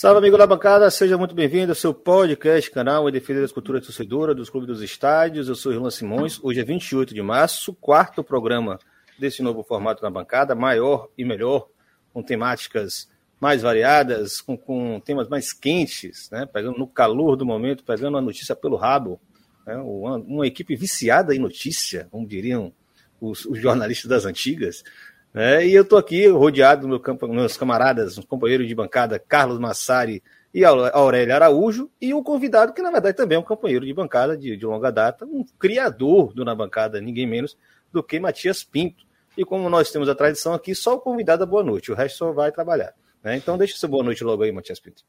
Salve, 0.00 0.16
amigo 0.16 0.38
da 0.38 0.46
bancada, 0.46 0.90
seja 0.90 1.18
muito 1.18 1.34
bem-vindo 1.34 1.72
ao 1.72 1.76
seu 1.76 1.92
podcast, 1.92 2.70
canal 2.70 3.06
em 3.06 3.12
defesa 3.12 3.42
das 3.42 3.52
culturas 3.52 3.84
torcedoras 3.84 4.34
dos 4.34 4.48
clubes 4.48 4.66
dos 4.66 4.80
estádios. 4.80 5.46
Eu 5.46 5.54
sou 5.54 5.74
Irlan 5.74 5.90
Simões. 5.90 6.40
Hoje 6.42 6.58
é 6.58 6.64
28 6.64 7.12
de 7.12 7.20
março, 7.20 7.74
quarto 7.74 8.24
programa 8.24 8.78
desse 9.18 9.42
novo 9.42 9.62
formato 9.62 10.02
na 10.02 10.08
bancada, 10.08 10.54
maior 10.54 11.10
e 11.18 11.22
melhor, 11.22 11.68
com 12.14 12.22
temáticas 12.22 13.10
mais 13.38 13.60
variadas, 13.60 14.40
com, 14.40 14.56
com 14.56 14.98
temas 15.00 15.28
mais 15.28 15.52
quentes, 15.52 16.30
né? 16.30 16.46
pegando 16.46 16.78
no 16.78 16.86
calor 16.86 17.36
do 17.36 17.44
momento, 17.44 17.84
pegando 17.84 18.16
a 18.16 18.22
notícia 18.22 18.56
pelo 18.56 18.76
rabo. 18.76 19.20
Né? 19.66 19.76
Uma, 19.76 20.16
uma, 20.16 20.46
equipe 20.46 20.74
viciada 20.76 21.34
em 21.34 21.38
notícia, 21.38 22.08
como 22.10 22.26
diriam 22.26 22.72
os, 23.20 23.44
os 23.44 23.60
jornalistas 23.60 24.08
das 24.08 24.24
antigas. 24.24 24.82
É, 25.34 25.64
e 25.64 25.72
eu 25.72 25.82
estou 25.82 25.98
aqui 25.98 26.26
rodeado 26.26 26.88
meu 26.88 27.00
meus 27.28 27.56
camaradas, 27.56 28.18
um 28.18 28.22
companheiro 28.22 28.66
de 28.66 28.74
bancada, 28.74 29.18
Carlos 29.18 29.60
Massari 29.60 30.22
e 30.52 30.64
Aurélio 30.64 31.34
Araújo, 31.34 31.88
e 32.00 32.12
o 32.12 32.22
convidado, 32.22 32.72
que 32.72 32.82
na 32.82 32.90
verdade 32.90 33.16
também 33.16 33.36
é 33.36 33.38
um 33.38 33.44
companheiro 33.44 33.86
de 33.86 33.94
bancada 33.94 34.36
de, 34.36 34.56
de 34.56 34.66
longa 34.66 34.90
data, 34.90 35.24
um 35.24 35.44
criador 35.58 36.34
do 36.34 36.44
Na 36.44 36.54
Bancada, 36.54 37.00
ninguém 37.00 37.26
menos 37.26 37.56
do 37.92 38.02
que 38.02 38.18
Matias 38.18 38.64
Pinto. 38.64 39.04
E 39.38 39.44
como 39.44 39.70
nós 39.70 39.92
temos 39.92 40.08
a 40.08 40.14
tradição 40.14 40.52
aqui, 40.52 40.74
só 40.74 40.96
o 40.96 41.00
convidado 41.00 41.40
da 41.40 41.46
boa 41.46 41.62
noite, 41.62 41.92
o 41.92 41.94
resto 41.94 42.18
só 42.18 42.32
vai 42.32 42.50
trabalhar. 42.50 42.92
Né? 43.22 43.36
Então 43.36 43.56
deixa 43.56 43.76
seu 43.76 43.88
boa 43.88 44.02
noite 44.02 44.24
logo 44.24 44.42
aí, 44.42 44.50
Matias 44.50 44.80
Pinto. 44.80 45.04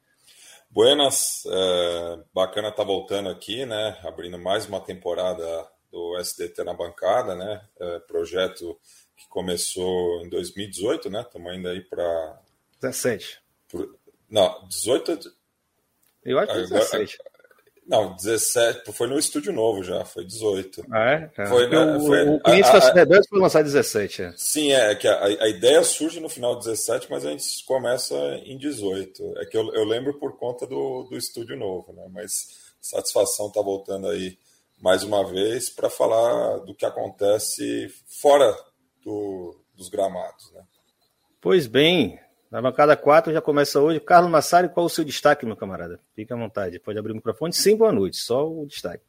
Buenas, 0.69 1.43
é, 1.47 2.19
bacana 2.33 2.69
estar 2.69 2.83
tá 2.83 2.87
voltando 2.87 3.29
aqui, 3.29 3.65
né? 3.65 3.97
Abrindo 4.03 4.37
mais 4.37 4.67
uma 4.67 4.79
temporada 4.79 5.43
do 5.91 6.17
SDT 6.17 6.63
na 6.63 6.73
bancada, 6.73 7.35
né? 7.35 7.61
É, 7.77 7.99
projeto 7.99 8.79
que 9.21 9.27
começou 9.27 10.25
em 10.25 10.29
2018, 10.29 11.09
né? 11.09 11.21
Estamos 11.21 11.51
ainda 11.51 11.69
aí 11.69 11.81
para. 11.81 12.39
17. 12.81 13.39
Por... 13.69 13.95
Não, 14.29 14.67
18. 14.67 15.31
Eu 16.25 16.39
acho 16.39 16.53
que 16.53 16.59
é 16.59 16.61
17. 16.63 17.17
Não, 17.85 18.15
17. 18.15 18.91
Foi 18.93 19.07
no 19.07 19.19
estúdio 19.19 19.51
novo 19.51 19.83
já, 19.83 20.03
foi 20.05 20.25
18. 20.25 20.85
Ah, 20.91 21.11
é? 21.11 21.31
é. 21.37 21.45
Foi, 21.45 21.67
né, 21.67 21.77
o, 21.77 21.99
foi, 21.99 22.27
o 22.27 22.39
a, 22.43 22.51
a, 22.51 23.23
foi 23.29 23.39
lançado 23.39 23.65
17. 23.65 24.21
É. 24.23 24.33
Sim, 24.37 24.71
é, 24.71 24.91
é 24.91 24.95
que 24.95 25.07
a, 25.07 25.23
a, 25.23 25.49
ideia 25.49 25.83
surge 25.83 26.19
no 26.19 26.29
final 26.29 26.57
de 26.57 26.65
17, 26.65 27.07
mas 27.09 27.25
a 27.25 27.31
gente 27.31 27.65
começa 27.65 28.15
em 28.45 28.57
18. 28.57 29.39
É 29.39 29.45
que 29.45 29.57
eu, 29.57 29.73
eu 29.73 29.83
lembro 29.83 30.17
por 30.19 30.37
conta 30.37 30.65
do, 30.65 31.03
do 31.03 31.17
estúdio 31.17 31.57
novo, 31.57 31.91
né? 31.93 32.05
Mas 32.11 32.71
satisfação 32.79 33.47
estar 33.47 33.59
tá 33.59 33.65
voltando 33.65 34.07
aí 34.07 34.37
mais 34.79 35.03
uma 35.03 35.23
vez 35.29 35.69
para 35.69 35.89
falar 35.89 36.59
do 36.59 36.73
que 36.73 36.85
acontece 36.85 37.93
fora 38.07 38.55
do, 39.03 39.55
dos 39.75 39.89
gramados. 39.89 40.51
Né? 40.53 40.61
Pois 41.39 41.67
bem, 41.67 42.19
na 42.51 42.61
bancada 42.61 42.95
4 42.95 43.31
já 43.33 43.41
começa 43.41 43.79
hoje. 43.79 43.99
Carlos 43.99 44.29
Massari, 44.31 44.69
qual 44.69 44.85
o 44.85 44.89
seu 44.89 45.03
destaque, 45.03 45.45
meu 45.45 45.55
camarada? 45.55 45.99
Fique 46.15 46.33
à 46.33 46.35
vontade, 46.35 46.79
pode 46.79 46.99
abrir 46.99 47.13
o 47.13 47.15
microfone. 47.15 47.53
Sim, 47.53 47.75
boa 47.77 47.91
noite, 47.91 48.17
só 48.17 48.47
o 48.47 48.65
destaque. 48.65 49.03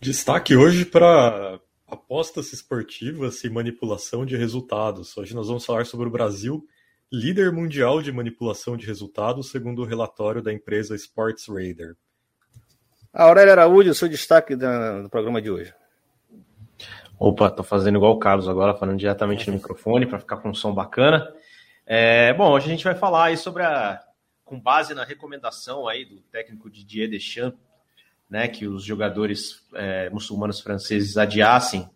Destaque 0.00 0.56
hoje 0.56 0.84
para 0.84 1.60
apostas 1.86 2.52
esportivas 2.52 3.42
e 3.44 3.50
manipulação 3.50 4.24
de 4.24 4.36
resultados. 4.36 5.16
Hoje 5.16 5.34
nós 5.34 5.48
vamos 5.48 5.66
falar 5.66 5.84
sobre 5.84 6.06
o 6.06 6.10
Brasil, 6.10 6.64
líder 7.12 7.52
mundial 7.52 8.00
de 8.00 8.12
manipulação 8.12 8.76
de 8.76 8.86
resultados, 8.86 9.50
segundo 9.50 9.82
o 9.82 9.84
relatório 9.84 10.40
da 10.40 10.52
empresa 10.52 10.94
Sports 10.94 11.46
Radar. 11.48 11.94
Aurélio 13.12 13.52
Araújo, 13.52 13.90
o 13.90 13.94
seu 13.94 14.08
destaque 14.08 14.54
do 14.54 15.10
programa 15.10 15.42
de 15.42 15.50
hoje. 15.50 15.74
Opa, 17.22 17.50
tô 17.50 17.62
fazendo 17.62 17.96
igual 17.96 18.14
o 18.14 18.18
Carlos 18.18 18.48
agora, 18.48 18.72
falando 18.72 18.96
diretamente 18.96 19.46
no 19.46 19.52
microfone 19.52 20.06
para 20.06 20.18
ficar 20.18 20.38
com 20.38 20.48
um 20.48 20.54
som 20.54 20.72
bacana. 20.72 21.30
É, 21.84 22.32
bom, 22.32 22.50
hoje 22.50 22.64
a 22.64 22.70
gente 22.70 22.82
vai 22.82 22.94
falar 22.94 23.24
aí 23.24 23.36
sobre 23.36 23.62
a. 23.62 24.00
com 24.42 24.58
base 24.58 24.94
na 24.94 25.04
recomendação 25.04 25.86
aí 25.86 26.06
do 26.06 26.22
técnico 26.32 26.70
Didier 26.70 27.10
Deschamps, 27.10 27.60
né, 28.28 28.48
que 28.48 28.66
os 28.66 28.82
jogadores 28.82 29.62
é, 29.74 30.08
muçulmanos 30.08 30.62
franceses 30.62 31.18
adiassem 31.18 31.86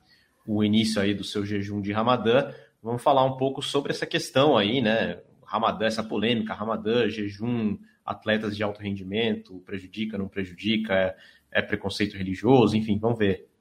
o 0.47 0.63
início 0.63 1.01
aí 1.01 1.15
do 1.15 1.25
seu 1.25 1.43
jejum 1.47 1.81
de 1.81 1.91
Ramadã. 1.91 2.53
Vamos 2.83 3.03
falar 3.03 3.25
um 3.25 3.39
pouco 3.39 3.63
sobre 3.63 3.93
essa 3.93 4.05
questão 4.05 4.59
aí, 4.59 4.83
né? 4.83 5.23
Ramadã, 5.43 5.87
essa 5.87 6.03
polêmica, 6.03 6.53
Ramadã, 6.53 7.09
jejum, 7.09 7.79
atletas 8.05 8.55
de 8.55 8.63
alto 8.63 8.83
rendimento, 8.83 9.59
prejudica, 9.61 10.19
não 10.19 10.29
prejudica, 10.29 10.93
é, 10.93 11.17
é 11.51 11.63
preconceito 11.63 12.15
religioso, 12.15 12.77
enfim, 12.77 12.99
vamos 12.99 13.19
ver. 13.19 13.54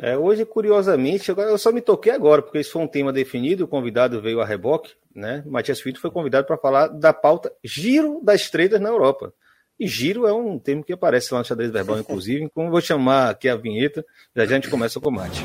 É, 0.00 0.16
hoje, 0.16 0.44
curiosamente, 0.44 1.30
eu 1.30 1.58
só 1.58 1.72
me 1.72 1.80
toquei 1.80 2.12
agora, 2.12 2.40
porque 2.40 2.60
isso 2.60 2.72
foi 2.72 2.82
um 2.82 2.86
tema 2.86 3.12
definido, 3.12 3.64
o 3.64 3.68
convidado 3.68 4.22
veio 4.22 4.40
a 4.40 4.44
reboque, 4.46 4.94
né? 5.14 5.42
Matias 5.44 5.80
Fito 5.80 6.00
foi 6.00 6.10
convidado 6.10 6.46
para 6.46 6.56
falar 6.56 6.86
da 6.86 7.12
pauta 7.12 7.52
Giro 7.64 8.20
das 8.22 8.42
Estreitas 8.42 8.80
na 8.80 8.88
Europa. 8.88 9.32
E 9.78 9.86
giro 9.86 10.26
é 10.26 10.32
um 10.32 10.58
termo 10.58 10.82
que 10.82 10.92
aparece 10.92 11.32
lá 11.32 11.38
no 11.38 11.44
xadrez 11.44 11.70
verbal, 11.70 11.98
inclusive. 12.00 12.50
Como 12.50 12.70
vou 12.70 12.80
chamar 12.80 13.30
aqui 13.30 13.48
a 13.48 13.56
vinheta, 13.56 14.04
já, 14.34 14.44
já 14.44 14.52
a 14.52 14.54
gente 14.54 14.68
começa 14.68 14.98
com 15.00 15.08
o 15.08 15.12
mate. 15.12 15.44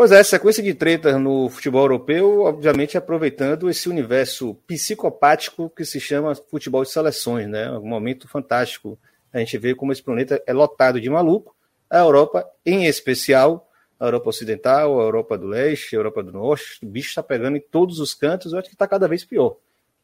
Pois 0.00 0.12
é, 0.12 0.22
sequência 0.22 0.62
de 0.62 0.72
tretas 0.72 1.20
no 1.20 1.50
futebol 1.50 1.82
europeu, 1.82 2.40
obviamente 2.40 2.96
aproveitando 2.96 3.68
esse 3.68 3.86
universo 3.86 4.54
psicopático 4.66 5.68
que 5.68 5.84
se 5.84 6.00
chama 6.00 6.34
futebol 6.34 6.82
de 6.82 6.90
seleções, 6.90 7.46
né? 7.46 7.70
Um 7.72 7.86
momento 7.86 8.26
fantástico. 8.26 8.98
A 9.30 9.40
gente 9.40 9.58
vê 9.58 9.74
como 9.74 9.92
esse 9.92 10.02
planeta 10.02 10.42
é 10.46 10.54
lotado 10.54 10.98
de 10.98 11.10
maluco. 11.10 11.54
A 11.90 11.98
Europa, 11.98 12.46
em 12.64 12.86
especial, 12.86 13.68
a 14.00 14.06
Europa 14.06 14.30
Ocidental, 14.30 14.98
a 14.98 15.04
Europa 15.04 15.36
do 15.36 15.46
Leste, 15.46 15.94
a 15.94 15.98
Europa 15.98 16.22
do 16.22 16.32
Norte, 16.32 16.78
o 16.82 16.86
bicho 16.86 17.10
está 17.10 17.22
pegando 17.22 17.58
em 17.58 17.60
todos 17.60 18.00
os 18.00 18.14
cantos, 18.14 18.54
eu 18.54 18.58
acho 18.58 18.70
que 18.70 18.74
está 18.74 18.88
cada 18.88 19.06
vez 19.06 19.22
pior, 19.22 19.58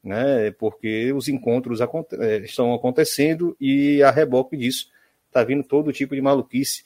né? 0.05 0.51
Porque 0.59 1.11
os 1.15 1.27
encontros 1.27 1.81
eh, 1.81 2.43
estão 2.45 2.75
acontecendo 2.75 3.57
e 3.59 4.03
a 4.03 4.11
reboque 4.11 4.59
disso 4.59 4.91
está 5.27 5.43
vindo 5.43 5.65
todo 5.65 5.91
tipo 5.91 6.15
de 6.15 6.21
maluquice 6.21 6.85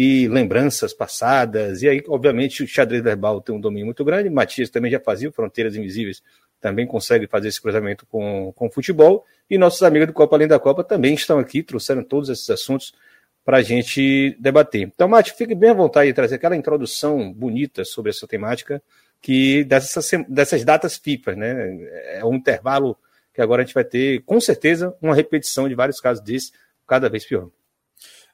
e 0.00 0.28
lembranças 0.28 0.94
passadas. 0.94 1.82
E 1.82 1.88
aí, 1.88 2.00
obviamente, 2.06 2.62
o 2.62 2.68
xadrez 2.68 3.02
verbal 3.02 3.40
tem 3.40 3.52
um 3.52 3.60
domínio 3.60 3.86
muito 3.86 4.04
grande. 4.04 4.30
Matias 4.30 4.70
também 4.70 4.92
já 4.92 5.00
fazia 5.00 5.32
Fronteiras 5.32 5.74
Invisíveis, 5.74 6.22
também 6.60 6.86
consegue 6.86 7.26
fazer 7.26 7.48
esse 7.48 7.60
cruzamento 7.60 8.06
com, 8.06 8.52
com 8.54 8.68
o 8.68 8.70
futebol. 8.70 9.26
E 9.50 9.58
nossos 9.58 9.82
amigos 9.82 10.06
do 10.06 10.12
Copa 10.12 10.36
Além 10.36 10.46
da 10.46 10.56
Copa 10.56 10.84
também 10.84 11.14
estão 11.14 11.40
aqui, 11.40 11.64
trouxeram 11.64 12.04
todos 12.04 12.28
esses 12.28 12.48
assuntos 12.48 12.94
para 13.44 13.56
a 13.56 13.60
gente 13.60 14.36
debater. 14.38 14.82
Então, 14.82 15.08
Mati, 15.08 15.32
fique 15.32 15.52
bem 15.52 15.70
à 15.70 15.74
vontade 15.74 16.06
de 16.06 16.14
trazer 16.14 16.36
aquela 16.36 16.54
introdução 16.54 17.32
bonita 17.32 17.84
sobre 17.84 18.10
essa 18.10 18.24
temática 18.24 18.80
que 19.20 19.64
dessas, 19.64 20.08
dessas 20.28 20.64
datas 20.64 20.96
FIFA, 20.96 21.34
né? 21.34 21.76
É 22.18 22.24
um 22.24 22.36
intervalo 22.36 22.96
que 23.34 23.42
agora 23.42 23.62
a 23.62 23.64
gente 23.64 23.74
vai 23.74 23.84
ter, 23.84 24.22
com 24.22 24.40
certeza, 24.40 24.94
uma 25.02 25.16
repetição 25.16 25.68
de 25.68 25.74
vários 25.74 26.00
casos 26.00 26.22
desses, 26.22 26.52
cada 26.86 27.08
vez 27.08 27.26
pior. 27.26 27.48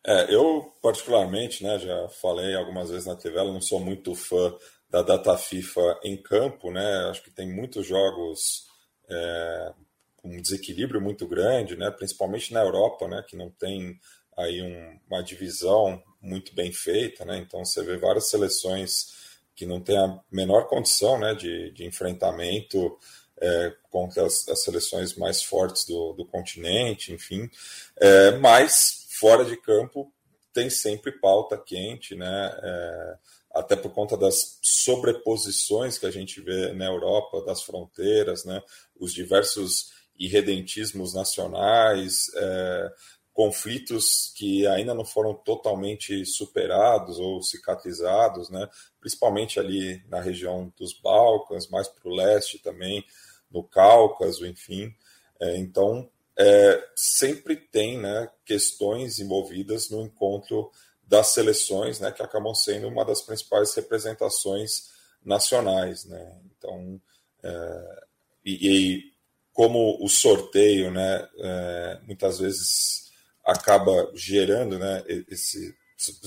É, 0.06 0.35
eu, 0.35 0.71
particularmente, 0.83 1.65
né, 1.65 1.79
já 1.79 2.09
falei 2.09 2.55
algumas 2.55 2.91
vezes 2.91 3.06
na 3.06 3.17
TV, 3.17 3.37
não 3.45 3.61
sou 3.61 3.81
muito 3.81 4.15
fã 4.15 4.55
da 4.91 5.03
data 5.03 5.37
FIFA 5.37 6.01
em 6.05 6.17
campo, 6.17 6.71
né? 6.71 7.09
Acho 7.11 7.23
que 7.23 7.31
tem 7.31 7.53
muitos 7.53 7.87
jogos 7.87 8.67
é, 9.09 9.73
com 10.17 10.29
um 10.29 10.41
desequilíbrio 10.41 11.01
muito 11.01 11.27
grande, 11.27 11.75
né? 11.75 11.91
Principalmente 11.91 12.53
na 12.53 12.61
Europa, 12.61 13.09
né? 13.09 13.25
Que 13.27 13.37
não 13.37 13.51
tem 13.51 13.99
aí 14.37 14.62
um, 14.62 15.01
uma 15.11 15.23
divisão 15.23 16.01
muito 16.21 16.55
bem 16.55 16.71
feita, 16.73 17.25
né? 17.25 17.39
Então 17.39 17.65
você 17.65 17.83
vê 17.83 17.97
várias 17.97 18.31
seleções 18.31 19.25
que 19.56 19.67
não 19.67 19.81
têm 19.81 19.99
a 19.99 20.21
menor 20.31 20.69
condição, 20.69 21.19
né? 21.19 21.35
De, 21.35 21.73
de 21.73 21.85
enfrentamento 21.85 22.97
é, 23.41 23.75
contra 23.91 24.25
as, 24.25 24.49
as, 24.49 24.62
seleções 24.62 25.15
mais 25.17 25.43
fortes 25.43 25.85
do, 25.87 26.12
do 26.12 26.25
continente, 26.25 27.12
enfim. 27.12 27.51
É, 27.97 28.33
mas 28.39 29.04
fora 29.25 29.43
de 29.43 29.56
campo 29.56 30.12
tem 30.53 30.69
sempre 30.69 31.11
pauta 31.11 31.56
quente, 31.56 32.15
né? 32.15 32.55
É, 32.62 33.15
até 33.55 33.75
por 33.75 33.91
conta 33.91 34.19
das 34.19 34.59
sobreposições 34.61 35.97
que 35.97 36.05
a 36.05 36.11
gente 36.11 36.43
vê 36.43 36.75
na 36.75 36.85
Europa, 36.85 37.43
das 37.43 37.62
fronteiras, 37.62 38.44
né? 38.44 38.62
Os 38.94 39.15
diversos 39.15 39.93
irredentismos 40.19 41.15
nacionais, 41.15 42.26
é, 42.37 42.93
conflitos 43.32 44.31
que 44.37 44.67
ainda 44.67 44.93
não 44.93 45.06
foram 45.06 45.32
totalmente 45.32 46.27
superados 46.27 47.19
ou 47.19 47.43
cicatrizados, 47.43 48.50
né? 48.50 48.69
principalmente 49.00 49.59
ali 49.59 50.05
na 50.06 50.20
região 50.20 50.73
dos 50.79 50.93
Balcãs, 51.00 51.69
mais 51.69 51.88
para 51.88 52.09
o 52.09 52.15
leste 52.15 52.59
também, 52.59 53.03
no 53.50 53.65
Cáucaso, 53.65 54.47
enfim. 54.47 54.94
É, 55.41 55.56
então, 55.56 56.09
é, 56.36 56.88
sempre 56.96 57.56
tem 57.56 57.98
né, 57.98 58.28
questões 58.44 59.19
envolvidas 59.19 59.88
no 59.90 60.02
encontro 60.02 60.70
das 61.06 61.28
seleções, 61.28 62.00
né, 62.00 62.10
que 62.10 62.22
acabam 62.22 62.54
sendo 62.54 62.88
uma 62.88 63.04
das 63.04 63.22
principais 63.22 63.75
representações 63.75 64.90
nacionais. 65.25 66.04
Né? 66.04 66.40
Então, 66.56 67.00
é, 67.42 68.04
e, 68.44 68.69
e, 68.69 69.14
como 69.52 70.02
o 70.04 70.08
sorteio 70.08 70.90
né, 70.90 71.28
é, 71.38 72.00
muitas 72.04 72.38
vezes 72.38 73.12
acaba 73.44 74.10
gerando, 74.14 74.78
né, 74.78 75.04
esse, 75.28 75.76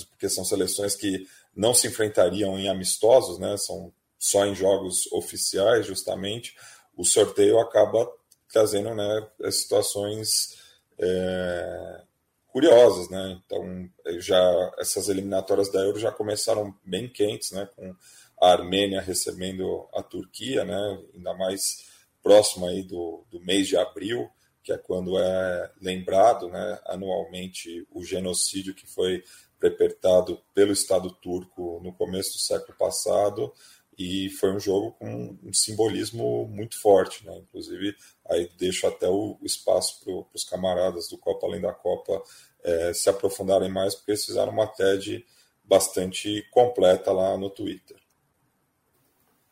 porque 0.09 0.30
são 0.30 0.45
seleções 0.45 0.95
que 0.95 1.27
não 1.56 1.74
se 1.74 1.88
enfrentariam 1.88 2.57
em 2.57 2.69
amistosos, 2.69 3.39
né, 3.39 3.57
são 3.57 3.92
só 4.18 4.45
em 4.45 4.56
jogos 4.56 5.12
oficiais, 5.12 5.86
justamente, 5.86 6.56
o 6.95 7.04
sorteio 7.04 7.59
acaba 7.59 8.09
trazendo 8.52 8.94
né, 8.96 9.28
situações 9.52 10.58
é, 11.00 12.02
curiosas, 12.48 13.10
né? 13.10 13.40
Então, 13.46 13.90
já 14.20 14.72
essas 14.80 15.10
eliminatórias 15.10 15.72
da 15.72 15.82
Euro 15.82 16.00
já 16.00 16.12
começaram 16.12 16.76
bem 16.84 17.08
quentes, 17.08 17.52
né? 17.52 17.68
Com 17.76 17.96
a 18.42 18.52
Armênia 18.52 19.02
recebendo 19.02 19.88
a 19.94 20.02
Turquia, 20.02 20.64
né? 20.64 21.00
Ainda 21.14 21.34
mais 21.34 21.88
próximo 22.24 22.68
aí 22.68 22.84
do, 22.84 23.24
do 23.32 23.40
mês 23.42 23.68
de 23.68 23.78
abril 23.78 24.30
que 24.68 24.74
é 24.74 24.78
quando 24.78 25.18
é 25.18 25.72
lembrado 25.82 26.50
né, 26.50 26.78
anualmente 26.88 27.88
o 27.90 28.04
genocídio 28.04 28.76
que 28.76 28.86
foi 28.86 29.24
perpetrado 29.58 30.42
pelo 30.54 30.74
Estado 30.74 31.10
turco 31.10 31.80
no 31.82 31.94
começo 31.94 32.34
do 32.34 32.40
século 32.40 32.78
passado, 32.78 33.54
e 33.98 34.30
foi 34.30 34.52
um 34.52 34.60
jogo 34.60 34.92
com 34.92 35.38
um 35.44 35.52
simbolismo 35.52 36.48
muito 36.48 36.80
forte, 36.80 37.26
né? 37.26 37.36
Inclusive, 37.38 37.96
aí 38.30 38.50
deixo 38.58 38.86
até 38.86 39.10
o 39.10 39.40
espaço 39.42 40.00
para 40.04 40.14
os 40.34 40.44
camaradas 40.44 41.08
do 41.08 41.18
Copa 41.18 41.48
Além 41.48 41.62
da 41.62 41.74
Copa 41.74 42.22
é, 42.64 42.94
se 42.94 43.10
aprofundarem 43.10 43.70
mais, 43.70 43.96
porque 43.96 44.12
eles 44.12 44.26
fizeram 44.26 44.52
uma 44.52 44.68
TED 44.68 45.26
bastante 45.64 46.46
completa 46.52 47.12
lá 47.12 47.36
no 47.38 47.50
Twitter. 47.50 47.98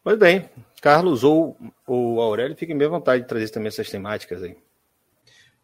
Pois 0.04 0.20
bem, 0.20 0.48
Carlos 0.80 1.24
ou 1.24 1.58
o 1.88 2.22
Aurélio, 2.22 2.56
fiquem 2.56 2.78
bem 2.78 2.88
à 2.88 2.92
vontade 2.92 3.24
de 3.24 3.28
trazer 3.28 3.50
também 3.50 3.70
essas 3.70 3.90
temáticas 3.90 4.44
aí. 4.44 4.56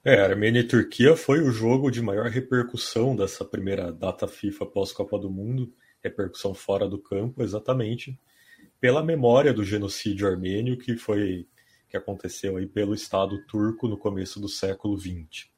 É, 0.04 0.20
Armênia 0.20 0.62
e 0.62 0.68
Turquia 0.68 1.16
foi 1.16 1.42
o 1.42 1.52
jogo 1.52 1.92
de 1.92 2.02
maior 2.02 2.26
repercussão 2.26 3.16
dessa 3.16 3.46
primeira 3.46 3.92
data 3.92 4.28
FIFA 4.28 4.66
pós-Copa 4.66 5.20
do 5.20 5.30
Mundo, 5.30 5.72
repercussão 6.04 6.56
fora 6.56 6.90
do 6.90 6.98
campo, 6.98 7.44
exatamente 7.44 8.18
pela 8.82 9.04
memória 9.04 9.54
do 9.54 9.64
genocídio 9.64 10.28
armênio 10.28 10.76
que 10.76 10.98
foi 10.98 11.48
que 11.88 11.96
aconteceu 11.96 12.58
aí 12.58 12.66
pelo 12.66 12.96
Estado 12.96 13.46
turco 13.46 13.88
no 13.88 13.98
começo 13.98 14.40
do 14.40 14.48
século 14.48 14.98
XX. 14.98 15.50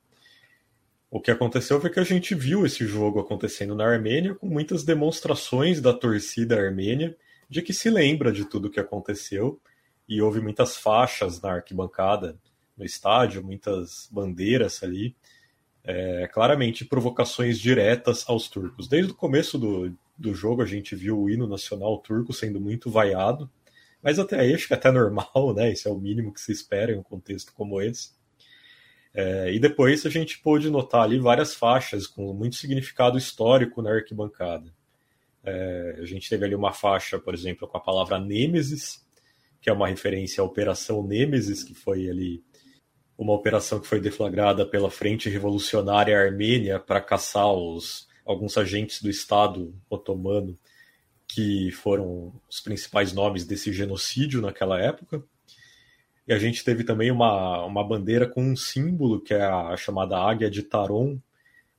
O 1.10 1.22
que 1.22 1.30
aconteceu 1.30 1.80
foi 1.80 1.92
que 1.92 2.00
a 2.00 2.04
gente 2.04 2.34
viu 2.34 2.66
esse 2.66 2.88
jogo 2.88 3.20
acontecendo 3.20 3.75
na 3.75 3.86
Armênia 3.86 4.34
com 4.34 4.48
muitas 4.48 4.84
demonstrações 4.84 5.80
da 5.80 5.94
torcida 5.94 6.60
armênia 6.60 7.16
de 7.48 7.62
que 7.62 7.72
se 7.72 7.88
lembra 7.90 8.31
de 8.31 8.46
tudo 8.46 8.70
que 8.70 8.80
aconteceu 8.80 9.62
e 10.10 10.22
houve 10.22 10.42
muitas 10.42 10.76
faixas 10.76 11.40
na 11.40 11.52
arquibancada 11.54 12.36
no 12.76 12.84
estádio, 12.84 13.44
muitas 13.44 14.10
bandeiras 14.12 14.81
ali, 14.81 15.16
é, 15.84 16.28
claramente 16.34 16.84
provocações 16.84 17.60
diretas 17.60 18.28
aos 18.28 18.50
turcos. 18.50 18.88
Desde 18.88 19.12
o 19.12 19.16
começo 19.16 19.60
do, 19.60 19.96
do 20.18 20.33
jogo 20.33 20.62
a 20.62 20.65
gente 20.65 20.95
viu 20.95 21.19
o 21.19 21.30
hino 21.30 21.48
nacional 21.48 21.98
turco 22.00 22.33
sendo 22.33 22.60
muito 22.60 22.89
vaiado, 22.89 23.50
mas 24.01 24.19
até 24.19 24.39
aí 24.39 24.54
acho 24.54 24.68
que 24.68 24.74
é 24.74 24.77
até 24.77 24.92
normal, 24.92 25.54
né? 25.56 25.71
Isso 25.71 25.88
é 25.88 25.92
o 25.92 25.98
mínimo 25.98 26.33
que 26.33 26.42
se 26.42 26.51
espera 26.51 26.92
em 26.92 26.98
um 26.98 27.04
contexto 27.04 27.54
como 27.54 27.81
esse. 27.81 28.12
É, 29.13 29.54
e 29.54 29.60
depois 29.60 30.06
a 30.06 30.10
gente 30.10 30.39
pôde 30.39 30.69
notar 30.69 31.04
ali 31.04 31.19
várias 31.19 31.54
faixas 31.54 32.07
com 32.07 32.33
muito 32.33 32.56
significado 32.56 33.18
histórico 33.18 33.81
na 33.81 33.92
arquibancada. 33.92 34.74
É, 35.44 35.98
a 36.00 36.06
gente 36.06 36.30
teve 36.30 36.45
ali 36.45 36.56
uma 36.56 36.74
faixa, 36.74 37.19
por 37.19 37.33
exemplo, 37.33 37.68
com 37.68 37.77
a 37.77 37.81
palavra 37.81 38.19
Nêmesis, 38.19 39.06
que 39.62 39.69
é 39.69 39.74
uma 39.74 39.88
referência 39.88 40.42
à 40.42 40.45
Operação 40.45 41.06
Nêmesis, 41.06 41.63
que 41.63 41.74
foi 41.74 42.09
ali 42.09 42.44
uma 43.18 43.33
operação 43.33 43.80
que 43.80 43.88
foi 43.88 44.00
deflagrada 44.00 44.66
pela 44.66 44.89
Frente 44.89 45.30
Revolucionária 45.30 46.19
Armênia 46.19 46.80
para 46.80 47.00
caçar 47.00 47.51
os, 47.54 48.07
alguns 48.25 48.58
agentes 48.58 49.02
do 49.02 49.10
Estado 49.10 49.74
otomano 49.90 50.58
que 51.28 51.72
foram 51.72 52.34
os 52.50 52.60
principais 52.60 53.14
nomes 53.14 53.46
desse 53.46 53.72
genocídio 53.74 54.42
naquela 54.42 54.80
época. 54.80 55.24
E 56.28 56.34
a 56.34 56.40
gente 56.40 56.64
teve 56.64 56.84
também 56.84 57.12
uma, 57.12 57.66
uma 57.66 57.84
bandeira 57.84 58.28
com 58.28 58.44
um 58.44 58.56
símbolo, 58.56 59.20
que 59.20 59.34
é 59.34 59.44
a 59.44 59.75
chamada 59.75 60.18
Águia 60.18 60.50
de 60.50 60.64
Taron, 60.64 61.20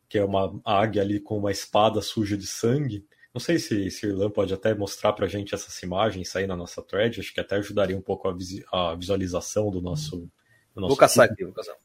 que 0.09 0.19
é 0.19 0.25
uma 0.25 0.61
águia 0.65 1.03
ali 1.03 1.19
com 1.19 1.39
uma 1.39 1.51
espada 1.51 2.03
suja 2.03 2.37
de 2.37 2.47
sangue. 2.47 3.07
Não 3.33 3.41
sei 3.41 3.59
se, 3.59 3.91
se 3.91 4.07
Irlan 4.07 4.31
pode 4.31 4.53
até 4.53 4.75
mostrar 4.75 5.13
para 5.13 5.27
a 5.27 5.29
gente 5.29 5.55
essas 5.55 5.83
imagens 5.83 6.35
aí 6.37 6.47
na 6.47 6.57
nossa 6.57 6.83
thread, 6.83 7.21
acho 7.21 7.33
que 7.33 7.41
até 7.41 7.57
ajudaria 7.57 7.97
um 7.97 8.03
pouco 8.03 8.29
a, 8.29 8.37
a 8.73 8.95
visualização 8.95 9.71
do 9.71 9.81
nosso, 9.81 10.31
vou 10.75 10.97
caçar 10.97 11.25
aqui, 11.31 11.43
vou 11.45 11.53
caçar. 11.53 11.77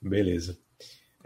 Beleza. 0.00 0.58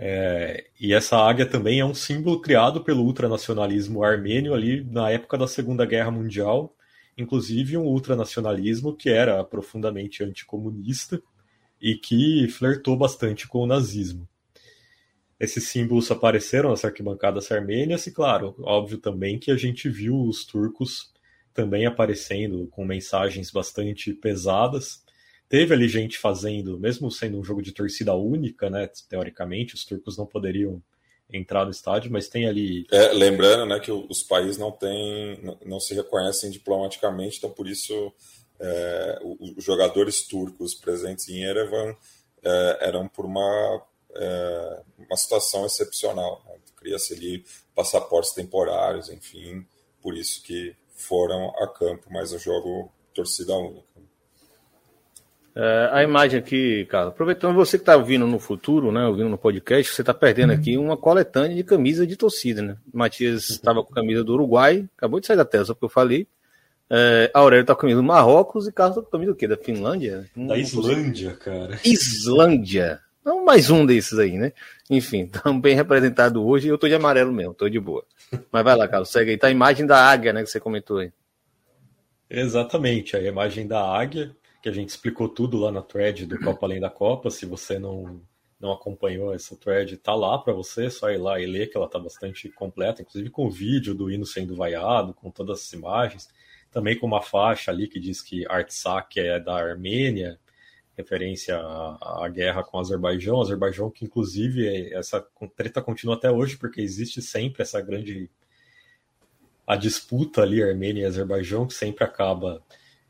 É, 0.01 0.67
e 0.79 0.95
essa 0.95 1.17
águia 1.17 1.45
também 1.45 1.81
é 1.81 1.85
um 1.85 1.93
símbolo 1.93 2.41
criado 2.41 2.85
pelo 2.85 3.03
ultranacionalismo 3.03 4.05
armênio 4.05 4.55
ali 4.55 4.85
na 4.85 5.11
época 5.11 5.37
da 5.37 5.49
Segunda 5.49 5.85
Guerra 5.85 6.13
Mundial, 6.13 6.73
inclusive 7.17 7.77
um 7.77 7.85
ultranacionalismo 7.85 8.95
que 8.95 9.11
era 9.11 9.43
profundamente 9.43 10.23
anticomunista 10.23 11.21
e 11.83 11.97
que 11.97 12.47
flertou 12.47 12.97
bastante 12.97 13.49
com 13.49 13.59
o 13.59 13.67
nazismo. 13.67 14.29
Esses 15.39 15.67
símbolos 15.69 16.11
apareceram 16.13 16.71
nas 16.71 16.85
arquibancadas 16.85 17.51
armênias 17.51 18.07
e, 18.07 18.13
claro, 18.13 18.55
óbvio 18.61 18.99
também 18.99 19.37
que 19.37 19.51
a 19.51 19.57
gente 19.57 19.89
viu 19.89 20.17
os 20.21 20.45
turcos 20.45 21.13
também 21.53 21.87
aparecendo 21.87 22.69
com 22.69 22.85
mensagens 22.85 23.51
bastante 23.51 24.13
pesadas 24.13 25.05
Teve 25.49 25.75
ali 25.75 25.89
gente 25.89 26.19
fazendo, 26.19 26.79
mesmo 26.79 27.11
sendo 27.11 27.39
um 27.39 27.45
jogo 27.45 27.63
de 27.63 27.73
torcida 27.73 28.15
única, 28.15 28.69
né? 28.69 28.89
Teoricamente, 29.09 29.75
os 29.75 29.85
turcos 29.85 30.19
não 30.19 30.27
poderiam 30.27 30.83
entrar 31.33 31.65
no 31.65 31.71
estádio, 31.71 32.11
mas 32.11 32.29
tem 32.29 32.47
ali. 32.47 32.87
É, 32.91 33.13
lembrando, 33.13 33.67
né, 33.67 33.79
que 33.81 33.93
os 33.93 34.23
países 34.23 34.59
não 34.59 34.71
têm, 34.71 35.39
não 35.65 35.79
se 35.79 35.95
reconhecem 35.95 36.51
diplomaticamente, 36.51 37.39
então 37.39 37.51
por 37.51 37.69
isso 37.69 38.13
é, 38.59 39.19
os 39.23 39.63
jogadores 39.63 40.27
turcos 40.27 40.75
presentes 40.75 41.29
em 41.29 41.43
Erevan 41.43 41.95
é, 42.43 42.79
eram 42.81 43.09
por 43.09 43.25
uma 43.25 43.83
é, 44.15 44.83
uma 44.99 45.17
situação 45.17 45.67
excepcional. 45.67 46.43
Né? 46.47 46.55
Cria-se 46.77 47.15
ali 47.15 47.45
passaportes 47.75 48.33
temporários, 48.33 49.09
enfim, 49.09 49.67
por 50.01 50.17
isso 50.17 50.43
que 50.43 50.75
foram 50.95 51.51
a 51.63 51.69
campo, 51.69 52.07
mas 52.11 52.33
o 52.33 52.39
jogo 52.39 52.93
torcida 53.15 53.57
única. 53.57 53.88
É, 55.55 55.89
a 55.93 56.03
imagem 56.03 56.39
aqui, 56.39 56.85
cara, 56.87 57.09
aproveitando 57.09 57.55
você 57.55 57.79
que 57.79 57.83
está 57.83 57.97
ouvindo 57.97 58.27
no 58.27 58.39
futuro, 58.39 58.93
né, 58.93 59.07
ouvindo 59.07 59.29
no 59.29 59.39
podcast, 59.39 59.93
você 59.93 60.03
está 60.03 60.15
perdendo 60.15 60.53
aqui 60.53 60.77
uma 60.77 60.97
coletânea 60.97 61.57
de 61.57 61.65
camisa 61.65 62.07
de 62.07 62.17
torcida, 62.17 62.63
né? 62.63 62.77
Matias 62.93 63.51
estava 63.51 63.83
com 63.83 63.93
a 63.93 63.95
camisa 63.97 64.23
do 64.23 64.35
Uruguai, 64.35 64.89
acabou 64.97 65.19
de 65.19 65.27
sair 65.27 65.37
da 65.37 65.45
tela, 65.45 65.65
só 65.65 65.75
que 65.75 65.85
eu 65.85 65.89
falei. 65.89 66.29
É, 66.91 67.31
Aurélio 67.35 67.63
está 67.63 67.75
com 67.75 67.81
a 67.81 67.83
camisa 67.83 68.01
do 68.01 68.07
Marrocos 68.07 68.67
e 68.67 68.73
Carlos 68.73 68.97
está 68.97 69.03
com 69.03 69.09
a 69.09 69.19
camisa 69.19 69.33
do 69.33 69.37
quê? 69.37 69.49
Da 69.49 69.57
Finlândia? 69.57 70.27
Da 70.37 70.57
Islândia, 70.57 71.35
cara. 71.35 71.79
Islândia. 71.85 73.01
Não 73.25 73.45
mais 73.45 73.69
um 73.69 73.85
desses 73.85 74.19
aí, 74.19 74.39
né? 74.39 74.53
Enfim, 74.89 75.29
estamos 75.35 75.61
bem 75.61 75.75
representados 75.75 76.41
hoje 76.43 76.69
eu 76.69 76.77
estou 76.77 76.89
de 76.89 76.95
amarelo 76.95 77.33
mesmo, 77.33 77.53
estou 77.53 77.69
de 77.69 77.81
boa. 77.81 78.05
Mas 78.53 78.65
vai 78.65 78.77
lá, 78.77 78.87
Carlos, 78.87 79.11
segue 79.11 79.33
aí. 79.33 79.37
Tá 79.37 79.49
a 79.49 79.51
imagem 79.51 79.87
da 79.87 80.03
águia, 80.03 80.33
né, 80.33 80.43
que 80.43 80.49
você 80.49 80.61
comentou 80.61 80.99
aí. 80.99 81.13
Exatamente, 82.31 83.17
a 83.17 83.23
imagem 83.23 83.67
da 83.67 83.83
águia 83.83 84.35
que 84.63 84.69
a 84.69 84.73
gente 84.73 84.91
explicou 84.91 85.29
tudo 85.29 85.59
lá 85.59 85.71
na 85.71 85.83
thread 85.83 86.27
do 86.27 86.39
Copa 86.39 86.67
Além 86.67 86.81
da 86.81 86.91
Copa. 86.91 87.31
Se 87.31 87.47
você 87.47 87.79
não, 87.79 88.21
não 88.59 88.73
acompanhou 88.73 89.33
essa 89.35 89.57
thread, 89.57 89.97
tá 89.99 90.15
lá 90.15 90.39
para 90.39 90.53
você, 90.53 90.87
é 90.87 90.91
só 90.91 91.11
ir 91.11 91.19
lá 91.19 91.41
e 91.41 91.47
ler, 91.47 91.71
que 91.71 91.77
ela 91.77 91.89
tá 91.89 91.99
bastante 91.99 92.49
completa, 92.49 93.03
inclusive 93.03 93.31
com 93.31 93.47
o 93.47 93.51
vídeo 93.51 93.95
do 93.95 94.11
hino 94.11 94.27
sendo 94.27 94.57
vaiado, 94.57 95.15
com 95.15 95.31
todas 95.31 95.61
as 95.61 95.73
imagens. 95.73 96.29
Também 96.71 96.99
com 96.99 97.07
uma 97.07 97.23
faixa 97.23 97.71
ali 97.71 97.89
que 97.89 98.01
diz 98.01 98.21
que 98.21 98.47
Artsakh 98.47 99.17
é 99.17 99.41
da 99.41 99.55
Armênia. 99.55 100.39
referência 100.97 101.57
à, 101.57 102.25
à, 102.25 102.29
guerra 102.29 102.65
com 102.65 102.77
o 102.77 102.81
Azerbaijão. 102.81 103.37
O 103.37 103.43
Azerbaijão 103.43 103.91
que, 103.91 104.05
inclusive, 104.05 104.93
essa 104.93 105.25
treta 105.57 105.81
continua 105.81 106.17
até 106.17 106.31
hoje, 106.31 106.57
porque 106.57 106.81
existe 106.81 107.23
sempre 107.23 107.63
essa 107.63 107.81
grande 107.81 108.29
a 109.69 109.77
disputa 109.77 110.43
ali, 110.43 110.63
Armênia 110.63 111.03
e 111.03 111.05
Azerbaijão, 111.05 111.67
que 111.67 111.75
sempre 111.75 112.03
acaba 112.03 112.63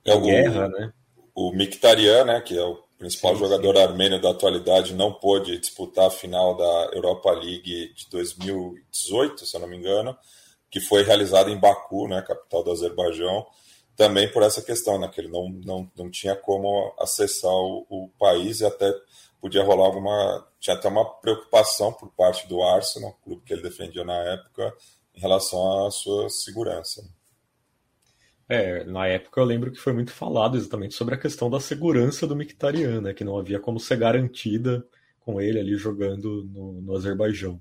em 0.04 0.10
é 0.10 0.20
guerra, 0.20 0.66
o, 0.66 0.70
né? 0.70 0.92
O 1.40 1.52
Mkhitaryan, 1.52 2.25
né, 2.25 2.40
que 2.40 2.59
é 2.59 2.64
o 2.64 2.83
principal 2.99 3.35
sim, 3.35 3.38
jogador 3.38 3.76
sim. 3.76 3.83
armênio 3.83 4.21
da 4.21 4.30
atualidade, 4.30 4.92
não 4.92 5.12
pôde 5.12 5.57
disputar 5.57 6.09
a 6.09 6.11
final 6.11 6.57
da 6.57 6.90
Europa 6.92 7.30
League 7.30 7.95
de 7.95 8.11
2018, 8.11 9.47
se 9.47 9.57
eu 9.57 9.61
não 9.61 9.68
me 9.68 9.76
engano, 9.76 10.18
que 10.68 10.80
foi 10.80 11.04
realizada 11.04 11.49
em 11.49 11.57
Baku, 11.57 12.09
né, 12.09 12.21
capital 12.23 12.64
do 12.64 12.73
Azerbaijão, 12.73 13.47
também 13.95 14.28
por 14.33 14.42
essa 14.42 14.61
questão, 14.61 14.99
né, 14.99 15.07
que 15.07 15.21
ele 15.21 15.28
não, 15.28 15.49
não, 15.64 15.88
não 15.97 16.11
tinha 16.11 16.35
como 16.35 16.92
acessar 16.99 17.52
o, 17.52 17.87
o 17.88 18.11
país 18.18 18.59
e 18.59 18.66
até 18.66 18.92
podia 19.40 19.62
rolar 19.62 19.87
alguma. 19.87 20.45
Tinha 20.59 20.75
até 20.75 20.88
uma 20.88 21.04
preocupação 21.04 21.92
por 21.92 22.11
parte 22.16 22.49
do 22.49 22.61
Arsenal, 22.64 23.16
clube 23.23 23.45
que 23.47 23.52
ele 23.52 23.62
defendia 23.62 24.02
na 24.02 24.16
época, 24.33 24.75
em 25.14 25.21
relação 25.21 25.87
à 25.87 25.90
sua 25.92 26.28
segurança. 26.28 27.09
É, 28.48 28.82
na 28.84 29.06
época 29.06 29.40
eu 29.40 29.44
lembro 29.44 29.70
que 29.70 29.78
foi 29.78 29.92
muito 29.92 30.10
falado 30.10 30.56
exatamente 30.56 30.94
sobre 30.94 31.14
a 31.14 31.18
questão 31.18 31.50
da 31.50 31.60
segurança 31.60 32.26
do 32.26 32.34
Mkhitaryan, 32.34 33.02
né, 33.02 33.12
que 33.12 33.24
não 33.24 33.36
havia 33.36 33.60
como 33.60 33.78
ser 33.78 33.98
garantida 33.98 34.86
com 35.20 35.40
ele 35.40 35.60
ali 35.60 35.76
jogando 35.76 36.44
no, 36.44 36.80
no 36.80 36.96
Azerbaijão. 36.96 37.60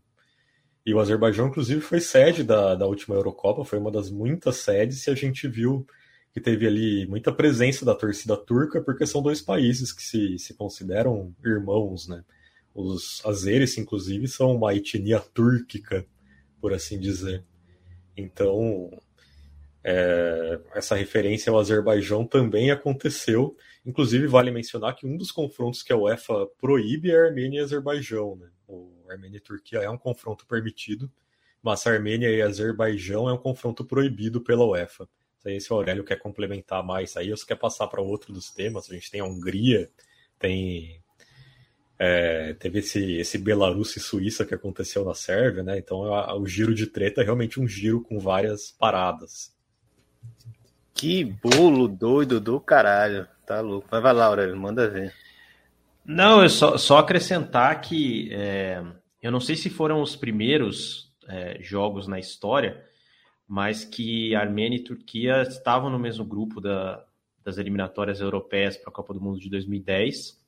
E 0.85 0.93
o 0.93 0.99
Azerbaijão, 1.01 1.49
inclusive, 1.49 1.81
foi 1.81 1.99
sede 1.99 2.41
da, 2.43 2.73
da 2.73 2.87
última 2.87 3.13
Eurocopa, 3.15 3.65
foi 3.65 3.77
uma 3.77 3.91
das 3.91 4.09
muitas 4.09 4.55
sedes, 4.57 5.05
e 5.05 5.09
a 5.11 5.15
gente 5.15 5.45
viu 5.45 5.85
que 6.33 6.39
teve 6.39 6.65
ali 6.65 7.05
muita 7.07 7.33
presença 7.33 7.83
da 7.83 7.93
torcida 7.93 8.37
turca, 8.37 8.81
porque 8.81 9.05
são 9.05 9.21
dois 9.21 9.41
países 9.41 9.91
que 9.91 10.01
se, 10.01 10.39
se 10.39 10.53
consideram 10.53 11.35
irmãos, 11.43 12.07
né? 12.07 12.23
Os 12.73 13.21
azeres, 13.25 13.77
inclusive, 13.77 14.29
são 14.29 14.55
uma 14.55 14.73
etnia 14.73 15.19
túrquica, 15.19 16.05
por 16.61 16.73
assim 16.73 16.97
dizer. 16.97 17.43
Então, 18.15 18.89
é, 19.89 20.59
essa 20.75 20.95
referência 20.95 21.49
ao 21.49 21.57
Azerbaijão 21.57 22.25
também 22.25 22.71
aconteceu. 22.71 23.55
Inclusive, 23.85 24.27
vale 24.27 24.51
mencionar 24.51 24.93
que 24.93 25.07
um 25.07 25.15
dos 25.15 25.31
confrontos 25.31 25.81
que 25.81 25.93
a 25.93 25.97
UEFA 25.97 26.45
proíbe 26.59 27.09
é 27.09 27.17
a 27.17 27.23
Armênia 27.27 27.61
e 27.61 27.63
Azerbaijão. 27.63 28.35
Né? 28.35 28.49
O 28.67 28.91
Armênia 29.09 29.37
e 29.37 29.41
Turquia 29.41 29.79
é 29.79 29.89
um 29.89 29.97
confronto 29.97 30.45
permitido, 30.45 31.09
mas 31.63 31.87
a 31.87 31.93
Armênia 31.93 32.29
e 32.29 32.41
Azerbaijão 32.41 33.29
é 33.29 33.33
um 33.33 33.37
confronto 33.37 33.85
proibido 33.85 34.41
pela 34.41 34.65
UEFA. 34.65 35.07
Aí, 35.45 35.61
se 35.61 35.71
o 35.71 35.77
Aurélio 35.77 36.03
quer 36.03 36.17
complementar 36.17 36.83
mais 36.83 37.15
aí, 37.15 37.31
ou 37.31 37.37
se 37.37 37.45
quer 37.45 37.55
passar 37.55 37.87
para 37.87 38.01
outro 38.01 38.33
dos 38.33 38.51
temas, 38.51 38.91
a 38.91 38.93
gente 38.93 39.09
tem 39.09 39.21
a 39.21 39.25
Hungria, 39.25 39.89
tem 40.37 41.01
é, 41.97 42.53
teve 42.55 42.79
esse, 42.79 43.13
esse 43.13 43.37
Belarus 43.37 43.95
e 43.95 44.01
Suíça 44.01 44.45
que 44.45 44.53
aconteceu 44.53 45.05
na 45.05 45.13
Sérvia, 45.13 45.63
né? 45.63 45.77
Então 45.77 46.13
a, 46.13 46.35
o 46.37 46.45
giro 46.45 46.75
de 46.75 46.87
treta 46.87 47.21
é 47.21 47.23
realmente 47.23 47.57
um 47.57 47.67
giro 47.67 48.01
com 48.01 48.19
várias 48.19 48.69
paradas. 48.69 49.55
Que 50.93 51.23
bolo 51.23 51.87
doido 51.87 52.39
do 52.39 52.59
caralho. 52.59 53.27
Tá 53.45 53.61
louco. 53.61 53.87
Mas 53.91 54.01
vai 54.01 54.13
lá, 54.13 54.25
Aurélio, 54.25 54.57
manda 54.57 54.89
ver. 54.89 55.13
Não, 56.03 56.41
eu 56.41 56.49
só, 56.49 56.77
só 56.77 56.97
acrescentar 56.97 57.81
que 57.81 58.29
é, 58.31 58.83
eu 59.21 59.31
não 59.31 59.39
sei 59.39 59.55
se 59.55 59.69
foram 59.69 60.01
os 60.01 60.15
primeiros 60.15 61.13
é, 61.27 61.57
jogos 61.61 62.07
na 62.07 62.17
história, 62.17 62.83
mas 63.47 63.83
que 63.83 64.33
Armênia 64.35 64.77
e 64.77 64.83
Turquia 64.83 65.41
estavam 65.43 65.89
no 65.89 65.99
mesmo 65.99 66.23
grupo 66.25 66.61
da, 66.61 67.03
das 67.43 67.57
eliminatórias 67.57 68.19
europeias 68.19 68.77
para 68.77 68.89
a 68.89 68.93
Copa 68.93 69.13
do 69.13 69.21
Mundo 69.21 69.39
de 69.39 69.49
2010. 69.49 70.41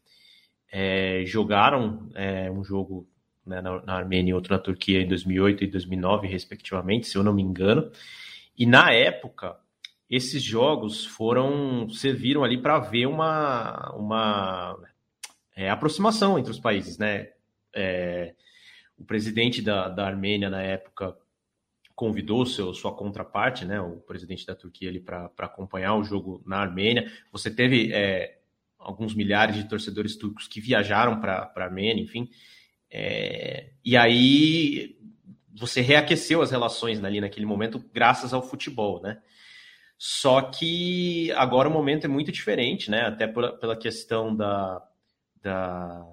É, 0.72 1.24
jogaram 1.26 2.10
é, 2.16 2.50
um 2.50 2.64
jogo 2.64 3.08
né, 3.46 3.62
na, 3.62 3.82
na, 3.82 3.94
Armênia 3.96 4.32
e 4.32 4.34
outro 4.34 4.54
na 4.54 4.60
Turquia 4.60 5.02
em 5.02 5.08
2008 5.08 5.64
e 5.64 5.68
2009, 5.68 6.28
respectivamente, 6.28 7.08
se 7.08 7.18
eu 7.18 7.24
não 7.24 7.34
me 7.34 7.42
engano. 7.42 7.92
E 8.58 8.66
na 8.66 8.92
época, 8.92 9.58
esses 10.10 10.42
jogos 10.42 11.06
foram 11.06 11.88
serviram 11.89 12.44
ali 12.44 12.58
para 12.58 12.80
ver 12.80 13.06
uma, 13.06 13.94
uma 13.96 14.80
é, 15.56 15.70
aproximação 15.70 16.39
entre 16.39 16.51
os 16.51 16.60
países, 16.60 16.98
né? 16.98 17.30
É, 17.75 18.34
o 18.98 19.06
presidente 19.06 19.62
da, 19.62 19.88
da 19.88 20.06
Armênia 20.06 20.50
na 20.50 20.62
época 20.62 21.16
convidou 21.96 22.46
seu, 22.46 22.74
sua 22.74 22.96
contraparte, 22.96 23.66
né, 23.66 23.80
o 23.82 23.98
presidente 23.98 24.46
da 24.46 24.56
Turquia 24.56 24.89
ali 24.89 25.01
para 25.01 25.30
acompanhar 25.39 25.96
o 25.96 26.04
jogo 26.04 26.42
na 26.46 26.58
Armênia. 26.58 27.12
Você 27.30 27.51
teve 27.51 27.92
é, 27.94 28.39
alguns 28.78 29.13
milhares 29.13 29.56
de 29.56 29.68
torcedores 29.68 30.16
turcos 30.16 30.48
que 30.48 30.62
viajaram 30.62 31.20
para 31.20 31.51
a 31.54 31.62
Armênia, 31.62 32.01
enfim. 32.01 32.30
É, 32.89 33.72
e 33.84 33.98
aí 33.98 34.98
você 35.54 35.82
reaqueceu 35.82 36.42
as 36.42 36.51
relações 36.51 37.04
ali 37.04 37.20
naquele 37.20 37.46
momento 37.46 37.84
graças 37.94 38.34
ao 38.34 38.42
futebol, 38.42 39.01
né? 39.01 39.22
Só 40.01 40.41
que 40.44 41.29
agora 41.34 41.68
o 41.68 41.72
momento 41.74 42.06
é 42.06 42.08
muito 42.08 42.32
diferente, 42.32 42.89
né? 42.89 43.01
Até 43.01 43.27
pela, 43.27 43.51
pela 43.51 43.75
questão 43.75 44.34
da, 44.34 44.82
da, 45.41 46.08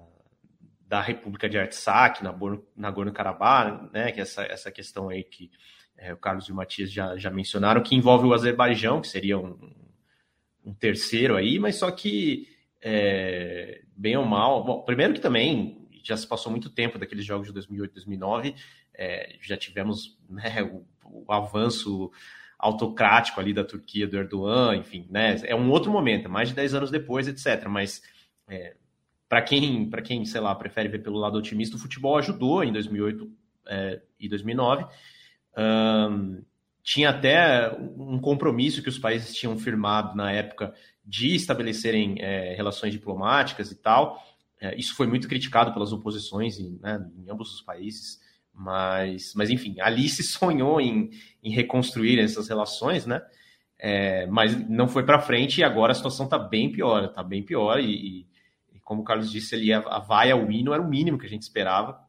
da 0.85 0.99
República 0.99 1.47
de 1.47 1.57
Artsakh, 1.57 2.21
na 2.21 2.35
Nagorno-Karabakh, 2.75 3.89
né? 3.93 4.11
Que 4.11 4.19
essa, 4.19 4.43
essa 4.43 4.69
questão 4.69 5.07
aí 5.07 5.23
que 5.23 5.49
é, 5.97 6.13
o 6.13 6.17
Carlos 6.17 6.49
e 6.49 6.51
o 6.51 6.55
Matias 6.55 6.91
já, 6.91 7.15
já 7.15 7.31
mencionaram, 7.31 7.81
que 7.81 7.95
envolve 7.95 8.27
o 8.27 8.33
Azerbaijão, 8.33 8.99
que 8.99 9.07
seria 9.07 9.39
um, 9.39 9.57
um 10.65 10.73
terceiro 10.73 11.37
aí, 11.37 11.57
mas 11.57 11.77
só 11.77 11.89
que, 11.89 12.45
é, 12.81 13.83
bem 13.95 14.17
ou 14.17 14.25
mal, 14.25 14.65
bom, 14.65 14.81
primeiro 14.81 15.13
que 15.13 15.21
também 15.21 15.87
já 16.03 16.17
se 16.17 16.27
passou 16.27 16.51
muito 16.51 16.69
tempo 16.69 16.99
daqueles 16.99 17.23
jogos 17.23 17.47
de 17.47 17.53
2008, 17.53 17.93
2009, 17.93 18.53
é, 18.93 19.37
já 19.41 19.55
tivemos 19.55 20.19
né, 20.29 20.61
o, 20.61 20.85
o 21.05 21.31
avanço 21.31 22.11
autocrático 22.57 23.39
ali 23.39 23.53
da 23.53 23.63
Turquia, 23.63 24.07
do 24.07 24.17
Erdogan, 24.17 24.75
enfim, 24.75 25.05
né? 25.09 25.35
É 25.43 25.55
um 25.55 25.69
outro 25.69 25.91
momento, 25.91 26.29
mais 26.29 26.49
de 26.49 26.55
10 26.55 26.73
anos 26.73 26.91
depois, 26.91 27.27
etc. 27.27 27.67
Mas 27.67 28.01
é, 28.47 28.75
para 29.29 29.41
quem, 29.41 29.89
para 29.89 30.01
quem, 30.01 30.25
sei 30.25 30.41
lá, 30.41 30.55
prefere 30.55 30.89
ver 30.89 31.03
pelo 31.03 31.19
lado 31.19 31.37
otimista, 31.37 31.75
o 31.75 31.79
futebol 31.79 32.17
ajudou 32.17 32.63
em 32.63 32.71
2008 32.71 33.29
é, 33.67 34.01
e 34.19 34.27
2009. 34.27 34.85
Um, 35.57 36.41
tinha 36.81 37.09
até 37.09 37.69
um 37.97 38.17
compromisso 38.17 38.81
que 38.81 38.89
os 38.89 38.97
países 38.97 39.35
tinham 39.35 39.57
firmado 39.57 40.15
na 40.15 40.31
época 40.31 40.73
de 41.03 41.35
estabelecerem 41.35 42.15
é, 42.19 42.55
relações 42.55 42.93
diplomáticas 42.93 43.71
e 43.71 43.75
tal. 43.75 44.23
É, 44.59 44.75
isso 44.75 44.95
foi 44.95 45.05
muito 45.05 45.27
criticado 45.27 45.73
pelas 45.73 45.91
oposições 45.91 46.57
em, 46.59 46.79
né, 46.81 47.05
em 47.17 47.29
ambos 47.29 47.53
os 47.53 47.61
países. 47.61 48.21
Mas, 48.57 49.33
mas 49.35 49.51
enfim, 49.51 49.75
ali 49.79 50.09
se 50.09 50.23
sonhou 50.25 50.81
em, 50.81 51.11
em 51.43 51.51
reconstruir 51.51 52.19
essas 52.19 52.49
relações, 52.49 53.05
né? 53.05 53.21
É, 53.79 54.25
mas 54.25 54.67
não 54.67 54.87
foi 54.87 55.03
para 55.03 55.21
frente 55.21 55.61
e 55.61 55.63
agora 55.63 55.91
a 55.91 55.95
situação 55.95 56.25
está 56.25 56.39
bem 56.39 56.71
pior, 56.71 57.05
está 57.05 57.21
bem 57.21 57.43
pior 57.43 57.79
e, 57.79 58.21
e, 58.73 58.79
como 58.83 59.01
o 59.01 59.03
Carlos 59.03 59.29
disse 59.29 59.53
ali, 59.53 59.71
a, 59.71 59.79
a 59.79 59.99
vai 59.99 60.31
ao 60.31 60.49
hino 60.49 60.73
era 60.73 60.81
o 60.81 60.87
mínimo 60.87 61.19
que 61.19 61.27
a 61.27 61.29
gente 61.29 61.43
esperava. 61.43 62.01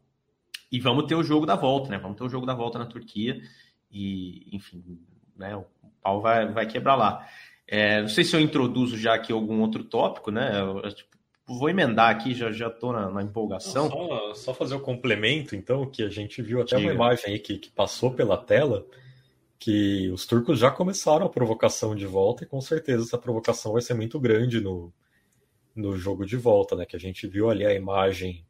E 0.71 0.81
vamos 0.81 1.05
ter 1.05 1.15
o 1.15 1.23
jogo 1.23 1.45
da 1.45 1.57
volta, 1.57 1.91
né? 1.91 1.99
Vamos 1.99 2.17
ter 2.17 2.25
o 2.25 2.29
jogo 2.29 2.47
da 2.47 2.55
volta 2.55 2.79
na 2.79 2.87
Turquia 2.87 3.41
e, 3.91 4.47
enfim, 4.55 5.01
né? 5.37 5.57
O 5.57 5.67
pau 6.03 6.21
vai, 6.23 6.51
vai 6.51 6.67
quebrar 6.67 6.95
lá. 6.95 7.27
É, 7.67 8.01
não 8.01 8.09
sei 8.09 8.25
se 8.25 8.35
eu 8.35 8.41
introduzo 8.41 8.97
já 8.97 9.15
aqui 9.15 9.33
algum 9.33 9.61
outro 9.61 9.85
tópico, 9.85 10.31
né? 10.31 10.59
Eu, 10.59 10.81
tipo, 10.95 11.18
vou 11.49 11.71
emendar 11.71 12.11
aqui, 12.11 12.35
já 12.35 12.53
já 12.53 12.69
estou 12.69 12.93
na, 12.93 13.11
na, 13.11 13.23
empolgação. 13.23 13.89
Só, 13.89 14.35
só, 14.35 14.55
fazer 14.55 14.75
o 14.75 14.81
complemento, 14.81 15.57
então, 15.57 15.87
que 15.87 16.03
a 16.03 16.09
gente 16.09 16.43
viu 16.43 16.61
até 16.61 16.77
Diga. 16.77 16.89
uma 16.89 16.95
imagem 16.95 17.33
aí 17.33 17.39
que, 17.39 17.59
que 17.59 17.71
passou 17.71 18.13
pela 18.13 18.37
tela, 18.37 18.85
que 19.59 20.11
os 20.11 20.27
turcos 20.27 20.59
já 20.59 20.71
começaram 20.71 21.25
a 21.25 21.31
provocação 21.31 21.95
de 21.95 22.07
volta, 22.07 22.45
e 22.45 22.47
com 22.47 22.61
certeza 22.61 23.05
essa 23.05 23.19
provocação 23.19 23.73
vai 23.73 23.81
ser 23.83 23.95
muito 23.95 24.21
grande 24.21 24.61
no, 24.61 24.93
no 25.75 25.97
jogo 25.97 26.27
de 26.27 26.37
volta, 26.37 26.77
né? 26.77 26.85
Que 26.85 26.97
a 26.97 27.01
gente 27.01 27.27
viu 27.27 27.49
ali 27.49 27.65
a 27.65 27.73
imagem. 27.73 28.45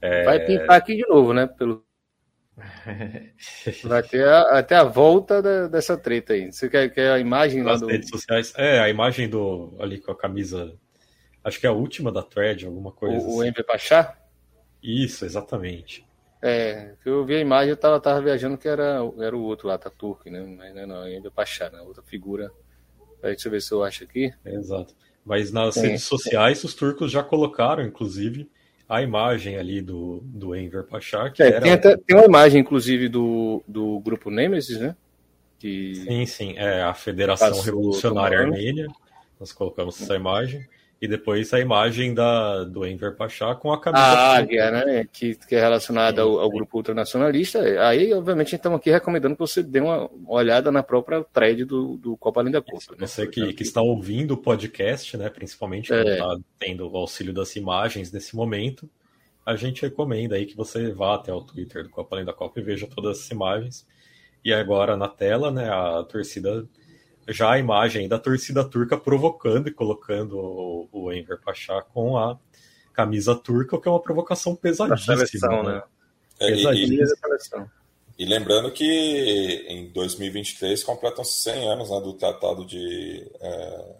É... 0.00 0.24
Vai 0.24 0.44
pintar 0.44 0.76
aqui 0.76 0.94
de 0.94 1.08
novo, 1.08 1.32
né? 1.32 1.46
Pelo... 1.46 1.84
Vai 3.84 4.02
ter 4.02 4.26
a, 4.26 4.58
até 4.58 4.76
a 4.76 4.84
volta 4.84 5.42
da, 5.42 5.68
dessa 5.68 5.96
treta 5.96 6.32
aí. 6.32 6.50
Você 6.50 6.70
quer, 6.70 6.88
quer 6.88 7.12
a 7.12 7.18
imagem 7.18 7.62
Nas 7.62 7.80
lá 7.80 7.86
do... 7.86 7.92
redes 7.92 8.08
sociais? 8.08 8.54
É, 8.56 8.78
a 8.78 8.88
imagem 8.88 9.28
do 9.28 9.76
ali 9.78 10.00
com 10.00 10.10
a 10.10 10.16
camisa 10.16 10.74
Acho 11.46 11.60
que 11.60 11.66
é 11.66 11.68
a 11.68 11.72
última 11.72 12.10
da 12.10 12.24
thread, 12.24 12.66
alguma 12.66 12.90
coisa. 12.90 13.24
O, 13.24 13.40
assim. 13.40 13.50
o 13.56 13.64
Pachá? 13.64 14.18
Isso, 14.82 15.24
exatamente. 15.24 16.04
É, 16.42 16.94
eu 17.04 17.24
vi 17.24 17.36
a 17.36 17.40
imagem, 17.40 17.70
eu 17.70 17.76
tava, 17.76 18.00
tava 18.00 18.20
viajando 18.20 18.58
que 18.58 18.66
era, 18.66 18.98
era 19.20 19.36
o 19.36 19.42
outro 19.42 19.68
lá, 19.68 19.78
Taturk, 19.78 20.28
né? 20.28 20.40
Mas 20.40 20.74
não, 20.74 20.82
é 20.82 20.86
não, 20.86 21.08
Enver 21.08 21.30
Pachá, 21.30 21.70
né? 21.70 21.80
Outra 21.82 22.02
figura. 22.02 22.50
Deixa 23.22 23.46
eu 23.46 23.52
ver 23.52 23.62
se 23.62 23.70
eu 23.70 23.84
acho 23.84 24.02
aqui. 24.02 24.32
exato. 24.44 24.92
Mas 25.24 25.52
nas 25.52 25.76
é. 25.76 25.82
redes 25.82 26.02
sociais, 26.02 26.64
os 26.64 26.74
turcos 26.74 27.12
já 27.12 27.22
colocaram, 27.22 27.84
inclusive, 27.84 28.50
a 28.88 29.00
imagem 29.00 29.56
ali 29.56 29.80
do, 29.80 30.20
do 30.24 30.52
Enver 30.52 30.82
Pachá. 30.82 31.30
Que 31.30 31.44
é, 31.44 31.46
era... 31.46 31.60
tem, 31.60 31.70
até, 31.70 31.96
tem 31.96 32.16
uma 32.16 32.26
imagem, 32.26 32.60
inclusive, 32.60 33.08
do, 33.08 33.62
do 33.68 34.00
grupo 34.00 34.32
Nemesis, 34.32 34.80
né? 34.80 34.96
Que... 35.60 35.94
Sim, 35.94 36.26
sim. 36.26 36.54
É 36.56 36.82
a 36.82 36.92
Federação 36.92 37.60
Revolucionária 37.60 38.40
Armênia. 38.40 38.88
Nós 39.38 39.52
colocamos 39.52 40.02
essa 40.02 40.16
imagem. 40.16 40.66
E 41.00 41.06
depois 41.06 41.52
a 41.52 41.60
imagem 41.60 42.14
da, 42.14 42.64
do 42.64 42.86
Enver 42.86 43.14
Pachá 43.16 43.54
com 43.54 43.70
a 43.70 43.78
camisa. 43.78 44.02
A 44.02 44.36
águia, 44.38 44.70
né? 44.70 45.06
Que, 45.12 45.34
que 45.34 45.54
é 45.54 45.60
relacionada 45.60 46.22
ao, 46.22 46.38
ao, 46.38 46.50
grupo 46.50 46.78
ultranacionalista. 46.78 47.60
Aí, 47.86 48.14
obviamente, 48.14 48.54
estamos 48.54 48.78
aqui 48.78 48.90
recomendando 48.90 49.34
que 49.34 49.40
você 49.40 49.62
dê 49.62 49.80
uma 49.80 50.10
olhada 50.26 50.72
na 50.72 50.82
própria 50.82 51.22
thread 51.22 51.64
do, 51.66 51.98
do 51.98 52.16
Copa 52.16 52.40
Além 52.40 52.52
da 52.52 52.62
Copa. 52.62 52.96
Né? 52.98 53.06
Você 53.06 53.26
que, 53.26 53.52
que 53.52 53.62
está 53.62 53.82
ouvindo 53.82 54.32
o 54.32 54.36
podcast, 54.38 55.16
né? 55.18 55.28
Principalmente, 55.28 55.92
é. 55.92 56.14
está 56.14 56.38
tendo 56.58 56.90
o 56.90 56.96
auxílio 56.96 57.34
das 57.34 57.54
imagens 57.56 58.10
nesse 58.10 58.34
momento, 58.34 58.88
a 59.44 59.54
gente 59.54 59.82
recomenda 59.82 60.36
aí 60.36 60.46
que 60.46 60.56
você 60.56 60.90
vá 60.92 61.16
até 61.16 61.32
o 61.32 61.42
Twitter 61.42 61.82
do 61.82 61.90
Copa 61.90 62.16
Além 62.16 62.24
da 62.24 62.32
Copa 62.32 62.58
e 62.58 62.62
veja 62.62 62.86
todas 62.86 63.20
as 63.20 63.30
imagens. 63.30 63.86
E 64.42 64.50
agora 64.50 64.96
na 64.96 65.08
tela, 65.08 65.50
né? 65.50 65.68
A 65.68 66.02
torcida 66.04 66.66
já 67.28 67.52
a 67.52 67.58
imagem 67.58 68.08
da 68.08 68.18
torcida 68.18 68.64
turca 68.64 68.96
provocando 68.96 69.68
e 69.68 69.72
colocando 69.72 70.38
o, 70.38 70.88
o 70.92 71.12
Enver 71.12 71.40
Pachá 71.40 71.82
com 71.82 72.16
a 72.16 72.38
camisa 72.92 73.34
turca, 73.34 73.76
o 73.76 73.80
que 73.80 73.88
é 73.88 73.90
uma 73.90 74.02
provocação 74.02 74.54
pesadíssima. 74.54 75.16
Seleção, 75.16 75.62
né? 75.62 75.82
É, 76.40 76.50
pesadíssima. 76.50 77.72
E, 78.18 78.24
e, 78.24 78.26
lembrando 78.26 78.72
que 78.72 79.66
em 79.68 79.90
2023 79.90 80.82
completam-se 80.82 81.42
100 81.42 81.68
anos 81.68 81.90
né, 81.90 82.00
do 82.00 82.14
Tratado 82.14 82.64
de, 82.64 83.30
é, 83.40 83.96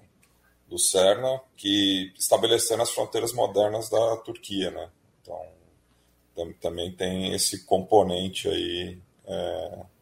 do 0.69 0.79
CERNA, 0.79 1.41
que 1.57 2.13
estabelecendo 2.19 2.83
as 2.83 2.91
fronteiras 2.91 3.33
modernas 3.33 3.91
da 3.91 4.17
Turquia. 4.19 4.71
Né? 4.71 4.89
Então, 5.23 6.55
também 6.61 6.93
tem 6.93 7.35
esse 7.35 7.65
componente 7.65 8.49
aí. 8.49 8.99
É, 9.27 9.96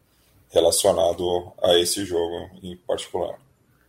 relacionado 0.55 1.51
a 1.61 1.77
esse 1.77 2.05
jogo 2.05 2.49
em 2.63 2.77
particular. 2.77 3.37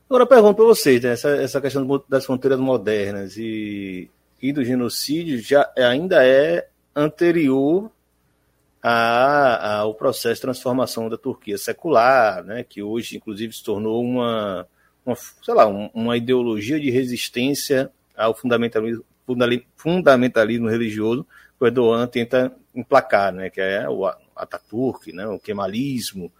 Agora 0.08 0.25
eu 0.25 0.26
pergunto 0.26 0.56
para 0.56 0.64
vocês, 0.64 1.00
né, 1.02 1.12
essa, 1.12 1.30
essa 1.30 1.61
questão 1.61 2.04
das 2.08 2.26
fronteiras 2.26 2.58
modernas 2.58 3.37
e, 3.37 4.11
e 4.42 4.52
do 4.52 4.64
genocídio 4.64 5.40
já 5.40 5.70
ainda 5.76 6.26
é 6.26 6.68
anterior 6.94 7.90
a, 8.82 9.78
ao 9.78 9.94
processo 9.94 10.37
de 10.37 10.40
transformação 10.42 11.08
da 11.08 11.16
Turquia 11.16 11.56
secular, 11.56 12.44
né, 12.44 12.64
que 12.64 12.82
hoje 12.82 13.16
inclusive 13.16 13.52
se 13.52 13.62
tornou 13.64 14.02
uma, 14.02 14.66
uma 15.04 15.16
sei 15.16 15.54
lá, 15.54 15.66
uma 15.66 16.16
ideologia 16.16 16.78
de 16.80 16.90
resistência 16.90 17.90
ao 18.16 18.35
fundamentalismo, 18.35 19.04
fundamentalismo 19.76 20.68
religioso 20.68 21.25
que 21.58 21.64
o 21.64 21.66
Erdogan 21.66 22.06
tenta 22.06 22.52
emplacar, 22.75 23.32
né, 23.32 23.50
que 23.50 23.61
é 23.61 23.88
o 23.88 24.06
Ataturk, 24.37 25.12
né, 25.12 25.26
o 25.26 25.38
kemalismo, 25.38 26.30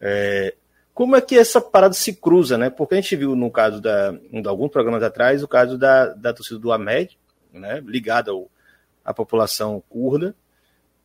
é, 0.00 0.54
como 0.94 1.14
é 1.14 1.20
que 1.20 1.38
essa 1.38 1.60
parada 1.60 1.94
se 1.94 2.14
cruza, 2.14 2.58
né? 2.58 2.70
Porque 2.70 2.94
a 2.94 3.00
gente 3.00 3.14
viu 3.14 3.36
no 3.36 3.50
caso 3.50 3.80
da, 3.80 4.10
de 4.10 4.48
alguns 4.48 4.70
programas 4.70 5.02
atrás, 5.02 5.42
o 5.42 5.48
caso 5.48 5.78
da, 5.78 6.08
da 6.08 6.32
torcida 6.32 6.58
do 6.58 6.72
Ahmed, 6.72 7.16
né? 7.52 7.80
ligada 7.86 8.32
ao, 8.32 8.50
à 9.04 9.14
população 9.14 9.80
curda, 9.88 10.34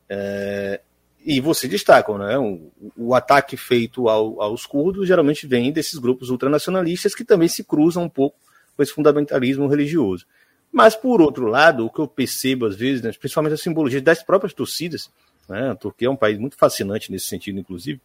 é, 0.09 0.81
e 1.25 1.39
você 1.39 1.67
destaca, 1.67 2.17
né? 2.17 2.37
O, 2.37 2.71
o 2.97 3.15
ataque 3.15 3.55
feito 3.55 4.09
ao, 4.09 4.41
aos 4.41 4.65
curdos 4.65 5.07
geralmente 5.07 5.47
vem 5.47 5.71
desses 5.71 5.99
grupos 5.99 6.29
ultranacionalistas 6.29 7.15
que 7.15 7.23
também 7.23 7.47
se 7.47 7.63
cruzam 7.63 8.03
um 8.03 8.09
pouco 8.09 8.37
com 8.75 8.83
esse 8.83 8.91
fundamentalismo 8.91 9.67
religioso. 9.67 10.25
Mas, 10.71 10.95
por 10.95 11.21
outro 11.21 11.45
lado, 11.45 11.85
o 11.85 11.89
que 11.91 11.99
eu 11.99 12.07
percebo 12.07 12.65
às 12.65 12.75
vezes, 12.75 13.03
né, 13.03 13.11
principalmente 13.11 13.53
a 13.53 13.57
simbologia 13.57 14.01
das 14.01 14.23
próprias 14.23 14.53
torcidas, 14.53 15.07
né, 15.47 15.69
a 15.69 15.75
Turquia 15.75 16.07
é 16.07 16.11
um 16.11 16.15
país 16.15 16.39
muito 16.39 16.57
fascinante 16.57 17.11
nesse 17.11 17.27
sentido, 17.27 17.59
inclusive, 17.59 18.01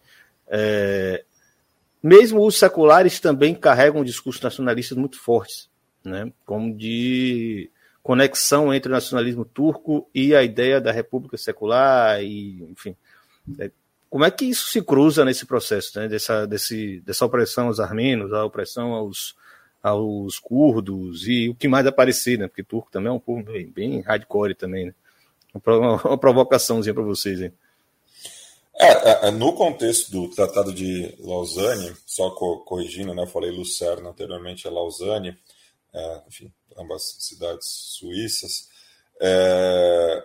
é, 0.50 1.24
mesmo 2.02 2.46
os 2.46 2.58
seculares 2.58 3.20
também 3.20 3.54
carregam 3.54 4.04
discursos 4.04 4.42
nacionalistas 4.42 4.96
muito 4.96 5.18
fortes, 5.18 5.68
né? 6.04 6.32
como 6.46 6.74
de 6.74 7.70
conexão 8.02 8.72
entre 8.72 8.90
o 8.90 8.94
nacionalismo 8.94 9.44
turco 9.44 10.08
e 10.14 10.34
a 10.34 10.42
ideia 10.42 10.80
da 10.80 10.92
república 10.92 11.36
secular, 11.36 12.22
e, 12.22 12.62
enfim. 12.70 12.96
É, 13.58 13.70
como 14.08 14.24
é 14.24 14.30
que 14.30 14.46
isso 14.46 14.68
se 14.68 14.80
cruza 14.80 15.24
nesse 15.24 15.44
processo, 15.44 15.98
né? 15.98 16.08
dessa, 16.08 16.46
desse, 16.46 17.00
dessa 17.00 17.26
opressão 17.26 17.66
aos 17.66 17.80
armenos, 17.80 18.32
a 18.32 18.44
opressão 18.44 18.92
aos, 18.92 19.36
aos 19.82 20.38
curdos 20.38 21.26
e 21.28 21.50
o 21.50 21.54
que 21.54 21.68
mais 21.68 21.86
aparecer, 21.86 22.38
né? 22.38 22.48
porque 22.48 22.62
turco 22.62 22.90
também 22.90 23.10
é 23.10 23.12
um 23.12 23.20
povo 23.20 23.42
bem, 23.42 23.66
bem 23.66 24.00
hardcore 24.00 24.54
também. 24.54 24.86
Né? 24.86 24.94
Uma, 25.66 26.16
provocaçãozinha 26.16 26.94
para 26.94 27.02
vocês. 27.02 27.42
Hein? 27.42 27.52
É, 28.80 28.86
é, 28.86 29.28
é, 29.28 29.30
no 29.32 29.52
contexto 29.54 30.10
do 30.12 30.28
Tratado 30.28 30.72
de 30.72 31.12
Lausanne, 31.18 31.96
só 32.06 32.30
corrigindo, 32.30 33.12
né, 33.12 33.22
eu 33.22 33.26
falei 33.26 33.50
Lucerna 33.50 34.10
anteriormente, 34.10 34.68
é 34.68 34.70
Lausanne, 34.70 35.36
é, 35.92 36.22
enfim, 36.28 36.52
ambas 36.76 37.16
cidades 37.18 37.66
suíças. 37.66 38.68
É, 39.20 40.24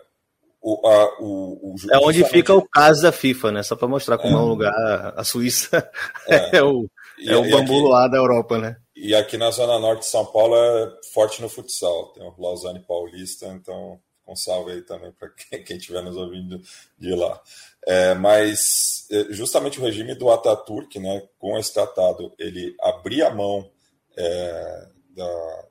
o, 0.62 0.88
a, 0.88 1.20
o, 1.20 1.74
o, 1.74 1.76
é 1.92 1.98
onde 1.98 2.20
justamente... 2.20 2.32
fica 2.32 2.54
o 2.54 2.68
caso 2.70 3.02
da 3.02 3.12
FIFA, 3.12 3.52
né? 3.52 3.64
Só 3.64 3.76
para 3.76 3.88
mostrar 3.88 4.18
como 4.18 4.38
é. 4.38 4.40
um 4.40 4.46
lugar. 4.46 5.14
A 5.18 5.24
Suíça 5.24 5.90
é, 6.26 6.58
é 6.58 6.64
o, 6.64 6.88
é 7.20 7.36
o 7.36 7.50
bambu 7.50 7.88
lá 7.90 8.08
da 8.08 8.18
Europa, 8.18 8.58
né? 8.58 8.78
E 8.96 9.14
aqui 9.14 9.38
na 9.38 9.52
Zona 9.52 9.78
Norte 9.80 10.02
de 10.02 10.06
São 10.06 10.26
Paulo 10.26 10.56
é 10.56 10.94
forte 11.12 11.42
no 11.42 11.50
futsal. 11.50 12.14
Tem 12.14 12.24
o 12.24 12.34
Lausanne 12.38 12.80
Paulista, 12.80 13.48
então 13.48 14.00
um 14.28 14.36
salve 14.36 14.72
aí 14.72 14.82
também 14.82 15.12
para 15.12 15.30
quem 15.64 15.78
estiver 15.78 16.02
nos 16.02 16.16
ouvindo 16.16 16.62
de 16.98 17.14
lá. 17.16 17.42
É, 17.86 18.14
mas 18.14 19.08
é, 19.12 19.34
justamente 19.34 19.80
o 19.80 19.84
regime 19.84 20.16
do 20.16 20.30
Ataturk, 20.30 20.98
né, 21.00 21.28
com 21.38 21.58
esse 21.58 21.74
tratado, 21.74 22.34
ele 22.40 22.76
abria 22.80 23.28
a 23.28 23.34
mão 23.34 23.70
é, 24.18 24.88
da, 25.10 25.66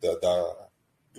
da, 0.00 0.14
da, 0.16 0.68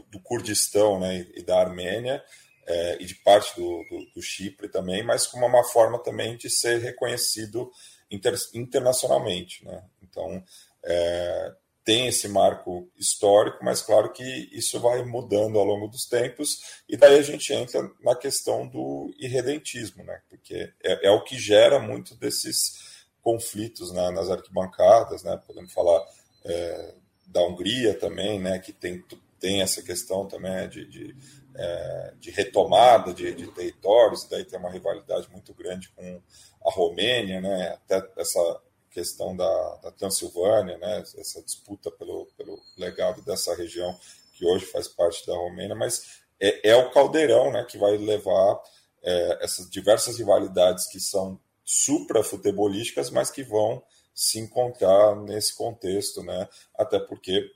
do 0.09 0.19
Kurdistão 0.21 0.99
né, 0.99 1.27
e 1.35 1.43
da 1.43 1.59
Armênia 1.59 2.23
é, 2.67 2.97
e 3.01 3.05
de 3.05 3.15
parte 3.15 3.55
do, 3.55 3.83
do, 3.89 4.11
do, 4.15 4.21
Chipre 4.21 4.69
também, 4.69 5.03
mas 5.03 5.27
como 5.27 5.45
uma 5.45 5.63
forma 5.63 5.99
também 5.99 6.37
de 6.37 6.49
ser 6.49 6.79
reconhecido 6.79 7.71
inter, 8.09 8.35
internacionalmente. 8.53 9.65
Né? 9.65 9.83
Então, 10.01 10.43
é, 10.83 11.55
tem 11.83 12.07
esse 12.07 12.27
marco 12.27 12.87
histórico, 12.97 13.63
mas 13.63 13.81
claro 13.81 14.11
que 14.11 14.23
isso 14.51 14.79
vai 14.79 15.03
mudando 15.03 15.57
ao 15.57 15.65
longo 15.65 15.87
dos 15.87 16.05
tempos, 16.05 16.81
e 16.87 16.95
daí 16.95 17.17
a 17.17 17.23
gente 17.23 17.51
entra 17.53 17.89
na 18.03 18.15
questão 18.15 18.67
do 18.67 19.13
irredentismo, 19.17 20.03
né? 20.03 20.21
porque 20.29 20.71
é, 20.83 21.07
é 21.07 21.11
o 21.11 21.23
que 21.23 21.39
gera 21.39 21.79
muito 21.79 22.15
desses 22.15 23.05
conflitos 23.21 23.91
né, 23.91 24.11
nas 24.11 24.29
arquibancadas, 24.29 25.23
né? 25.23 25.39
podemos 25.45 25.73
falar 25.73 26.03
é, 26.45 26.95
da 27.27 27.41
Hungria 27.43 27.97
também, 27.97 28.39
né, 28.39 28.59
que 28.59 28.73
tem, 28.73 29.03
tem 29.39 29.61
essa 29.61 29.81
questão 29.81 30.27
também 30.27 30.67
de, 30.69 30.85
de, 30.85 31.15
é, 31.55 32.13
de 32.19 32.29
retomada 32.31 33.13
de, 33.13 33.33
de 33.33 33.47
territórios, 33.47 34.27
daí 34.27 34.43
tem 34.43 34.59
uma 34.59 34.71
rivalidade 34.71 35.29
muito 35.31 35.53
grande 35.53 35.89
com 35.89 36.21
a 36.65 36.71
Romênia, 36.71 37.39
né, 37.41 37.69
até 37.69 38.07
essa 38.17 38.61
questão 38.91 39.35
da, 39.35 39.75
da 39.77 39.91
Transilvânia, 39.91 40.77
né, 40.77 40.99
essa 41.17 41.41
disputa 41.41 41.89
pelo, 41.91 42.27
pelo 42.37 42.61
legado 42.77 43.21
dessa 43.23 43.55
região 43.55 43.97
que 44.33 44.45
hoje 44.45 44.65
faz 44.65 44.87
parte 44.87 45.25
da 45.25 45.33
Romênia, 45.33 45.75
mas 45.75 46.21
é, 46.39 46.71
é 46.71 46.75
o 46.75 46.91
caldeirão 46.91 47.51
né, 47.51 47.63
que 47.63 47.77
vai 47.77 47.97
levar 47.97 48.59
é, 49.01 49.39
essas 49.41 49.69
diversas 49.69 50.17
rivalidades 50.17 50.87
que 50.87 50.99
são 50.99 51.39
supra-futebolísticas, 51.63 53.09
mas 53.09 53.31
que 53.31 53.43
vão 53.43 53.81
se 54.13 54.39
encontrar 54.39 55.15
nesse 55.15 55.55
contexto, 55.55 56.21
né, 56.21 56.47
até 56.75 56.99
porque 56.99 57.49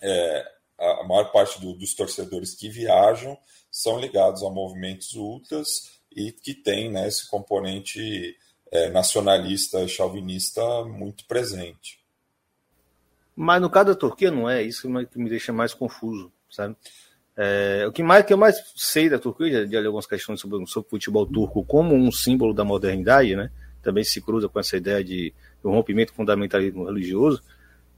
é, 0.00 0.44
a 0.78 1.04
maior 1.04 1.30
parte 1.32 1.60
do, 1.60 1.74
dos 1.74 1.94
torcedores 1.94 2.54
que 2.54 2.68
viajam 2.68 3.36
são 3.70 3.98
ligados 3.98 4.42
a 4.42 4.50
movimentos 4.50 5.14
ultras 5.14 6.00
e 6.10 6.32
que 6.32 6.54
tem 6.54 6.90
né, 6.90 7.06
esse 7.06 7.28
componente 7.28 8.36
é, 8.70 8.88
nacionalista, 8.90 9.86
chauvinista 9.88 10.62
muito 10.84 11.24
presente. 11.26 11.98
Mas 13.34 13.60
no 13.60 13.70
caso 13.70 13.86
da 13.86 13.94
Turquia 13.94 14.30
não 14.30 14.48
é 14.48 14.62
isso 14.62 14.88
que 15.10 15.18
me 15.18 15.28
deixa 15.28 15.52
mais 15.52 15.74
confuso, 15.74 16.30
sabe? 16.48 16.76
É, 17.36 17.86
o 17.88 17.92
que 17.92 18.02
mais 18.02 18.24
que 18.24 18.32
eu 18.32 18.38
mais 18.38 18.56
sei 18.76 19.08
da 19.08 19.18
Turquia, 19.18 19.66
de 19.66 19.76
algumas 19.76 20.06
questões 20.06 20.40
sobre, 20.40 20.64
sobre 20.66 20.86
o 20.86 20.90
futebol 20.90 21.26
turco 21.26 21.64
como 21.64 21.94
um 21.94 22.12
símbolo 22.12 22.52
da 22.52 22.64
modernidade, 22.64 23.34
né? 23.34 23.50
Também 23.82 24.04
se 24.04 24.20
cruza 24.20 24.48
com 24.48 24.60
essa 24.60 24.76
ideia 24.76 25.02
de, 25.02 25.32
de 25.32 25.66
um 25.66 25.70
rompimento 25.70 26.12
fundamentalismo 26.12 26.84
religioso. 26.84 27.42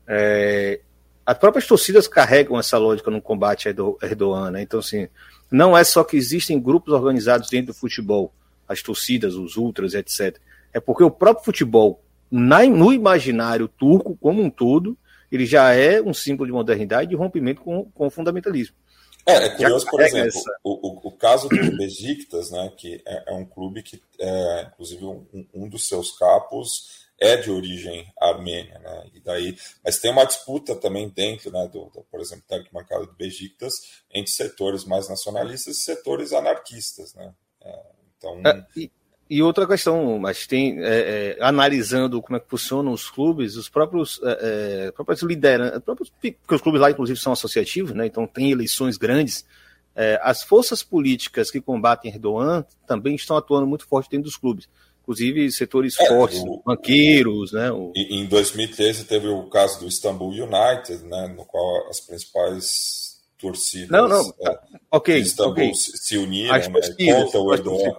É, 0.06 0.80
as 1.26 1.36
próprias 1.36 1.66
torcidas 1.66 2.06
carregam 2.06 2.58
essa 2.58 2.78
lógica 2.78 3.10
no 3.10 3.20
combate 3.20 3.68
a 3.68 3.70
Erdogan, 4.06 4.52
né? 4.52 4.62
Então, 4.62 4.78
assim, 4.78 5.08
não 5.50 5.76
é 5.76 5.82
só 5.82 6.04
que 6.04 6.16
existem 6.16 6.60
grupos 6.60 6.94
organizados 6.94 7.50
dentro 7.50 7.72
do 7.72 7.78
futebol, 7.78 8.32
as 8.68 8.80
torcidas, 8.80 9.34
os 9.34 9.56
ultras, 9.56 9.94
etc 9.94 10.38
é 10.72 10.80
porque 10.80 11.04
o 11.04 11.10
próprio 11.10 11.44
futebol, 11.44 12.02
na, 12.30 12.64
no 12.64 12.92
imaginário 12.92 13.68
turco 13.68 14.16
como 14.20 14.42
um 14.42 14.50
todo, 14.50 14.96
ele 15.30 15.46
já 15.46 15.72
é 15.74 16.00
um 16.00 16.12
símbolo 16.12 16.46
de 16.46 16.52
modernidade 16.52 17.12
e 17.12 17.16
rompimento 17.16 17.62
com, 17.62 17.84
com 17.92 18.06
o 18.06 18.10
fundamentalismo. 18.10 18.76
É, 19.24 19.34
é 19.34 19.48
curioso, 19.50 19.86
por 19.86 20.00
exemplo, 20.00 20.28
essa... 20.28 20.50
o, 20.64 20.88
o, 20.88 21.08
o, 21.08 21.12
caso 21.12 21.48
do 21.48 21.56
Besiktas, 21.76 22.50
né, 22.50 22.72
que 22.76 23.00
é, 23.06 23.32
é, 23.32 23.34
um 23.34 23.44
clube 23.44 23.82
que, 23.82 24.02
é, 24.18 24.68
inclusive, 24.72 25.04
um, 25.04 25.26
um 25.54 25.68
dos 25.68 25.86
seus 25.86 26.10
capos 26.18 27.02
é 27.20 27.36
de 27.36 27.50
origem 27.50 28.12
armênia, 28.20 28.80
né? 28.80 29.10
E 29.14 29.20
daí, 29.20 29.56
mas 29.84 30.00
tem 30.00 30.10
uma 30.10 30.24
disputa 30.24 30.74
também 30.74 31.08
dentro, 31.08 31.52
né, 31.52 31.68
do, 31.72 31.84
do 31.90 32.04
por 32.10 32.20
exemplo, 32.20 32.42
da 32.48 32.56
arquibancada 32.56 33.06
do 33.06 33.12
Besiktas 33.12 33.74
entre 34.12 34.32
setores 34.32 34.84
mais 34.84 35.08
nacionalistas 35.08 35.76
e 35.76 35.80
setores 35.84 36.32
anarquistas, 36.32 37.14
né? 37.14 37.32
É, 37.60 37.82
então 38.18 38.42
é, 38.44 38.66
e, 38.76 38.90
e, 39.36 39.42
outra 39.42 39.66
questão, 39.66 40.18
mas 40.18 40.46
tem 40.46 40.78
é, 40.80 41.36
é 41.38 41.44
analisando 41.44 42.20
como 42.22 42.36
é 42.36 42.40
que 42.40 42.48
funcionam 42.48 42.92
os 42.92 43.10
clubes, 43.10 43.56
os 43.56 43.68
próprios, 43.68 44.20
é, 44.22 44.86
é 44.86 44.90
próprios 44.92 45.22
lideranças, 45.22 45.82
porque 45.84 46.36
os 46.50 46.60
clubes 46.60 46.80
lá 46.80 46.90
inclusive 46.90 47.18
são 47.18 47.32
associativos, 47.32 47.92
né? 47.92 48.06
Então 48.06 48.26
tem 48.26 48.50
eleições 48.50 48.96
grandes. 48.96 49.44
as 50.22 50.42
forças 50.42 50.82
políticas 50.82 51.50
que 51.50 51.60
combatem 51.60 52.12
Erdogan 52.12 52.64
também 52.86 53.14
estão 53.14 53.36
atuando 53.36 53.66
muito 53.66 53.86
forte 53.86 54.10
dentro 54.10 54.24
dos 54.24 54.36
clubes 54.36 54.68
inclusive 55.02 55.50
setores 55.50 55.98
é, 55.98 56.06
fortes, 56.06 56.40
o, 56.40 56.62
banqueiros, 56.64 57.52
né? 57.52 57.70
O... 57.72 57.92
Em 57.94 58.24
2013 58.26 59.04
teve 59.04 59.26
o 59.28 59.48
caso 59.48 59.80
do 59.80 59.88
Istanbul 59.88 60.30
United, 60.30 61.04
né, 61.04 61.34
no 61.36 61.44
qual 61.44 61.88
as 61.88 62.00
principais 62.00 63.20
torcidas 63.36 63.90
não, 63.90 64.08
não. 64.08 64.34
É, 64.40 64.58
okay, 64.92 65.24
se 65.24 66.16
uniram 66.16 66.56
né, 66.56 67.24
contra 67.24 67.40
o 67.40 67.52
Erdogan. 67.52 67.96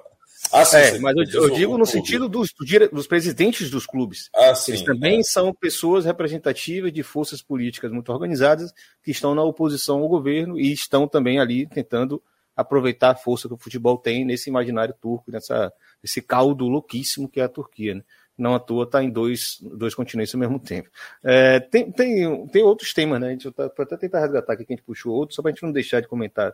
Ah, 0.53 0.65
sim, 0.65 0.77
é, 0.77 0.99
mas 0.99 1.15
eu, 1.33 1.43
eu 1.43 1.49
digo 1.49 1.77
no 1.77 1.85
sentido 1.85 2.29
dos, 2.29 2.53
dos 2.91 3.07
presidentes 3.07 3.71
dos 3.71 3.87
clubes. 3.87 4.29
Ah, 4.35 4.53
sim, 4.53 4.71
Eles 4.71 4.83
também 4.83 5.19
é. 5.19 5.23
são 5.23 5.51
pessoas 5.53 6.05
representativas 6.05 6.93
de 6.93 7.01
forças 7.01 7.41
políticas 7.41 7.91
muito 7.91 8.11
organizadas 8.11 8.71
que 9.03 9.09
estão 9.09 9.33
na 9.33 9.43
oposição 9.43 9.99
ao 9.99 10.07
governo 10.07 10.59
e 10.59 10.71
estão 10.71 11.07
também 11.07 11.39
ali 11.39 11.65
tentando 11.65 12.21
aproveitar 12.55 13.11
a 13.11 13.15
força 13.15 13.47
que 13.47 13.53
o 13.55 13.57
futebol 13.57 13.97
tem 13.97 14.23
nesse 14.23 14.49
imaginário 14.49 14.93
turco, 15.01 15.31
nessa, 15.31 15.73
nesse 16.03 16.21
caldo 16.21 16.67
louquíssimo 16.67 17.27
que 17.27 17.39
é 17.39 17.43
a 17.43 17.49
Turquia. 17.49 17.95
Né? 17.95 18.03
Não 18.37 18.55
à 18.55 18.59
toa 18.59 18.83
está 18.83 19.03
em 19.03 19.09
dois, 19.09 19.57
dois 19.61 19.93
continentes 19.93 20.33
ao 20.33 20.39
mesmo 20.39 20.59
tempo. 20.59 20.89
É, 21.23 21.59
tem, 21.59 21.91
tem, 21.91 22.47
tem 22.47 22.63
outros 22.63 22.93
temas, 22.93 23.19
né? 23.19 23.27
A 23.27 23.31
gente 23.31 23.51
tá, 23.51 23.65
até 23.65 23.97
tentar 23.97 24.19
resgatar 24.19 24.53
aqui 24.53 24.65
que 24.65 24.73
a 24.73 24.75
gente 24.75 24.85
puxou 24.85 25.13
outros, 25.13 25.35
só 25.35 25.41
para 25.41 25.49
a 25.49 25.53
gente 25.53 25.63
não 25.63 25.71
deixar 25.71 26.01
de 26.01 26.07
comentar 26.07 26.53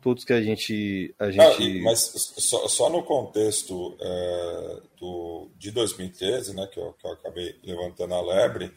todos 0.00 0.24
que 0.24 0.32
a 0.32 0.42
gente. 0.42 1.14
A 1.18 1.30
gente... 1.30 1.40
Ah, 1.40 1.82
mas 1.82 2.00
só, 2.38 2.68
só, 2.68 2.90
no 2.90 3.02
contexto 3.02 3.96
é, 4.00 4.80
do, 4.98 5.50
de 5.56 5.70
2013, 5.70 6.54
né, 6.54 6.66
que 6.66 6.78
eu, 6.78 6.92
que 6.94 7.06
eu 7.06 7.12
acabei 7.12 7.58
levantando 7.62 8.14
a 8.14 8.20
lebre, 8.20 8.72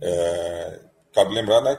é, 0.00 0.80
cabe 1.12 1.34
lembrar 1.34 1.60
né, 1.60 1.78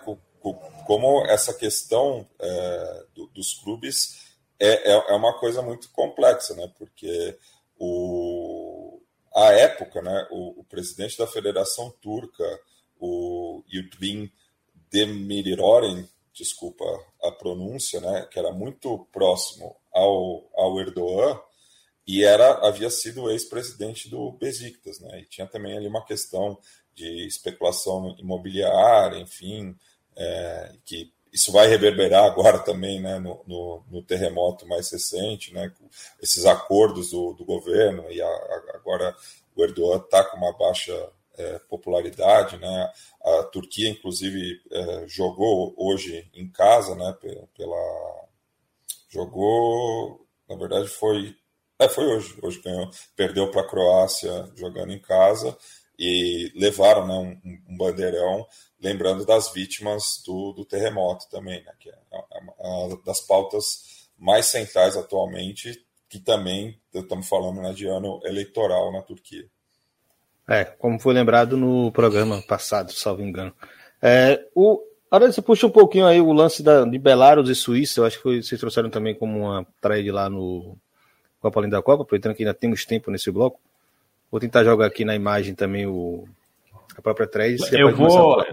como 0.86 1.26
essa 1.26 1.54
questão 1.54 2.28
é, 2.40 3.04
do, 3.16 3.28
dos 3.28 3.54
clubes 3.56 4.26
é, 4.60 4.92
é, 4.92 5.06
é, 5.10 5.14
uma 5.14 5.34
coisa 5.34 5.62
muito 5.62 5.90
complexa, 5.90 6.54
né? 6.56 6.72
Porque 6.78 7.38
o, 7.78 9.02
a 9.34 9.52
época, 9.52 10.02
né, 10.02 10.28
o, 10.32 10.62
o 10.62 10.64
presidente 10.64 11.18
da 11.18 11.28
Federação 11.28 11.94
Turca, 12.02 12.60
o 13.00 13.64
Yudvin 13.72 14.32
Demirören, 14.90 16.08
desculpa 16.36 16.84
a 17.24 17.32
pronúncia, 17.32 18.02
né, 18.02 18.28
que 18.30 18.38
era 18.38 18.52
muito 18.52 19.08
próximo 19.12 19.76
ao, 19.94 20.50
ao 20.54 20.80
Erdogan, 20.80 21.40
e 22.06 22.24
era 22.24 22.68
havia 22.68 22.90
sido 22.90 23.32
ex-presidente 23.32 24.10
do 24.10 24.32
Besiktas, 24.34 25.00
né? 25.00 25.22
E 25.22 25.26
tinha 25.26 25.48
também 25.48 25.76
ali 25.76 25.88
uma 25.88 26.06
questão 26.06 26.60
de 26.94 27.26
especulação 27.26 28.16
imobiliária, 28.20 29.18
enfim, 29.18 29.76
é, 30.16 30.76
que 30.86 31.12
isso 31.34 31.52
vai 31.52 31.68
reverberar 31.68 32.24
agora 32.26 32.60
também 32.60 33.02
né, 33.02 33.18
no, 33.18 33.44
no, 33.48 33.84
no, 33.90 34.04
terremoto 34.04 34.68
mais 34.68 34.92
recente, 34.92 35.54
né, 35.54 35.74
esses 36.22 36.46
acordos 36.46 37.10
do, 37.10 37.34
do 37.34 37.44
governo, 37.44 38.10
e 38.10 38.22
a, 38.22 38.28
a, 38.28 38.64
agora 38.76 39.16
o 39.56 39.64
Erdogan 39.64 39.98
está 39.98 40.24
com 40.24 40.38
uma 40.38 40.54
baixa 40.54 40.94
é, 41.38 41.60
popularidade. 41.70 42.58
Né, 42.58 42.92
a 43.24 43.44
Turquia, 43.44 43.90
inclusive, 43.90 44.62
é, 44.72 45.08
jogou 45.08 45.74
hoje 45.78 46.30
em 46.34 46.50
casa, 46.50 46.96
né, 46.96 47.16
pela. 47.56 48.26
Jogou. 49.10 50.26
Na 50.50 50.56
verdade, 50.56 50.88
foi. 50.88 51.36
É, 51.80 51.88
foi 51.90 52.06
hoje. 52.06 52.38
Hoje 52.42 52.62
ganhou, 52.62 52.90
perdeu 53.16 53.52
para 53.52 53.62
a 53.62 53.68
Croácia 53.68 54.50
jogando 54.56 54.92
em 54.92 55.00
casa 55.00 55.58
e 55.98 56.52
levaram 56.56 57.08
né, 57.08 57.14
um, 57.14 57.74
um 57.74 57.78
bandeirão 57.78 58.46
lembrando 58.80 59.26
das 59.26 59.52
vítimas 59.52 60.22
do, 60.26 60.54
do 60.54 60.66
terremoto 60.66 61.28
também, 61.30 61.64
né, 61.64 61.72
que 61.80 61.90
é 61.90 61.98
uma 62.60 63.02
das 63.04 63.22
pautas 63.22 64.08
mais 64.18 64.46
centrais 64.46 64.96
atualmente, 64.96 65.84
que 66.08 66.20
também 66.20 66.80
estamos 66.94 67.28
falando 67.28 67.62
né, 67.62 67.74
de 67.74 67.88
ano 67.88 68.20
eleitoral 68.24 68.92
na 68.92 69.02
Turquia. 69.02 69.50
É, 70.48 70.64
como 70.64 71.00
foi 71.00 71.14
lembrado 71.14 71.58
no 71.58 71.92
programa 71.92 72.42
passado, 72.42 72.92
salvo 72.92 73.24
engano. 73.24 73.52
É, 74.02 74.46
o, 74.54 74.80
agora 75.10 75.32
você 75.32 75.42
puxa 75.42 75.66
um 75.66 75.72
pouquinho 75.72 76.06
aí 76.06 76.22
o 76.22 76.32
lance 76.32 76.62
da, 76.62 76.86
de 76.86 77.00
Belarus 77.00 77.50
e 77.50 77.56
Suíça, 77.56 78.00
eu 78.00 78.06
acho 78.06 78.18
que 78.18 78.24
foi, 78.24 78.44
vocês 78.44 78.60
trouxeram 78.60 78.90
também 78.90 79.16
como 79.16 79.40
uma 79.40 79.66
trade 79.82 80.12
lá 80.12 80.30
no 80.30 80.78
Copa 81.42 81.60
Além 81.60 81.70
da 81.70 81.82
Copa, 81.82 82.04
aproveitando 82.04 82.36
que 82.36 82.44
ainda 82.44 82.54
temos 82.54 82.86
tempo 82.86 83.10
nesse 83.10 83.32
bloco. 83.32 83.60
Vou 84.32 84.40
tentar 84.40 84.64
jogar 84.64 84.88
aqui 84.88 85.06
na 85.06 85.16
imagem 85.16 85.56
também 85.56 85.88
o, 85.88 86.28
a 86.98 87.02
própria 87.02 87.28
thread. 87.28 87.58
Eu 87.72 87.96
vou. 87.96 88.44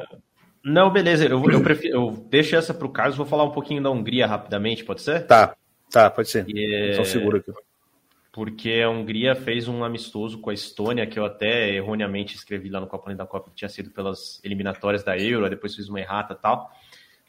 Não, 0.65 0.91
beleza. 0.91 1.27
Eu, 1.27 1.51
eu, 1.51 1.63
prefiro, 1.63 1.95
eu 1.95 2.27
deixo 2.31 2.55
essa 2.55 2.73
para 2.73 2.87
o 2.87 2.91
Carlos. 2.91 3.17
Vou 3.17 3.27
falar 3.27 3.45
um 3.45 3.51
pouquinho 3.51 3.83
da 3.83 3.91
Hungria 3.91 4.27
rapidamente, 4.27 4.85
pode 4.85 5.03
ser? 5.03 5.27
Tá, 5.27 5.57
tá, 5.91 6.09
pode 6.11 6.31
ser. 6.31 6.47
É... 6.57 7.03
seguro 7.05 7.39
aqui. 7.39 7.53
Porque 8.33 8.81
a 8.83 8.89
Hungria 8.89 9.35
fez 9.35 9.69
um 9.69 9.85
amistoso 9.85 10.41
com 10.41 10.49
a 10.49 10.55
Estônia, 10.55 11.07
que 11.07 11.19
eu 11.19 11.25
até 11.27 11.69
erroneamente 11.71 12.35
escrevi 12.35 12.71
lá 12.71 12.81
no 12.81 12.87
Copa 12.87 13.15
da 13.15 13.27
Copa, 13.27 13.51
que 13.51 13.57
tinha 13.57 13.69
sido 13.69 13.91
pelas 13.91 14.41
eliminatórias 14.43 15.05
da 15.05 15.19
Euro, 15.19 15.51
depois 15.51 15.77
fiz 15.77 15.87
uma 15.89 16.01
errata 16.01 16.33
e 16.33 16.37
tal. 16.37 16.71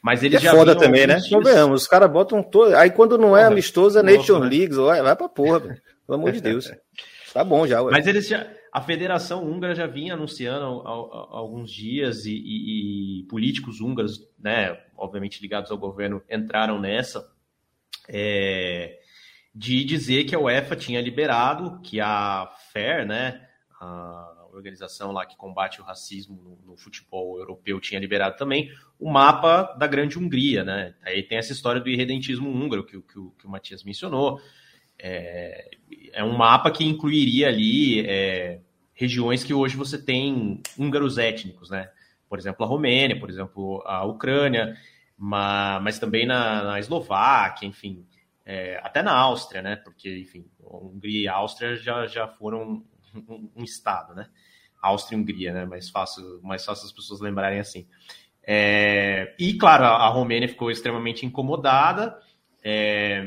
Mas 0.02 0.22
eles 0.22 0.38
é 0.38 0.44
já 0.44 0.52
foda 0.52 0.74
também, 0.74 1.06
né? 1.06 1.18
Não 1.30 1.42
ganhamos. 1.42 1.82
Os 1.82 1.88
caras 1.88 2.10
botam 2.10 2.42
todo. 2.42 2.74
Aí 2.74 2.90
quando 2.90 3.18
não 3.18 3.36
é 3.36 3.44
amistoso, 3.44 3.98
é 3.98 4.02
Nation 4.02 4.38
né? 4.38 4.48
Leagues. 4.48 4.76
Vai, 4.76 5.02
vai 5.02 5.14
pra 5.14 5.28
porra, 5.28 5.60
pelo 5.60 5.80
amor 6.08 6.32
de 6.32 6.40
Deus. 6.40 6.70
Tá 7.32 7.42
bom 7.42 7.66
já. 7.66 7.82
Ué. 7.82 7.90
Mas 7.90 8.06
eles 8.06 8.28
já. 8.28 8.46
A 8.72 8.80
Federação 8.80 9.44
Húngara 9.44 9.74
já 9.74 9.86
vinha 9.86 10.14
anunciando 10.14 10.64
há, 10.84 11.38
alguns 11.38 11.70
dias 11.70 12.26
e, 12.26 12.32
e, 12.32 13.20
e, 13.20 13.22
políticos 13.28 13.80
húngaros, 13.80 14.28
né, 14.36 14.76
obviamente 14.96 15.40
ligados 15.40 15.70
ao 15.70 15.78
governo, 15.78 16.20
entraram 16.28 16.80
nessa 16.80 17.24
é, 18.08 18.98
de 19.54 19.84
dizer 19.84 20.24
que 20.24 20.34
a 20.34 20.40
UEFA 20.40 20.74
tinha 20.74 21.00
liberado, 21.00 21.80
que 21.80 22.00
a 22.00 22.50
FAIR, 22.72 23.06
né, 23.06 23.46
a 23.80 24.46
organização 24.52 25.12
lá 25.12 25.24
que 25.24 25.36
combate 25.36 25.80
o 25.80 25.84
racismo 25.84 26.40
no, 26.42 26.72
no, 26.72 26.76
futebol 26.76 27.38
europeu, 27.38 27.80
tinha 27.80 28.00
liberado 28.00 28.36
também 28.36 28.70
o 28.98 29.10
mapa 29.10 29.74
da 29.78 29.86
Grande 29.86 30.18
Hungria, 30.18 30.64
né? 30.64 30.94
Aí 31.02 31.22
tem 31.22 31.38
essa 31.38 31.52
história 31.52 31.80
do 31.80 31.88
irredentismo 31.88 32.50
húngaro 32.50 32.84
que, 32.84 33.00
que, 33.00 33.14
que 33.38 33.46
o 33.46 33.50
Matias 33.50 33.84
mencionou. 33.84 34.40
É, 34.98 35.70
é 36.12 36.24
um 36.24 36.36
mapa 36.36 36.70
que 36.70 36.84
incluiria 36.84 37.48
ali 37.48 38.06
é, 38.06 38.60
regiões 38.94 39.42
que 39.42 39.52
hoje 39.52 39.76
você 39.76 40.00
tem 40.00 40.60
húngaros 40.78 41.18
étnicos, 41.18 41.70
né? 41.70 41.90
Por 42.28 42.38
exemplo, 42.38 42.64
a 42.64 42.68
Romênia, 42.68 43.18
por 43.18 43.28
exemplo, 43.28 43.82
a 43.86 44.04
Ucrânia, 44.04 44.76
mas, 45.16 45.82
mas 45.82 45.98
também 45.98 46.26
na, 46.26 46.64
na 46.64 46.78
Eslováquia, 46.78 47.66
enfim, 47.66 48.04
é, 48.44 48.78
até 48.82 49.02
na 49.02 49.12
Áustria, 49.12 49.62
né? 49.62 49.76
Porque, 49.76 50.18
enfim, 50.18 50.46
Hungria 50.60 51.22
e 51.22 51.28
Áustria 51.28 51.76
já, 51.76 52.06
já 52.06 52.28
foram 52.28 52.84
um, 53.14 53.50
um, 53.56 53.64
estado, 53.64 54.14
né? 54.14 54.28
Áustria 54.82 55.16
e 55.16 55.20
Hungria, 55.20 55.52
né? 55.52 55.64
Mais 55.64 55.88
fácil, 55.88 56.40
mais 56.42 56.64
fácil 56.64 56.86
as 56.86 56.92
pessoas 56.92 57.20
lembrarem 57.20 57.58
assim. 57.58 57.86
É, 58.42 59.34
e, 59.38 59.54
claro, 59.54 59.84
a, 59.84 60.06
a 60.06 60.08
Romênia 60.08 60.48
ficou 60.48 60.70
extremamente 60.70 61.24
incomodada, 61.24 62.18
é, 62.62 63.24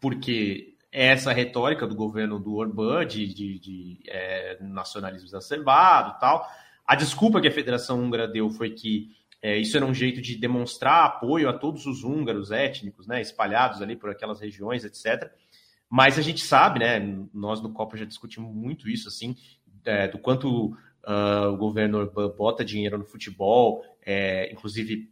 porque 0.00 0.74
essa 0.90 1.32
retórica 1.32 1.86
do 1.86 1.94
governo 1.94 2.38
do 2.38 2.54
Orbán 2.54 3.06
de, 3.06 3.26
de, 3.26 3.58
de 3.58 3.98
é, 4.08 4.58
nacionalismo 4.60 5.26
exacerbado 5.26 6.18
tal. 6.20 6.48
A 6.86 6.94
desculpa 6.94 7.40
que 7.40 7.48
a 7.48 7.52
Federação 7.52 8.00
Húngara 8.00 8.28
deu 8.28 8.50
foi 8.50 8.70
que 8.70 9.10
é, 9.44 9.58
isso 9.58 9.76
era 9.76 9.84
um 9.84 9.92
jeito 9.92 10.22
de 10.22 10.36
demonstrar 10.36 11.04
apoio 11.04 11.50
a 11.50 11.52
todos 11.52 11.84
os 11.84 12.02
húngaros 12.02 12.50
étnicos, 12.50 13.06
né, 13.06 13.20
espalhados 13.20 13.82
ali 13.82 13.94
por 13.94 14.08
aquelas 14.08 14.40
regiões, 14.40 14.86
etc. 14.86 15.30
Mas 15.86 16.18
a 16.18 16.22
gente 16.22 16.42
sabe, 16.42 16.78
né, 16.78 16.98
nós 17.34 17.60
no 17.60 17.70
Copa 17.70 17.94
já 17.98 18.06
discutimos 18.06 18.54
muito 18.54 18.88
isso, 18.88 19.06
assim, 19.06 19.36
é, 19.84 20.08
do 20.08 20.18
quanto 20.18 20.68
uh, 20.68 21.52
o 21.52 21.58
governo 21.58 21.98
Orbán 21.98 22.30
bota 22.30 22.64
dinheiro 22.64 22.96
no 22.96 23.04
futebol, 23.04 23.84
é, 24.00 24.50
inclusive 24.50 25.10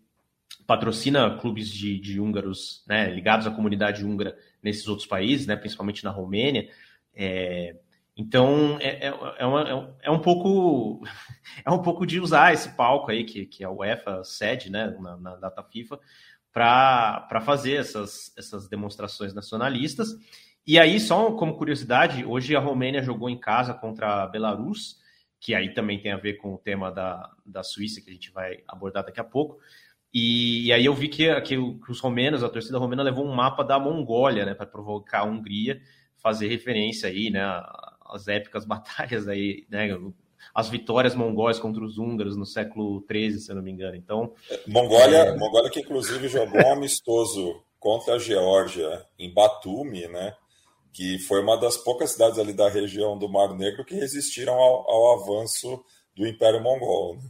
patrocina 0.67 1.37
clubes 1.39 1.69
de, 1.69 2.01
de 2.01 2.19
húngaros 2.19 2.83
né, 2.89 3.11
ligados 3.11 3.47
à 3.47 3.51
comunidade 3.51 4.03
húngara 4.03 4.35
nesses 4.63 4.89
outros 4.89 5.07
países, 5.07 5.47
né, 5.47 5.57
principalmente 5.57 6.03
na 6.05 6.11
Romênia. 6.11 6.71
É, 7.15 7.77
então 8.17 8.77
é, 8.81 9.09
é, 9.09 9.15
é, 9.39 9.47
uma, 9.47 9.97
é, 10.03 10.11
um 10.11 10.19
pouco 10.19 11.03
é 11.65 11.71
um 11.71 11.81
pouco 11.81 12.07
de 12.07 12.21
usar 12.21 12.53
esse 12.53 12.71
palco 12.71 13.11
aí 13.11 13.25
que, 13.25 13.47
que 13.47 13.65
a 13.65 13.71
UEFA 13.71 14.23
cede 14.25 14.71
né, 14.71 14.95
na, 15.01 15.17
na 15.17 15.37
data 15.37 15.63
FIFA 15.63 15.99
para 16.53 17.41
fazer 17.45 17.77
essas, 17.77 18.33
essas 18.37 18.69
demonstrações 18.69 19.33
nacionalistas. 19.33 20.11
E 20.67 20.79
aí, 20.79 21.01
só 21.01 21.33
como 21.33 21.57
curiosidade, 21.57 22.25
hoje 22.25 22.55
a 22.55 22.61
Romênia 22.61 23.03
jogou 23.03 23.29
em 23.29 23.41
casa 23.41 23.75
contra 23.75 24.23
a 24.23 24.27
Belarus, 24.29 24.99
que 25.41 25.55
aí 25.55 25.75
também 25.75 26.01
tem 26.01 26.13
a 26.13 26.17
ver 26.17 26.35
com 26.35 26.55
o 26.55 26.59
tema 26.59 26.93
da, 26.93 27.31
da 27.45 27.63
Suíça, 27.65 28.01
que 28.01 28.11
a 28.11 28.13
gente 28.13 28.31
vai 28.31 28.63
abordar 28.69 29.05
daqui 29.05 29.19
a 29.19 29.25
pouco. 29.25 29.59
E, 30.15 30.67
e 30.67 30.73
aí 30.73 30.85
eu 30.85 30.95
vi 30.95 31.09
que, 31.09 31.35
que, 31.41 31.57
que, 31.57 31.91
os 31.91 31.99
romenos, 31.99 32.45
a 32.45 32.49
torcida 32.49 32.79
romena 32.79 33.03
levou 33.03 33.27
um 33.27 33.35
mapa 33.35 33.65
da 33.65 33.79
Mongólia, 33.79 34.45
né, 34.45 34.55
para 34.55 34.67
provocar 34.67 35.21
a 35.21 35.25
Hungria, 35.25 35.81
fazer 36.23 36.47
referência 36.47 37.09
aí, 37.09 37.31
né, 37.31 37.43
às 38.13 38.29
épicas 38.29 38.65
batalhas 38.67 39.29
aí, 39.29 39.67
né, 39.69 39.89
as 40.55 40.69
vitórias 40.69 41.15
mongóis 41.15 41.59
contra 41.59 41.85
os 41.85 41.99
húngaros 41.99 42.37
no 42.37 42.45
século 42.45 43.05
XIII, 43.11 43.39
se 43.39 43.51
eu 43.51 43.57
não 43.57 43.63
me 43.63 43.71
engano. 43.71 43.97
Então, 43.97 44.33
Mongólia, 44.67 45.19
é... 45.19 45.37
Mongólia 45.37 45.71
que 45.71 45.81
inclusive 45.81 46.29
jogou 46.29 46.61
um 46.61 46.73
amistoso 46.73 47.63
contra 47.79 48.15
a 48.15 48.19
Geórgia 48.19 49.07
em 49.19 49.33
Batumi, 49.33 50.07
né? 50.09 50.35
Que 50.93 51.19
foi 51.21 51.41
uma 51.41 51.57
das 51.57 51.77
poucas 51.77 52.11
cidades 52.11 52.39
ali 52.39 52.53
da 52.53 52.69
região 52.69 53.19
do 53.19 53.29
Mar 53.29 53.55
Negro 53.57 53.85
que 53.85 53.95
resistiram 53.95 54.55
ao, 54.55 54.91
ao 54.91 55.23
avanço 55.23 55.83
do 56.15 56.27
Império 56.27 56.63
Mongol. 56.63 57.17
Né? 57.17 57.23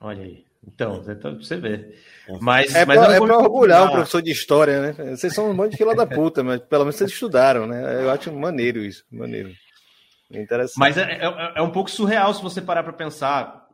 Olha 0.00 0.22
aí. 0.22 0.44
Então, 0.66 1.02
então 1.06 1.36
você 1.36 1.56
vê. 1.56 1.92
Mas, 2.40 2.72
é 2.74 2.86
mas 2.86 2.98
pra, 2.98 3.16
é 3.16 3.20
pra 3.20 3.38
orgulhar 3.38 3.88
um 3.88 3.92
professor 3.92 4.22
de 4.22 4.30
história, 4.30 4.80
né? 4.80 5.16
Vocês 5.16 5.34
são 5.34 5.50
um 5.50 5.54
monte 5.54 5.72
de 5.72 5.76
fila 5.76 5.94
da 5.94 6.06
puta, 6.06 6.42
mas 6.44 6.60
pelo 6.60 6.84
menos 6.84 6.96
vocês 6.96 7.10
estudaram, 7.10 7.66
né? 7.66 8.02
Eu 8.02 8.10
acho 8.10 8.32
maneiro 8.32 8.80
isso, 8.80 9.04
maneiro. 9.10 9.50
Interessante. 10.32 10.78
Mas 10.78 10.96
é, 10.96 11.02
é, 11.02 11.52
é, 11.56 11.62
um 11.62 11.70
pouco 11.70 11.90
surreal 11.90 12.32
se 12.32 12.42
você 12.42 12.60
parar 12.60 12.82
para 12.82 12.92
pensar. 12.92 13.68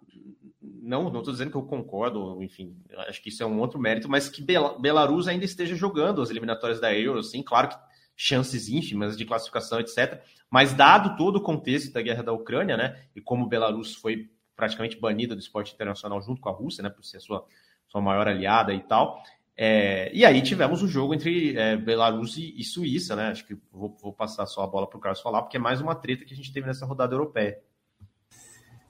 Não, 0.60 1.10
não 1.10 1.18
estou 1.18 1.32
dizendo 1.32 1.50
que 1.50 1.56
eu 1.56 1.62
concordo, 1.62 2.42
enfim, 2.42 2.74
acho 3.08 3.22
que 3.22 3.28
isso 3.28 3.42
é 3.42 3.46
um 3.46 3.58
outro 3.58 3.78
mérito, 3.78 4.08
mas 4.08 4.26
que 4.26 4.40
Bel 4.40 4.78
Belarus 4.80 5.28
ainda 5.28 5.44
esteja 5.44 5.76
jogando 5.76 6.22
as 6.22 6.30
eliminatórias 6.30 6.80
da 6.80 6.94
Euro, 6.94 7.18
assim, 7.18 7.42
claro 7.42 7.68
que 7.68 7.76
chances 8.16 8.70
ínfimas 8.70 9.16
de 9.16 9.26
classificação, 9.26 9.80
etc. 9.80 10.22
Mas 10.50 10.72
dado 10.72 11.14
todo 11.14 11.36
o 11.36 11.42
contexto 11.42 11.92
da 11.92 12.00
guerra 12.00 12.22
da 12.22 12.32
Ucrânia, 12.32 12.74
né, 12.74 13.02
e 13.14 13.20
como 13.20 13.46
Belarus 13.46 13.94
foi 13.94 14.30
praticamente 14.56 14.98
banida 14.98 15.36
do 15.36 15.40
esporte 15.40 15.74
internacional 15.74 16.22
junto 16.22 16.40
com 16.40 16.48
a 16.48 16.52
Rússia, 16.52 16.82
né, 16.82 16.88
por 16.88 17.04
ser 17.04 17.20
sua, 17.20 17.46
sua 17.86 18.00
maior 18.00 18.26
aliada 18.26 18.72
e 18.72 18.80
tal, 18.80 19.22
é, 19.60 20.08
e 20.14 20.24
aí 20.24 20.40
tivemos 20.40 20.84
o 20.84 20.86
jogo 20.86 21.12
entre 21.12 21.58
é, 21.58 21.76
Belarus 21.76 22.36
e, 22.36 22.54
e, 22.56 22.62
Suíça, 22.62 23.16
né? 23.16 23.26
Acho 23.30 23.44
que 23.44 23.56
vou, 23.72 23.92
vou 24.00 24.12
passar 24.12 24.46
só 24.46 24.62
a 24.62 24.66
bola 24.68 24.88
para 24.88 24.96
o 24.96 25.00
Carlos 25.00 25.20
falar, 25.20 25.42
porque 25.42 25.56
é 25.56 25.60
mais 25.60 25.80
uma 25.80 25.96
treta 25.96 26.24
que 26.24 26.32
a 26.32 26.36
gente 26.36 26.52
teve 26.52 26.68
nessa 26.68 26.86
rodada 26.86 27.12
europeia. 27.12 27.58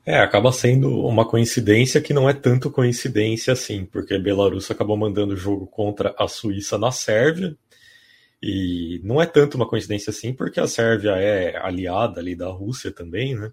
É, 0.05 0.21
acaba 0.21 0.53
sendo 0.53 0.91
uma 1.07 1.27
coincidência 1.27 2.03
que 2.03 2.13
não 2.13 2.29
é 2.29 2.35
tanto 2.35 2.71
coincidência 2.71 3.55
assim, 3.55 3.87
porque 3.87 4.19
Belarus 4.19 4.71
acabou 4.71 4.95
mandando 4.95 5.33
o 5.33 5.39
jogo 5.39 5.67
contra 5.67 6.15
a 6.19 6.29
Suíça 6.29 6.77
na 6.77 6.93
Sérvia, 6.93 7.57
e 8.43 9.01
não 9.03 9.23
é 9.23 9.25
tanto 9.27 9.55
uma 9.57 9.67
coincidência 9.67 10.11
assim, 10.11 10.35
porque 10.35 10.61
a 10.61 10.67
Sérvia 10.67 11.13
é 11.13 11.57
aliada 11.57 12.21
ali 12.21 12.37
da 12.37 12.49
Rússia 12.49 12.93
também, 12.93 13.35
né? 13.35 13.51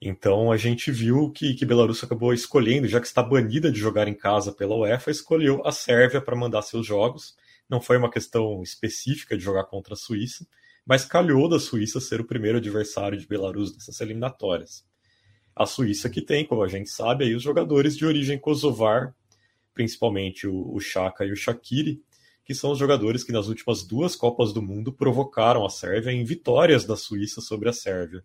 Então 0.00 0.52
a 0.52 0.56
gente 0.56 0.92
viu 0.92 1.30
que, 1.30 1.54
que 1.54 1.66
Belarus 1.66 2.04
acabou 2.04 2.32
escolhendo, 2.32 2.86
já 2.86 3.00
que 3.00 3.06
está 3.06 3.20
banida 3.20 3.70
de 3.70 3.80
jogar 3.80 4.06
em 4.06 4.14
casa 4.14 4.52
pela 4.52 4.76
UEFA, 4.76 5.10
escolheu 5.10 5.66
a 5.66 5.72
Sérvia 5.72 6.20
para 6.20 6.36
mandar 6.36 6.62
seus 6.62 6.86
jogos. 6.86 7.36
Não 7.68 7.80
foi 7.80 7.96
uma 7.96 8.10
questão 8.10 8.62
específica 8.62 9.36
de 9.36 9.42
jogar 9.42 9.64
contra 9.64 9.94
a 9.94 9.96
Suíça, 9.96 10.46
mas 10.86 11.04
calhou 11.04 11.48
da 11.48 11.58
Suíça 11.58 12.00
ser 12.00 12.20
o 12.20 12.24
primeiro 12.24 12.58
adversário 12.58 13.18
de 13.18 13.26
Belarus 13.26 13.74
nessas 13.74 14.00
eliminatórias. 14.00 14.86
A 15.54 15.66
Suíça 15.66 16.08
que 16.08 16.22
tem, 16.22 16.46
como 16.46 16.62
a 16.62 16.68
gente 16.68 16.88
sabe, 16.88 17.24
aí 17.24 17.34
os 17.34 17.42
jogadores 17.42 17.96
de 17.96 18.06
origem 18.06 18.38
kosovar, 18.38 19.12
principalmente 19.74 20.46
o, 20.46 20.72
o 20.72 20.78
Chaka 20.78 21.24
e 21.24 21.32
o 21.32 21.36
Shaqiri, 21.36 22.00
que 22.44 22.54
são 22.54 22.70
os 22.70 22.78
jogadores 22.78 23.24
que 23.24 23.32
nas 23.32 23.48
últimas 23.48 23.82
duas 23.82 24.14
Copas 24.14 24.52
do 24.52 24.62
Mundo 24.62 24.92
provocaram 24.92 25.66
a 25.66 25.68
Sérvia 25.68 26.12
em 26.12 26.24
vitórias 26.24 26.84
da 26.84 26.96
Suíça 26.96 27.40
sobre 27.40 27.68
a 27.68 27.72
Sérvia 27.72 28.24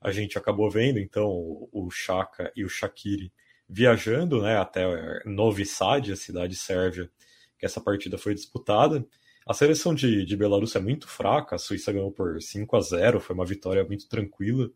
a 0.00 0.12
gente 0.12 0.38
acabou 0.38 0.70
vendo 0.70 0.98
então 0.98 1.28
o 1.28 1.88
Chaka 1.90 2.52
e 2.54 2.64
o 2.64 2.68
Shakiri 2.68 3.32
viajando 3.68 4.40
né, 4.40 4.56
até 4.56 4.86
Novi 5.26 5.66
Sad, 5.66 6.12
a 6.12 6.16
cidade 6.16 6.56
sérvia, 6.56 7.10
que 7.58 7.66
essa 7.66 7.80
partida 7.80 8.16
foi 8.16 8.34
disputada. 8.34 9.04
A 9.46 9.52
seleção 9.52 9.94
de, 9.94 10.24
de 10.24 10.36
Belarus 10.36 10.74
é 10.76 10.80
muito 10.80 11.08
fraca, 11.08 11.56
a 11.56 11.58
Suíça 11.58 11.92
ganhou 11.92 12.10
por 12.12 12.40
5 12.40 12.76
a 12.76 12.80
0 12.80 13.20
foi 13.20 13.34
uma 13.34 13.44
vitória 13.44 13.84
muito 13.84 14.08
tranquila. 14.08 14.70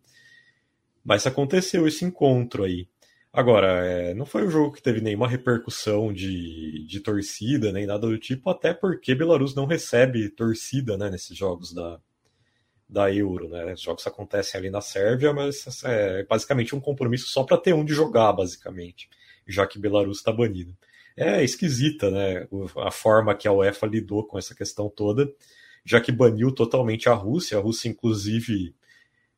Mas 1.05 1.27
aconteceu 1.27 1.87
esse 1.87 2.05
encontro 2.05 2.65
aí. 2.65 2.89
Agora, 3.33 3.85
é, 3.85 4.15
não 4.15 4.27
foi 4.27 4.47
um 4.47 4.51
jogo 4.51 4.73
que 4.73 4.83
teve 4.83 5.01
nenhuma 5.01 5.27
repercussão 5.27 6.13
de, 6.13 6.87
de 6.87 7.01
torcida, 7.01 7.73
nem 7.73 7.87
nada 7.87 8.07
do 8.07 8.19
tipo, 8.19 8.51
até 8.51 8.75
porque 8.75 9.15
Belarus 9.15 9.55
não 9.55 9.65
recebe 9.65 10.29
torcida 10.29 10.99
né, 10.99 11.11
nesses 11.11 11.37
jogos 11.37 11.73
da, 11.73 11.99
da 12.93 13.13
Euro, 13.13 13.49
né? 13.49 13.73
Os 13.73 13.81
jogos 13.81 14.07
acontecem 14.07 14.59
ali 14.59 14.69
na 14.69 14.83
Sérvia, 14.83 15.33
mas 15.33 15.83
é 15.85 16.25
basicamente 16.25 16.77
um 16.77 16.81
compromisso 16.81 17.29
só 17.29 17.43
para 17.43 17.57
ter 17.57 17.73
onde 17.73 17.95
jogar, 17.95 18.33
basicamente, 18.35 19.09
já 19.49 19.67
que 19.67 19.79
Belarus 19.79 20.19
está 20.19 20.31
banido. 20.31 20.77
É 21.17 21.43
esquisita, 21.43 22.11
né? 22.11 22.47
A 22.77 22.91
forma 22.91 23.35
que 23.35 23.49
a 23.49 23.53
UEFA 23.53 23.87
lidou 23.87 24.25
com 24.27 24.39
essa 24.39 24.55
questão 24.55 24.91
toda, 24.91 25.33
já 25.85 26.01
que 26.01 26.13
baniu 26.13 26.53
totalmente 26.53 27.09
a 27.09 27.15
Rússia. 27.15 27.57
A 27.57 27.61
Rússia, 27.61 27.89
inclusive, 27.89 28.75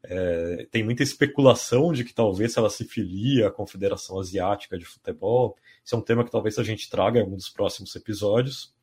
é, 0.02 0.66
tem 0.70 0.82
muita 0.82 1.04
especulação 1.04 1.92
de 1.92 2.04
que 2.04 2.12
talvez 2.12 2.56
ela 2.56 2.70
se 2.70 2.84
filie 2.84 3.44
à 3.44 3.50
Confederação 3.50 4.18
Asiática 4.18 4.76
de 4.76 4.84
Futebol. 4.84 5.56
Isso 5.84 5.94
é 5.94 5.98
um 5.98 6.02
tema 6.02 6.24
que 6.24 6.30
talvez 6.30 6.58
a 6.58 6.64
gente 6.64 6.90
traga 6.90 7.20
em 7.20 7.22
algum 7.22 7.36
dos 7.36 7.48
próximos 7.48 7.94
episódios. 7.94 8.74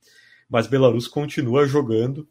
Mas 0.50 0.68
Belarus 0.68 1.08
continua 1.08 1.66
jogando 1.66 2.28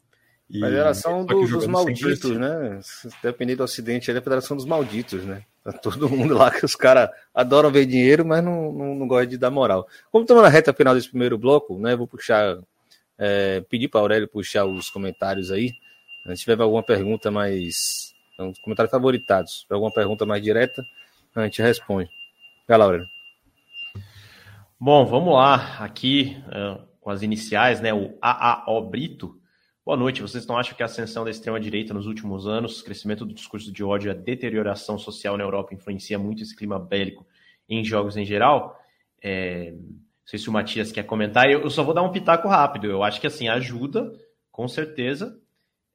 e 0.51 0.61
a 0.61 0.67
Federação 0.67 1.25
do, 1.25 1.47
dos 1.47 1.65
Malditos, 1.65 2.37
né? 2.37 2.79
Dependendo 3.23 3.59
do 3.59 3.63
Ocidente, 3.63 4.11
é 4.11 4.17
a 4.17 4.21
Federação 4.21 4.57
dos 4.57 4.65
Malditos, 4.65 5.23
né? 5.23 5.43
Tá 5.63 5.71
todo 5.71 6.09
mundo 6.09 6.33
lá 6.33 6.51
que 6.51 6.65
os 6.65 6.75
caras 6.75 7.09
adoram 7.33 7.71
ver 7.71 7.85
dinheiro, 7.85 8.25
mas 8.25 8.43
não, 8.43 8.71
não, 8.73 8.95
não 8.95 9.07
gostam 9.07 9.29
de 9.29 9.37
dar 9.37 9.49
moral. 9.49 9.87
Como 10.11 10.23
estamos 10.23 10.43
na 10.43 10.49
reta 10.49 10.73
final 10.73 10.93
desse 10.93 11.07
primeiro 11.07 11.37
bloco, 11.37 11.79
né? 11.79 11.95
Vou 11.95 12.05
puxar, 12.05 12.57
é, 13.17 13.61
pedir 13.69 13.87
para 13.87 14.01
Aurélio 14.01 14.27
puxar 14.27 14.65
os 14.65 14.89
comentários 14.89 15.51
aí. 15.51 15.71
Se 16.35 16.43
tiver 16.43 16.61
alguma 16.61 16.83
pergunta 16.83 17.31
mais. 17.31 18.13
Então, 18.33 18.51
comentários 18.63 18.91
favoritados. 18.91 19.59
Se 19.59 19.61
tiver 19.63 19.75
alguma 19.75 19.93
pergunta 19.93 20.25
mais 20.25 20.43
direta, 20.43 20.83
a 21.33 21.43
gente 21.43 21.61
responde. 21.61 22.09
Vai 22.67 22.77
lá, 22.77 22.85
Aurélio. 22.85 23.07
Bom, 24.77 25.05
vamos 25.05 25.33
lá. 25.33 25.77
Aqui, 25.79 26.37
uh, 26.47 26.81
com 26.99 27.09
as 27.09 27.21
iniciais, 27.21 27.79
né? 27.79 27.93
O 27.93 28.17
AAO 28.21 28.89
Brito 28.89 29.40
Boa 29.83 29.97
noite. 29.97 30.21
Vocês 30.21 30.45
não 30.45 30.57
acham 30.57 30.75
que 30.75 30.83
a 30.83 30.85
ascensão 30.85 31.23
da 31.23 31.31
extrema-direita 31.31 31.91
nos 31.91 32.05
últimos 32.05 32.45
anos, 32.45 32.83
crescimento 32.83 33.25
do 33.25 33.33
discurso 33.33 33.71
de 33.71 33.83
ódio 33.83 34.09
e 34.09 34.11
a 34.11 34.13
deterioração 34.13 34.97
social 34.99 35.35
na 35.35 35.43
Europa 35.43 35.73
influencia 35.73 36.19
muito 36.19 36.43
esse 36.43 36.55
clima 36.55 36.77
bélico 36.77 37.25
em 37.67 37.83
jogos 37.83 38.15
em 38.15 38.23
geral? 38.23 38.79
É... 39.21 39.71
Não 39.71 40.27
sei 40.27 40.37
se 40.37 40.49
o 40.49 40.51
Matias 40.51 40.91
quer 40.91 41.03
comentar. 41.03 41.49
Eu 41.49 41.67
só 41.71 41.83
vou 41.83 41.95
dar 41.95 42.03
um 42.03 42.11
pitaco 42.11 42.47
rápido. 42.47 42.85
Eu 42.85 43.01
acho 43.01 43.19
que 43.19 43.25
assim 43.25 43.47
ajuda, 43.47 44.13
com 44.51 44.67
certeza. 44.67 45.41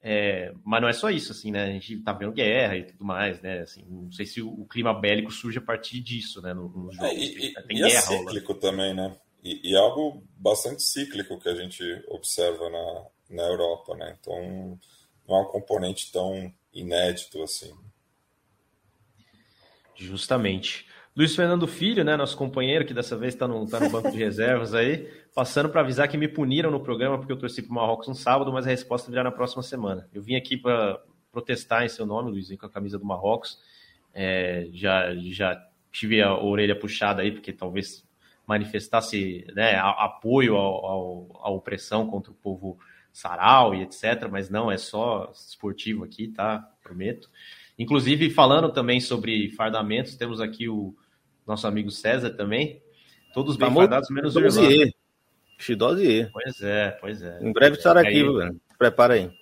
É... 0.03 0.53
Mas 0.65 0.83
não 0.83 0.89
é 0.89 0.93
só 0.93 1.09
isso, 1.09 1.31
assim, 1.31 1.53
né? 1.53 1.67
A 1.67 1.71
gente 1.71 2.03
tá 2.03 2.13
vendo 2.13 2.33
guerra 2.33 2.77
e 2.77 2.85
tudo 2.87 3.05
mais, 3.05 3.41
né? 3.41 3.61
Assim, 3.61 3.87
não 3.89 4.11
sei 4.11 4.27
se 4.27 4.43
o 4.43 4.67
clima 4.67 4.93
bélico 4.93 5.31
surge 5.31 5.59
a 5.59 5.63
partir 5.63 6.01
disso, 6.01 6.43
né? 6.43 6.53
Nos 6.53 6.73
jogos. 6.73 6.99
É, 7.03 7.15
e, 7.15 7.55
Tem 7.69 7.79
e 7.79 7.83
é 7.85 7.89
guerra, 7.89 8.15
é 8.15 8.19
cíclico 8.19 8.55
também, 8.55 8.93
né? 8.93 9.17
E, 9.45 9.71
e 9.71 9.77
algo 9.77 10.25
bastante 10.37 10.83
cíclico 10.83 11.39
que 11.39 11.49
a 11.49 11.55
gente 11.55 11.85
observa 12.09 12.69
na, 12.69 13.07
na 13.31 13.43
Europa, 13.43 13.95
né? 13.97 14.17
Então 14.21 14.79
não 15.29 15.37
é 15.37 15.41
um 15.43 15.47
componente 15.47 16.11
tão 16.13 16.53
inédito 16.73 17.43
assim. 17.43 17.73
Justamente. 19.95 20.87
Luiz 21.17 21.35
Fernando 21.35 21.67
Filho, 21.67 22.05
né, 22.05 22.15
nosso 22.15 22.37
companheiro, 22.37 22.85
que 22.85 22.93
dessa 22.93 23.17
vez 23.17 23.33
está 23.33 23.49
no, 23.49 23.67
tá 23.67 23.81
no 23.81 23.89
banco 23.89 24.11
de 24.11 24.19
reservas 24.19 24.75
aí, 24.75 25.11
passando 25.35 25.71
para 25.71 25.81
avisar 25.81 26.07
que 26.09 26.19
me 26.19 26.29
puniram 26.29 26.71
no 26.71 26.79
programa 26.79 27.17
porque 27.17 27.33
eu 27.33 27.39
torci 27.39 27.63
para 27.63 27.71
o 27.71 27.75
Marrocos 27.75 28.07
no 28.07 28.15
sábado, 28.15 28.53
mas 28.53 28.67
a 28.67 28.71
resposta 28.71 29.11
virá 29.11 29.25
na 29.25 29.33
próxima 29.33 29.63
semana. 29.63 30.07
Eu 30.13 30.21
vim 30.23 30.37
aqui 30.37 30.59
para 30.59 31.01
protestar 31.33 31.85
em 31.85 31.89
seu 31.89 32.05
nome, 32.05 32.31
Luiz, 32.31 32.55
com 32.59 32.67
a 32.67 32.71
camisa 32.71 32.99
do 32.99 33.07
Marrocos. 33.07 33.59
É, 34.13 34.69
já, 34.73 35.15
já 35.17 35.59
tive 35.91 36.21
a 36.21 36.39
orelha 36.39 36.79
puxada 36.79 37.23
aí, 37.23 37.33
porque 37.33 37.51
talvez 37.51 38.07
manifestasse 38.47 39.47
né, 39.55 39.77
apoio 39.77 40.57
à 40.59 41.51
opressão 41.51 42.07
contra 42.07 42.31
o 42.31 42.35
povo 42.35 42.79
sarau 43.17 43.75
e 43.75 43.81
etc, 43.81 44.29
mas 44.31 44.51
não, 44.51 44.71
é 44.71 44.77
só 44.77 45.33
esportivo 45.33 46.05
aqui, 46.05 46.29
tá? 46.29 46.59
Prometo. 46.83 47.31
Inclusive, 47.79 48.29
falando 48.29 48.71
também 48.71 49.01
sobre 49.01 49.49
fardamentos, 49.53 50.17
temos 50.17 50.39
aqui 50.39 50.69
o 50.69 50.95
nosso 51.47 51.67
amigo 51.67 51.91
César 51.91 52.29
também. 52.29 52.83
Todos 53.33 53.57
bem 53.57 53.73
fardados, 53.73 54.11
menos 54.11 54.37
o 54.37 54.41
Irlanda. 54.41 54.93
Xidose 55.59 56.29
Pois 56.31 56.61
é, 56.61 56.91
pois 57.01 57.23
é. 57.23 57.39
Em 57.41 57.51
breve 57.55 57.79
estará 57.79 58.03
aqui, 58.03 58.23
velho. 58.23 58.61
Prepara 58.79 59.15
aí. 59.15 59.25
uh, 59.25 59.33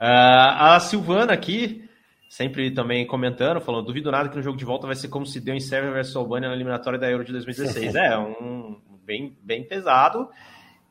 a 0.00 0.80
Silvana 0.80 1.32
aqui, 1.32 1.88
sempre 2.28 2.72
também 2.72 3.06
comentando, 3.06 3.60
falando, 3.60 3.86
duvido 3.86 4.10
nada 4.10 4.28
que 4.28 4.34
no 4.36 4.42
jogo 4.42 4.58
de 4.58 4.64
volta 4.64 4.88
vai 4.88 4.96
ser 4.96 5.06
como 5.06 5.24
se 5.24 5.40
deu 5.40 5.54
em 5.54 5.60
Sérvia 5.60 5.92
versus 5.92 6.16
Albânia 6.16 6.48
na 6.48 6.56
eliminatória 6.56 6.98
da 6.98 7.08
Euro 7.08 7.24
de 7.24 7.30
2016. 7.30 7.94
é, 7.94 8.18
um 8.18 8.80
bem, 9.04 9.38
bem 9.40 9.62
pesado. 9.62 10.28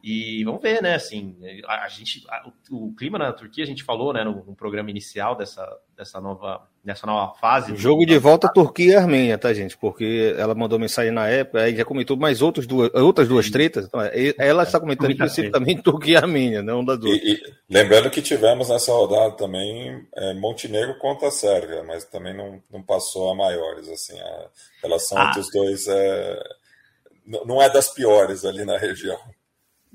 E 0.06 0.44
vamos 0.44 0.62
ver, 0.62 0.82
né? 0.82 0.96
Assim, 0.96 1.34
a, 1.66 1.86
a 1.86 1.88
gente, 1.88 2.22
a, 2.28 2.46
o, 2.70 2.88
o, 2.88 2.94
clima 2.94 3.18
na 3.18 3.32
Turquia, 3.32 3.64
a 3.64 3.68
gente 3.68 3.86
falou, 3.86 4.12
né, 4.12 4.22
no, 4.22 4.44
no, 4.44 4.54
programa 4.54 4.90
inicial 4.90 5.34
dessa, 5.34 5.66
dessa, 5.96 6.20
nova, 6.20 6.68
dessa 6.84 7.08
nova 7.08 7.34
fase. 7.36 7.74
Jogo 7.78 8.06
de 8.06 8.18
volta 8.18 8.52
Turquia 8.52 8.92
e 8.92 8.96
Armênia, 8.98 9.38
tá, 9.38 9.54
gente? 9.54 9.78
Porque 9.78 10.36
ela 10.38 10.54
mandou 10.54 10.78
mensagem 10.78 11.10
na 11.10 11.30
época, 11.30 11.62
aí 11.62 11.74
já 11.74 11.86
comentou 11.86 12.18
mais 12.18 12.42
outras 12.42 12.68
duas, 12.68 12.94
outras 12.94 13.30
duas 13.30 13.50
tretas. 13.50 13.86
Então, 13.86 14.02
é, 14.02 14.36
ela 14.38 14.64
está 14.64 14.78
comentando 14.78 15.12
especificamente 15.12 15.82
Turquia 15.82 16.16
e 16.16 16.18
Armênia, 16.18 16.62
não 16.62 16.84
da 16.84 16.98
duas. 16.98 17.18
E, 17.20 17.36
e, 17.36 17.54
lembrando 17.70 18.10
que 18.10 18.22
tivemos 18.22 18.68
nessa 18.68 18.92
rodada 18.92 19.32
também 19.38 20.06
é, 20.18 20.34
Montenegro 20.34 21.00
contra 21.00 21.30
a 21.30 21.32
Sérvia, 21.32 21.82
mas 21.82 22.04
também 22.04 22.36
não, 22.36 22.62
não 22.70 22.84
passou 22.84 23.32
a 23.32 23.36
maiores. 23.36 23.88
Assim, 23.88 24.20
a 24.20 24.50
relação 24.82 25.18
ah. 25.18 25.28
entre 25.30 25.40
os 25.40 25.50
dois 25.50 25.88
é, 25.88 26.44
não 27.46 27.62
é 27.62 27.70
das 27.70 27.88
piores 27.88 28.44
ali 28.44 28.66
na 28.66 28.78
região. 28.78 29.18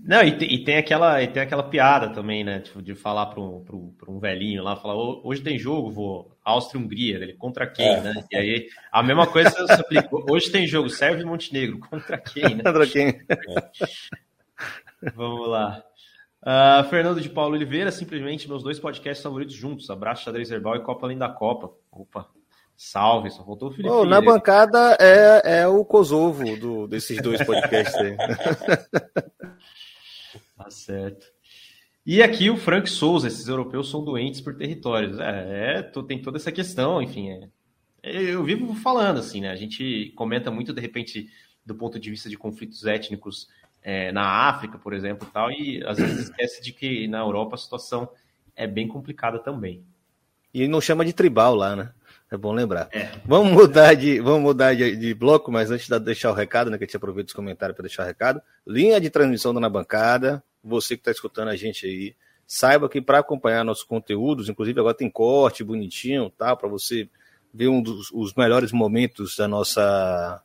Não, 0.01 0.23
e, 0.23 0.29
e, 0.29 0.65
tem 0.65 0.77
aquela, 0.77 1.23
e 1.23 1.27
tem 1.27 1.43
aquela 1.43 1.63
piada 1.63 2.11
também, 2.11 2.45
né? 2.45 2.61
Tipo, 2.61 2.81
de 2.81 2.95
falar 2.95 3.27
para 3.27 3.41
um, 3.41 3.65
um 4.07 4.19
velhinho 4.19 4.63
lá, 4.63 4.77
falar, 4.77 4.95
hoje 4.95 5.43
tem 5.43 5.59
jogo, 5.59 5.91
vou 5.91 6.39
Áustria-Hungria, 6.45 7.17
ele 7.17 7.33
contra 7.35 7.67
quem, 7.67 7.87
é. 7.87 8.01
né? 8.01 8.15
E 8.31 8.37
aí 8.37 8.69
a 8.93 9.03
mesma 9.03 9.27
coisa 9.27 9.51
se 9.51 9.73
aplica. 9.73 10.09
Hoje 10.31 10.51
tem 10.51 10.67
jogo, 10.67 10.89
Sérvia 10.89 11.23
e 11.23 11.27
Montenegro, 11.27 11.79
contra 11.81 12.17
quem, 12.17 12.55
né? 12.55 12.63
Contra 12.63 12.87
quem? 12.87 13.21
Vamos 15.15 15.49
lá. 15.49 15.83
Uh, 16.41 16.89
Fernando 16.89 17.21
de 17.21 17.29
Paulo 17.29 17.55
Oliveira, 17.55 17.91
simplesmente 17.91 18.49
meus 18.49 18.63
dois 18.63 18.79
podcasts 18.79 19.23
favoritos 19.23 19.55
juntos. 19.55 19.91
Abraço, 19.91 20.25
Xadrez 20.25 20.51
Herbal 20.51 20.77
e 20.77 20.83
Copa 20.83 21.07
Além 21.07 21.19
da 21.19 21.29
Copa. 21.29 21.73
Opa, 21.91 22.27
salve, 22.77 23.31
só 23.31 23.45
faltou 23.45 23.69
o 23.69 23.73
Felipe. 23.73 23.93
Oh, 23.93 24.05
na 24.05 24.21
bancada 24.21 24.97
é, 25.01 25.61
é 25.63 25.67
o 25.67 25.85
Kosovo 25.85 26.57
do, 26.57 26.87
desses 26.87 27.21
dois 27.21 27.45
podcasts 27.45 27.97
aí. 27.97 28.17
Tá 30.59 30.71
certo. 30.71 31.27
E 32.05 32.23
aqui 32.23 32.51
o 32.51 32.57
Frank 32.57 32.91
Souza, 32.91 33.29
esses 33.29 33.47
europeus 33.47 33.91
são 33.91 34.05
doentes 34.05 34.41
por 34.41 34.57
territórios. 34.57 35.19
É, 35.21 35.79
é 35.79 35.83
tem 36.03 36.21
toda 36.21 36.37
essa 36.37 36.51
questão, 36.51 37.01
enfim. 37.01 37.31
É, 38.03 38.23
eu 38.23 38.43
vivo 38.43 38.75
falando 38.75 39.19
assim, 39.19 39.41
né? 39.41 39.51
A 39.51 39.57
gente 39.57 40.13
comenta 40.17 40.51
muito, 40.51 40.73
de 40.73 40.81
repente, 40.81 41.31
do 41.65 41.75
ponto 41.75 41.99
de 41.99 42.11
vista 42.11 42.29
de 42.29 42.37
conflitos 42.37 42.85
étnicos 42.85 43.49
é, 43.83 44.11
na 44.11 44.49
África, 44.49 44.79
por 44.79 44.93
exemplo, 44.93 45.29
e 45.29 45.33
tal, 45.33 45.51
e 45.51 45.85
às 45.87 45.99
vezes 45.99 46.29
esquece 46.29 46.63
de 46.63 46.73
que 46.73 47.07
na 47.07 47.19
Europa 47.19 47.55
a 47.55 47.59
situação 47.59 48.09
é 48.57 48.67
bem 48.67 48.89
complicada 48.89 49.39
também. 49.39 49.85
E 50.53 50.67
não 50.67 50.81
chama 50.81 51.05
de 51.05 51.13
tribal 51.13 51.55
lá, 51.55 51.77
né? 51.77 51.93
É 52.31 52.37
bom 52.37 52.53
lembrar. 52.53 52.89
É. 52.93 53.11
Vamos 53.25 53.53
mudar 53.53 53.95
de, 53.95 54.21
vamos 54.21 54.43
mudar 54.43 54.75
de, 54.75 54.97
de, 54.97 55.15
bloco, 55.15 55.51
mas 55.51 55.71
antes 55.71 55.89
de 55.89 55.99
deixar 56.01 56.31
o 56.31 56.35
recado, 56.35 56.71
né? 56.71 56.77
Que 56.77 56.85
a 56.85 56.87
gente 56.87 56.97
aproveita 56.97 57.29
os 57.29 57.35
comentários 57.35 57.77
para 57.77 57.85
deixar 57.85 58.03
o 58.03 58.07
recado. 58.07 58.41
Linha 58.67 59.01
de 59.01 59.09
transmissão 59.09 59.55
da 59.55 59.61
na 59.61 59.69
bancada. 59.69 60.43
Você 60.63 60.97
que 60.97 61.01
está 61.01 61.11
escutando 61.11 61.49
a 61.49 61.57
gente 61.57 61.87
aí, 61.87 62.17
saiba 62.47 62.89
que 62.89 63.01
para 63.01 63.19
acompanhar 63.19 63.65
nossos 63.65 63.85
conteúdos, 63.85 64.49
inclusive 64.49 64.81
agora 64.81 64.95
tem 64.95 65.11
corte 65.11 65.63
bonitinho, 65.63 66.31
tá? 66.31 66.57
Para 66.57 66.69
você 66.69 67.09
ver 67.53 67.69
um 67.69 67.83
dos 67.83 68.11
os 68.13 68.35
melhores 68.35 68.73
momentos 68.73 69.37
da 69.37 69.47
nossa 69.47 70.43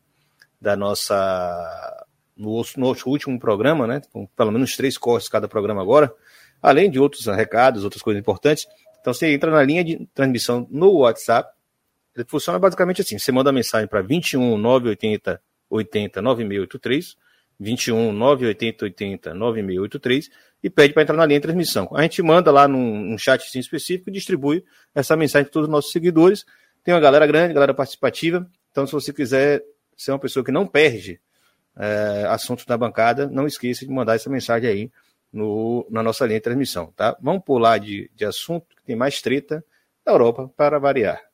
da 0.59 0.75
nossa 0.75 2.05
no 2.35 2.61
nosso 2.77 3.09
último 3.09 3.39
programa, 3.39 3.87
né? 3.87 4.01
Com 4.11 4.25
pelo 4.27 4.51
menos 4.51 4.75
três 4.75 4.97
cortes 4.97 5.29
cada 5.29 5.47
programa 5.47 5.81
agora, 5.81 6.13
além 6.61 6.89
de 6.89 6.99
outros 6.99 7.25
recados, 7.27 7.83
outras 7.83 8.01
coisas 8.01 8.19
importantes. 8.19 8.67
Então 8.99 9.13
você 9.13 9.33
entra 9.33 9.51
na 9.51 9.63
linha 9.63 9.83
de 9.83 10.05
transmissão 10.13 10.67
no 10.69 10.99
WhatsApp. 10.99 11.53
Ele 12.15 12.25
funciona 12.27 12.59
basicamente 12.59 13.01
assim: 13.01 13.17
você 13.17 13.31
manda 13.31 13.51
mensagem 13.51 13.87
para 13.87 14.01
21 14.01 14.57
980 14.57 15.41
80 15.69 16.21
9683 16.21 17.17
21 17.63 18.11
980 18.11 18.85
80 18.85 19.33
9683 19.33 20.29
e 20.61 20.69
pede 20.69 20.93
para 20.93 21.03
entrar 21.03 21.17
na 21.17 21.25
linha 21.25 21.39
de 21.39 21.43
transmissão. 21.43 21.89
A 21.93 22.01
gente 22.03 22.21
manda 22.21 22.51
lá 22.51 22.67
num, 22.67 22.99
num 22.99 23.17
chat 23.17 23.43
específico 23.57 24.09
e 24.09 24.13
distribui 24.13 24.63
essa 24.93 25.15
mensagem 25.15 25.45
para 25.45 25.53
todos 25.53 25.67
os 25.67 25.71
nossos 25.71 25.91
seguidores. 25.91 26.45
Tem 26.83 26.93
uma 26.93 26.99
galera 26.99 27.25
grande, 27.25 27.53
galera 27.53 27.73
participativa. 27.73 28.47
Então, 28.71 28.85
se 28.85 28.93
você 28.93 29.11
quiser 29.11 29.63
ser 29.95 30.11
uma 30.11 30.19
pessoa 30.19 30.43
que 30.43 30.51
não 30.51 30.67
perde 30.67 31.19
é, 31.77 32.25
assuntos 32.29 32.65
na 32.65 32.77
bancada, 32.77 33.27
não 33.27 33.47
esqueça 33.47 33.85
de 33.85 33.91
mandar 33.91 34.15
essa 34.15 34.29
mensagem 34.29 34.69
aí 34.69 34.91
no, 35.31 35.85
na 35.89 36.03
nossa 36.03 36.25
linha 36.25 36.39
de 36.39 36.43
transmissão, 36.43 36.93
tá? 36.95 37.17
Vamos 37.21 37.43
pular 37.43 37.79
de, 37.79 38.09
de 38.13 38.25
assunto, 38.25 38.67
que 38.75 38.83
tem 38.83 38.95
mais 38.95 39.21
treta 39.21 39.63
da 40.05 40.11
Europa 40.11 40.51
para 40.55 40.79
variar. 40.79 41.32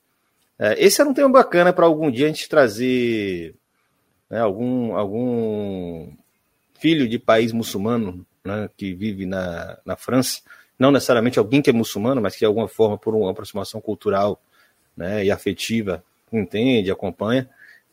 É, 0.59 0.83
esse 0.83 1.01
era 1.03 1.09
um 1.09 1.13
tema 1.13 1.29
bacana 1.29 1.71
para 1.71 1.85
algum 1.85 2.11
dia 2.11 2.25
a 2.25 2.29
gente 2.29 2.49
trazer 2.49 3.55
né, 4.31 4.41
algum, 4.41 4.97
algum 4.97 6.11
filho 6.81 7.07
de 7.07 7.19
país 7.19 7.53
muçulmano 7.53 8.27
né, 8.43 8.71
que 8.75 8.95
vive 8.95 9.27
na, 9.27 9.79
na 9.85 9.97
França, 9.97 10.41
não 10.79 10.91
necessariamente 10.91 11.39
alguém 11.39 11.61
que 11.61 11.69
é 11.69 11.75
muçulmano, 11.75 12.23
mas 12.23 12.33
que 12.33 12.41
de 12.41 12.47
alguma 12.47 12.69
forma, 12.69 12.97
por 12.97 13.15
uma 13.15 13.31
aproximação 13.31 13.83
cultural 13.83 14.41
né, 14.97 15.27
e 15.27 15.31
afetiva, 15.31 16.03
entende, 16.33 16.91
acompanha. 16.91 17.49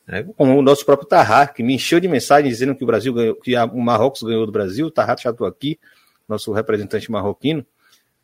É, 0.08 0.22
como 0.22 0.58
o 0.58 0.62
nosso 0.62 0.86
próprio 0.86 1.08
Tarrat, 1.08 1.54
que 1.54 1.63
me 1.63 1.74
encheu 1.74 2.00
de 2.00 2.08
mensagem 2.08 2.50
dizendo 2.50 2.76
que 2.76 2.84
o 2.84 2.88
Brasil 2.88 3.12
ganhou, 3.12 3.36
que 3.36 3.56
o 3.58 3.82
Marrocos 3.82 4.22
ganhou 4.22 4.46
do 4.46 4.52
Brasil, 4.52 4.86
o 4.86 4.91
Tarrat 4.91 5.24
já 5.24 5.32
estou 5.32 5.48
aqui, 5.48 5.80
nosso 6.28 6.52
representante 6.54 7.12
marroquino, 7.12 7.65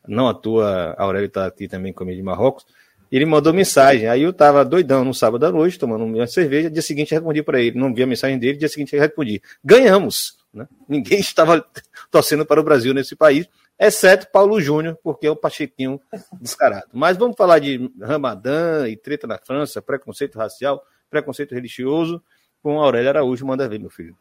não 0.07 0.27
à 0.27 0.33
toa, 0.33 0.95
a 0.97 1.03
Aurélio 1.03 1.27
está 1.27 1.45
aqui 1.45 1.67
também 1.67 1.91
comigo 1.91 2.17
de 2.17 2.23
Marrocos, 2.23 2.65
ele 3.11 3.25
mandou 3.25 3.51
mensagem, 3.51 4.07
aí 4.07 4.21
eu 4.21 4.29
estava 4.29 4.63
doidão 4.63 5.03
no 5.03 5.13
sábado 5.13 5.45
à 5.45 5.51
noite, 5.51 5.77
tomando 5.77 6.05
uma 6.05 6.27
cerveja, 6.27 6.69
dia 6.69 6.81
seguinte 6.81 7.13
respondi 7.13 7.43
para 7.43 7.59
ele, 7.59 7.77
não 7.77 7.93
vi 7.93 8.03
a 8.03 8.07
mensagem 8.07 8.37
dele, 8.37 8.57
dia 8.57 8.69
seguinte 8.69 8.95
respondi, 8.95 9.41
ganhamos, 9.63 10.37
né? 10.53 10.67
ninguém 10.87 11.19
estava 11.19 11.65
torcendo 12.09 12.45
para 12.45 12.61
o 12.61 12.63
Brasil 12.63 12.93
nesse 12.93 13.15
país, 13.15 13.49
exceto 13.77 14.27
Paulo 14.31 14.61
Júnior, 14.61 14.97
porque 15.03 15.25
é 15.25 15.31
o 15.31 15.35
Pachequinho 15.35 15.99
descarado. 16.39 16.87
Mas 16.93 17.17
vamos 17.17 17.35
falar 17.35 17.57
de 17.57 17.91
Ramadã 17.99 18.87
e 18.87 18.95
treta 18.95 19.25
na 19.25 19.39
França, 19.39 19.81
preconceito 19.81 20.37
racial, 20.37 20.81
preconceito 21.11 21.53
religioso, 21.53 22.23
com 22.63 22.81
Aurélio 22.81 23.09
Araújo. 23.09 23.45
Manda 23.45 23.69
ver, 23.69 23.79
meu 23.79 23.89
filho. 23.89 24.17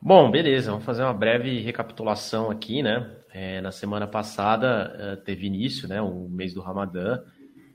Bom, 0.00 0.30
beleza, 0.30 0.70
vamos 0.70 0.84
fazer 0.84 1.02
uma 1.02 1.14
breve 1.14 1.58
recapitulação 1.60 2.50
aqui, 2.50 2.82
né? 2.82 3.10
É, 3.32 3.60
na 3.60 3.72
semana 3.72 4.06
passada 4.06 4.94
é, 4.98 5.16
teve 5.16 5.46
início, 5.46 5.88
né, 5.88 6.00
o 6.00 6.28
mês 6.28 6.54
do 6.54 6.60
Ramadã, 6.60 7.22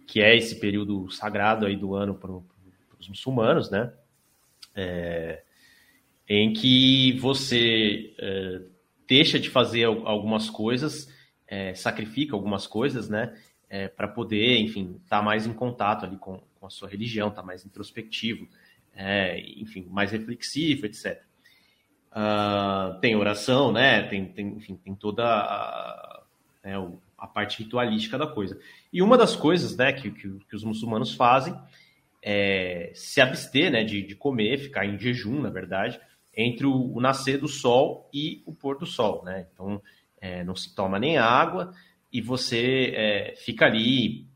que 0.07 0.21
é 0.21 0.35
esse 0.35 0.59
período 0.59 1.09
sagrado 1.09 1.65
aí 1.65 1.75
do 1.75 1.95
ano 1.95 2.15
para 2.15 2.31
os 2.31 3.09
muçulmanos, 3.09 3.69
né? 3.69 3.91
É, 4.75 5.41
em 6.29 6.53
que 6.53 7.13
você 7.19 8.13
é, 8.17 8.61
deixa 9.07 9.39
de 9.39 9.49
fazer 9.49 9.83
algumas 9.83 10.49
coisas, 10.49 11.11
é, 11.47 11.73
sacrifica 11.73 12.35
algumas 12.35 12.67
coisas, 12.67 13.09
né? 13.09 13.35
É, 13.69 13.87
para 13.87 14.07
poder, 14.07 14.59
enfim, 14.59 14.99
estar 15.03 15.19
tá 15.19 15.23
mais 15.23 15.47
em 15.47 15.53
contato 15.53 16.05
ali 16.05 16.17
com, 16.17 16.41
com 16.61 16.67
a 16.67 16.69
sua 16.69 16.87
religião, 16.87 17.29
está 17.29 17.41
mais 17.41 17.65
introspectivo, 17.65 18.47
é, 18.93 19.39
enfim, 19.59 19.87
mais 19.89 20.11
reflexivo, 20.11 20.85
etc. 20.85 21.19
Uh, 22.11 22.13
ah, 22.13 22.99
tem 23.01 23.15
oração, 23.15 23.71
né? 23.71 24.03
Tem, 24.03 24.25
tem, 24.25 24.49
enfim, 24.49 24.75
tem 24.75 24.93
toda 24.93 25.23
a, 25.23 26.23
né, 26.63 26.75
a, 27.17 27.25
parte 27.25 27.63
ritualística 27.63 28.17
da 28.17 28.27
coisa. 28.27 28.59
E 28.93 29.01
uma 29.01 29.17
das 29.17 29.35
coisas, 29.35 29.75
né, 29.75 29.91
que, 29.91 30.11
que, 30.11 30.29
que 30.47 30.55
os 30.55 30.63
muçulmanos 30.63 31.15
fazem 31.15 31.55
é 32.21 32.91
se 32.93 33.19
abster, 33.19 33.71
né, 33.71 33.83
de, 33.83 34.03
de 34.03 34.15
comer, 34.15 34.59
ficar 34.59 34.85
em 34.85 34.99
jejum, 34.99 35.41
na 35.41 35.49
verdade, 35.49 35.99
entre 36.35 36.67
o, 36.67 36.93
o 36.93 37.01
nascer 37.01 37.39
do 37.39 37.47
sol 37.47 38.07
e 38.13 38.43
o 38.45 38.53
pôr 38.53 38.77
do 38.77 38.85
sol, 38.85 39.23
né? 39.23 39.47
Então, 39.51 39.81
é, 40.19 40.43
não 40.43 40.55
se 40.55 40.75
toma 40.75 40.99
nem 40.99 41.17
água 41.17 41.73
e 42.13 42.21
você 42.21 42.93
é, 42.95 43.35
fica 43.37 43.65
ali 43.65 44.29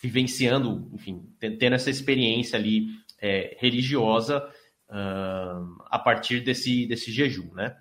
vivenciando, 0.00 0.88
enfim, 0.92 1.22
tendo 1.38 1.74
essa 1.74 1.90
experiência 1.90 2.58
ali 2.58 2.86
é, 3.20 3.56
religiosa 3.60 4.48
uh, 4.88 5.82
a 5.86 5.98
partir 5.98 6.40
desse, 6.40 6.86
desse 6.86 7.12
jejum, 7.12 7.52
né? 7.52 7.76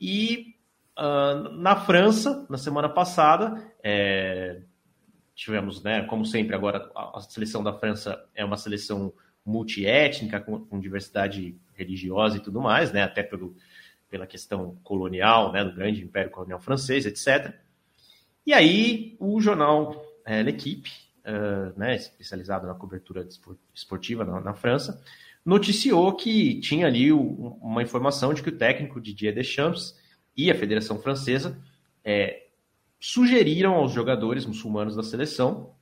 E 0.00 0.54
uh, 0.98 1.50
na 1.52 1.76
França, 1.76 2.46
na 2.48 2.56
semana 2.56 2.88
passada, 2.88 3.72
é, 3.82 4.62
tivemos, 5.34 5.82
né, 5.82 6.02
como 6.04 6.24
sempre, 6.24 6.54
agora 6.54 6.90
a, 6.94 7.20
seleção 7.20 7.62
da 7.62 7.72
França 7.72 8.24
é 8.34 8.44
uma 8.44 8.56
seleção 8.56 9.12
multiétnica, 9.44 10.40
com, 10.40 10.64
com, 10.64 10.80
diversidade 10.80 11.56
religiosa 11.74 12.36
e 12.36 12.40
tudo 12.40 12.60
mais, 12.60 12.92
né, 12.92 13.02
até 13.02 13.22
pelo, 13.22 13.54
pela 14.08 14.26
questão 14.26 14.78
colonial, 14.82 15.52
né, 15.52 15.64
do 15.64 15.74
grande 15.74 16.02
império 16.02 16.30
colonial 16.30 16.60
francês, 16.60 17.06
etc. 17.06 17.54
E 18.46 18.52
aí 18.52 19.16
o 19.18 19.40
jornal 19.40 20.04
é, 20.24 20.42
L'Equipe, 20.42 20.90
né, 21.76 21.94
especializado 21.94 22.66
na 22.66 22.74
cobertura 22.74 23.26
esportiva 23.74 24.24
na, 24.24 24.40
na, 24.40 24.54
França, 24.54 25.02
noticiou 25.44 26.14
que 26.14 26.60
tinha 26.60 26.86
ali 26.86 27.12
o, 27.12 27.20
uma 27.60 27.82
informação 27.82 28.34
de 28.34 28.42
que 28.42 28.48
o 28.48 28.56
técnico 28.56 29.00
Didier 29.00 29.34
Deschamps 29.34 29.96
e 30.36 30.50
a 30.50 30.54
Federação 30.54 30.98
Francesa 30.98 31.58
é, 32.04 32.46
sugeriram 32.98 33.74
aos 33.74 33.92
jogadores 33.92 34.46
muçulmanos 34.46 34.96
da 34.96 35.02
seleção 35.02 35.74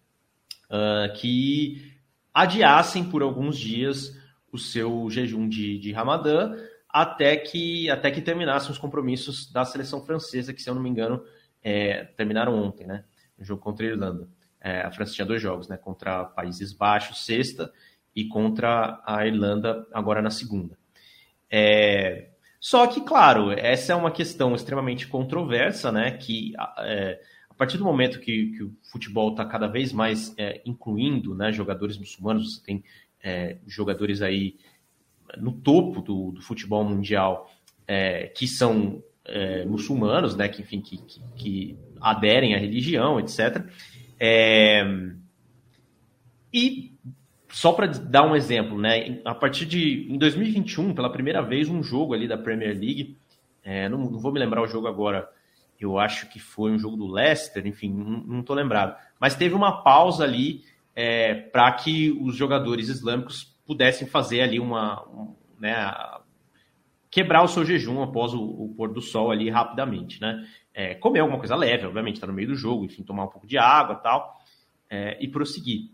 uh, 0.67 1.13
que 1.21 1.95
adiassem 2.33 3.05
por 3.05 3.23
alguns 3.23 3.59
dias 3.59 4.17
o 4.53 4.59
seu 4.59 5.09
jejum 5.11 5.49
de, 5.49 5.79
de 5.79 5.93
Ramadã 5.93 6.57
até 6.89 7.37
que, 7.37 7.89
até 7.89 8.11
que 8.11 8.21
terminassem 8.21 8.71
os 8.71 8.79
compromissos 8.79 9.51
da 9.53 9.65
seleção 9.65 10.05
francesa, 10.05 10.53
que, 10.53 10.63
se 10.63 10.69
eu 10.69 10.75
não 10.75 10.83
me 10.83 10.89
engano, 10.89 11.23
é, 11.63 12.05
terminaram 12.17 12.55
ontem, 12.55 12.87
né? 12.87 13.05
No 13.39 13.45
jogo 13.45 13.63
contra 13.63 13.87
a 13.87 13.91
Irlanda. 13.91 14.29
É, 14.61 14.83
a 14.83 14.91
França 14.91 15.15
tinha 15.15 15.27
dois 15.27 15.41
jogos, 15.41 15.69
né? 15.69 15.77
Contra 15.77 16.25
Países 16.25 16.73
Baixos, 16.73 17.25
sexta, 17.25 17.73
e 18.15 18.27
contra 18.27 19.01
a 19.07 19.27
Irlanda, 19.27 19.87
agora 19.93 20.21
na 20.21 20.31
segunda. 20.31 20.79
É, 21.51 22.29
só 22.61 22.87
que, 22.87 23.01
claro, 23.01 23.51
essa 23.53 23.93
é 23.95 23.97
uma 23.97 24.11
questão 24.11 24.55
extremamente 24.55 25.09
controversa, 25.09 25.91
né? 25.91 26.11
Que 26.13 26.53
é, 26.79 27.21
a 27.49 27.55
partir 27.55 27.79
do 27.79 27.85
momento 27.85 28.21
que, 28.21 28.53
que 28.53 28.63
o 28.63 28.77
futebol 28.93 29.31
está 29.31 29.47
cada 29.47 29.67
vez 29.67 29.93
mais 29.93 30.35
é, 30.37 30.61
incluindo 30.67 31.35
né, 31.35 31.51
jogadores 31.53 31.97
muçulmanos, 31.97 32.57
você 32.57 32.63
tem 32.65 32.85
é, 33.23 33.57
jogadores 33.67 34.21
aí 34.21 34.57
no 35.39 35.53
topo 35.53 36.01
do, 36.03 36.33
do 36.33 36.43
futebol 36.43 36.85
mundial 36.85 37.51
é, 37.87 38.27
que 38.29 38.47
são 38.47 39.03
muçulmanos, 39.65 40.35
né? 40.35 40.49
Que, 40.49 40.61
enfim, 40.61 40.81
que, 40.81 40.97
que, 40.99 41.21
que 41.37 41.79
aderem 42.01 42.55
à 42.55 42.59
religião, 42.59 43.21
etc. 43.21 43.65
É, 44.21 44.85
e 46.53 46.93
só 47.49 47.73
para 47.73 47.87
dar 47.87 48.23
um 48.23 48.37
exemplo, 48.37 48.79
né? 48.79 49.21
A 49.25 49.35
partir 49.35 49.67
de 49.67 50.07
em 50.11 50.19
2021, 50.19 50.95
pela 50.95 51.11
primeira 51.11 51.41
vez, 51.41 51.69
um 51.69 51.83
jogo 51.83 52.15
ali 52.15 52.29
da 52.29 52.37
Premier 52.37 52.79
League, 52.79 53.17
é, 53.65 53.89
não, 53.89 53.99
não, 53.99 54.19
vou 54.19 54.33
me 54.33 54.39
lembrar 54.39 54.63
o 54.63 54.69
jogo 54.69 54.87
agora. 54.87 55.29
Eu 55.81 55.99
acho 55.99 56.29
que 56.29 56.39
foi 56.39 56.71
um 56.71 56.79
jogo 56.79 56.97
do 56.97 57.11
Leicester, 57.11 57.67
enfim, 57.67 57.91
não 57.91 58.41
estou 58.41 58.55
lembrado. 58.55 58.97
Mas 59.19 59.35
teve 59.35 59.55
uma 59.55 59.83
pausa 59.83 60.25
ali 60.25 60.63
é, 60.95 61.35
para 61.35 61.73
que 61.73 62.11
os 62.21 62.37
jogadores 62.37 62.89
islâmicos 62.89 63.57
pudessem 63.67 64.07
fazer 64.07 64.43
ali 64.43 64.61
uma, 64.61 65.03
um, 65.09 65.35
né, 65.59 65.75
quebrar 67.11 67.43
o 67.43 67.49
seu 67.49 67.65
jejum 67.65 68.03
após 68.03 68.35
o, 68.35 68.43
o, 68.43 68.75
pôr 68.77 68.93
do 68.93 69.01
sol 69.01 69.31
ali 69.31 69.49
rapidamente, 69.49 70.21
né? 70.21 70.47
É, 70.81 70.95
comer 70.95 71.21
alguma 71.21 71.39
coisa 71.39 71.55
leve, 71.55 71.85
obviamente, 71.87 72.15
está 72.15 72.27
no 72.27 72.33
meio 72.33 72.49
do 72.49 72.55
jogo, 72.55 72.87
enfim, 72.87 73.03
tomar 73.03 73.25
um 73.25 73.29
pouco 73.29 73.47
de 73.47 73.59
água 73.59 73.97
tal, 73.97 74.41
é, 74.89 75.19
e 75.21 75.29
prosseguir. 75.29 75.91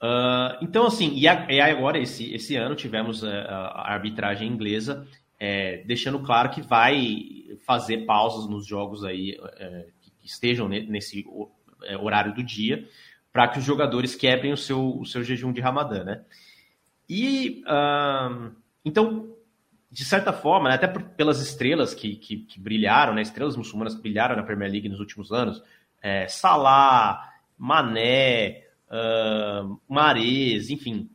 Uh, 0.00 0.56
então, 0.62 0.86
assim, 0.86 1.14
e, 1.14 1.28
agora, 1.28 1.98
esse, 1.98 2.32
esse 2.34 2.56
ano, 2.56 2.74
tivemos 2.74 3.22
a, 3.22 3.28
a 3.28 3.92
arbitragem 3.92 4.48
inglesa 4.48 5.06
é, 5.38 5.82
deixando 5.84 6.20
claro 6.20 6.48
que 6.50 6.62
vai 6.62 7.44
fazer 7.66 8.06
pausas 8.06 8.48
nos 8.48 8.66
jogos 8.66 9.04
aí 9.04 9.38
é, 9.58 9.86
que 10.00 10.26
estejam 10.26 10.68
nesse 10.68 11.26
é, 11.84 11.98
horário 11.98 12.34
do 12.34 12.42
dia, 12.42 12.88
para 13.30 13.48
que 13.48 13.58
os 13.58 13.64
jogadores 13.64 14.14
quebrem 14.14 14.52
o 14.52 14.56
seu, 14.56 14.98
o 14.98 15.04
seu 15.04 15.22
jejum 15.22 15.52
de 15.52 15.60
Ramadã, 15.60 16.02
né? 16.02 16.24
E, 17.08 17.62
uh, 17.66 18.50
então, 18.82 19.35
de 19.96 20.04
certa 20.04 20.30
forma, 20.30 20.68
né, 20.68 20.74
até 20.74 20.86
por, 20.86 21.02
pelas 21.02 21.40
estrelas 21.40 21.94
que, 21.94 22.16
que, 22.16 22.36
que, 22.36 22.60
brilharam, 22.60 23.14
né, 23.14 23.22
estrelas 23.22 23.56
muçulmanas 23.56 23.94
que 23.94 24.02
brilharam 24.02 24.36
na 24.36 24.42
Premier 24.42 24.70
League 24.70 24.90
nos 24.90 25.00
últimos 25.00 25.32
anos, 25.32 25.62
é, 26.02 26.28
Salah, 26.28 27.32
Mané, 27.56 28.66
uh, 28.90 29.80
Mares, 29.88 30.68
enfim, 30.68 31.08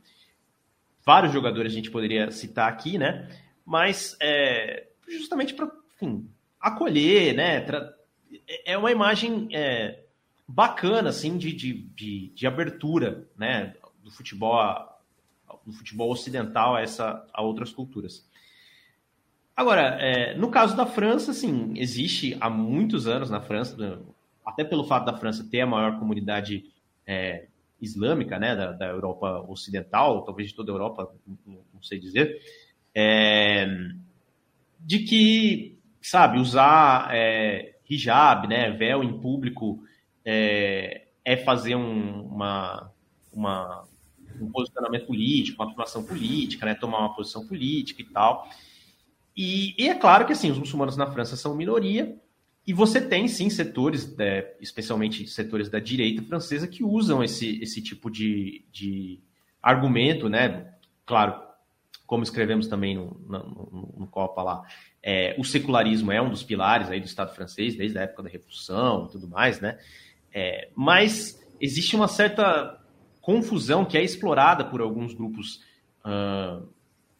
vários 1.05 1.31
jogadores 1.31 1.71
a 1.71 1.75
gente 1.75 1.91
poderia 1.91 2.31
citar 2.31 2.67
aqui, 2.67 2.97
né? 2.97 3.29
Mas 3.63 4.17
é, 4.19 4.87
justamente 5.07 5.53
para 5.53 5.69
acolher, 6.59 7.35
né? 7.35 7.63
É 8.65 8.75
uma 8.75 8.91
imagem 8.91 9.47
é, 9.53 10.05
bacana, 10.47 11.09
assim, 11.09 11.37
de, 11.37 11.53
de, 11.53 11.73
de, 11.73 12.29
de, 12.29 12.47
abertura, 12.47 13.27
né? 13.37 13.75
Do 14.03 14.09
futebol, 14.09 14.65
do 15.63 15.71
futebol 15.71 16.09
ocidental 16.09 16.75
a, 16.75 16.81
essa, 16.81 17.23
a 17.31 17.43
outras 17.43 17.71
culturas. 17.71 18.27
Agora, 19.55 19.97
é, 19.99 20.35
no 20.35 20.49
caso 20.49 20.75
da 20.75 20.85
França, 20.85 21.31
assim, 21.31 21.73
existe 21.75 22.37
há 22.39 22.49
muitos 22.49 23.07
anos 23.07 23.29
na 23.29 23.41
França, 23.41 24.01
até 24.45 24.63
pelo 24.63 24.85
fato 24.85 25.05
da 25.05 25.17
França 25.17 25.47
ter 25.49 25.61
a 25.61 25.67
maior 25.67 25.99
comunidade 25.99 26.65
é, 27.05 27.47
islâmica, 27.81 28.39
né, 28.39 28.55
da, 28.55 28.71
da, 28.71 28.87
Europa 28.87 29.43
Ocidental, 29.47 30.23
talvez 30.23 30.49
de 30.49 30.55
toda 30.55 30.71
a 30.71 30.75
Europa, 30.75 31.11
não, 31.45 31.59
não 31.73 31.83
sei 31.83 31.99
dizer, 31.99 32.39
é, 32.95 33.67
de 34.79 34.99
que, 34.99 35.77
sabe, 36.01 36.39
usar 36.39 37.09
é, 37.13 37.75
hijab, 37.89 38.47
né, 38.47 38.71
véu 38.71 39.03
em 39.03 39.19
público, 39.19 39.83
é, 40.23 41.07
é 41.25 41.37
fazer 41.37 41.75
um, 41.75 42.21
uma, 42.25 42.91
uma, 43.33 43.83
um 44.39 44.51
posicionamento 44.51 45.07
político, 45.07 45.61
uma 45.61 45.67
afirmação 45.67 46.03
política, 46.03 46.65
né, 46.65 46.75
tomar 46.75 46.99
uma 46.99 47.15
posição 47.15 47.45
política 47.47 48.01
e 48.01 48.05
tal. 48.05 48.47
E, 49.35 49.75
e, 49.77 49.89
é 49.89 49.95
claro 49.95 50.25
que 50.25 50.33
assim, 50.33 50.51
os 50.51 50.57
muçulmanos 50.57 50.97
na 50.97 51.09
França 51.11 51.35
são 51.35 51.55
minoria, 51.55 52.17
e 52.65 52.73
você 52.73 53.01
tem 53.01 53.27
sim 53.27 53.49
setores, 53.49 54.13
é, 54.19 54.55
especialmente 54.59 55.27
setores 55.27 55.69
da 55.69 55.79
direita 55.79 56.21
francesa, 56.21 56.67
que 56.67 56.83
usam 56.83 57.23
esse, 57.23 57.61
esse 57.61 57.81
tipo 57.81 58.09
de, 58.09 58.63
de 58.71 59.19
argumento, 59.61 60.29
né? 60.29 60.73
Claro, 61.05 61.41
como 62.05 62.23
escrevemos 62.23 62.67
também 62.67 62.95
no, 62.95 63.19
no, 63.27 63.93
no 63.97 64.07
Copa 64.07 64.43
lá, 64.43 64.63
é, 65.01 65.33
o 65.39 65.43
secularismo 65.43 66.11
é 66.11 66.21
um 66.21 66.29
dos 66.29 66.43
pilares 66.43 66.89
aí 66.89 66.99
do 66.99 67.05
Estado 67.05 67.33
francês, 67.33 67.75
desde 67.75 67.97
a 67.97 68.01
época 68.01 68.23
da 68.23 68.29
Revolução 68.29 69.05
e 69.05 69.11
tudo 69.11 69.27
mais, 69.27 69.59
né? 69.59 69.79
É, 70.33 70.69
mas 70.75 71.41
existe 71.59 71.95
uma 71.95 72.07
certa 72.07 72.79
confusão 73.21 73.85
que 73.85 73.97
é 73.97 74.03
explorada 74.03 74.65
por 74.65 74.81
alguns 74.81 75.13
grupos 75.13 75.63
uh, 76.05 76.67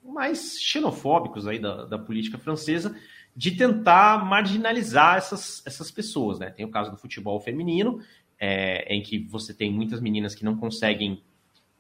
mais 0.04 0.60
xenofóbicos 0.62 1.48
aí 1.48 1.60
da, 1.60 1.86
da 1.86 1.98
política 1.98 2.38
francesa, 2.38 2.96
de 3.36 3.52
tentar 3.52 4.26
marginalizar 4.26 5.18
essas, 5.18 5.64
essas 5.66 5.90
pessoas, 5.90 6.40
né? 6.40 6.50
Tem 6.50 6.66
o 6.66 6.72
caso 6.72 6.92
do 6.92 6.98
futebol 6.98 7.40
feminino, 7.40 8.02
é, 8.40 8.94
em 8.94 9.02
que 9.02 9.20
você 9.20 9.54
tem 9.54 9.72
muitas 9.72 10.02
meninas 10.02 10.36
que 10.36 10.44
não 10.44 10.58
conseguem 10.58 11.22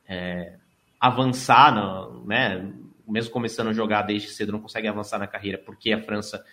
é, 0.07 0.55
avançar, 0.99 1.73
no, 1.73 2.25
né? 2.25 2.71
Mesmo 3.07 3.31
começando 3.31 3.67
a 3.67 3.73
jogar 3.73 4.03
desde 4.03 4.29
cedo, 4.29 4.51
não 4.51 4.61
conseguem 4.61 4.89
avançar 4.89 5.17
na 5.17 5.27
carreira, 5.27 5.57
porque 5.57 5.91
a 5.91 6.01
França. 6.01 6.45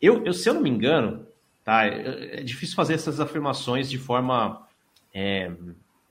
Eu, 0.00 0.24
eu 0.24 0.32
se 0.32 0.48
eu 0.48 0.54
não 0.54 0.62
me 0.62 0.70
engano, 0.70 1.26
tá? 1.62 1.86
É, 1.86 2.40
é 2.40 2.42
difícil 2.42 2.74
fazer 2.74 2.94
essas 2.94 3.20
afirmações 3.20 3.88
de 3.88 3.98
forma 3.98 4.66
é, 5.14 5.52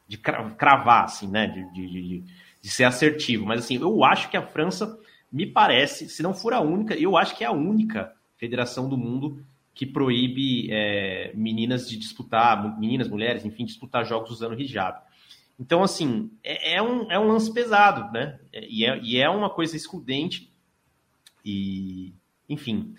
de 0.08 0.18
cravar, 0.18 1.06
assim, 1.06 1.28
né? 1.28 1.48
De, 1.48 1.74
de, 1.74 1.88
de, 1.88 2.24
de 2.62 2.70
ser 2.70 2.84
assertivo, 2.84 3.46
mas 3.46 3.60
assim, 3.60 3.78
eu 3.78 4.04
acho 4.04 4.30
que 4.30 4.38
a 4.38 4.46
França 4.46 4.98
me 5.32 5.46
parece, 5.46 6.10
se 6.10 6.24
não 6.24 6.34
for 6.34 6.54
a 6.54 6.60
única, 6.60 6.96
eu 6.96 7.16
acho 7.16 7.38
que 7.38 7.44
é 7.44 7.48
a 7.48 7.52
única 7.52 8.14
federação 8.38 8.90
do 8.90 8.98
mundo 8.98 9.46
que 9.74 9.86
proíbe 9.86 10.68
é, 10.72 11.32
meninas 11.36 11.88
de 11.88 11.98
disputar, 11.98 12.78
meninas, 12.80 13.08
mulheres, 13.08 13.46
enfim, 13.46 13.64
disputar 13.64 14.06
jogos 14.06 14.32
usando 14.32 14.60
hijab. 14.60 15.00
Então, 15.60 15.84
assim, 15.84 16.32
é, 16.44 16.76
é 16.76 16.82
um, 16.82 17.12
é 17.12 17.20
um 17.20 17.28
lance 17.28 17.54
pesado, 17.54 18.12
né? 18.12 18.40
E 18.54 18.86
é, 18.86 19.00
e 19.02 19.18
é 19.18 19.30
uma 19.30 19.50
coisa 19.50 19.76
excludente. 19.76 20.52
E, 21.46 22.14
enfim. 22.48 22.96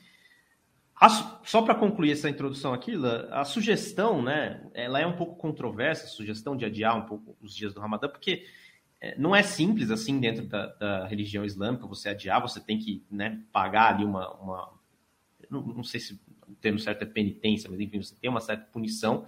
A, 0.95 1.09
só 1.43 1.63
para 1.63 1.75
concluir 1.75 2.13
essa 2.13 2.29
introdução 2.29 2.75
aqui, 2.75 2.93
a 3.31 3.45
sugestão, 3.45 4.23
né? 4.23 4.63
Ela 4.75 5.01
é 5.01 5.07
um 5.07 5.17
pouco 5.17 5.37
controversa, 5.37 6.05
a 6.05 6.09
sugestão 6.09 6.55
de 6.55 6.67
adiar 6.67 6.97
um 6.97 7.07
pouco 7.07 7.35
os 7.41 7.55
dias 7.55 7.73
do 7.73 7.81
Ramadã, 7.81 8.09
porque 8.09 8.33
é, 8.33 8.47
não 9.17 9.35
é 9.35 9.43
simples 9.43 9.91
assim 9.91 10.21
dentro 10.21 10.47
da, 10.47 10.67
da, 10.67 11.07
religião 11.07 11.45
islâmica 11.45 11.87
você 11.87 12.11
adiar, 12.11 12.41
você 12.41 12.61
tem 12.61 12.79
que 12.79 13.03
né, 13.11 13.41
pagar 13.53 13.95
ali 13.95 14.05
uma, 14.05 14.31
uma, 14.35 14.73
não, 15.51 15.63
não 15.63 15.85
sei 15.85 16.01
se 16.01 16.21
o 16.47 16.55
termo 16.61 16.79
certo 16.79 17.03
é 17.03 17.07
penitência, 17.07 17.71
mas 17.71 17.81
enfim, 17.81 18.03
você 18.03 18.15
tem 18.15 18.29
uma 18.29 18.41
certa 18.41 18.67
punição. 18.73 19.27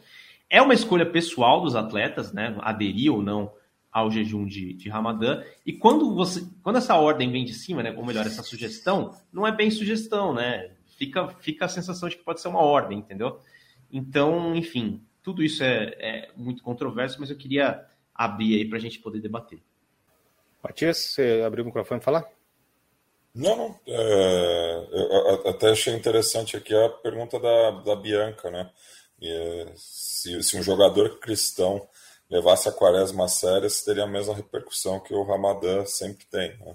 É 0.51 0.61
uma 0.61 0.75
escolha 0.75 1.07
pessoal 1.07 1.62
dos 1.62 1.75
atletas, 1.75 2.33
né? 2.33 2.55
Aderir 2.61 3.11
ou 3.11 3.23
não 3.23 3.53
ao 3.91 4.11
jejum 4.11 4.45
de, 4.45 4.75
de 4.75 4.89
Ramadã. 4.91 5.43
E 5.64 5.73
quando 5.73 6.14
você, 6.14 6.47
quando 6.62 6.77
essa 6.77 6.95
ordem 6.97 7.31
vem 7.31 7.45
de 7.45 7.55
cima, 7.55 7.83
né? 7.83 7.95
Ou 7.97 8.05
melhor, 8.05 8.27
essa 8.27 8.43
sugestão, 8.43 9.16
não 9.33 9.47
é 9.47 9.53
bem 9.53 9.70
sugestão, 9.70 10.35
né? 10.35 10.73
fica, 11.03 11.29
fica 11.29 11.64
a 11.64 11.68
sensação 11.68 12.09
de 12.09 12.16
que 12.16 12.23
pode 12.23 12.41
ser 12.41 12.49
uma 12.49 12.61
ordem, 12.61 12.99
entendeu? 12.99 13.41
Então, 13.91 14.55
enfim, 14.55 15.03
tudo 15.23 15.43
isso 15.43 15.62
é, 15.62 15.95
é 15.99 16.31
muito 16.37 16.62
controverso, 16.62 17.18
mas 17.20 17.31
eu 17.31 17.37
queria 17.37 17.85
abrir 18.25 18.57
aí 18.57 18.68
para 18.68 18.79
a 18.79 18.81
gente 18.81 18.99
poder 18.99 19.20
debater. 19.20 19.61
Matias, 20.62 20.99
você 20.99 21.43
abriu 21.45 21.64
o 21.64 21.66
microfone 21.66 22.01
para 22.01 22.05
falar? 22.05 22.33
Não, 23.35 23.57
não. 23.57 23.81
É, 23.87 24.87
eu 24.93 25.51
até 25.51 25.70
achei 25.70 25.95
interessante 25.95 26.57
aqui 26.57 26.75
a 26.75 26.89
pergunta 26.89 27.41
da, 27.41 27.70
da 27.83 27.97
Bianca, 27.97 28.51
né? 28.51 28.70
É, 29.20 29.73
se, 29.77 30.43
se 30.43 30.57
um 30.57 30.62
jogador 30.62 31.18
cristão 31.18 31.89
levasse 32.31 32.68
a 32.68 32.73
quaresma 32.73 33.25
a 33.25 33.29
sério, 33.29 33.68
teria 33.85 34.05
a 34.05 34.09
mesma 34.09 34.35
repercussão 34.35 35.01
que 35.01 35.14
o 35.14 35.23
Ramadã 35.23 35.85
sempre 35.85 36.27
tem. 36.27 36.57
Né? 36.59 36.75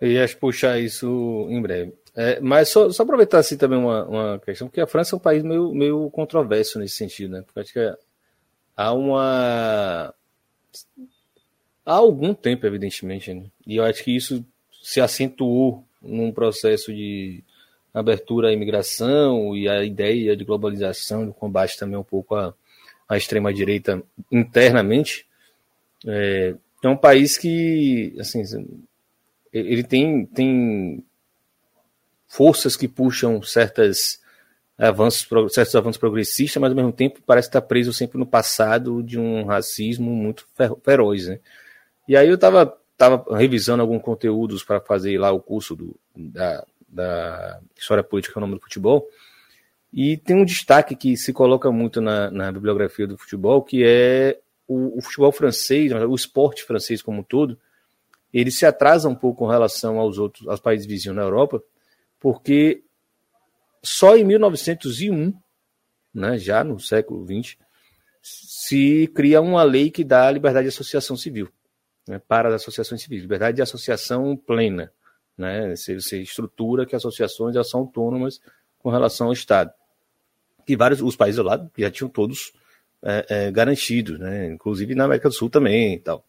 Eu 0.00 0.12
ia 0.12 0.28
puxar 0.36 0.78
isso 0.78 1.06
em 1.48 1.60
breve. 1.60 1.94
É, 2.14 2.40
mas 2.40 2.68
só, 2.68 2.90
só, 2.90 3.02
aproveitar 3.02 3.38
assim 3.38 3.56
também 3.56 3.78
uma, 3.78 4.04
uma 4.06 4.38
questão, 4.40 4.68
porque 4.68 4.80
a 4.80 4.86
França 4.86 5.14
é 5.14 5.16
um 5.16 5.20
país 5.20 5.42
meio, 5.42 5.72
meio 5.72 6.10
controverso 6.10 6.78
nesse 6.78 6.96
sentido, 6.96 7.32
né? 7.32 7.42
Porque 7.42 7.60
acho 7.60 7.72
que 7.72 7.96
há 8.78 8.92
uma. 8.92 10.14
Há 11.84 11.92
algum 11.92 12.32
tempo, 12.32 12.64
evidentemente, 12.66 13.34
né? 13.34 13.46
e 13.66 13.76
eu 13.76 13.84
acho 13.84 14.04
que 14.04 14.14
isso 14.14 14.44
se 14.80 15.00
acentuou 15.00 15.84
num 16.00 16.30
processo 16.30 16.94
de 16.94 17.42
abertura 17.92 18.48
à 18.48 18.52
imigração 18.52 19.56
e 19.56 19.68
a 19.68 19.82
ideia 19.82 20.36
de 20.36 20.44
globalização, 20.44 21.26
de 21.26 21.32
combate 21.32 21.76
também 21.76 21.98
um 21.98 22.04
pouco 22.04 22.36
à, 22.36 22.54
à 23.08 23.16
extrema-direita 23.16 24.02
internamente. 24.30 25.26
É, 26.06 26.54
é 26.84 26.88
um 26.88 26.96
país 26.96 27.36
que, 27.36 28.14
assim, 28.20 28.42
ele 29.52 29.82
tem, 29.82 30.26
tem 30.26 31.02
forças 32.28 32.76
que 32.76 32.86
puxam 32.86 33.42
certas 33.42 34.20
avanços, 34.78 35.26
certos 35.52 35.74
avanços 35.74 35.98
progressistas, 35.98 36.60
mas 36.60 36.70
ao 36.70 36.76
mesmo 36.76 36.92
tempo 36.92 37.20
parece 37.26 37.48
estar 37.48 37.62
preso 37.62 37.92
sempre 37.92 38.16
no 38.16 38.26
passado 38.26 39.02
de 39.02 39.18
um 39.18 39.44
racismo 39.44 40.10
muito 40.10 40.46
feroz, 40.84 41.26
né? 41.26 41.40
E 42.06 42.16
aí 42.16 42.28
eu 42.28 42.36
estava 42.36 42.78
tava 42.96 43.36
revisando 43.36 43.80
alguns 43.80 44.02
conteúdos 44.02 44.64
para 44.64 44.80
fazer 44.80 45.18
lá 45.18 45.30
o 45.30 45.40
curso 45.40 45.76
do, 45.76 45.96
da, 46.16 46.64
da 46.88 47.60
História 47.76 48.02
Política 48.02 48.40
no 48.40 48.46
nome 48.46 48.58
do 48.58 48.62
futebol, 48.62 49.08
e 49.92 50.16
tem 50.16 50.36
um 50.36 50.44
destaque 50.44 50.94
que 50.94 51.16
se 51.16 51.32
coloca 51.32 51.70
muito 51.70 52.00
na, 52.00 52.30
na 52.30 52.52
bibliografia 52.52 53.06
do 53.06 53.16
futebol, 53.16 53.62
que 53.62 53.84
é 53.84 54.38
o, 54.66 54.98
o, 54.98 55.00
futebol 55.00 55.32
francês, 55.32 55.92
o 55.92 56.14
esporte 56.14 56.64
francês 56.64 57.00
como 57.00 57.20
um 57.20 57.22
todo, 57.22 57.58
ele 58.32 58.50
se 58.50 58.66
atrasa 58.66 59.08
um 59.08 59.14
pouco 59.14 59.38
com 59.38 59.46
relação 59.46 59.98
aos 59.98 60.18
outros, 60.18 60.46
aos 60.46 60.60
países 60.60 60.86
vizinhos 60.86 61.16
na 61.16 61.22
Europa, 61.22 61.62
porque 62.20 62.82
só 63.82 64.16
em 64.16 64.24
1901, 64.24 65.32
né, 66.14 66.38
já 66.38 66.64
no 66.64 66.78
século 66.80 67.24
XX, 67.26 67.56
se 68.22 69.06
cria 69.14 69.40
uma 69.40 69.62
lei 69.62 69.90
que 69.90 70.04
dá 70.04 70.30
liberdade 70.30 70.64
de 70.64 70.74
associação 70.74 71.16
civil, 71.16 71.48
né, 72.06 72.20
para 72.26 72.48
as 72.48 72.56
associações 72.56 73.02
civis, 73.02 73.22
liberdade 73.22 73.56
de 73.56 73.62
associação 73.62 74.36
plena. 74.36 74.92
Né, 75.36 75.76
você, 75.76 75.94
você 75.94 76.20
estrutura 76.20 76.84
que 76.84 76.96
associações 76.96 77.54
já 77.54 77.62
são 77.62 77.80
autônomas 77.80 78.40
com 78.78 78.90
relação 78.90 79.28
ao 79.28 79.32
Estado. 79.32 79.72
E 80.66 80.76
vários, 80.76 81.00
os 81.00 81.16
países 81.16 81.38
ao 81.38 81.44
lado 81.44 81.70
já 81.78 81.90
tinham 81.90 82.10
todos 82.10 82.52
é, 83.02 83.26
é, 83.28 83.50
garantidos, 83.50 84.18
né, 84.18 84.46
inclusive 84.46 84.94
na 84.94 85.04
América 85.04 85.28
do 85.28 85.34
Sul 85.34 85.48
também 85.48 85.94
e 85.94 86.00
tal. 86.00 86.24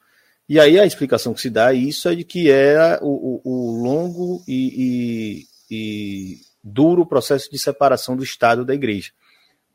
E 0.47 0.60
aí 0.60 0.80
a 0.80 0.86
explicação 0.86 1.34
que 1.34 1.41
se 1.41 1.50
dá 1.50 1.74
isso 1.74 2.10
é 2.10 2.16
de 2.16 2.24
que 2.24 2.50
era 2.50 3.00
o, 3.04 3.41
o, 3.43 3.52
o 3.52 3.84
longo 3.84 4.43
e, 4.47 5.45
e, 5.70 5.76
e 5.76 6.49
duro 6.70 7.05
processo 7.05 7.49
de 7.51 7.57
separação 7.57 8.15
do 8.15 8.24
Estado 8.24 8.63
da 8.63 8.74
Igreja. 8.74 9.11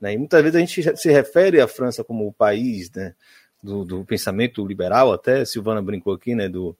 Né? 0.01 0.15
E 0.15 0.19
muitas 0.19 0.43
vezes 0.43 0.57
a 0.57 0.61
gente 0.61 0.97
se 0.97 1.11
refere 1.11 1.61
à 1.61 1.69
França 1.69 2.05
como 2.05 2.27
o 2.27 2.33
país 2.33 2.91
né, 2.91 3.15
do, 3.63 3.85
do, 3.85 4.05
pensamento 4.05 4.67
liberal, 4.67 5.13
até 5.13 5.45
Silvana 5.45 5.81
brincou 5.81 6.13
aqui, 6.13 6.35
né, 6.35 6.49
do 6.49 6.77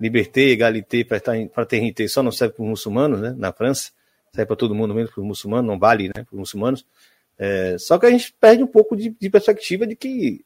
liberté, 0.00 0.50
égalité, 0.52 1.04
fraternité, 1.52 2.06
só 2.06 2.22
não 2.22 2.30
serve 2.30 2.54
para 2.54 2.62
os 2.62 2.68
muçulmanos, 2.68 3.20
né, 3.20 3.34
na 3.36 3.52
França, 3.52 3.90
serve 4.32 4.46
para 4.46 4.56
todo 4.56 4.74
mundo, 4.74 4.94
mesmo 4.94 5.12
para 5.12 5.20
os 5.20 5.26
muçulmanos, 5.26 5.66
não 5.66 5.78
vale 5.78 6.08
né, 6.08 6.24
para 6.24 6.32
os 6.32 6.38
muçulmanos. 6.38 6.86
É, 7.36 7.76
só 7.78 7.98
que 7.98 8.06
a 8.06 8.10
gente 8.10 8.34
perde 8.40 8.62
um 8.62 8.66
pouco 8.66 8.96
de, 8.96 9.10
de 9.10 9.30
perspectiva 9.30 9.86
de 9.86 9.94
que 9.96 10.44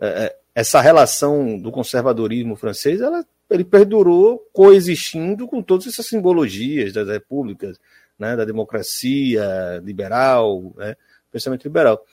é, 0.00 0.06
é 0.06 0.36
essa 0.54 0.80
relação 0.80 1.58
do 1.58 1.72
conservadorismo 1.72 2.54
francês, 2.54 3.00
ela, 3.00 3.26
ele 3.50 3.64
perdurou 3.64 4.38
coexistindo 4.52 5.48
com 5.48 5.60
todas 5.60 5.88
essas 5.88 6.06
simbologias 6.06 6.92
das 6.92 7.08
repúblicas, 7.08 7.78
né, 8.18 8.36
da 8.36 8.44
democracia 8.44 9.80
liberal, 9.82 10.72
né, 10.76 10.96
pensamento 11.30 11.64
liberal. 11.64 12.04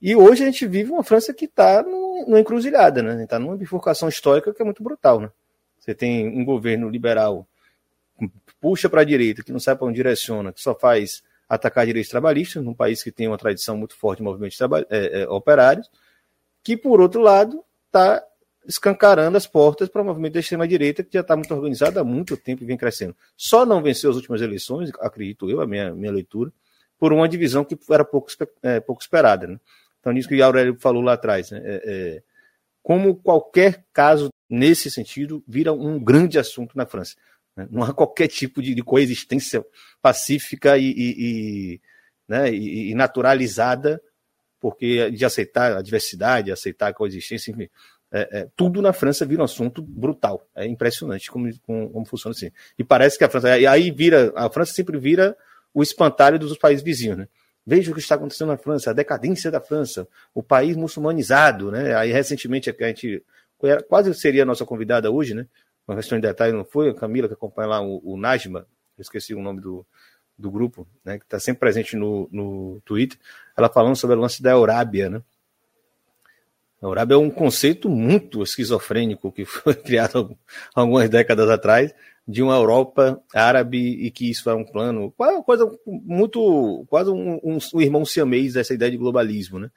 E 0.00 0.14
hoje 0.14 0.42
a 0.42 0.46
gente 0.46 0.66
vive 0.66 0.90
uma 0.90 1.02
França 1.02 1.32
que 1.32 1.46
está 1.46 1.82
numa 1.82 2.38
encruzilhada, 2.38 3.02
né? 3.02 3.22
Está 3.22 3.38
numa 3.38 3.56
bifurcação 3.56 4.06
histórica 4.08 4.52
que 4.52 4.60
é 4.60 4.64
muito 4.64 4.82
brutal, 4.82 5.18
né? 5.18 5.30
Você 5.78 5.94
tem 5.94 6.28
um 6.28 6.44
governo 6.44 6.90
liberal 6.90 7.48
puxa 8.60 8.88
para 8.88 9.02
a 9.02 9.04
direita, 9.04 9.42
que 9.42 9.52
não 9.52 9.60
sabe 9.60 9.78
para 9.78 9.88
onde 9.88 9.96
direciona, 9.96 10.52
que 10.52 10.60
só 10.60 10.74
faz 10.74 11.22
atacar 11.48 11.84
direitos 11.84 12.10
trabalhistas, 12.10 12.64
num 12.64 12.74
país 12.74 13.02
que 13.02 13.12
tem 13.12 13.28
uma 13.28 13.36
tradição 13.36 13.76
muito 13.76 13.94
forte 13.96 14.18
de 14.18 14.24
movimentos 14.24 14.58
é, 14.90 15.22
é, 15.22 15.28
operários, 15.28 15.90
que, 16.62 16.76
por 16.76 17.00
outro 17.00 17.20
lado, 17.20 17.62
está 17.86 18.24
escancarando 18.66 19.36
as 19.36 19.46
portas 19.46 19.88
para 19.88 20.02
o 20.02 20.04
movimento 20.04 20.34
da 20.34 20.40
extrema-direita, 20.40 21.02
que 21.02 21.12
já 21.12 21.20
está 21.20 21.36
muito 21.36 21.52
organizado 21.54 21.98
há 22.00 22.04
muito 22.04 22.36
tempo 22.36 22.62
e 22.62 22.66
vem 22.66 22.76
crescendo. 22.76 23.14
Só 23.36 23.64
não 23.64 23.82
venceu 23.82 24.10
as 24.10 24.16
últimas 24.16 24.40
eleições, 24.40 24.90
acredito 25.00 25.50
eu, 25.50 25.60
a 25.60 25.66
minha, 25.66 25.94
minha 25.94 26.12
leitura, 26.12 26.52
por 26.98 27.12
uma 27.12 27.28
divisão 27.28 27.64
que 27.64 27.78
era 27.90 28.04
pouco, 28.04 28.28
é, 28.62 28.80
pouco 28.80 29.02
esperada. 29.02 29.46
Né? 29.46 29.60
Então, 30.00 30.12
nisso 30.12 30.28
que 30.28 30.36
o 30.36 30.44
Aurélio 30.44 30.76
falou 30.78 31.02
lá 31.02 31.14
atrás, 31.14 31.50
né? 31.50 31.60
é, 31.64 31.82
é, 31.84 32.22
como 32.82 33.16
qualquer 33.16 33.84
caso 33.92 34.28
nesse 34.48 34.90
sentido 34.90 35.42
vira 35.46 35.72
um 35.72 35.98
grande 35.98 36.38
assunto 36.38 36.76
na 36.76 36.86
França. 36.86 37.16
Né? 37.56 37.68
Não 37.70 37.82
há 37.82 37.92
qualquer 37.92 38.28
tipo 38.28 38.62
de, 38.62 38.74
de 38.74 38.82
coexistência 38.82 39.64
pacífica 40.00 40.78
e, 40.78 40.90
e, 40.90 41.14
e, 41.18 41.80
né? 42.28 42.52
e 42.52 42.94
naturalizada 42.94 44.00
porque 44.64 45.10
de 45.10 45.26
aceitar 45.26 45.76
a 45.76 45.82
diversidade, 45.82 46.50
aceitar 46.50 46.88
a 46.88 46.94
coexistência, 46.94 47.50
enfim, 47.50 47.68
é, 48.16 48.28
é, 48.30 48.48
tudo 48.54 48.80
na 48.80 48.92
França 48.92 49.26
vira 49.26 49.42
um 49.42 49.44
assunto 49.44 49.82
brutal. 49.82 50.46
É 50.54 50.64
impressionante 50.64 51.28
como, 51.28 51.50
como, 51.66 51.90
como, 51.90 52.06
funciona 52.06 52.32
assim. 52.32 52.48
E 52.78 52.84
parece 52.84 53.18
que 53.18 53.24
a 53.24 53.28
França. 53.28 53.58
E 53.58 53.66
aí 53.66 53.90
vira. 53.90 54.32
A 54.36 54.48
França 54.48 54.72
sempre 54.72 54.96
vira 54.98 55.36
o 55.74 55.82
espantalho 55.82 56.38
dos 56.38 56.56
países 56.56 56.84
vizinhos, 56.84 57.18
né? 57.18 57.28
Veja 57.66 57.90
o 57.90 57.94
que 57.94 58.00
está 58.00 58.14
acontecendo 58.14 58.48
na 58.48 58.56
França, 58.56 58.90
a 58.90 58.92
decadência 58.92 59.50
da 59.50 59.60
França, 59.60 60.06
o 60.32 60.44
país 60.44 60.76
muçulmanizado, 60.76 61.72
né? 61.72 61.96
Aí 61.96 62.12
recentemente 62.12 62.70
a 62.70 62.86
gente 62.86 63.20
quase 63.88 64.14
seria 64.14 64.44
a 64.44 64.46
nossa 64.46 64.64
convidada 64.64 65.10
hoje, 65.10 65.34
né? 65.34 65.48
Uma 65.88 65.96
questão 65.96 66.16
de 66.16 66.22
detalhe 66.22 66.52
não 66.52 66.64
foi, 66.64 66.90
a 66.90 66.94
Camila 66.94 67.26
que 67.26 67.34
acompanha 67.34 67.68
lá 67.68 67.82
o, 67.82 68.00
o 68.04 68.16
Najma, 68.16 68.60
eu 68.96 69.02
esqueci 69.02 69.34
o 69.34 69.42
nome 69.42 69.60
do, 69.60 69.84
do 70.38 70.50
grupo, 70.52 70.86
né, 71.04 71.18
que 71.18 71.24
está 71.24 71.40
sempre 71.40 71.60
presente 71.60 71.96
no, 71.96 72.28
no 72.30 72.80
Twitter, 72.84 73.18
ela 73.56 73.68
falando 73.68 73.96
sobre 73.96 74.16
o 74.16 74.20
lance 74.20 74.40
da 74.40 74.52
Eurábia, 74.52 75.10
né? 75.10 75.22
A 76.84 76.86
Eurábia 76.86 77.14
é 77.14 77.18
um 77.18 77.30
conceito 77.30 77.88
muito 77.88 78.42
esquizofrênico 78.42 79.32
que 79.32 79.46
foi 79.46 79.72
criado 79.74 80.36
algumas 80.74 81.08
décadas 81.08 81.48
atrás 81.48 81.94
de 82.28 82.42
uma 82.42 82.54
Europa 82.54 83.22
árabe 83.34 83.78
e 83.78 84.10
que 84.10 84.30
isso 84.30 84.50
é 84.50 84.54
um 84.54 84.64
plano, 84.64 85.10
coisa 85.46 85.70
muito, 85.86 86.84
quase 86.88 87.10
um, 87.10 87.40
um, 87.42 87.58
um 87.74 87.80
irmão 87.80 88.04
siamês 88.04 88.52
dessa 88.52 88.74
ideia 88.74 88.90
de 88.90 88.98
globalismo, 88.98 89.58
né? 89.58 89.70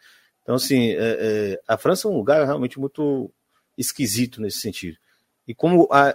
Então, 0.43 0.55
assim, 0.55 0.91
é, 0.91 0.97
é, 0.97 1.61
a 1.65 1.77
França 1.77 2.07
é 2.07 2.11
um 2.11 2.15
lugar 2.15 2.45
realmente 2.45 2.79
muito 2.79 3.31
esquisito 3.77 4.41
nesse 4.41 4.59
sentido. 4.59 4.97
E 5.47 5.55
como 5.55 5.87
a, 5.91 6.13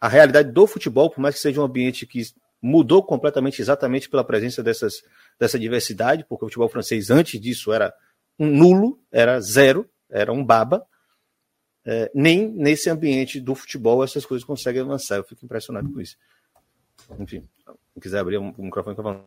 a 0.00 0.08
realidade 0.08 0.52
do 0.52 0.66
futebol, 0.68 1.10
por 1.10 1.20
mais 1.20 1.34
que 1.34 1.40
seja 1.40 1.60
um 1.60 1.64
ambiente 1.64 2.06
que 2.06 2.22
mudou 2.62 3.02
completamente 3.02 3.60
exatamente 3.60 4.08
pela 4.08 4.24
presença 4.24 4.62
dessas, 4.62 5.02
dessa 5.38 5.58
diversidade, 5.58 6.24
porque 6.28 6.44
o 6.44 6.48
futebol 6.48 6.68
francês 6.68 7.10
antes 7.10 7.40
disso 7.40 7.72
era 7.72 7.92
um 8.38 8.46
nulo, 8.46 9.00
era 9.12 9.40
zero, 9.40 9.88
era 10.10 10.32
um 10.32 10.44
baba. 10.44 10.86
É, 11.84 12.10
nem 12.14 12.48
nesse 12.50 12.90
ambiente 12.90 13.40
do 13.40 13.54
futebol 13.54 14.04
essas 14.04 14.26
coisas 14.26 14.44
conseguem 14.44 14.82
avançar. 14.82 15.16
Eu 15.16 15.24
fico 15.24 15.44
impressionado 15.44 15.90
com 15.92 16.00
isso. 16.00 16.16
Enfim, 17.18 17.48
se 17.94 18.00
quiser 18.00 18.18
abrir 18.18 18.36
o 18.36 18.54
microfone 18.58 18.94
que 18.94 19.00
eu 19.00 19.24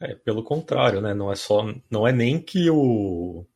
É, 0.00 0.14
pelo 0.14 0.42
contrário, 0.42 1.00
né? 1.00 1.14
Não 1.14 1.32
é 1.32 1.36
só, 1.36 1.64
não 1.90 2.06
é 2.06 2.12
nem 2.12 2.40
que 2.40 2.68
o 2.70 3.46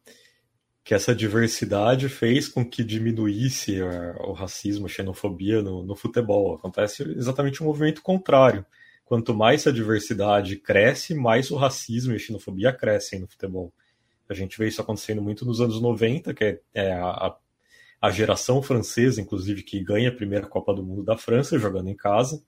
que 0.89 0.95
essa 0.95 1.15
diversidade 1.15 2.09
fez 2.09 2.49
com 2.49 2.65
que 2.65 2.83
diminuísse 2.83 3.79
o 3.83 4.33
racismo, 4.33 4.87
a 4.87 4.89
xenofobia 4.89 5.61
no, 5.61 5.83
no 5.83 5.95
futebol. 5.95 6.55
Acontece 6.55 7.03
exatamente 7.03 7.61
o 7.61 7.65
um 7.65 7.67
movimento 7.67 8.01
contrário. 8.01 8.65
Quanto 9.05 9.35
mais 9.35 9.67
a 9.67 9.71
diversidade 9.71 10.57
cresce, 10.57 11.13
mais 11.15 11.51
o 11.51 11.57
racismo 11.57 12.15
e 12.15 12.17
a 12.17 12.19
xenofobia 12.19 12.73
crescem 12.73 13.21
no 13.21 13.29
futebol. 13.29 13.71
A 14.29 14.35
gente 14.35 14.59
vê 14.59 14.69
isso 14.69 14.81
acontecendo 14.81 15.23
muito 15.23 15.45
nos 15.45 15.61
anos 15.61 15.81
90, 15.81 16.35
que 16.35 16.45
é, 16.45 16.61
é 16.75 16.93
a, 16.93 17.37
a 18.01 18.11
geração 18.11 18.63
francesa, 18.63 19.21
inclusive, 19.21 19.63
que 19.63 19.83
ganha 19.83 20.11
a 20.11 20.15
primeira 20.15 20.47
Copa 20.47 20.75
do 20.75 20.85
Mundo 20.85 21.03
da 21.03 21.17
França, 21.17 21.59
jogando 21.59 21.89
em 21.89 21.97
casa. 21.97 22.43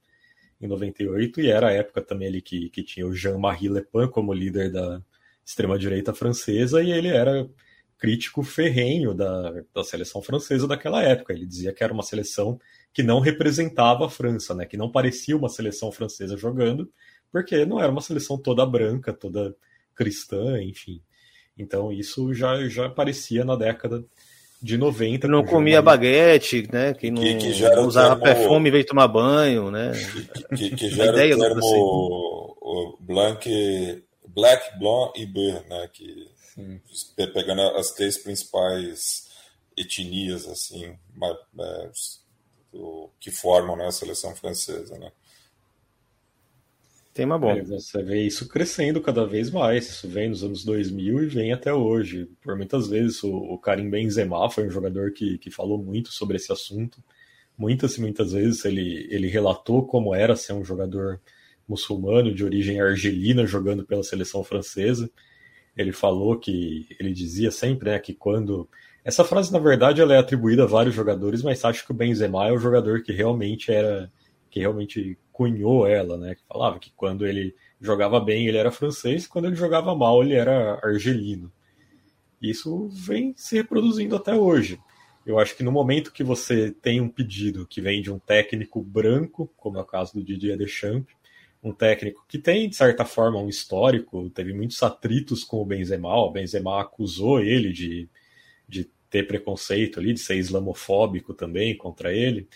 em 0.61 0.67
98, 0.67 1.41
e 1.41 1.51
era 1.51 1.69
a 1.69 1.73
época 1.73 2.03
também 2.03 2.29
ali 2.29 2.43
que, 2.43 2.69
que 2.71 2.83
tinha 2.83 3.07
o 3.07 3.15
Jean-Marie 3.15 3.69
Le 3.71 3.83
Pen 3.83 4.09
como 4.09 4.33
líder 4.33 4.71
da 4.73 5.03
extrema-direita 5.45 6.15
francesa, 6.15 6.83
e 6.83 6.93
ele 6.93 7.09
era 7.09 7.49
crítico 8.01 8.43
ferrenho 8.43 9.15
da, 9.15 9.63
da 9.75 9.85
seleção 9.85 10.23
francesa 10.23 10.67
daquela 10.67 11.03
época. 11.03 11.35
Ele 11.35 11.47
dizia 11.47 11.73
que 11.73 11.85
era 11.85 11.93
uma 11.93 12.03
seleção 12.03 12.59
que 12.93 13.03
não 13.03 13.21
representava 13.21 14.07
a 14.07 14.11
França, 14.11 14.55
né? 14.55 14.65
que 14.65 14.77
não 14.77 14.91
parecia 14.91 15.37
uma 15.37 15.51
seleção 15.51 15.93
francesa 15.93 16.37
jogando, 16.37 16.91
porque 17.31 17.65
não 17.67 17.79
era 17.79 17.93
uma 17.93 18.01
seleção 18.01 18.39
toda 18.39 18.65
branca, 18.65 19.13
toda 19.13 19.55
cristã, 19.95 20.63
enfim. 20.63 21.03
Então 21.61 21.93
isso 21.93 22.33
já, 22.33 22.67
já 22.69 22.87
aparecia 22.87 23.45
na 23.45 23.55
década 23.55 24.05
de 24.63 24.77
90. 24.77 25.27
Não 25.29 25.45
comia 25.45 25.81
baguete, 25.81 26.69
né? 26.73 26.95
Que 26.95 27.11
não, 27.11 27.23
que, 27.23 27.37
que 27.37 27.61
não 27.71 27.87
usava 27.87 28.21
termo... 28.21 28.41
perfume 28.41 28.69
em 28.69 28.73
vez 28.73 28.85
de 28.85 28.89
tomar 28.89 29.09
banho, 29.09 29.71
né? 29.71 29.93
Que, 30.57 30.71
que 30.71 30.89
já 30.91 31.05
era 31.05 31.37
o 31.37 31.39
termo 31.39 31.59
assim. 31.59 32.97
blanc, 33.01 34.05
black, 34.29 34.79
blanc 34.79 35.21
e 35.21 35.27
bleu, 35.27 35.63
né? 35.69 35.89
Que, 35.93 36.29
pegando 37.33 37.63
as 37.77 37.93
três 37.93 38.19
principais 38.19 39.29
etnias, 39.77 40.47
assim, 40.47 40.95
é, 41.59 41.91
que 43.19 43.31
formam 43.31 43.77
né, 43.77 43.87
a 43.87 43.93
seleção 43.93 44.35
francesa, 44.37 44.99
né? 44.99 45.11
Tema 47.13 47.37
bom. 47.37 47.51
É, 47.51 47.63
você 47.63 48.03
vê 48.03 48.23
isso 48.23 48.49
crescendo 48.49 49.01
cada 49.01 49.27
vez 49.27 49.51
mais. 49.51 49.89
Isso 49.89 50.09
vem 50.09 50.29
nos 50.29 50.45
anos 50.45 50.65
2000 50.65 51.25
e 51.25 51.27
vem 51.27 51.53
até 51.53 51.75
hoje. 51.75 52.29
Por 52.41 52.57
muitas 52.57 52.89
vezes, 52.89 53.23
o, 53.25 53.35
o 53.35 53.59
Karim 53.59 53.91
Benzema 53.91 54.49
foi 54.49 54.67
um 54.67 54.71
jogador 54.71 55.13
que, 55.13 55.37
que 55.39 55.51
falou 55.51 55.77
muito 55.77 56.13
sobre 56.13 56.37
esse 56.37 56.53
assunto. 56.53 57.03
Muitas 57.59 57.97
e 57.97 58.01
muitas 58.01 58.33
vezes 58.33 58.65
ele, 58.65 59.09
ele 59.11 59.27
relatou 59.27 59.85
como 59.87 60.15
era 60.15 60.37
ser 60.37 60.53
um 60.53 60.65
jogador 60.65 61.21
muçulmano 61.69 62.33
de 62.33 62.45
origem 62.45 62.81
argelina 62.81 63.45
jogando 63.45 63.85
pela 63.85 64.05
seleção 64.05 64.45
francesa. 64.45 65.11
Ele 65.77 65.93
falou 65.93 66.39
que 66.39 66.87
ele 66.99 67.13
dizia 67.13 67.51
sempre 67.51 67.91
né, 67.91 67.99
que 67.99 68.15
quando 68.15 68.69
essa 69.05 69.25
frase 69.25 69.53
na 69.53 69.59
verdade 69.59 70.01
ela 70.01 70.15
é 70.15 70.19
atribuída 70.19 70.65
a 70.65 70.67
vários 70.67 70.95
jogadores, 70.95 71.43
mas 71.43 71.65
acho 71.65 71.85
que 71.85 71.93
o 71.93 71.95
Benzema 71.95 72.49
é 72.49 72.53
o 72.53 72.59
jogador 72.59 73.03
que 73.03 73.13
realmente 73.13 73.71
era 73.73 74.11
que 74.51 74.61
realmente 74.61 75.17
cunhou 75.33 75.87
ela, 75.87 76.19
né? 76.19 76.35
Que 76.35 76.43
falava 76.47 76.79
que 76.79 76.93
quando 76.97 77.27
ele 77.27 77.55
jogava 77.81 78.21
bem 78.21 78.47
ele 78.47 78.59
era 78.59 78.71
francês, 78.71 79.27
quando 79.27 79.47
ele 79.47 79.57
jogava 79.57 79.95
mal 79.95 80.23
ele 80.23 80.35
era 80.35 80.79
argelino. 80.83 81.51
Isso 82.41 82.89
vem 82.89 83.35
se 83.37 83.57
reproduzindo 83.57 84.17
até 84.17 84.35
hoje. 84.35 84.79
Eu 85.25 85.39
acho 85.39 85.57
que 85.57 85.63
no 85.63 85.71
momento 85.71 86.13
que 86.13 86.25
você 86.25 86.71
tem 86.71 87.01
um 87.01 87.09
pedido 87.09 87.67
que 87.67 87.81
vem 87.81 88.03
de 88.03 88.11
um 88.11 88.19
técnico 88.19 88.83
branco, 88.83 89.53
como 89.57 89.79
é 89.79 89.81
o 89.81 89.85
caso 89.85 90.15
do 90.15 90.25
Didier 90.25 90.57
Deschamps, 90.57 91.15
um 91.63 91.73
técnico 91.73 92.25
que 92.27 92.39
tem, 92.39 92.69
de 92.69 92.77
certa 92.77 93.05
forma, 93.05 93.39
um 93.39 93.49
histórico, 93.49 94.31
teve 94.31 94.55
muitos 94.55 94.83
atritos 94.83 95.45
com 95.45 95.59
o 95.59 95.65
Benzema, 95.65 96.15
o 96.17 96.31
Benzema 96.31 96.81
acusou 96.81 97.41
ele 97.41 97.71
de, 97.71 98.09
de 98.67 98.91
ter 99.11 99.27
preconceito 99.27 100.01
ali, 100.01 100.15
de 100.15 100.21
ser 100.21 100.37
islamofóbico 100.37 101.35
também 101.35 101.77
contra 101.77 102.15
ele, 102.15 102.49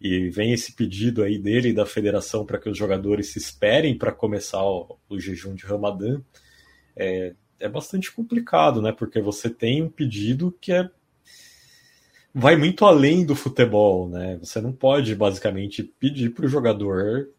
e 0.00 0.28
vem 0.28 0.52
esse 0.52 0.72
pedido 0.72 1.22
aí 1.22 1.38
dele 1.38 1.72
da 1.72 1.86
federação 1.86 2.44
para 2.44 2.58
que 2.58 2.68
os 2.68 2.76
jogadores 2.76 3.28
se 3.28 3.38
esperem 3.38 3.96
para 3.96 4.12
começar 4.12 4.62
o, 4.62 4.98
o, 5.08 5.18
jejum 5.18 5.54
de 5.54 5.64
Ramadã, 5.64 6.20
é, 6.94 7.34
é 7.58 7.68
bastante 7.68 8.12
complicado, 8.12 8.82
né? 8.82 8.92
Porque 8.92 9.20
você 9.20 9.48
tem 9.48 9.82
um 9.82 9.88
pedido 9.88 10.56
que 10.60 10.72
é 10.72 10.90
vai 12.34 12.54
muito 12.54 12.84
além 12.84 13.24
do 13.24 13.34
futebol, 13.34 14.10
né? 14.10 14.36
Você 14.42 14.60
não 14.60 14.72
pode 14.72 15.14
basicamente 15.14 15.82
pedir 15.82 16.34
para 16.34 16.44
o 16.44 16.48
jogador 16.48 17.30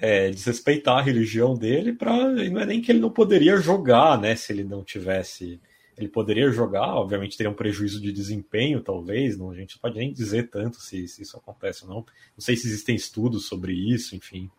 é, 0.00 0.30
desrespeitar 0.30 0.98
a 0.98 1.02
religião 1.02 1.54
dele 1.54 1.92
para 1.92 2.16
não 2.50 2.60
é 2.60 2.66
nem 2.66 2.80
que 2.80 2.90
ele 2.90 2.98
não 2.98 3.10
poderia 3.10 3.58
jogar, 3.58 4.18
né? 4.18 4.34
Se 4.34 4.52
ele 4.52 4.64
não 4.64 4.82
tivesse 4.82 5.60
ele 5.96 6.08
poderia 6.08 6.50
jogar, 6.50 6.94
obviamente 6.94 7.36
teria 7.36 7.50
um 7.50 7.54
prejuízo 7.54 8.00
de 8.00 8.12
desempenho, 8.12 8.82
talvez, 8.82 9.36
não, 9.38 9.50
a 9.50 9.54
gente 9.54 9.76
não 9.76 9.80
pode 9.80 9.98
nem 9.98 10.12
dizer 10.12 10.50
tanto 10.50 10.80
se, 10.80 11.08
se 11.08 11.22
isso 11.22 11.36
acontece 11.36 11.84
ou 11.84 11.88
não. 11.88 11.96
Não 11.96 12.04
sei 12.40 12.56
se 12.56 12.66
existem 12.66 12.94
estudos 12.94 13.46
sobre 13.46 13.72
isso, 13.72 14.14
enfim. 14.14 14.50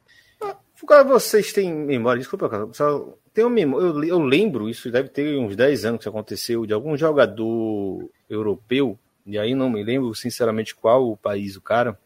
Agora 0.81 1.03
vocês 1.03 1.53
têm 1.53 1.73
memória, 1.73 2.19
desculpa, 2.19 2.69
só 2.73 3.17
tem 3.33 3.45
um 3.45 3.57
eu, 3.57 4.03
eu 4.03 4.19
lembro, 4.19 4.69
isso 4.69 4.91
deve 4.91 5.09
ter 5.09 5.37
uns 5.37 5.55
10 5.55 5.85
anos 5.85 6.01
que 6.01 6.09
aconteceu, 6.09 6.65
de 6.65 6.73
algum 6.73 6.97
jogador 6.97 8.09
europeu, 8.29 8.97
e 9.25 9.37
aí 9.37 9.53
não 9.53 9.69
me 9.69 9.83
lembro 9.83 10.13
sinceramente 10.15 10.75
qual 10.75 11.11
o 11.11 11.17
país 11.17 11.55
o 11.55 11.61
cara, 11.61 11.99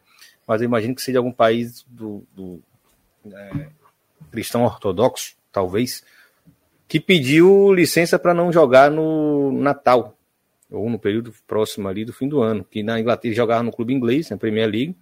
mas 0.48 0.62
eu 0.62 0.66
imagino 0.66 0.96
que 0.96 1.02
seja 1.02 1.20
algum 1.20 1.32
país 1.32 1.86
do, 1.88 2.26
do 2.34 2.62
é, 3.26 3.70
cristão 4.32 4.64
ortodoxo, 4.64 5.36
talvez, 5.52 6.04
que 6.92 7.00
pediu 7.00 7.74
licença 7.74 8.20
para 8.20 8.34
não 8.34 8.52
jogar 8.52 8.92
no 8.92 9.50
Natal, 9.54 10.18
ou 10.70 10.90
no 10.90 11.00
período 11.00 11.34
próximo 11.48 11.88
ali 11.88 12.04
do 12.04 12.12
fim 12.12 12.28
do 12.28 12.42
ano, 12.42 12.66
que 12.70 12.84
na 12.84 13.00
Inglaterra 13.00 13.34
jogava 13.34 13.64
no 13.64 13.72
clube 13.72 13.94
inglês, 13.94 14.30
na 14.30 14.36
Premier 14.36 14.70
League, 14.70 14.98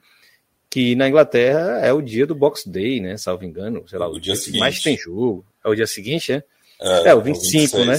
que 0.70 0.94
na 0.94 1.10
Inglaterra 1.10 1.80
é 1.84 1.92
o 1.92 2.00
dia 2.00 2.28
do 2.28 2.36
Box 2.36 2.70
Day, 2.70 3.02
né? 3.02 3.18
Salvo 3.18 3.44
engano, 3.44 3.84
sei 3.90 3.98
lá, 3.98 4.08
o, 4.08 4.12
o 4.12 4.20
dia, 4.20 4.36
dia 4.36 4.60
mais 4.60 4.84
tem 4.84 4.96
jogo. 4.96 5.44
É 5.66 5.70
o 5.70 5.74
dia 5.74 5.88
seguinte, 5.88 6.32
é? 6.32 6.44
É, 6.80 7.10
é 7.10 7.16
o 7.16 7.22
25, 7.22 7.78
o 7.78 7.84
26. 7.84 7.88
né? 7.88 7.98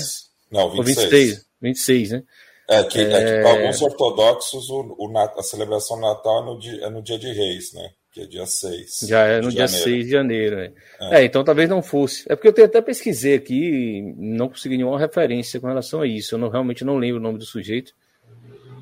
Não, 0.52 0.66
o 0.68 0.82
26. 0.84 0.96
O 0.96 1.10
26, 1.10 1.46
26 1.60 2.10
né? 2.12 2.22
É 2.68 2.84
que, 2.84 2.98
é... 3.00 3.02
é 3.02 3.24
que 3.24 3.42
para 3.42 3.50
alguns 3.50 3.82
ortodoxos 3.82 4.70
o, 4.70 4.94
o, 5.00 5.18
a 5.18 5.42
celebração 5.42 5.96
do 5.96 6.02
Natal 6.02 6.44
é 6.44 6.46
no, 6.46 6.58
dia, 6.60 6.84
é 6.84 6.90
no 6.90 7.02
dia 7.02 7.18
de 7.18 7.32
Reis, 7.32 7.72
né? 7.72 7.90
Que 8.12 8.20
é 8.22 8.26
dia 8.26 8.44
6. 8.44 9.00
Já 9.08 9.24
é 9.24 9.40
no 9.40 9.50
dia 9.50 9.66
janeiro. 9.66 9.90
6 9.90 10.04
de 10.04 10.10
janeiro. 10.10 10.58
É. 10.58 10.72
É. 11.00 11.20
é. 11.20 11.24
então 11.24 11.44
talvez 11.44 11.68
não 11.68 11.82
fosse. 11.82 12.24
É 12.28 12.34
porque 12.34 12.60
eu 12.60 12.64
até 12.64 12.80
pesquisei 12.80 13.34
aqui 13.34 14.14
não 14.16 14.48
consegui 14.48 14.76
nenhuma 14.76 14.98
referência 14.98 15.60
com 15.60 15.68
relação 15.68 16.00
a 16.00 16.06
isso. 16.06 16.34
Eu 16.34 16.38
não, 16.38 16.48
realmente 16.48 16.84
não 16.84 16.96
lembro 16.96 17.18
o 17.18 17.22
nome 17.22 17.38
do 17.38 17.44
sujeito, 17.44 17.94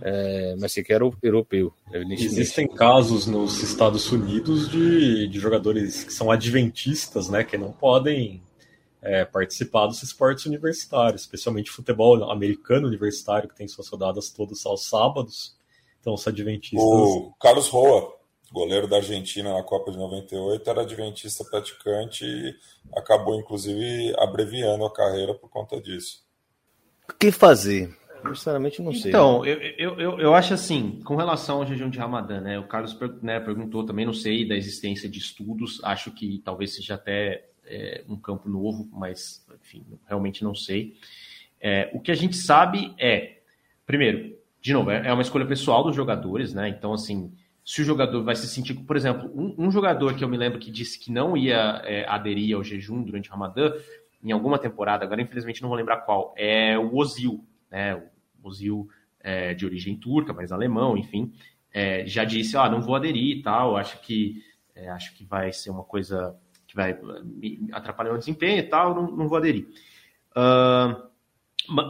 é, 0.00 0.56
mas 0.58 0.72
sei 0.72 0.82
que 0.82 0.92
era 0.92 1.04
europeu. 1.22 1.72
Existem 1.92 2.66
casos 2.66 3.26
nos 3.26 3.62
Estados 3.62 4.10
Unidos 4.10 4.70
de, 4.70 5.28
de 5.28 5.38
jogadores 5.38 6.04
que 6.04 6.12
são 6.12 6.30
adventistas, 6.30 7.28
né, 7.28 7.44
que 7.44 7.58
não 7.58 7.72
podem 7.72 8.42
é, 9.02 9.24
participar 9.24 9.86
dos 9.86 10.02
esportes 10.02 10.46
universitários, 10.46 11.22
especialmente 11.22 11.70
futebol 11.70 12.30
americano 12.30 12.86
universitário, 12.86 13.48
que 13.48 13.56
tem 13.56 13.68
suas 13.68 13.88
rodadas 13.88 14.30
todas 14.30 14.64
aos 14.64 14.88
sábados. 14.88 15.56
Então, 16.00 16.14
os 16.14 16.26
adventistas. 16.26 16.80
O 16.80 17.34
Carlos 17.40 17.68
Roa 17.68 18.17
goleiro 18.52 18.86
da 18.86 18.96
Argentina 18.96 19.52
na 19.52 19.62
Copa 19.62 19.90
de 19.90 19.98
98, 19.98 20.68
era 20.68 20.82
adventista 20.82 21.44
praticante 21.44 22.24
e 22.24 22.54
acabou, 22.96 23.38
inclusive, 23.38 24.14
abreviando 24.18 24.84
a 24.84 24.92
carreira 24.92 25.34
por 25.34 25.50
conta 25.50 25.80
disso. 25.80 26.24
O 27.08 27.14
que 27.14 27.30
fazer? 27.30 27.96
Sinceramente, 28.26 28.82
não 28.82 28.92
sei. 28.92 29.10
Então, 29.10 29.44
eu, 29.46 29.56
eu, 29.78 30.00
eu, 30.00 30.18
eu, 30.18 30.34
acho 30.34 30.52
assim, 30.52 31.00
com 31.04 31.16
relação 31.16 31.58
ao 31.58 31.66
jejum 31.66 31.88
de 31.88 31.98
Ramadã, 31.98 32.40
né? 32.40 32.58
O 32.58 32.66
Carlos 32.66 32.98
né, 33.22 33.38
perguntou 33.38 33.84
também, 33.84 34.04
não 34.04 34.12
sei 34.12 34.46
da 34.46 34.56
existência 34.56 35.08
de 35.08 35.18
estudos, 35.18 35.80
acho 35.84 36.10
que 36.10 36.42
talvez 36.44 36.74
seja 36.74 36.94
até 36.94 37.46
é, 37.64 38.04
um 38.08 38.16
campo 38.16 38.48
novo, 38.48 38.88
mas, 38.92 39.46
enfim, 39.62 39.84
realmente 40.06 40.42
não 40.42 40.54
sei. 40.54 40.96
É, 41.60 41.90
o 41.92 42.00
que 42.00 42.10
a 42.10 42.14
gente 42.14 42.36
sabe 42.36 42.94
é, 42.98 43.38
primeiro, 43.86 44.36
de 44.60 44.72
novo, 44.72 44.90
é, 44.90 45.08
é 45.08 45.12
uma 45.12 45.22
escolha 45.22 45.46
pessoal 45.46 45.84
dos 45.84 45.94
jogadores, 45.94 46.52
né? 46.52 46.68
Então, 46.68 46.92
assim, 46.92 47.32
se 47.68 47.82
o 47.82 47.84
jogador 47.84 48.24
vai 48.24 48.34
se 48.34 48.48
sentir, 48.48 48.72
por 48.72 48.96
exemplo, 48.96 49.30
um, 49.34 49.66
um 49.66 49.70
jogador 49.70 50.14
que 50.14 50.24
eu 50.24 50.28
me 50.28 50.38
lembro 50.38 50.58
que 50.58 50.70
disse 50.70 50.98
que 50.98 51.12
não 51.12 51.36
ia 51.36 51.82
é, 51.84 52.08
aderir 52.08 52.56
ao 52.56 52.64
jejum 52.64 53.02
durante 53.02 53.28
o 53.28 53.32
Ramadã, 53.32 53.74
em 54.24 54.32
alguma 54.32 54.58
temporada, 54.58 55.04
agora 55.04 55.20
infelizmente 55.20 55.60
não 55.60 55.68
vou 55.68 55.76
lembrar 55.76 55.98
qual, 55.98 56.32
é 56.34 56.78
o 56.78 56.96
Ozil, 56.96 57.44
né? 57.70 57.94
O 58.42 58.48
Ozil 58.48 58.88
é, 59.20 59.52
de 59.52 59.66
origem 59.66 59.94
turca, 59.94 60.32
mas 60.32 60.50
alemão, 60.50 60.96
enfim, 60.96 61.30
é, 61.70 62.06
já 62.06 62.24
disse, 62.24 62.56
ah, 62.56 62.70
não 62.70 62.80
vou 62.80 62.96
aderir 62.96 63.36
e 63.36 63.42
tal, 63.42 63.76
acho 63.76 64.00
que 64.00 64.42
é, 64.74 64.88
acho 64.88 65.14
que 65.14 65.26
vai 65.26 65.52
ser 65.52 65.68
uma 65.68 65.84
coisa 65.84 66.34
que 66.66 66.74
vai 66.74 66.98
me 67.22 67.68
atrapalhar 67.70 68.14
o 68.14 68.18
desempenho 68.18 68.60
e 68.60 68.62
tal, 68.62 68.94
não, 68.94 69.10
não 69.10 69.28
vou 69.28 69.36
aderir. 69.36 69.68
Uh, 70.30 71.06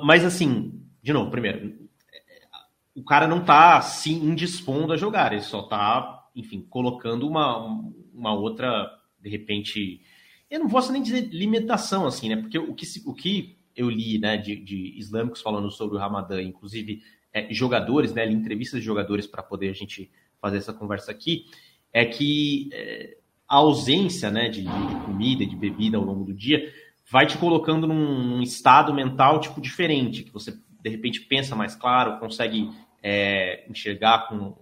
mas 0.04 0.24
assim, 0.24 0.82
de 1.00 1.12
novo, 1.12 1.30
primeiro, 1.30 1.87
o 2.98 3.04
cara 3.04 3.28
não 3.28 3.40
está 3.40 3.80
se 3.80 4.12
indispondo 4.12 4.92
a 4.92 4.96
jogar, 4.96 5.32
ele 5.32 5.42
só 5.42 5.60
está, 5.60 6.26
enfim, 6.34 6.66
colocando 6.68 7.28
uma, 7.28 7.58
uma 8.12 8.34
outra, 8.34 8.90
de 9.20 9.30
repente, 9.30 10.00
eu 10.50 10.58
não 10.58 10.68
posso 10.68 10.90
nem 10.90 11.00
dizer 11.00 11.28
limitação, 11.32 12.06
assim, 12.06 12.28
né? 12.28 12.36
Porque 12.36 12.58
o 12.58 12.74
que, 12.74 12.86
o 13.06 13.14
que 13.14 13.56
eu 13.76 13.88
li, 13.88 14.18
né, 14.18 14.36
de, 14.36 14.56
de 14.56 14.98
islâmicos 14.98 15.40
falando 15.40 15.70
sobre 15.70 15.96
o 15.96 16.00
Ramadã, 16.00 16.42
inclusive 16.42 17.00
é, 17.32 17.52
jogadores, 17.54 18.12
né, 18.12 18.28
entrevistas 18.28 18.80
de 18.80 18.86
jogadores 18.86 19.26
para 19.26 19.42
poder 19.42 19.70
a 19.70 19.74
gente 19.74 20.10
fazer 20.40 20.58
essa 20.58 20.72
conversa 20.72 21.12
aqui, 21.12 21.44
é 21.92 22.04
que 22.04 22.68
é, 22.72 23.16
a 23.48 23.56
ausência, 23.56 24.28
né, 24.30 24.48
de, 24.48 24.62
de 24.62 24.94
comida, 25.06 25.46
de 25.46 25.54
bebida 25.54 25.96
ao 25.96 26.04
longo 26.04 26.24
do 26.24 26.34
dia, 26.34 26.72
vai 27.08 27.26
te 27.26 27.38
colocando 27.38 27.86
num 27.86 28.42
estado 28.42 28.92
mental 28.92 29.40
tipo 29.40 29.60
diferente, 29.60 30.24
que 30.24 30.32
você 30.32 30.52
de 30.80 30.90
repente 30.90 31.20
pensa 31.20 31.54
mais 31.56 31.74
claro, 31.74 32.18
consegue 32.18 32.70
é, 33.08 33.64
enxergar 33.70 34.28
com, 34.28 34.54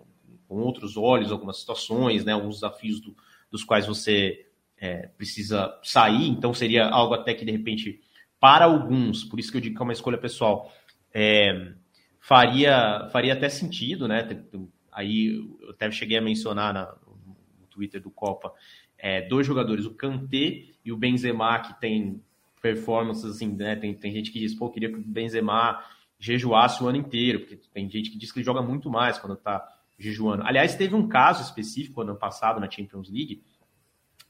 com 0.47 0.55
outros 0.59 0.97
olhos 0.97 1.33
algumas 1.33 1.59
situações, 1.59 2.25
né, 2.25 2.33
alguns 2.33 2.57
desafios 2.57 3.01
do, 3.01 3.17
dos 3.51 3.65
quais 3.65 3.87
você 3.89 4.47
é, 4.79 5.09
precisa 5.09 5.77
sair, 5.83 6.29
então 6.29 6.55
seria 6.55 6.87
algo 6.87 7.15
até 7.15 7.35
que 7.35 7.45
de 7.45 7.51
repente, 7.51 8.01
para 8.39 8.67
alguns, 8.67 9.25
por 9.25 9.41
isso 9.41 9.51
que 9.51 9.57
eu 9.57 9.61
digo 9.61 9.75
que 9.75 9.83
é 9.83 9.85
uma 9.85 9.93
escolha 9.93 10.17
pessoal, 10.17 10.73
é, 11.13 11.73
faria, 12.21 13.09
faria 13.11 13.33
até 13.33 13.49
sentido, 13.49 14.07
né? 14.07 14.47
Aí 14.93 15.35
eu 15.61 15.71
até 15.71 15.91
cheguei 15.91 16.17
a 16.17 16.23
mencionar 16.23 16.73
na, 16.73 16.95
no 17.05 17.67
Twitter 17.69 18.01
do 18.01 18.11
Copa 18.11 18.53
é, 18.97 19.23
dois 19.23 19.45
jogadores, 19.45 19.87
o 19.87 19.95
Kanté 19.95 20.67
e 20.85 20.93
o 20.93 20.97
Benzema, 20.97 21.59
que 21.59 21.81
tem 21.81 22.23
performances 22.63 23.25
assim, 23.25 23.49
né? 23.49 23.75
Tem, 23.75 23.93
tem 23.93 24.13
gente 24.13 24.31
que 24.31 24.39
diz, 24.39 24.55
pô, 24.55 24.71
queria 24.71 24.89
que 24.89 24.99
o 24.99 25.03
Benzema 25.03 25.83
jejuasse 26.19 26.83
o 26.83 26.89
ano 26.89 26.99
inteiro, 26.99 27.41
porque 27.41 27.57
tem 27.73 27.89
gente 27.91 28.11
que 28.11 28.19
diz 28.19 28.33
que 28.33 28.39
ele 28.39 28.47
joga 28.47 28.63
muito 28.63 28.91
mais 28.91 29.19
quando 29.19 29.37
tá 29.37 29.67
jejuando. 29.99 30.43
Aliás, 30.45 30.75
teve 30.75 30.95
um 30.95 31.09
caso 31.09 31.43
específico 31.43 32.01
ano 32.01 32.17
passado 32.17 32.61
na 32.61 32.71
Champions 32.71 33.11
League, 33.11 33.43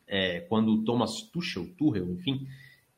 é, 0.06 0.40
quando 0.40 0.72
o 0.72 0.84
Thomas 0.84 1.22
Tuchel, 1.32 1.66
Tuchel, 1.76 2.10
enfim, 2.12 2.46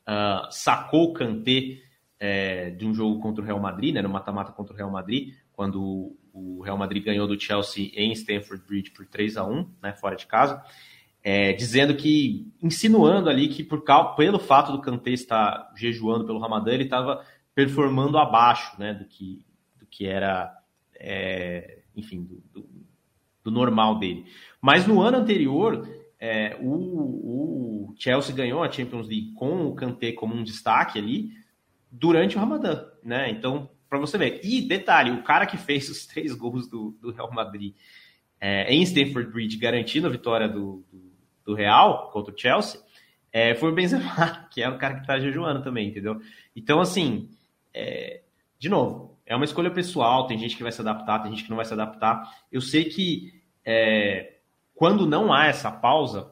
uh, 0.07 0.51
sacou 0.51 1.09
o 1.09 1.13
Kanté 1.13 1.79
é, 2.19 2.69
de 2.71 2.85
um 2.85 2.93
jogo 2.93 3.19
contra 3.19 3.43
o 3.43 3.45
Real 3.45 3.59
Madrid, 3.59 3.93
né, 3.93 4.01
no 4.01 4.09
mata-mata 4.09 4.51
contra 4.51 4.73
o 4.73 4.77
Real 4.77 4.91
Madrid, 4.91 5.33
quando 5.53 6.15
o 6.33 6.61
Real 6.61 6.77
Madrid 6.77 7.03
ganhou 7.03 7.27
do 7.27 7.39
Chelsea 7.39 7.91
em 7.95 8.11
Stamford 8.11 8.63
Bridge 8.65 8.91
por 8.91 9.05
3 9.05 9.37
a 9.37 9.45
1 9.45 9.69
né, 9.81 9.93
fora 9.93 10.15
de 10.15 10.27
casa, 10.27 10.63
é, 11.23 11.53
dizendo 11.53 11.95
que, 11.95 12.51
insinuando 12.61 13.29
ali 13.29 13.49
que 13.49 13.63
por, 13.63 13.83
pelo 14.15 14.39
fato 14.39 14.71
do 14.71 14.81
Kanté 14.81 15.11
estar 15.11 15.71
jejuando 15.75 16.25
pelo 16.25 16.39
Ramadã, 16.39 16.71
ele 16.71 16.83
estava 16.83 17.25
performando 17.59 18.17
abaixo 18.17 18.79
né, 18.79 18.93
do, 18.93 19.03
que, 19.03 19.45
do 19.77 19.85
que 19.85 20.05
era, 20.05 20.49
é, 20.95 21.79
enfim, 21.93 22.23
do, 22.23 22.41
do, 22.53 22.69
do, 23.43 23.51
normal 23.51 23.99
dele. 23.99 24.27
Mas 24.61 24.87
no 24.87 25.01
ano 25.01 25.17
anterior, 25.17 25.85
é, 26.17 26.55
o, 26.61 27.89
o, 27.89 27.95
Chelsea 27.97 28.33
ganhou 28.33 28.63
a 28.63 28.71
Champions 28.71 29.09
League 29.09 29.33
com 29.33 29.67
o 29.67 29.75
Kanté 29.75 30.13
como 30.13 30.33
um 30.33 30.41
destaque 30.41 30.97
ali 30.97 31.33
durante 31.91 32.37
o 32.37 32.39
Ramadã, 32.39 32.85
né? 33.03 33.29
Então, 33.29 33.69
para 33.89 33.99
você 33.99 34.17
ver. 34.17 34.39
E 34.41 34.61
detalhe, 34.61 35.11
o 35.11 35.21
cara 35.21 35.45
que 35.45 35.57
fez 35.57 35.89
os 35.89 36.05
três 36.07 36.33
gols 36.33 36.65
do, 36.69 36.91
do 37.01 37.11
Real 37.11 37.29
Madrid 37.29 37.75
é, 38.39 38.73
em 38.73 38.81
Stamford 38.83 39.33
Bridge, 39.33 39.57
garantindo 39.57 40.07
a 40.07 40.09
vitória 40.09 40.47
do, 40.47 40.85
do, 40.89 41.11
do 41.43 41.53
Real 41.53 42.09
contra 42.09 42.33
o 42.33 42.37
Chelsea, 42.37 42.79
é, 43.33 43.53
foi 43.53 43.69
o 43.69 43.75
Benzema, 43.75 44.47
que 44.49 44.61
é 44.61 44.69
o 44.69 44.77
cara 44.77 44.93
que 44.93 45.01
está 45.01 45.19
jejuando 45.19 45.61
também, 45.61 45.89
entendeu? 45.89 46.21
Então, 46.55 46.79
assim, 46.79 47.29
é, 47.73 48.21
de 48.57 48.69
novo, 48.69 49.17
é 49.25 49.35
uma 49.35 49.45
escolha 49.45 49.71
pessoal, 49.71 50.27
tem 50.27 50.37
gente 50.37 50.57
que 50.57 50.63
vai 50.63 50.71
se 50.71 50.81
adaptar, 50.81 51.19
tem 51.19 51.31
gente 51.31 51.43
que 51.43 51.49
não 51.49 51.57
vai 51.57 51.65
se 51.65 51.73
adaptar. 51.73 52.29
Eu 52.51 52.61
sei 52.61 52.85
que 52.85 53.41
é, 53.63 54.37
quando 54.75 55.05
não 55.05 55.31
há 55.31 55.45
essa 55.45 55.71
pausa, 55.71 56.31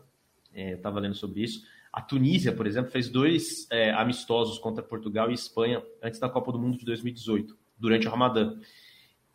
é, 0.53 0.73
eu 0.73 0.77
estava 0.77 0.99
lendo 0.99 1.15
sobre 1.15 1.43
isso, 1.43 1.63
a 1.93 2.01
Tunísia, 2.01 2.51
por 2.51 2.67
exemplo, 2.67 2.91
fez 2.91 3.09
dois 3.09 3.67
é, 3.71 3.91
amistosos 3.91 4.59
contra 4.59 4.83
Portugal 4.83 5.31
e 5.31 5.33
Espanha 5.33 5.81
antes 6.01 6.19
da 6.19 6.29
Copa 6.29 6.51
do 6.51 6.59
Mundo 6.59 6.77
de 6.77 6.85
2018, 6.85 7.57
durante 7.77 8.07
o 8.07 8.11
Ramadã. 8.11 8.57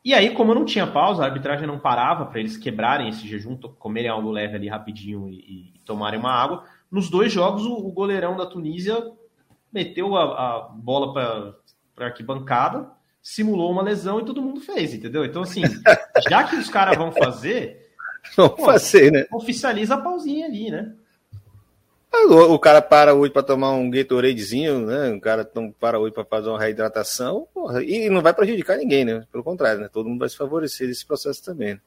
E 0.05 0.13
aí, 0.13 0.35
como 0.35 0.55
não 0.55 0.65
tinha 0.65 0.87
pausa, 0.87 1.23
a 1.23 1.27
arbitragem 1.27 1.67
não 1.67 1.79
parava 1.79 2.27
para 2.27 2.41
eles 2.41 2.57
quebrarem 2.57 3.09
esse 3.09 3.27
jejum, 3.27 3.57
comerem 3.57 4.11
algo 4.11 4.31
leve 4.31 4.57
ali 4.57 4.69
rapidinho 4.69 5.29
e, 5.29 5.75
e 5.75 5.79
tomarem 5.85 6.19
uma 6.19 6.33
água. 6.33 6.65
Nos 6.91 7.09
dois 7.09 7.33
jogos, 7.33 7.65
o, 7.65 7.73
o 7.73 7.93
goleirão 7.93 8.37
da 8.37 8.47
Tunísia 8.47 9.13
meteu 9.73 10.17
a, 10.17 10.57
a 10.57 10.61
bola 10.69 11.13
para 11.13 11.55
para 11.95 12.07
arquibancada, 12.07 12.91
simulou 13.23 13.71
uma 13.71 13.83
lesão 13.83 14.21
e 14.21 14.25
todo 14.25 14.43
mundo 14.43 14.61
fez, 14.61 14.95
entendeu? 14.95 15.25
Então, 15.25 15.43
assim, 15.43 15.63
já 16.29 16.45
que 16.45 16.57
os 16.57 16.69
caras 16.69 16.97
vão 16.97 17.13
fazer. 17.13 17.91
Vamos 18.37 18.65
fazer, 18.65 19.11
né? 19.11 19.27
Oficializa 19.33 19.95
a 19.95 20.01
pausinha 20.01 20.47
ali, 20.47 20.71
né? 20.71 20.95
O, 22.29 22.59
cara 22.59 22.83
para 22.83 23.15
hoje 23.15 23.33
para 23.33 23.43
tomar 23.43 23.73
um 23.73 23.91
Gatoradezinho, 23.91 24.87
né? 24.87 25.11
O 25.11 25.21
cara 25.21 25.51
para 25.81 25.99
hoje 25.99 26.13
para 26.13 26.25
fazer 26.25 26.51
uma 26.51 26.61
reidratação, 26.61 27.49
porra, 27.55 27.83
e 27.83 28.11
não 28.11 28.21
vai 28.21 28.35
prejudicar 28.35 28.77
ninguém, 28.77 29.05
né? 29.05 29.27
Pelo 29.33 29.43
contrário, 29.43 29.81
né? 29.81 29.89
Todo 29.89 30.09
mundo 30.09 30.21
vai 30.21 30.29
se 30.29 30.37
favorecer 30.37 30.87
desse 30.87 31.07
processo 31.07 31.43
também. 31.43 31.75
Né? 31.75 31.81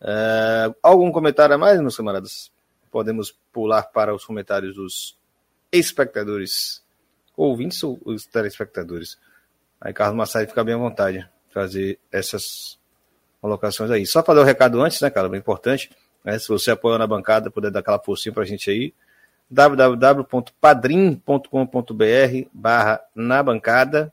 Uh, 0.00 0.74
algum 0.82 1.10
comentário 1.10 1.54
a 1.54 1.58
mais, 1.58 1.80
meus 1.80 1.96
camaradas? 1.96 2.52
Podemos 2.92 3.36
pular 3.52 3.82
para 3.82 4.14
os 4.14 4.24
comentários 4.24 4.76
dos 4.76 5.18
espectadores, 5.72 6.82
ouvintes 7.36 7.82
ou 7.82 7.98
os 8.04 8.24
telespectadores? 8.24 9.18
Aí 9.80 9.92
Carlos 9.92 10.16
Massari 10.16 10.46
fica 10.46 10.64
bem 10.64 10.74
à 10.74 10.78
vontade 10.78 11.18
de 11.18 11.54
fazer 11.54 11.98
essas 12.10 12.78
colocações 13.40 13.90
aí. 13.90 14.06
Só 14.06 14.22
para 14.22 14.34
dar 14.34 14.40
o 14.40 14.44
um 14.44 14.46
recado 14.46 14.82
antes, 14.82 15.00
né, 15.00 15.10
cara? 15.10 15.28
Bem 15.28 15.40
importante. 15.40 15.90
Né? 16.24 16.38
Se 16.38 16.48
você 16.48 16.70
apoia 16.70 16.98
na 16.98 17.06
bancada, 17.06 17.50
puder 17.50 17.70
dar 17.70 17.80
aquela 17.80 17.98
forcinha 17.98 18.32
para 18.32 18.42
a 18.42 18.46
gente 18.46 18.70
aí. 18.70 18.94
www.padrim.com.br 19.50 22.48
barra 22.52 23.00
na 23.14 23.42
bancada 23.42 24.12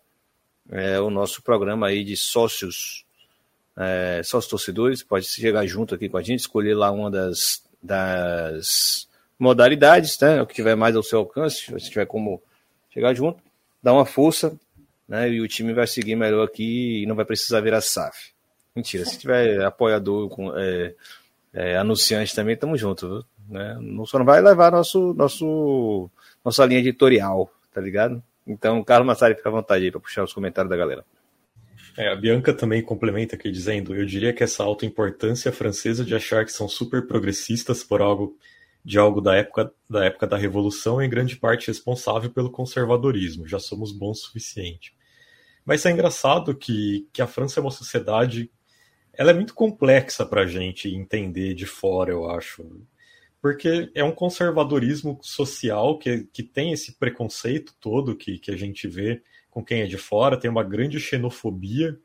é 0.71 0.99
o 0.99 1.09
nosso 1.09 1.41
programa 1.41 1.87
aí 1.87 2.03
de 2.03 2.15
sócios 2.15 3.05
é, 3.75 4.21
sócios 4.23 4.49
torcedores, 4.49 5.03
pode 5.03 5.25
chegar 5.25 5.65
junto 5.65 5.95
aqui 5.95 6.07
com 6.07 6.17
a 6.17 6.21
gente, 6.21 6.41
escolher 6.41 6.75
lá 6.75 6.91
uma 6.91 7.09
das, 7.09 7.63
das 7.81 9.07
modalidades, 9.37 10.17
né, 10.19 10.41
o 10.41 10.47
que 10.47 10.53
tiver 10.53 10.75
mais 10.75 10.95
ao 10.95 11.03
seu 11.03 11.19
alcance, 11.19 11.65
se 11.79 11.89
tiver 11.89 12.05
como 12.05 12.41
chegar 12.91 13.13
junto, 13.13 13.41
dá 13.81 13.91
uma 13.91 14.05
força, 14.05 14.57
né? 15.07 15.29
E 15.29 15.41
o 15.41 15.47
time 15.47 15.73
vai 15.73 15.87
seguir 15.87 16.15
melhor 16.15 16.45
aqui 16.45 17.03
e 17.03 17.05
não 17.05 17.15
vai 17.15 17.25
precisar 17.25 17.61
virar 17.61 17.81
SAF. 17.81 18.33
Mentira, 18.75 19.05
se 19.05 19.19
tiver 19.19 19.63
apoiador, 19.63 20.29
é, 20.57 20.95
é, 21.53 21.77
anunciante 21.77 22.35
também, 22.35 22.57
tamo 22.57 22.77
junto, 22.77 23.07
viu? 23.07 23.25
Né? 23.49 23.77
Não, 23.79 24.05
só 24.05 24.17
não 24.17 24.25
vai 24.25 24.41
levar 24.41 24.71
nosso, 24.71 25.13
nosso, 25.13 26.09
nossa 26.43 26.65
linha 26.65 26.79
editorial, 26.79 27.51
tá 27.73 27.79
ligado? 27.79 28.23
Então, 28.47 28.83
Carlos 28.83 29.05
Massari, 29.05 29.35
fica 29.35 29.49
à 29.49 29.51
vontade 29.51 29.85
aí 29.85 29.91
para 29.91 29.99
puxar 29.99 30.23
os 30.23 30.33
comentários 30.33 30.69
da 30.69 30.77
galera. 30.77 31.05
É, 31.97 32.11
a 32.11 32.15
Bianca 32.15 32.53
também 32.53 32.81
complementa 32.81 33.35
aqui 33.35 33.51
dizendo: 33.51 33.95
Eu 33.95 34.05
diria 34.05 34.33
que 34.33 34.43
essa 34.43 34.63
alta 34.63 34.85
importância 34.85 35.51
francesa 35.51 36.03
de 36.03 36.15
achar 36.15 36.43
que 36.43 36.51
são 36.51 36.67
super 36.67 37.05
progressistas 37.05 37.83
por 37.83 38.01
algo 38.01 38.35
de 38.83 38.99
algo 38.99 39.21
da 39.21 39.35
época 39.35 39.73
da 39.89 40.05
época 40.05 40.27
da 40.27 40.37
Revolução 40.37 41.01
em 41.01 41.09
grande 41.09 41.35
parte 41.37 41.67
responsável 41.67 42.29
pelo 42.29 42.51
conservadorismo. 42.51 43.47
Já 43.47 43.59
somos 43.59 43.91
bons 43.91 44.19
o 44.19 44.25
suficiente. 44.25 44.95
Mas 45.65 45.85
é 45.85 45.91
engraçado 45.91 46.55
que, 46.55 47.07
que 47.13 47.21
a 47.21 47.27
França 47.27 47.59
é 47.59 47.61
uma 47.61 47.71
sociedade. 47.71 48.51
Ela 49.13 49.31
é 49.31 49.33
muito 49.33 49.53
complexa 49.53 50.25
para 50.25 50.41
a 50.41 50.47
gente 50.47 50.89
entender 50.89 51.53
de 51.53 51.65
fora, 51.65 52.11
eu 52.11 52.29
acho. 52.29 52.65
Porque 53.41 53.91
é 53.93 54.03
um 54.03 54.11
conservadorismo 54.11 55.19
social 55.21 55.97
que, 55.97 56.27
que 56.33 56.43
tem 56.43 56.73
esse 56.73 56.93
preconceito 56.93 57.73
todo 57.79 58.15
que, 58.15 58.39
que 58.39 58.51
a 58.51 58.57
gente 58.57 58.87
vê 58.87 59.21
com 59.49 59.63
quem 59.63 59.81
é 59.81 59.85
de 59.85 59.97
fora, 59.97 60.39
tem 60.39 60.49
uma 60.49 60.63
grande 60.63 60.99
xenofobia 60.99 61.99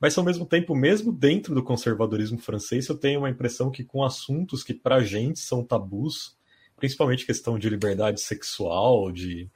mas 0.00 0.16
ao 0.16 0.24
mesmo 0.24 0.46
tempo, 0.46 0.74
mesmo 0.74 1.12
dentro 1.12 1.54
do 1.54 1.62
conservadorismo 1.62 2.38
francês, 2.38 2.88
eu 2.88 2.96
tenho 2.96 3.20
uma 3.20 3.28
impressão 3.28 3.70
que 3.70 3.84
com 3.84 4.02
assuntos 4.02 4.64
que 4.64 4.72
para 4.72 4.96
a 4.96 5.04
gente 5.04 5.38
são 5.38 5.62
tabus, 5.62 6.38
principalmente 6.76 7.26
questão 7.26 7.58
de 7.58 7.68
liberdade 7.68 8.20
sexual, 8.20 9.12
de 9.12 9.50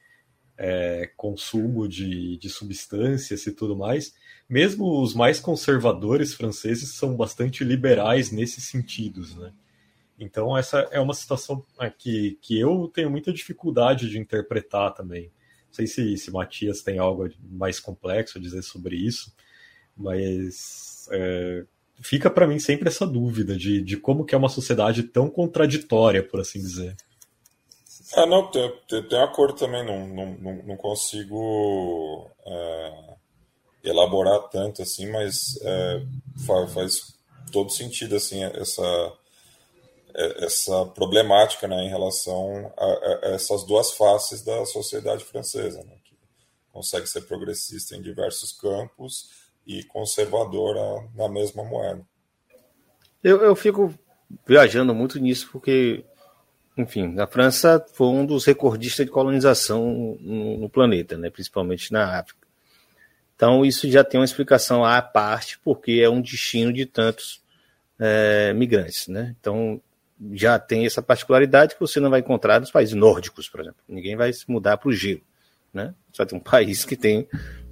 é, 0.56 1.10
consumo 1.16 1.88
de, 1.88 2.36
de 2.36 2.50
substâncias 2.50 3.46
e 3.46 3.52
tudo 3.52 3.74
mais, 3.74 4.14
mesmo 4.48 5.00
os 5.00 5.14
mais 5.14 5.40
conservadores 5.40 6.34
franceses 6.34 6.90
são 6.90 7.16
bastante 7.16 7.64
liberais 7.64 8.30
nesses 8.30 8.64
sentidos, 8.64 9.34
né? 9.34 9.52
Então 10.18 10.56
essa 10.56 10.80
é 10.92 11.00
uma 11.00 11.14
situação 11.14 11.64
que, 11.98 12.38
que 12.40 12.60
eu 12.60 12.90
tenho 12.94 13.10
muita 13.10 13.32
dificuldade 13.32 14.08
de 14.08 14.18
interpretar 14.18 14.94
também. 14.94 15.24
Não 15.66 15.72
sei 15.72 15.86
se, 15.86 16.16
se 16.16 16.30
Matias 16.30 16.82
tem 16.82 16.98
algo 16.98 17.28
mais 17.50 17.80
complexo 17.80 18.38
a 18.38 18.40
dizer 18.40 18.62
sobre 18.62 18.94
isso, 18.94 19.34
mas 19.96 21.08
é, 21.10 21.64
fica 22.00 22.30
para 22.30 22.46
mim 22.46 22.58
sempre 22.58 22.88
essa 22.88 23.06
dúvida 23.06 23.56
de, 23.56 23.80
de 23.80 23.96
como 23.96 24.24
que 24.24 24.34
é 24.34 24.38
uma 24.38 24.48
sociedade 24.48 25.02
tão 25.04 25.28
contraditória, 25.28 26.22
por 26.22 26.40
assim 26.40 26.58
dizer. 26.58 26.96
É, 28.16 28.26
não, 28.26 28.50
tem, 28.50 28.72
tem, 28.88 29.02
tem 29.08 29.18
acordo 29.20 29.58
também, 29.58 29.84
não, 29.84 30.06
não, 30.06 30.62
não 30.62 30.76
consigo 30.76 32.30
é, 32.46 33.14
elaborar 33.84 34.48
tanto 34.50 34.82
assim, 34.82 35.10
mas 35.10 35.58
é, 35.62 36.02
faz, 36.46 36.72
faz, 36.72 37.14
todo 37.50 37.70
sentido 37.70 38.16
assim 38.16 38.42
essa, 38.42 39.12
é, 40.14 40.44
essa 40.44 40.86
problemática 40.86 41.68
né, 41.68 41.84
em 41.84 41.88
relação 41.88 42.72
a, 42.76 42.84
a, 42.84 43.20
essas 43.34 43.64
duas 43.64 43.92
faces 43.92 44.42
da 44.42 44.64
sociedade 44.64 45.24
francesa, 45.24 45.82
né, 45.84 45.96
que 46.04 46.16
consegue 46.72 47.06
ser 47.06 47.22
progressista 47.22 47.96
em 47.96 48.02
diversos 48.02 48.52
campos 48.52 49.43
e 49.66 49.82
conservadora 49.84 51.08
na 51.14 51.28
mesma 51.28 51.64
moeda. 51.64 52.02
Eu, 53.22 53.42
eu 53.42 53.56
fico 53.56 53.94
viajando 54.46 54.94
muito 54.94 55.18
nisso 55.18 55.48
porque, 55.50 56.04
enfim, 56.76 57.18
a 57.18 57.26
França 57.26 57.84
foi 57.94 58.08
um 58.08 58.26
dos 58.26 58.44
recordistas 58.44 59.06
de 59.06 59.12
colonização 59.12 60.18
no, 60.20 60.58
no 60.58 60.68
planeta, 60.68 61.16
né, 61.16 61.30
principalmente 61.30 61.92
na 61.92 62.18
África. 62.18 62.44
Então 63.36 63.64
isso 63.64 63.90
já 63.90 64.04
tem 64.04 64.20
uma 64.20 64.24
explicação 64.24 64.84
à 64.84 65.00
parte, 65.02 65.58
porque 65.58 66.00
é 66.02 66.08
um 66.08 66.20
destino 66.20 66.72
de 66.72 66.86
tantos 66.86 67.42
é, 67.98 68.52
migrantes, 68.52 69.08
né? 69.08 69.34
Então 69.40 69.80
já 70.32 70.58
tem 70.58 70.86
essa 70.86 71.02
particularidade 71.02 71.74
que 71.74 71.80
você 71.80 71.98
não 71.98 72.10
vai 72.10 72.20
encontrar 72.20 72.60
nos 72.60 72.70
países 72.70 72.94
nórdicos, 72.94 73.48
por 73.48 73.60
exemplo. 73.60 73.80
Ninguém 73.88 74.16
vai 74.16 74.32
se 74.32 74.48
mudar 74.48 74.76
para 74.76 74.88
o 74.88 74.92
gelo. 74.92 75.20
Né? 75.72 75.92
Vai 76.16 76.26
ter 76.26 76.36
um 76.36 76.40
país 76.40 76.84
que 76.84 76.96
tem 76.96 77.28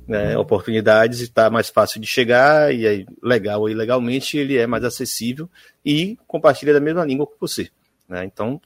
né, 0.07 0.37
oportunidades 0.37 1.21
e 1.21 1.25
está 1.25 1.51
mais 1.51 1.69
fácil 1.69 2.01
de 2.01 2.07
chegar, 2.07 2.75
e 2.75 2.87
aí, 2.87 3.07
legal 3.23 3.61
ou 3.61 3.69
ilegalmente, 3.69 4.37
ele 4.37 4.57
é 4.57 4.67
mais 4.67 4.85
acessível 4.85 5.49
e 5.85 6.19
compartilha 6.27 6.73
da 6.73 6.81
mesma 6.81 7.05
língua 7.05 7.27
que 7.27 7.41
você. 7.41 7.71
Né? 8.09 8.25
Então, 8.25 8.61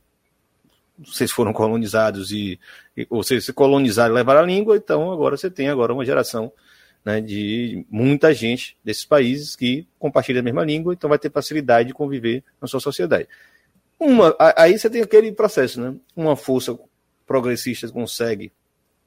vocês 0.98 1.30
foram 1.30 1.52
colonizados 1.52 2.30
e, 2.32 2.58
e 2.96 3.06
ou 3.10 3.22
vocês 3.22 3.44
se 3.44 3.52
colonizaram 3.52 4.14
e 4.14 4.16
levaram 4.16 4.40
a 4.40 4.46
língua, 4.46 4.76
então 4.76 5.12
agora 5.12 5.36
você 5.36 5.50
tem 5.50 5.68
agora 5.68 5.92
uma 5.92 6.04
geração 6.04 6.50
né, 7.04 7.20
de 7.20 7.86
muita 7.90 8.34
gente 8.34 8.76
desses 8.84 9.04
países 9.04 9.54
que 9.54 9.86
compartilha 9.98 10.40
a 10.40 10.42
mesma 10.42 10.64
língua, 10.64 10.94
então 10.94 11.08
vai 11.08 11.18
ter 11.18 11.30
facilidade 11.30 11.88
de 11.88 11.94
conviver 11.94 12.42
na 12.60 12.66
sua 12.66 12.80
sociedade. 12.80 13.28
Uma, 13.98 14.34
aí 14.38 14.78
você 14.78 14.90
tem 14.90 15.02
aquele 15.02 15.32
processo, 15.32 15.80
né? 15.80 15.94
Uma 16.14 16.36
força 16.36 16.78
progressista 17.26 17.88
consegue 17.88 18.52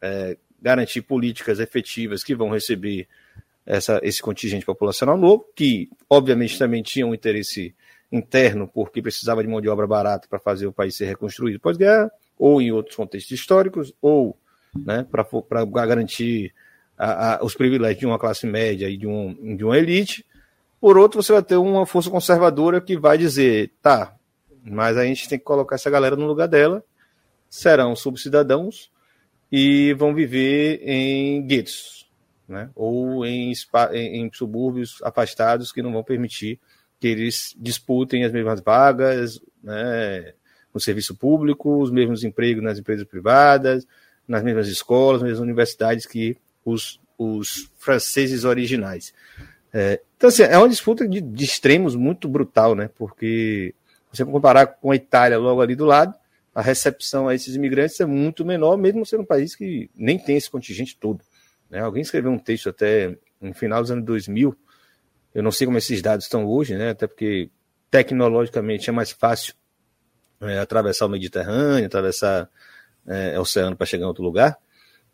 é, 0.01 0.37
garantir 0.61 1.01
políticas 1.01 1.59
efetivas 1.59 2.23
que 2.23 2.35
vão 2.35 2.49
receber 2.49 3.07
essa, 3.65 3.99
esse 4.03 4.21
contingente 4.21 4.65
populacional 4.65 5.17
novo, 5.17 5.45
que 5.55 5.89
obviamente 6.09 6.57
também 6.57 6.81
tinha 6.81 7.05
um 7.05 7.13
interesse 7.13 7.75
interno, 8.11 8.67
porque 8.67 9.01
precisava 9.01 9.43
de 9.43 9.49
mão 9.49 9.61
de 9.61 9.69
obra 9.69 9.85
barata 9.85 10.27
para 10.27 10.39
fazer 10.39 10.65
o 10.65 10.73
país 10.73 10.95
ser 10.95 11.05
reconstruído 11.05 11.59
pós-guerra, 11.59 12.11
ou 12.37 12.61
em 12.61 12.71
outros 12.71 12.95
contextos 12.95 13.31
históricos, 13.31 13.93
ou 14.01 14.35
né, 14.75 15.05
para 15.11 15.65
garantir 15.65 16.53
a, 16.97 17.35
a, 17.35 17.45
os 17.45 17.53
privilégios 17.53 17.99
de 17.99 18.05
uma 18.05 18.17
classe 18.17 18.47
média 18.47 18.89
e 18.89 18.97
de, 18.97 19.05
um, 19.05 19.55
de 19.55 19.63
uma 19.63 19.77
elite. 19.77 20.25
Por 20.81 20.97
outro, 20.97 21.21
você 21.21 21.31
vai 21.31 21.43
ter 21.43 21.57
uma 21.57 21.85
força 21.85 22.09
conservadora 22.09 22.81
que 22.81 22.97
vai 22.97 23.17
dizer, 23.17 23.71
tá, 23.81 24.15
mas 24.63 24.97
a 24.97 25.05
gente 25.05 25.29
tem 25.29 25.37
que 25.37 25.45
colocar 25.45 25.75
essa 25.75 25.89
galera 25.89 26.15
no 26.15 26.25
lugar 26.25 26.47
dela, 26.47 26.83
serão 27.49 27.95
subcidadãos 27.95 28.89
e 29.51 29.93
vão 29.93 30.13
viver 30.13 30.81
em 30.83 31.41
guetos, 31.45 32.09
né? 32.47 32.69
ou 32.75 33.25
em, 33.25 33.51
em 33.93 34.29
subúrbios 34.33 34.99
afastados 35.03 35.71
que 35.71 35.81
não 35.81 35.91
vão 35.91 36.03
permitir 36.03 36.59
que 36.99 37.07
eles 37.07 37.55
disputem 37.57 38.25
as 38.25 38.31
mesmas 38.31 38.59
vagas 38.59 39.41
né, 39.63 40.33
no 40.73 40.79
serviço 40.79 41.15
público, 41.15 41.81
os 41.81 41.91
mesmos 41.91 42.23
empregos 42.23 42.63
nas 42.63 42.77
empresas 42.77 43.07
privadas, 43.07 43.87
nas 44.27 44.43
mesmas 44.43 44.67
escolas, 44.67 45.21
nas 45.21 45.29
mesmas 45.29 45.43
universidades 45.43 46.05
que 46.05 46.37
os, 46.63 46.99
os 47.17 47.71
franceses 47.77 48.43
originais. 48.43 49.13
É, 49.73 50.01
então, 50.17 50.27
assim, 50.27 50.43
é 50.43 50.57
uma 50.57 50.69
disputa 50.69 51.07
de, 51.07 51.21
de, 51.21 51.45
extremos 51.45 51.95
muito 51.95 52.27
brutal, 52.27 52.75
né? 52.75 52.89
Porque 52.97 53.73
você 54.11 54.25
comparar 54.25 54.67
com 54.67 54.91
a 54.91 54.95
Itália 54.95 55.37
logo 55.37 55.61
ali 55.61 55.75
do 55.75 55.85
lado, 55.85 56.13
a 56.53 56.61
recepção 56.61 57.27
a 57.27 57.35
esses 57.35 57.55
imigrantes 57.55 57.99
é 57.99 58.05
muito 58.05 58.43
menor, 58.43 58.77
mesmo 58.77 59.05
sendo 59.05 59.21
um 59.21 59.25
país 59.25 59.55
que 59.55 59.89
nem 59.95 60.17
tem 60.17 60.37
esse 60.37 60.49
contingente 60.49 60.97
todo. 60.97 61.23
Né? 61.69 61.79
Alguém 61.79 62.01
escreveu 62.01 62.31
um 62.31 62.39
texto 62.39 62.69
até 62.69 63.17
no 63.39 63.53
final 63.53 63.81
dos 63.81 63.91
anos 63.91 64.05
2000, 64.05 64.55
eu 65.33 65.43
não 65.43 65.51
sei 65.51 65.65
como 65.65 65.77
esses 65.77 66.01
dados 66.01 66.25
estão 66.25 66.45
hoje, 66.45 66.75
né? 66.75 66.89
Até 66.89 67.07
porque 67.07 67.49
tecnologicamente 67.89 68.89
é 68.89 68.93
mais 68.93 69.11
fácil 69.11 69.53
é, 70.41 70.59
atravessar 70.59 71.05
o 71.05 71.09
Mediterrâneo, 71.09 71.85
atravessar 71.85 72.49
é, 73.07 73.37
o 73.37 73.41
oceano 73.41 73.75
para 73.75 73.85
chegar 73.85 74.03
em 74.03 74.07
outro 74.07 74.23
lugar. 74.23 74.57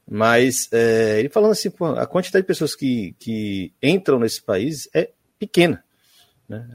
Mas 0.10 0.70
é, 0.72 1.20
ele 1.20 1.30
falando 1.30 1.52
assim, 1.52 1.72
a 1.98 2.06
quantidade 2.06 2.44
de 2.44 2.48
pessoas 2.48 2.76
que, 2.76 3.14
que 3.20 3.74
entram 3.82 4.20
nesse 4.20 4.42
país 4.42 4.90
é 4.94 5.12
pequena. 5.38 5.84
Né? 6.48 6.68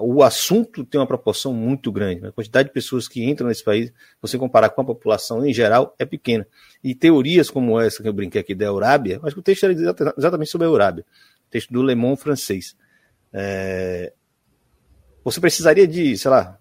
O 0.00 0.22
assunto 0.22 0.84
tem 0.84 1.00
uma 1.00 1.06
proporção 1.06 1.52
muito 1.52 1.90
grande. 1.90 2.26
A 2.26 2.32
quantidade 2.32 2.68
de 2.68 2.74
pessoas 2.74 3.08
que 3.08 3.24
entram 3.24 3.48
nesse 3.48 3.64
país, 3.64 3.92
você 4.22 4.38
comparar 4.38 4.70
com 4.70 4.80
a 4.80 4.84
população 4.84 5.44
em 5.44 5.52
geral, 5.52 5.94
é 5.98 6.04
pequena. 6.04 6.46
E 6.82 6.94
teorias 6.94 7.50
como 7.50 7.80
essa 7.80 8.02
que 8.02 8.08
eu 8.08 8.12
brinquei 8.12 8.40
aqui 8.40 8.54
da 8.54 8.66
Eurábia, 8.66 9.20
acho 9.22 9.34
que 9.34 9.40
o 9.40 9.42
texto 9.42 9.64
era 9.64 9.74
exatamente 10.16 10.50
sobre 10.50 10.66
a 10.66 10.70
Eurábia, 10.70 11.04
texto 11.50 11.72
do 11.72 11.82
Le 11.82 11.94
Monde 11.94 12.20
francês. 12.20 12.76
É... 13.32 14.12
Você 15.24 15.40
precisaria 15.40 15.86
de, 15.86 16.16
sei 16.16 16.30
lá, 16.30 16.58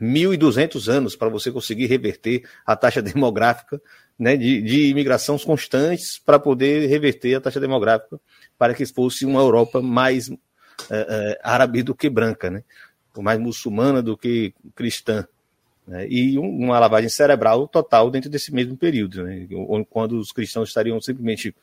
1.200 0.00 0.88
anos 0.88 1.14
para 1.14 1.28
você 1.28 1.52
conseguir 1.52 1.86
reverter 1.86 2.42
a 2.64 2.74
taxa 2.74 3.02
demográfica 3.02 3.80
né, 4.18 4.36
de, 4.36 4.62
de 4.62 4.88
imigrações 4.88 5.44
constantes 5.44 6.18
para 6.18 6.38
poder 6.38 6.88
reverter 6.88 7.34
a 7.34 7.40
taxa 7.40 7.60
demográfica 7.60 8.18
para 8.56 8.74
que 8.74 8.84
fosse 8.86 9.24
uma 9.24 9.40
Europa 9.40 9.80
mais 9.80 10.30
é, 10.90 11.40
árabe 11.42 11.82
do 11.82 11.94
que 11.94 12.08
branca, 12.08 12.50
né, 12.50 12.62
mais 13.16 13.38
muçulmana 13.40 14.00
do 14.00 14.16
que 14.16 14.54
cristã. 14.74 15.26
Né, 15.86 16.06
e 16.08 16.38
um, 16.38 16.48
uma 16.48 16.78
lavagem 16.78 17.08
cerebral 17.08 17.66
total 17.66 18.10
dentro 18.10 18.30
desse 18.30 18.52
mesmo 18.52 18.76
período, 18.76 19.24
né, 19.24 19.46
quando 19.90 20.18
os 20.18 20.32
cristãos 20.32 20.68
estariam 20.68 21.00
simplesmente 21.00 21.54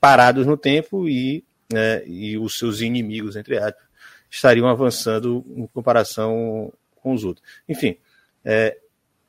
parados 0.00 0.46
no 0.46 0.56
tempo 0.56 1.08
e, 1.08 1.44
né, 1.72 2.06
e 2.06 2.38
os 2.38 2.58
seus 2.58 2.80
inimigos, 2.80 3.36
entre 3.36 3.58
aspas, 3.58 3.84
estariam 4.30 4.66
avançando 4.68 5.44
em 5.54 5.66
comparação 5.66 6.72
com 6.96 7.12
os 7.12 7.24
outros. 7.24 7.46
Enfim, 7.68 7.96
é, 8.44 8.78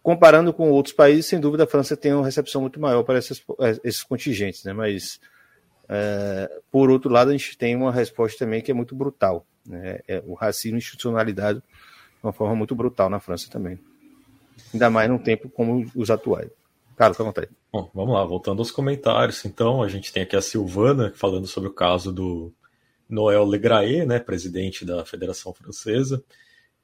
comparando 0.01 0.53
com 0.53 0.69
outros 0.69 0.93
países, 0.93 1.25
sem 1.25 1.39
dúvida 1.39 1.63
a 1.63 1.67
França 1.67 1.95
tem 1.97 2.13
uma 2.13 2.25
recepção 2.25 2.61
muito 2.61 2.79
maior 2.79 3.03
para 3.03 3.19
esses, 3.19 3.43
é, 3.59 3.79
esses 3.83 4.03
contingentes, 4.03 4.63
né? 4.63 4.73
mas 4.73 5.19
é, 5.89 6.49
por 6.71 6.89
outro 6.89 7.09
lado 7.11 7.29
a 7.29 7.31
gente 7.33 7.57
tem 7.57 7.75
uma 7.75 7.91
resposta 7.91 8.39
também 8.39 8.61
que 8.61 8.71
é 8.71 8.73
muito 8.73 8.95
brutal. 8.95 9.45
Né? 9.65 9.99
É, 10.07 10.23
o 10.25 10.33
racismo 10.33 10.77
institucionalizado 10.77 11.59
de 11.59 12.23
uma 12.23 12.33
forma 12.33 12.55
muito 12.55 12.75
brutal 12.75 13.09
na 13.09 13.19
França 13.19 13.49
também. 13.49 13.79
Ainda 14.73 14.89
mais 14.89 15.09
num 15.09 15.17
tempo 15.17 15.49
como 15.49 15.89
os 15.95 16.09
atuais. 16.09 16.49
Carlos, 16.95 17.17
fica 17.17 17.25
vontade. 17.25 17.49
Bom, 17.71 17.89
vamos 17.93 18.13
lá, 18.13 18.23
voltando 18.23 18.59
aos 18.59 18.71
comentários. 18.71 19.43
Então, 19.45 19.81
a 19.81 19.87
gente 19.87 20.13
tem 20.13 20.23
aqui 20.23 20.35
a 20.35 20.41
Silvana 20.41 21.11
falando 21.15 21.47
sobre 21.47 21.69
o 21.69 21.73
caso 21.73 22.11
do 22.13 22.53
Noël 23.09 23.45
Legraé, 23.45 24.05
né, 24.05 24.19
presidente 24.19 24.85
da 24.85 25.03
Federação 25.03 25.53
Francesa. 25.53 26.23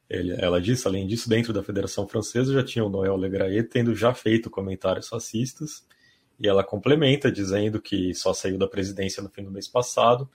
Ele, 0.10 0.34
ela 0.39 0.60
disse, 0.60 0.88
além 0.88 1.06
disso, 1.06 1.30
dentro 1.30 1.54
da 1.54 1.62
Federação 1.62 2.08
Francesa 2.08 2.54
já 2.54 2.64
tinha 2.64 2.84
o 2.84 2.89
Noël 2.89 3.16
Legraé 3.16 3.62
tendo 3.62 3.95
já 3.95 4.14
feito 4.14 4.50
comentários 4.50 5.10
racistas, 5.10 5.84
e 6.40 6.48
ela 6.48 6.64
complementa 6.64 7.32
dizendo 7.32 7.82
que 7.82 8.14
só 8.14 8.34
saiu 8.34 8.58
da 8.58 8.68
presidência 8.68 9.22
no 9.22 9.30
fim 9.30 9.44
do 9.44 9.52
mês 9.52 9.68
passado, 9.68 10.30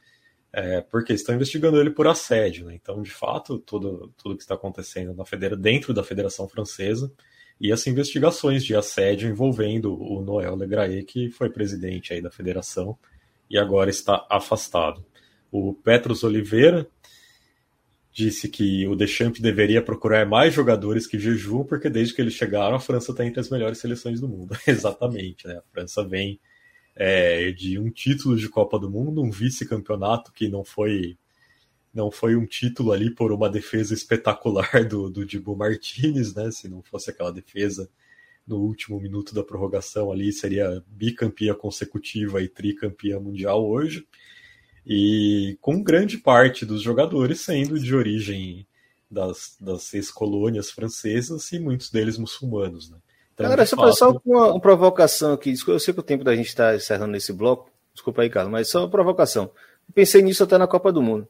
é, 0.53 0.81
porque 0.83 1.13
estão 1.13 1.35
investigando 1.35 1.81
ele 1.81 1.91
por 1.91 2.07
assédio. 2.07 2.67
Né? 2.67 2.75
Então, 2.75 3.03
de 3.03 3.11
fato, 3.11 3.59
tudo, 3.59 4.13
tudo 4.17 4.37
que 4.37 4.43
está 4.43 4.55
acontecendo 4.55 5.15
na 5.15 5.25
federa 5.25 5.57
dentro 5.57 5.95
da 5.95 6.05
Federação 6.05 6.49
Francesa 6.49 7.13
e 7.61 7.73
as 7.73 7.87
investigações 7.87 8.65
de 8.65 8.77
assédio 8.77 9.29
envolvendo 9.29 9.95
o 10.01 10.21
Noël 10.21 10.55
Legraé, 10.55 11.03
que 11.03 11.31
foi 11.31 11.49
presidente 11.49 12.13
aí 12.13 12.21
da 12.21 12.31
federação 12.31 12.99
e 13.49 13.59
agora 13.59 13.91
está 13.91 14.27
afastado. 14.31 15.05
O 15.51 15.73
Petros 15.73 16.23
Oliveira 16.25 16.87
disse 18.15 18.49
que 18.49 18.87
o 18.87 18.95
Deschamps 18.95 19.41
deveria 19.41 19.83
procurar 19.83 20.25
mais 20.25 20.55
jogadores 20.55 21.05
que 21.05 21.19
jejuam, 21.19 21.65
porque 21.65 21.91
desde 21.91 22.15
que 22.15 22.23
eles 22.23 22.35
chegaram, 22.35 22.77
a 22.77 22.81
França 22.81 23.11
está 23.11 23.27
entre 23.27 23.41
as 23.41 23.51
melhores 23.51 23.79
seleções 23.79 24.21
do 24.21 24.29
mundo. 24.29 24.57
Exatamente, 24.65 25.49
né? 25.49 25.57
A 25.57 25.63
França 25.73 26.05
vem 26.07 26.39
é, 26.95 27.51
de 27.51 27.77
um 27.77 27.91
título 27.91 28.37
de 28.37 28.49
Copa 28.49 28.79
do 28.79 28.89
Mundo, 28.89 29.21
um 29.21 29.33
vice-campeonato 29.33 30.33
que 30.33 30.49
não 30.49 30.65
foi 30.65 31.19
não 31.93 32.11
foi 32.11 32.35
um 32.35 32.45
título 32.45 32.91
ali 32.93 33.09
por 33.09 33.31
uma 33.31 33.49
defesa 33.49 33.95
espetacular 33.95 34.85
do, 34.89 35.09
do 35.09 35.25
Dibu 35.25 35.57
Martinez, 35.57 36.35
né? 36.35 36.51
Se 36.53 36.69
não 36.69 36.83
fosse 36.83 37.11
aquela 37.11 37.33
defesa 37.33 37.89
no 38.47 38.59
último 38.59 39.01
minuto 39.01 39.35
da 39.35 39.43
prorrogação 39.43 40.13
ali, 40.13 40.33
seria 40.33 40.83
bicampeã 40.87 41.55
consecutiva 41.55 42.41
e 42.43 42.49
tricampeã 42.49 43.19
mundial 43.19 43.69
hoje 43.69 44.07
e 44.87 45.57
com 45.61 45.83
grande 45.83 46.19
parte 46.19 46.67
dos 46.67 46.83
jogadores 46.83 47.41
sendo 47.41 47.79
de 47.79 47.95
origem 47.95 48.67
das, 49.11 49.57
das 49.61 49.95
ex-colônias 49.95 50.71
francesas 50.71 51.51
e 51.53 51.59
muitos 51.59 51.91
deles 51.91 52.19
muçulmanos. 52.19 52.91
Né? 52.91 52.99
Então, 53.33 53.49
Cara, 53.49 53.65
só, 53.65 53.77
fato... 53.77 53.95
só 53.95 54.21
uma, 54.25 54.53
uma, 54.53 54.61
provocação 54.61 55.33
aqui. 55.33 55.55
Eu 55.67 55.79
sei 55.79 55.95
que 55.95 56.01
o 56.01 56.05
tempo 56.05 56.25
da 56.25 56.37
gente 56.37 56.49
está 56.49 56.75
encerrando 56.75 57.13
nesse 57.13 57.33
bloco. 57.33 57.71
Desculpa 57.95 58.23
aí, 58.23 58.31
Carlos, 58.31 58.53
mas 58.53 58.69
só 58.69 58.81
uma 58.81 58.91
provocação. 58.91 59.51
Pensei 59.95 60.21
nisso 60.21 60.45
até 60.45 60.59
na 60.59 60.67
Copa 60.67 60.93
do 60.93 61.01
Mundo. 61.01 61.29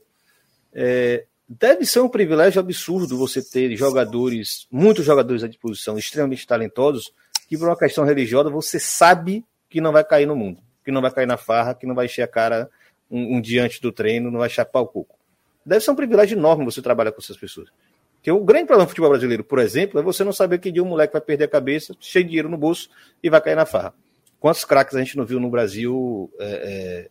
É, 0.72 1.26
deve 1.48 1.84
ser 1.84 2.00
um 2.00 2.08
privilégio 2.08 2.60
absurdo 2.60 3.18
você 3.18 3.42
ter 3.42 3.76
jogadores, 3.76 4.66
muitos 4.70 5.04
jogadores 5.04 5.44
à 5.44 5.48
disposição, 5.48 5.98
extremamente 5.98 6.46
talentosos, 6.46 7.12
que 7.48 7.56
por 7.56 7.68
uma 7.68 7.78
questão 7.78 8.04
religiosa 8.04 8.50
você 8.50 8.80
sabe 8.80 9.44
que 9.68 9.80
não 9.80 9.92
vai 9.92 10.04
cair 10.04 10.26
no 10.26 10.34
mundo, 10.34 10.60
que 10.84 10.90
não 10.90 11.02
vai 11.02 11.10
cair 11.10 11.26
na 11.26 11.36
farra, 11.36 11.74
que 11.74 11.86
não 11.86 11.94
vai 11.94 12.06
encher 12.06 12.22
a 12.22 12.28
cara 12.28 12.70
um, 13.10 13.36
um 13.36 13.40
dia 13.40 13.64
antes 13.64 13.80
do 13.80 13.92
treino, 13.92 14.30
não 14.30 14.40
vai 14.40 14.48
chapar 14.48 14.80
o 14.80 14.86
coco. 14.86 15.16
Deve 15.64 15.82
ser 15.82 15.90
um 15.90 15.96
privilégio 15.96 16.36
enorme 16.36 16.64
você 16.64 16.82
trabalhar 16.82 17.12
com 17.12 17.20
essas 17.20 17.36
pessoas. 17.36 17.70
Porque 18.16 18.30
o 18.30 18.42
grande 18.42 18.66
problema 18.66 18.86
do 18.86 18.88
futebol 18.88 19.10
brasileiro, 19.10 19.44
por 19.44 19.58
exemplo, 19.58 20.00
é 20.00 20.02
você 20.02 20.24
não 20.24 20.32
saber 20.32 20.58
que 20.58 20.72
dia 20.72 20.82
um 20.82 20.86
moleque 20.86 21.12
vai 21.12 21.20
perder 21.20 21.44
a 21.44 21.48
cabeça, 21.48 21.94
cheio 22.00 22.24
de 22.24 22.30
dinheiro 22.30 22.48
no 22.48 22.56
bolso 22.56 22.88
e 23.22 23.28
vai 23.28 23.40
cair 23.40 23.54
na 23.54 23.66
farra. 23.66 23.94
Quantos 24.40 24.64
craques 24.64 24.94
a 24.94 24.98
gente 24.98 25.16
não 25.16 25.24
viu 25.24 25.38
no 25.38 25.50
Brasil 25.50 26.30
é, 26.38 26.44
é, 26.46 27.08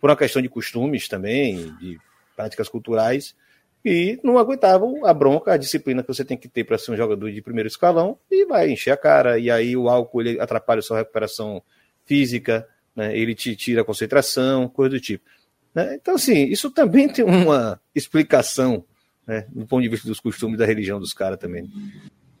por 0.00 0.10
uma 0.10 0.16
questão 0.16 0.40
de 0.40 0.48
costumes 0.48 1.08
também, 1.08 1.72
de 1.78 1.98
práticas 2.36 2.68
culturais, 2.68 3.34
e 3.84 4.18
não 4.22 4.38
aguentavam 4.38 5.04
a 5.06 5.14
bronca, 5.14 5.52
a 5.52 5.56
disciplina 5.56 6.02
que 6.02 6.08
você 6.08 6.24
tem 6.24 6.36
que 6.36 6.48
ter 6.48 6.64
para 6.64 6.78
ser 6.78 6.92
um 6.92 6.96
jogador 6.96 7.30
de 7.30 7.40
primeiro 7.40 7.68
escalão 7.68 8.18
e 8.30 8.44
vai 8.44 8.70
encher 8.70 8.90
a 8.90 8.96
cara. 8.96 9.38
E 9.38 9.50
aí 9.50 9.76
o 9.76 9.88
álcool 9.88 10.20
ele 10.20 10.40
atrapalha 10.40 10.80
a 10.80 10.82
sua 10.82 10.98
recuperação 10.98 11.62
física, 12.04 12.68
né? 13.00 13.16
ele 13.16 13.34
te 13.34 13.56
tira 13.56 13.80
a 13.80 13.84
concentração, 13.84 14.68
coisa 14.68 14.90
do 14.90 15.00
tipo. 15.00 15.24
Né? 15.74 15.94
Então, 15.94 16.16
assim, 16.16 16.44
isso 16.44 16.70
também 16.70 17.08
tem 17.08 17.24
uma 17.24 17.80
explicação 17.94 18.84
né? 19.26 19.46
do 19.50 19.66
ponto 19.66 19.82
de 19.82 19.88
vista 19.88 20.06
dos 20.06 20.20
costumes 20.20 20.58
da 20.58 20.66
religião 20.66 21.00
dos 21.00 21.14
caras 21.14 21.38
também. 21.38 21.70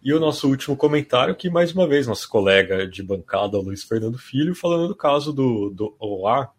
E 0.02 0.12
o 0.12 0.20
nosso 0.20 0.48
último 0.48 0.76
comentário, 0.76 1.34
que 1.34 1.48
mais 1.48 1.72
uma 1.72 1.86
vez, 1.86 2.06
nosso 2.06 2.28
colega 2.28 2.86
de 2.86 3.02
bancada, 3.02 3.58
Luiz 3.58 3.84
Fernando 3.84 4.18
Filho, 4.18 4.54
falando 4.54 4.88
do 4.88 4.94
caso 4.94 5.32
do, 5.32 5.70
do 5.70 5.96
OA, 5.98 6.50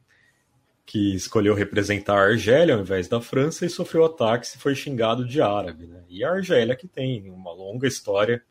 que 0.85 1.15
escolheu 1.15 1.53
representar 1.53 2.15
a 2.15 2.31
Argélia 2.31 2.75
ao 2.75 2.81
invés 2.81 3.07
da 3.07 3.21
França 3.21 3.65
e 3.65 3.69
sofreu 3.69 4.03
ataques 4.05 4.55
e 4.55 4.57
foi 4.57 4.73
xingado 4.73 5.25
de 5.25 5.41
árabe. 5.41 5.85
Né? 5.85 6.03
E 6.09 6.23
a 6.23 6.31
Argélia, 6.31 6.75
que 6.75 6.87
tem 6.87 7.29
uma 7.29 7.53
longa 7.53 7.87
história 7.87 8.41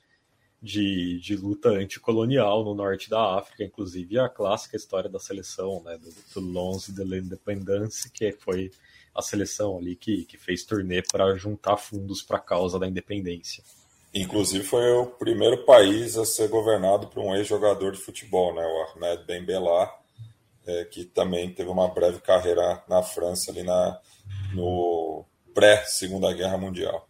de, 0.62 1.18
de 1.20 1.36
luta 1.36 1.70
anticolonial 1.70 2.64
no 2.64 2.74
norte 2.74 3.08
da 3.08 3.38
África, 3.38 3.64
inclusive 3.64 4.18
a 4.18 4.28
clássica 4.28 4.76
história 4.76 5.08
da 5.08 5.18
seleção 5.18 5.82
né, 5.82 5.96
do 5.96 6.12
Toulon 6.34 6.76
de 6.76 7.02
l'Independance, 7.02 8.11
que 8.11 8.32
foi 8.32 8.70
a 9.14 9.22
seleção 9.22 9.78
ali 9.78 9.96
que, 9.96 10.24
que 10.24 10.36
fez 10.36 10.64
turnê 10.64 11.02
para 11.02 11.34
juntar 11.36 11.76
fundos 11.76 12.22
para 12.22 12.36
a 12.36 12.40
causa 12.40 12.78
da 12.78 12.86
independência. 12.86 13.64
Inclusive 14.12 14.64
foi 14.64 14.90
o 14.92 15.06
primeiro 15.06 15.64
país 15.64 16.18
a 16.18 16.24
ser 16.24 16.48
governado 16.48 17.06
por 17.06 17.20
um 17.20 17.34
ex-jogador 17.34 17.92
de 17.92 17.98
futebol, 17.98 18.54
né, 18.54 18.62
o 18.62 18.92
Ahmed 18.92 19.24
Ben 19.24 19.44
Bella, 19.44 19.90
é, 20.66 20.84
que 20.84 21.04
também 21.04 21.52
teve 21.52 21.70
uma 21.70 21.88
breve 21.88 22.20
carreira 22.20 22.82
na 22.86 23.02
França, 23.02 23.50
ali 23.50 23.62
na, 23.62 23.98
no 24.52 25.24
pré-Segunda 25.54 26.32
Guerra 26.32 26.58
Mundial. 26.58 27.09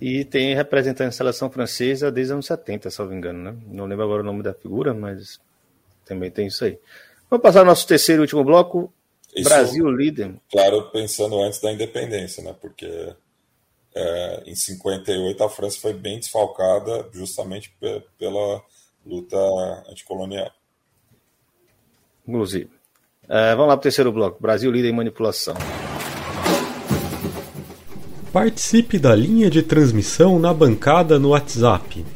E 0.00 0.24
tem 0.24 0.54
representante 0.54 1.10
da 1.10 1.12
seleção 1.12 1.50
francesa 1.50 2.10
desde 2.10 2.32
os 2.32 2.34
anos 2.34 2.46
70, 2.46 2.90
se 2.90 2.98
não 2.98 3.06
me 3.06 3.16
engano, 3.16 3.42
né? 3.42 3.56
Não 3.66 3.84
lembro 3.84 4.04
agora 4.04 4.22
o 4.22 4.24
nome 4.24 4.42
da 4.42 4.54
figura, 4.54 4.94
mas 4.94 5.38
também 6.06 6.30
tem 6.30 6.46
isso 6.46 6.64
aí. 6.64 6.78
Vamos 7.28 7.42
passar 7.42 7.60
ao 7.60 7.66
nosso 7.66 7.86
terceiro 7.86 8.22
e 8.22 8.24
último 8.24 8.42
bloco. 8.42 8.92
Isso, 9.36 9.48
Brasil 9.48 9.88
líder. 9.90 10.34
Claro, 10.50 10.90
pensando 10.90 11.40
antes 11.40 11.60
da 11.60 11.70
independência, 11.70 12.42
né? 12.42 12.54
Porque 12.58 13.14
é, 13.94 14.42
em 14.46 14.54
58 14.54 15.44
a 15.44 15.48
França 15.50 15.78
foi 15.78 15.92
bem 15.92 16.18
desfalcada 16.18 17.06
justamente 17.12 17.72
pela 18.18 18.62
luta 19.04 19.36
anticolonial 19.88 20.50
inclusive. 22.30 22.70
Uh, 23.24 23.56
vamos 23.56 23.68
lá 23.68 23.76
para 23.76 23.80
o 23.80 23.82
terceiro 23.82 24.12
bloco. 24.12 24.40
Brasil 24.40 24.70
líder 24.70 24.88
em 24.88 24.94
manipulação. 24.94 25.54
Participe 28.32 28.96
da 28.96 29.14
linha 29.14 29.50
de 29.50 29.60
transmissão 29.60 30.38
na 30.38 30.54
bancada 30.54 31.18
no 31.18 31.30
WhatsApp. 31.30 32.06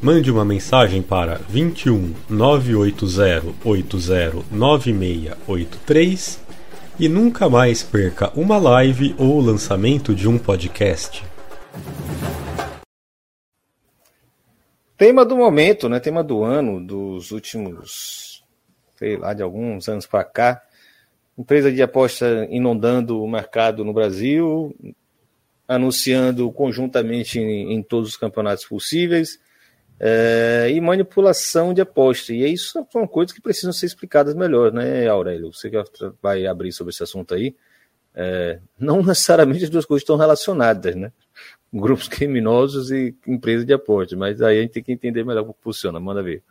Mande 0.00 0.30
uma 0.30 0.44
mensagem 0.44 1.02
para 1.02 1.34
21 1.48 2.14
980 2.30 3.54
80 3.64 4.44
9683 4.52 6.40
e 7.00 7.08
nunca 7.08 7.48
mais 7.48 7.82
perca 7.82 8.30
uma 8.38 8.56
live 8.56 9.16
ou 9.18 9.38
o 9.38 9.40
lançamento 9.40 10.14
de 10.14 10.28
um 10.28 10.38
podcast. 10.38 11.24
Tema 14.96 15.24
do 15.24 15.36
momento, 15.36 15.88
né? 15.88 15.98
Tema 15.98 16.22
do 16.22 16.44
ano, 16.44 16.80
dos 16.80 17.32
últimos 17.32 18.44
sei 18.98 19.16
lá, 19.16 19.34
de 19.34 19.42
alguns 19.42 19.88
anos 19.88 20.06
para 20.06 20.22
cá. 20.22 20.62
Empresa 21.36 21.72
de 21.72 21.82
aposta 21.82 22.46
inundando 22.48 23.22
o 23.22 23.28
mercado 23.28 23.84
no 23.84 23.92
Brasil, 23.92 24.72
anunciando 25.68 26.50
conjuntamente 26.50 27.38
em, 27.38 27.74
em 27.74 27.82
todos 27.82 28.08
os 28.08 28.16
campeonatos 28.16 28.64
possíveis, 28.64 29.38
é, 30.00 30.68
e 30.70 30.80
manipulação 30.80 31.74
de 31.74 31.80
aposta. 31.80 32.32
E 32.32 32.50
isso 32.50 32.86
são 32.90 33.06
coisas 33.06 33.32
que 33.32 33.42
precisam 33.42 33.72
ser 33.72 33.86
explicadas 33.86 34.34
melhor, 34.34 34.72
né, 34.72 35.06
Aurélio? 35.06 35.52
Você 35.52 35.68
que 35.68 35.76
vai 36.22 36.46
abrir 36.46 36.72
sobre 36.72 36.92
esse 36.92 37.02
assunto 37.02 37.34
aí. 37.34 37.54
É, 38.14 38.58
não 38.78 39.02
necessariamente 39.02 39.64
as 39.64 39.70
duas 39.70 39.84
coisas 39.84 40.02
estão 40.02 40.16
relacionadas, 40.16 40.96
né? 40.96 41.12
Grupos 41.72 42.08
criminosos 42.08 42.90
e 42.90 43.14
empresas 43.26 43.66
de 43.66 43.72
aposta, 43.72 44.16
mas 44.16 44.40
aí 44.40 44.58
a 44.58 44.62
gente 44.62 44.72
tem 44.72 44.82
que 44.82 44.92
entender 44.92 45.24
melhor 45.24 45.42
como 45.42 45.56
funciona. 45.60 46.00
Manda 46.00 46.22
ver. 46.22 46.42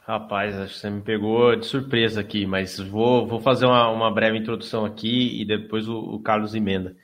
Rapaz, 0.00 0.56
acho 0.56 0.74
que 0.74 0.80
você 0.80 0.90
me 0.90 1.02
pegou 1.02 1.54
de 1.54 1.66
surpresa 1.66 2.20
aqui, 2.20 2.46
mas 2.46 2.78
vou, 2.78 3.26
vou 3.26 3.40
fazer 3.40 3.66
uma, 3.66 3.88
uma 3.90 4.10
breve 4.10 4.38
introdução 4.38 4.84
aqui 4.84 5.40
e 5.40 5.44
depois 5.44 5.86
o, 5.86 5.98
o 5.98 6.20
Carlos 6.20 6.54
emenda. 6.54 6.96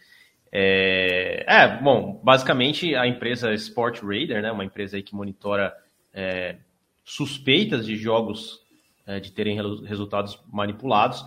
É, 0.56 1.44
é, 1.48 1.82
bom, 1.82 2.20
basicamente 2.22 2.94
a 2.94 3.08
empresa 3.08 3.52
Sport 3.54 4.00
Radar, 4.02 4.40
né, 4.40 4.52
uma 4.52 4.64
empresa 4.64 4.96
aí 4.96 5.02
que 5.02 5.12
monitora 5.12 5.76
é, 6.12 6.58
suspeitas 7.02 7.84
de 7.84 7.96
jogos 7.96 8.64
é, 9.04 9.18
de 9.18 9.32
terem 9.32 9.58
resultados 9.84 10.38
manipulados, 10.52 11.26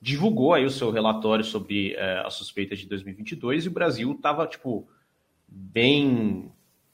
divulgou 0.00 0.54
aí 0.54 0.64
o 0.64 0.70
seu 0.70 0.90
relatório 0.90 1.44
sobre 1.44 1.92
é, 1.96 2.22
as 2.24 2.32
suspeitas 2.32 2.78
de 2.78 2.86
2022 2.86 3.66
e 3.66 3.68
o 3.68 3.72
Brasil 3.72 4.10
estava, 4.12 4.46
tipo, 4.46 4.88
bem, 5.46 6.50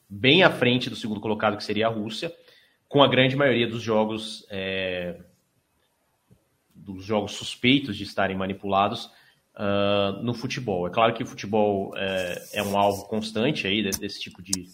bem 0.09 0.43
à 0.43 0.51
frente 0.51 0.89
do 0.89 0.97
segundo 0.97 1.21
colocado, 1.21 1.55
que 1.55 1.63
seria 1.63 1.87
a 1.87 1.89
Rússia 1.89 2.35
com 2.89 3.01
a 3.01 3.07
grande 3.07 3.37
maioria 3.37 3.67
dos 3.67 3.81
jogos 3.81 4.45
é, 4.49 5.17
dos 6.75 7.05
jogos 7.05 7.31
suspeitos 7.33 7.95
de 7.95 8.03
estarem 8.03 8.35
manipulados 8.35 9.09
uh, 9.59 10.23
no 10.23 10.33
futebol. 10.33 10.87
É 10.87 10.89
claro 10.89 11.13
que 11.13 11.21
o 11.21 11.27
futebol 11.27 11.93
é, 11.97 12.41
é, 12.53 12.63
um 12.63 12.77
alvo 12.77 13.05
constante 13.05 13.67
aí 13.67 13.83
desse 13.83 14.19
tipo 14.19 14.41
de, 14.41 14.67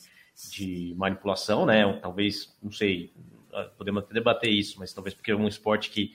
de 0.52 0.94
manipulação, 0.96 1.66
né? 1.66 2.00
Talvez, 2.02 2.56
não 2.62 2.72
sei, 2.72 3.12
podemos 3.78 4.04
até 4.04 4.14
debater 4.14 4.52
isso, 4.52 4.78
mas 4.80 4.94
talvez 4.94 5.16
porque 5.16 5.32
é 5.32 5.36
um 5.36 5.48
esporte 5.48 5.90
que 5.90 6.14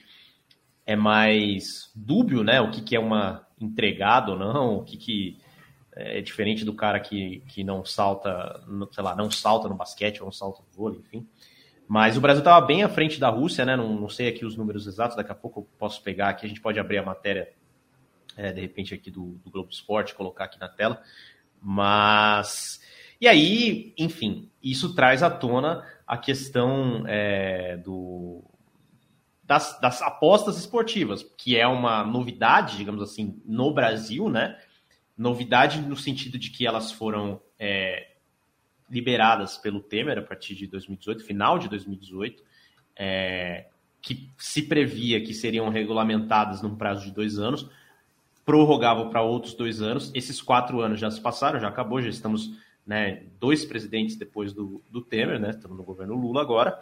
é 0.87 0.95
mais 0.95 1.91
dúbio, 1.95 2.45
né? 2.45 2.61
O 2.61 2.71
que, 2.71 2.81
que 2.81 2.97
é 2.97 3.01
uma 3.01 3.47
entregada 3.61 4.33
ou 4.33 4.39
não, 4.39 4.77
o 4.79 4.85
que, 4.85 4.97
que 4.97 5.39
é 5.93 6.21
diferente 6.21 6.64
do 6.64 6.73
cara 6.73 7.01
que, 7.01 7.43
que 7.49 7.64
não 7.64 7.85
salta, 7.85 8.62
sei 8.93 9.05
lá, 9.05 9.14
não 9.14 9.31
salta 9.31 9.68
no 9.68 9.75
basquete 9.75 10.21
ou 10.21 10.27
não 10.27 10.33
salta 10.33 10.62
no 10.62 10.73
vôlei, 10.73 11.01
enfim. 11.01 11.27
Mas 11.87 12.16
o 12.16 12.21
Brasil 12.21 12.41
estava 12.41 12.64
bem 12.64 12.85
à 12.85 12.89
frente 12.89 13.18
da 13.18 13.29
Rússia, 13.29 13.64
né? 13.64 13.77
Não, 13.77 14.01
não, 14.01 14.09
sei 14.09 14.29
aqui 14.29 14.45
os 14.45 14.57
números 14.57 14.87
exatos, 14.87 15.16
daqui 15.16 15.33
a 15.33 15.35
pouco 15.35 15.61
eu 15.61 15.68
posso 15.77 16.01
pegar 16.03 16.29
aqui, 16.29 16.47
a 16.47 16.49
gente 16.49 16.61
pode 16.61 16.79
abrir 16.79 16.99
a 16.99 17.03
matéria, 17.03 17.53
é, 18.37 18.53
de 18.53 18.61
repente, 18.61 18.95
aqui 18.95 19.11
do, 19.11 19.41
do 19.45 19.51
Globo 19.51 19.70
Esporte, 19.70 20.14
colocar 20.14 20.45
aqui 20.45 20.59
na 20.59 20.68
tela. 20.68 21.03
Mas. 21.61 22.81
E 23.20 23.28
aí, 23.28 23.93
enfim, 23.99 24.51
isso 24.62 24.95
traz 24.95 25.22
à 25.22 25.31
tona 25.31 25.85
a 26.07 26.16
questão 26.16 27.05
é, 27.07 27.76
do, 27.76 28.43
das, 29.45 29.78
das, 29.81 30.01
apostas 30.01 30.59
esportivas, 30.59 31.22
que 31.37 31.57
é 31.57 31.66
uma 31.66 32.05
novidade, 32.05 32.76
digamos 32.78 33.03
assim, 33.03 33.41
no 33.45 33.74
Brasil, 33.74 34.31
né? 34.31 34.59
Novidade 35.16 35.83
no 35.83 35.97
sentido 35.97 36.39
de 36.39 36.51
que 36.51 36.66
elas 36.66 36.93
foram 36.93 37.43
é, 37.59 38.11
liberadas 38.91 39.59
pelo 39.59 39.81
Temer 39.81 40.18
a 40.18 40.22
partir 40.22 40.55
de 40.55 40.66
2018, 40.66 41.24
final 41.24 41.59
de 41.59 41.68
2018, 41.68 42.43
é, 42.97 43.66
que 44.01 44.31
se 44.39 44.62
previa 44.62 45.20
que 45.20 45.35
seriam 45.35 45.68
regulamentadas 45.68 46.62
num 46.62 46.74
prazo 46.74 47.05
de 47.05 47.12
dois 47.12 47.39
anos, 47.39 47.68
prorrogavam 48.51 49.09
para 49.11 49.22
outros 49.22 49.55
dois 49.55 49.80
anos. 49.80 50.11
Esses 50.12 50.42
quatro 50.42 50.80
anos 50.80 50.98
já 50.98 51.09
se 51.09 51.20
passaram, 51.20 51.61
já 51.61 51.68
acabou, 51.68 52.03
já 52.03 52.09
estamos 52.09 52.59
né, 52.84 53.22
dois 53.38 53.64
presidentes 53.64 54.16
depois 54.16 54.53
do, 54.53 54.82
do 54.90 55.01
Temer, 55.01 55.38
né, 55.38 55.51
estamos 55.51 55.76
no 55.76 55.84
governo 55.84 56.16
Lula 56.16 56.40
agora. 56.40 56.76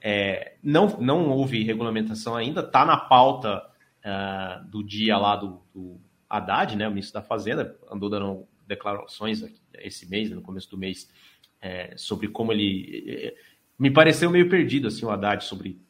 É, 0.00 0.54
não, 0.62 0.86
não 1.00 1.30
houve 1.30 1.64
regulamentação 1.64 2.36
ainda, 2.36 2.60
está 2.60 2.84
na 2.84 2.96
pauta 2.96 3.60
uh, 4.04 4.64
do 4.70 4.84
dia 4.84 5.18
lá 5.18 5.34
do, 5.34 5.60
do 5.74 6.00
Haddad, 6.28 6.76
né, 6.76 6.86
o 6.86 6.90
ministro 6.90 7.20
da 7.20 7.26
Fazenda, 7.26 7.76
andou 7.90 8.08
dando 8.08 8.46
declarações 8.68 9.44
esse 9.74 10.08
mês, 10.08 10.30
no 10.30 10.40
começo 10.40 10.70
do 10.70 10.78
mês, 10.78 11.10
é, 11.60 11.92
sobre 11.96 12.28
como 12.28 12.52
ele. 12.52 13.04
É, 13.08 13.34
me 13.76 13.90
pareceu 13.90 14.30
meio 14.30 14.48
perdido 14.48 14.86
assim, 14.86 15.04
o 15.04 15.10
Haddad 15.10 15.42
sobre 15.42 15.82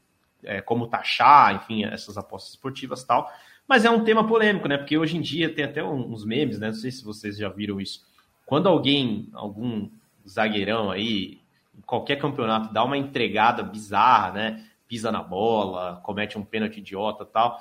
é, 0.42 0.62
como 0.62 0.86
taxar, 0.86 1.56
enfim, 1.56 1.84
essas 1.84 2.16
apostas 2.16 2.54
esportivas 2.54 3.04
tal. 3.04 3.30
Mas 3.70 3.84
é 3.84 3.90
um 3.90 4.02
tema 4.02 4.26
polêmico, 4.26 4.66
né? 4.66 4.76
Porque 4.76 4.98
hoje 4.98 5.16
em 5.16 5.20
dia 5.20 5.54
tem 5.54 5.64
até 5.64 5.80
uns 5.80 6.24
memes, 6.24 6.58
né? 6.58 6.66
Não 6.66 6.74
sei 6.74 6.90
se 6.90 7.04
vocês 7.04 7.38
já 7.38 7.48
viram 7.48 7.80
isso. 7.80 8.04
Quando 8.44 8.68
alguém, 8.68 9.28
algum 9.32 9.88
zagueirão 10.28 10.90
aí, 10.90 11.38
em 11.78 11.80
qualquer 11.82 12.16
campeonato, 12.16 12.74
dá 12.74 12.82
uma 12.82 12.98
entregada 12.98 13.62
bizarra, 13.62 14.32
né? 14.32 14.66
Pisa 14.88 15.12
na 15.12 15.22
bola, 15.22 16.00
comete 16.02 16.36
um 16.36 16.44
pênalti 16.44 16.78
idiota 16.78 17.24
tal. 17.24 17.60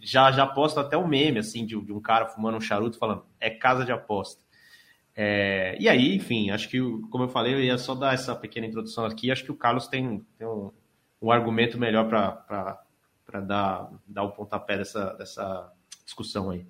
Já, 0.00 0.32
já 0.32 0.46
posta 0.46 0.80
até 0.80 0.96
um 0.96 1.06
meme, 1.06 1.40
assim, 1.40 1.66
de, 1.66 1.78
de 1.78 1.92
um 1.92 2.00
cara 2.00 2.28
fumando 2.28 2.56
um 2.56 2.60
charuto 2.62 2.96
falando, 2.96 3.22
é 3.38 3.50
casa 3.50 3.84
de 3.84 3.92
aposta. 3.92 4.42
É, 5.14 5.76
e 5.78 5.86
aí, 5.86 6.16
enfim, 6.16 6.50
acho 6.50 6.66
que, 6.70 6.80
como 7.10 7.24
eu 7.24 7.28
falei, 7.28 7.52
eu 7.52 7.60
ia 7.62 7.76
só 7.76 7.94
dar 7.94 8.14
essa 8.14 8.34
pequena 8.34 8.66
introdução 8.66 9.04
aqui. 9.04 9.30
Acho 9.30 9.44
que 9.44 9.52
o 9.52 9.56
Carlos 9.56 9.86
tem, 9.86 10.24
tem 10.38 10.46
um, 10.46 10.72
um 11.20 11.30
argumento 11.30 11.78
melhor 11.78 12.08
para 12.08 12.80
dar, 13.40 13.90
dar 14.06 14.24
o 14.24 14.32
pontapé 14.32 14.78
dessa, 14.78 15.14
dessa 15.14 15.72
discussão 16.04 16.50
aí. 16.50 16.66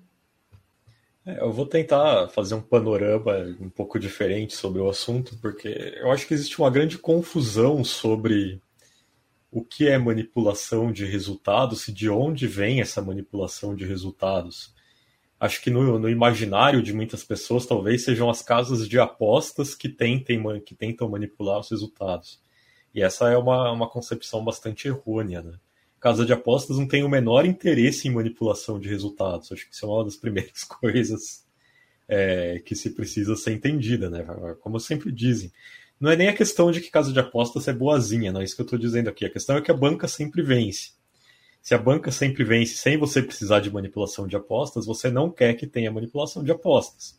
É, 1.25 1.39
eu 1.39 1.51
vou 1.51 1.65
tentar 1.65 2.27
fazer 2.29 2.55
um 2.55 2.61
panorama 2.61 3.33
um 3.59 3.69
pouco 3.69 3.97
diferente 3.97 4.53
sobre 4.53 4.81
o 4.81 4.89
assunto, 4.89 5.37
porque 5.37 5.69
eu 5.97 6.11
acho 6.11 6.27
que 6.27 6.33
existe 6.33 6.59
uma 6.59 6.69
grande 6.69 6.97
confusão 6.97 7.83
sobre 7.83 8.61
o 9.49 9.63
que 9.63 9.87
é 9.87 9.97
manipulação 9.97 10.91
de 10.91 11.05
resultados 11.05 11.87
e 11.87 11.93
de 11.93 12.09
onde 12.09 12.47
vem 12.47 12.81
essa 12.81 13.01
manipulação 13.01 13.75
de 13.75 13.85
resultados. 13.85 14.73
Acho 15.39 15.61
que 15.61 15.69
no, 15.69 15.99
no 15.99 16.09
imaginário 16.09 16.81
de 16.81 16.91
muitas 16.93 17.23
pessoas, 17.23 17.65
talvez 17.65 18.03
sejam 18.03 18.29
as 18.29 18.41
casas 18.41 18.87
de 18.87 18.99
apostas 18.99 19.75
que, 19.75 19.89
tentem, 19.89 20.41
que 20.61 20.73
tentam 20.73 21.09
manipular 21.09 21.59
os 21.59 21.69
resultados. 21.69 22.41
E 22.95 23.01
essa 23.01 23.29
é 23.29 23.37
uma, 23.37 23.71
uma 23.71 23.89
concepção 23.89 24.43
bastante 24.43 24.87
errônea. 24.87 25.41
Né? 25.41 25.53
Casa 26.03 26.25
de 26.25 26.33
apostas 26.33 26.77
não 26.77 26.85
tem 26.85 27.01
o 27.01 27.07
menor 27.07 27.45
interesse 27.45 28.09
em 28.09 28.11
manipulação 28.11 28.77
de 28.77 28.89
resultados. 28.89 29.49
Acho 29.53 29.65
que 29.65 29.73
isso 29.73 29.85
é 29.85 29.87
uma 29.87 30.03
das 30.03 30.17
primeiras 30.19 30.65
coisas 30.65 31.45
é, 32.09 32.61
que 32.65 32.75
se 32.75 32.89
precisa 32.89 33.37
ser 33.37 33.53
entendida. 33.53 34.09
Né? 34.09 34.21
Como 34.59 34.81
sempre 34.81 35.13
dizem, 35.13 35.49
não 35.97 36.11
é 36.11 36.17
nem 36.17 36.27
a 36.27 36.35
questão 36.35 36.73
de 36.73 36.81
que 36.81 36.91
casa 36.91 37.13
de 37.13 37.19
apostas 37.21 37.69
é 37.69 37.73
boazinha, 37.73 38.33
não 38.33 38.41
é 38.41 38.43
isso 38.43 38.53
que 38.53 38.61
eu 38.61 38.65
estou 38.65 38.77
dizendo 38.77 39.07
aqui. 39.07 39.23
A 39.23 39.29
questão 39.29 39.55
é 39.55 39.61
que 39.61 39.71
a 39.71 39.73
banca 39.73 40.05
sempre 40.05 40.41
vence. 40.41 40.91
Se 41.61 41.73
a 41.73 41.77
banca 41.77 42.11
sempre 42.11 42.43
vence 42.43 42.75
sem 42.75 42.97
você 42.97 43.23
precisar 43.23 43.61
de 43.61 43.71
manipulação 43.71 44.27
de 44.27 44.35
apostas, 44.35 44.85
você 44.85 45.09
não 45.09 45.31
quer 45.31 45.53
que 45.53 45.65
tenha 45.65 45.89
manipulação 45.89 46.43
de 46.43 46.51
apostas. 46.51 47.17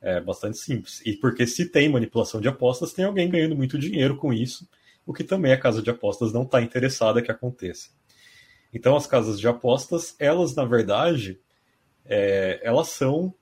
É 0.00 0.22
bastante 0.22 0.56
simples. 0.56 1.02
E 1.04 1.12
porque 1.12 1.46
se 1.46 1.66
tem 1.66 1.86
manipulação 1.90 2.40
de 2.40 2.48
apostas, 2.48 2.94
tem 2.94 3.04
alguém 3.04 3.28
ganhando 3.28 3.54
muito 3.54 3.78
dinheiro 3.78 4.16
com 4.16 4.32
isso, 4.32 4.66
o 5.04 5.12
que 5.12 5.22
também 5.22 5.52
a 5.52 5.60
casa 5.60 5.82
de 5.82 5.90
apostas 5.90 6.32
não 6.32 6.44
está 6.44 6.62
interessada 6.62 7.20
que 7.20 7.30
aconteça. 7.30 7.90
Então, 8.72 8.96
as 8.96 9.06
casas 9.06 9.38
de 9.38 9.46
apostas, 9.46 10.14
elas, 10.18 10.54
na 10.54 10.64
verdade, 10.64 11.38
é, 12.04 12.60
elas 12.62 12.88
são 12.88 13.34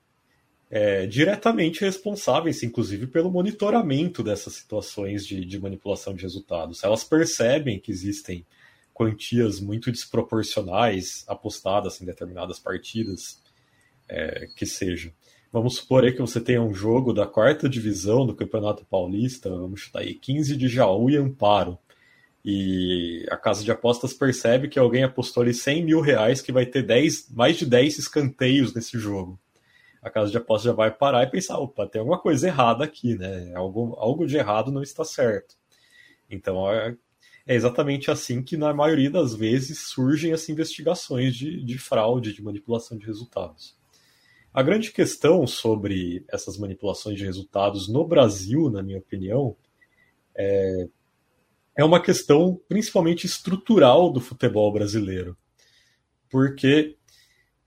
é, 0.69 1.05
diretamente 1.05 1.81
responsáveis, 1.81 2.63
inclusive, 2.63 3.07
pelo 3.07 3.29
monitoramento 3.29 4.23
dessas 4.23 4.53
situações 4.53 5.25
de, 5.27 5.43
de, 5.43 5.59
manipulação 5.59 6.13
de 6.13 6.21
resultados. 6.21 6.83
Elas 6.83 7.03
percebem 7.03 7.79
que 7.79 7.91
existem 7.91 8.45
quantias 8.93 9.59
muito 9.59 9.91
desproporcionais 9.91 11.25
apostadas 11.27 12.01
em 12.01 12.05
determinadas 12.05 12.59
partidas, 12.59 13.41
é, 14.07 14.47
que 14.55 14.65
seja. 14.65 15.13
Vamos 15.51 15.75
supor 15.75 16.05
aí 16.05 16.13
que 16.13 16.21
você 16.21 16.39
tenha 16.39 16.61
um 16.61 16.73
jogo 16.73 17.11
da 17.11 17.27
quarta 17.27 17.67
divisão 17.67 18.25
do 18.25 18.33
Campeonato 18.33 18.85
Paulista, 18.85 19.49
vamos 19.49 19.81
chutar 19.81 19.99
aí 19.99 20.13
15 20.13 20.55
de 20.55 20.69
Jaú 20.69 21.09
e 21.09 21.17
Amparo. 21.17 21.77
E 22.43 23.25
a 23.29 23.37
casa 23.37 23.63
de 23.63 23.71
apostas 23.71 24.13
percebe 24.13 24.67
que 24.67 24.79
alguém 24.79 25.03
apostou 25.03 25.43
ali 25.43 25.53
100 25.53 25.85
mil 25.85 26.01
reais 26.01 26.41
que 26.41 26.51
vai 26.51 26.65
ter 26.65 26.81
10, 26.81 27.29
mais 27.31 27.57
de 27.57 27.65
10 27.65 27.99
escanteios 27.99 28.73
nesse 28.73 28.97
jogo 28.97 29.39
a 30.01 30.09
casa 30.09 30.31
de 30.31 30.37
aposta 30.37 30.69
já 30.69 30.73
vai 30.73 30.89
parar 30.89 31.23
e 31.23 31.29
pensar, 31.29 31.59
opa, 31.59 31.87
tem 31.87 31.99
alguma 31.99 32.19
coisa 32.19 32.47
errada 32.47 32.83
aqui, 32.83 33.15
né? 33.15 33.53
Algo, 33.53 33.95
algo 33.97 34.25
de 34.25 34.35
errado 34.35 34.71
não 34.71 34.81
está 34.81 35.05
certo. 35.05 35.55
Então 36.29 36.69
é, 36.71 36.97
é 37.45 37.55
exatamente 37.55 38.09
assim 38.09 38.41
que 38.41 38.57
na 38.57 38.73
maioria 38.73 39.11
das 39.11 39.35
vezes 39.35 39.89
surgem 39.89 40.33
as 40.33 40.49
investigações 40.49 41.35
de, 41.35 41.63
de 41.63 41.77
fraude, 41.77 42.33
de 42.33 42.41
manipulação 42.41 42.97
de 42.97 43.05
resultados. 43.05 43.77
A 44.51 44.63
grande 44.63 44.91
questão 44.91 45.45
sobre 45.45 46.25
essas 46.27 46.57
manipulações 46.57 47.17
de 47.17 47.23
resultados 47.23 47.87
no 47.87 48.05
Brasil, 48.05 48.69
na 48.69 48.81
minha 48.81 48.97
opinião, 48.97 49.55
é, 50.35 50.89
é 51.77 51.83
uma 51.83 52.01
questão 52.01 52.59
principalmente 52.67 53.25
estrutural 53.25 54.11
do 54.11 54.19
futebol 54.19 54.71
brasileiro. 54.71 55.37
Porque 56.29 56.97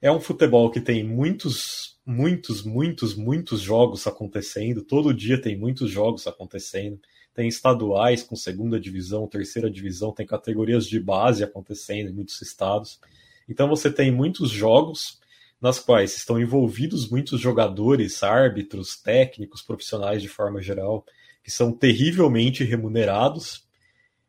é 0.01 0.11
um 0.11 0.21
futebol 0.21 0.71
que 0.71 0.81
tem 0.81 1.03
muitos 1.05 1.95
muitos, 2.07 2.63
muitos, 2.63 3.15
muitos 3.15 3.61
jogos 3.61 4.07
acontecendo. 4.07 4.83
Todo 4.83 5.15
dia 5.15 5.41
tem 5.41 5.57
muitos 5.57 5.91
jogos 5.91 6.27
acontecendo. 6.27 7.01
Tem 7.33 7.49
estaduais 7.49 8.23
com 8.23 8.37
segunda 8.37 8.79
divisão, 8.79 9.27
terceira 9.27 9.71
divisão, 9.71 10.13
tem 10.13 10.27
categorias 10.27 10.87
de 10.87 11.01
base 11.01 11.43
acontecendo 11.43 12.11
em 12.11 12.13
muitos 12.13 12.41
estados. 12.43 13.01
Então 13.49 13.69
você 13.69 13.91
tem 13.91 14.13
muitos 14.13 14.51
jogos 14.51 15.19
nas 15.61 15.79
quais 15.79 16.17
estão 16.17 16.39
envolvidos 16.39 17.09
muitos 17.09 17.41
jogadores, 17.41 18.23
árbitros, 18.23 18.97
técnicos, 18.97 19.63
profissionais 19.63 20.21
de 20.21 20.29
forma 20.29 20.61
geral, 20.61 21.05
que 21.43 21.51
são 21.51 21.73
terrivelmente 21.73 22.63
remunerados 22.63 23.64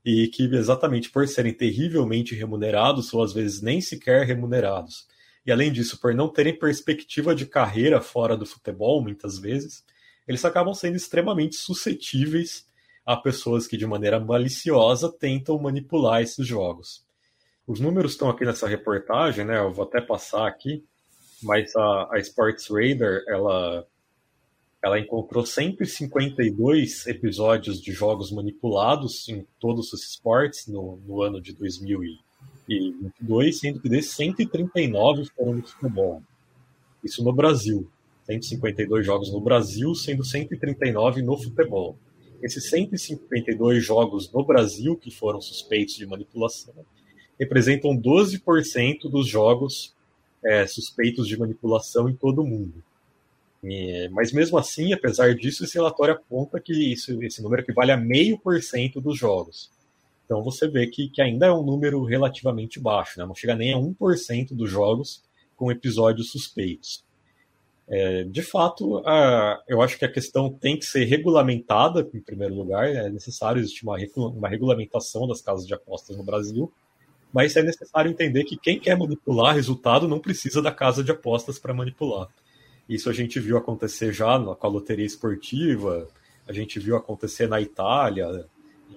e 0.05 0.27
que, 0.27 0.43
exatamente 0.43 1.09
por 1.09 1.27
serem 1.27 1.53
terrivelmente 1.53 2.35
remunerados, 2.35 3.11
ou 3.13 3.23
às 3.23 3.33
vezes 3.33 3.61
nem 3.61 3.81
sequer 3.81 4.25
remunerados, 4.25 5.07
e 5.45 5.51
além 5.51 5.71
disso, 5.71 5.99
por 5.99 6.13
não 6.13 6.27
terem 6.27 6.57
perspectiva 6.57 7.35
de 7.35 7.45
carreira 7.45 8.01
fora 8.01 8.37
do 8.37 8.45
futebol, 8.45 9.01
muitas 9.01 9.37
vezes, 9.37 9.83
eles 10.27 10.43
acabam 10.43 10.73
sendo 10.73 10.95
extremamente 10.95 11.55
suscetíveis 11.55 12.65
a 13.05 13.15
pessoas 13.15 13.67
que, 13.67 13.77
de 13.77 13.85
maneira 13.85 14.19
maliciosa, 14.19 15.11
tentam 15.11 15.59
manipular 15.59 16.21
esses 16.21 16.45
jogos. 16.47 17.05
Os 17.67 17.79
números 17.79 18.13
estão 18.13 18.29
aqui 18.29 18.43
nessa 18.43 18.67
reportagem, 18.67 19.45
né? 19.45 19.59
Eu 19.59 19.71
vou 19.71 19.85
até 19.85 20.01
passar 20.01 20.47
aqui, 20.47 20.83
mas 21.43 21.75
a, 21.75 22.09
a 22.13 22.19
Sports 22.19 22.67
Radar 22.67 23.21
ela, 23.27 23.85
ela 24.85 24.99
encontrou 24.99 25.43
152 25.43 27.07
episódios 27.07 27.81
de 27.81 27.91
jogos 27.91 28.31
manipulados 28.31 29.27
em 29.27 29.43
todos 29.59 29.91
os 29.91 30.03
esportes 30.03 30.67
no, 30.67 30.99
no 31.07 31.23
ano 31.23 31.41
de 31.41 31.53
2000 31.53 32.01
22, 32.67 33.59
sendo 33.59 33.79
que 33.79 33.89
desses 33.89 34.11
139 34.11 35.25
foram 35.35 35.55
no 35.55 35.67
futebol. 35.67 36.21
Isso 37.03 37.23
no 37.23 37.33
Brasil. 37.33 37.89
152 38.27 39.03
jogos 39.03 39.33
no 39.33 39.41
Brasil, 39.41 39.95
sendo 39.95 40.23
139 40.23 41.23
no 41.23 41.35
futebol. 41.35 41.97
Esses 42.43 42.69
152 42.69 43.83
jogos 43.83 44.31
no 44.31 44.45
Brasil 44.45 44.95
que 44.95 45.09
foram 45.09 45.41
suspeitos 45.41 45.95
de 45.95 46.05
manipulação 46.05 46.75
representam 47.39 47.97
12% 47.97 49.09
dos 49.09 49.27
jogos 49.27 49.95
é, 50.43 50.67
suspeitos 50.67 51.27
de 51.27 51.37
manipulação 51.37 52.07
em 52.07 52.15
todo 52.15 52.43
o 52.43 52.47
mundo. 52.47 52.83
Mas 54.11 54.31
mesmo 54.31 54.57
assim, 54.57 54.93
apesar 54.93 55.33
disso, 55.33 55.63
esse 55.63 55.75
relatório 55.75 56.13
aponta 56.13 56.59
que 56.59 56.93
isso, 56.93 57.21
esse 57.23 57.41
número 57.41 57.61
equivale 57.61 57.91
a 57.91 57.97
meio 57.97 58.37
por 58.37 58.61
cento 58.61 59.01
dos 59.01 59.17
jogos. 59.17 59.71
Então 60.25 60.43
você 60.43 60.67
vê 60.67 60.87
que, 60.87 61.09
que 61.09 61.21
ainda 61.21 61.47
é 61.47 61.51
um 61.51 61.63
número 61.63 62.03
relativamente 62.03 62.79
baixo, 62.79 63.19
né? 63.19 63.25
não 63.25 63.35
chega 63.35 63.55
nem 63.55 63.73
a 63.73 63.77
1% 63.77 64.55
dos 64.55 64.69
jogos 64.69 65.23
com 65.55 65.71
episódios 65.71 66.31
suspeitos. 66.31 67.03
É, 67.87 68.23
de 68.23 68.41
fato, 68.41 68.97
a, 69.05 69.61
eu 69.67 69.81
acho 69.81 69.97
que 69.97 70.05
a 70.05 70.11
questão 70.11 70.51
tem 70.51 70.77
que 70.77 70.85
ser 70.85 71.05
regulamentada, 71.05 72.07
em 72.13 72.19
primeiro 72.19 72.55
lugar, 72.55 72.87
é 72.89 73.09
necessário 73.09 73.59
existir 73.59 73.83
uma, 73.83 73.97
uma 74.29 74.49
regulamentação 74.49 75.27
das 75.27 75.41
casas 75.41 75.67
de 75.67 75.73
apostas 75.73 76.17
no 76.17 76.23
Brasil, 76.23 76.71
mas 77.31 77.55
é 77.55 77.61
necessário 77.61 78.09
entender 78.09 78.43
que 78.43 78.57
quem 78.57 78.79
quer 78.79 78.97
manipular 78.97 79.53
resultado 79.53 80.07
não 80.07 80.19
precisa 80.19 80.61
da 80.61 80.71
casa 80.71 81.03
de 81.03 81.11
apostas 81.11 81.59
para 81.59 81.73
manipular. 81.73 82.27
Isso 82.87 83.09
a 83.09 83.13
gente 83.13 83.39
viu 83.39 83.57
acontecer 83.57 84.13
já 84.13 84.39
com 84.39 84.67
a 84.67 84.69
loteria 84.69 85.05
esportiva, 85.05 86.07
a 86.47 86.53
gente 86.53 86.79
viu 86.79 86.95
acontecer 86.95 87.47
na 87.47 87.59
Itália, 87.59 88.47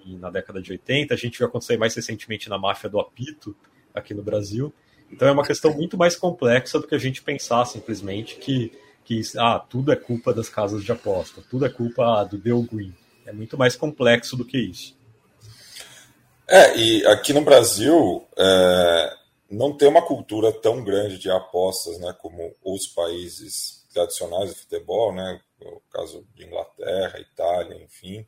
na 0.06 0.30
década 0.30 0.60
de 0.60 0.72
80, 0.72 1.14
a 1.14 1.16
gente 1.16 1.38
viu 1.38 1.46
acontecer 1.46 1.76
mais 1.76 1.94
recentemente 1.94 2.48
na 2.48 2.58
máfia 2.58 2.88
do 2.88 3.00
apito 3.00 3.56
aqui 3.94 4.14
no 4.14 4.22
Brasil. 4.22 4.72
Então 5.10 5.26
é 5.26 5.32
uma 5.32 5.44
questão 5.44 5.72
muito 5.72 5.96
mais 5.96 6.16
complexa 6.16 6.78
do 6.78 6.86
que 6.86 6.94
a 6.94 6.98
gente 6.98 7.22
pensar 7.22 7.64
simplesmente 7.64 8.36
que, 8.36 8.72
que 9.04 9.22
ah, 9.36 9.58
tudo 9.58 9.90
é 9.90 9.96
culpa 9.96 10.32
das 10.32 10.48
casas 10.48 10.84
de 10.84 10.92
aposta, 10.92 11.42
tudo 11.50 11.64
é 11.64 11.68
culpa 11.68 12.20
ah, 12.20 12.24
do 12.24 12.38
Dale 12.38 12.66
Green. 12.66 12.94
É 13.26 13.32
muito 13.32 13.58
mais 13.58 13.76
complexo 13.76 14.36
do 14.36 14.44
que 14.44 14.58
isso. 14.58 14.96
É, 16.46 16.78
e 16.78 17.06
aqui 17.06 17.32
no 17.32 17.42
Brasil 17.42 18.26
é, 18.36 19.14
não 19.50 19.76
tem 19.76 19.88
uma 19.88 20.00
cultura 20.00 20.50
tão 20.50 20.82
grande 20.82 21.18
de 21.18 21.30
apostas 21.30 21.98
né, 21.98 22.14
como 22.18 22.54
os 22.64 22.86
países 22.86 23.77
tradicionais 23.92 24.50
de 24.50 24.60
futebol, 24.60 25.12
né, 25.12 25.40
o 25.60 25.80
caso 25.90 26.26
de 26.34 26.44
Inglaterra, 26.44 27.20
Itália, 27.20 27.82
enfim. 27.82 28.26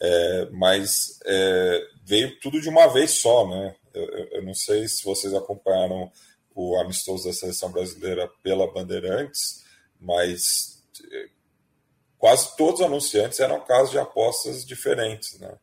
É, 0.00 0.48
mas 0.50 1.18
é, 1.24 1.86
veio 2.04 2.38
tudo 2.40 2.60
de 2.60 2.68
uma 2.68 2.86
vez 2.88 3.12
só, 3.12 3.46
né? 3.48 3.76
Eu, 3.92 4.04
eu, 4.32 4.42
não 4.42 4.54
sei 4.54 4.88
se 4.88 5.04
vocês 5.04 5.32
acompanharam 5.32 6.10
o 6.54 6.76
amistoso 6.78 7.26
da 7.26 7.32
seleção 7.32 7.70
brasileira 7.70 8.28
pela 8.42 8.70
Bandeirantes, 8.70 9.64
mas 10.00 10.82
é, 11.10 11.28
quase 12.18 12.56
todos 12.56 12.80
os 12.80 12.86
anunciantes 12.86 13.40
eram 13.40 13.64
casos 13.64 13.90
de 13.90 13.98
apostas 13.98 14.64
diferentes, 14.64 15.38
né? 15.38 15.56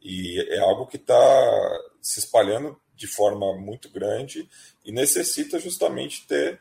E 0.00 0.40
é 0.50 0.58
algo 0.58 0.86
que 0.86 0.96
está 0.96 1.80
se 2.00 2.20
espalhando 2.20 2.78
de 2.94 3.06
forma 3.06 3.56
muito 3.56 3.88
grande 3.88 4.48
e 4.84 4.92
necessita 4.92 5.58
justamente 5.58 6.26
ter 6.26 6.60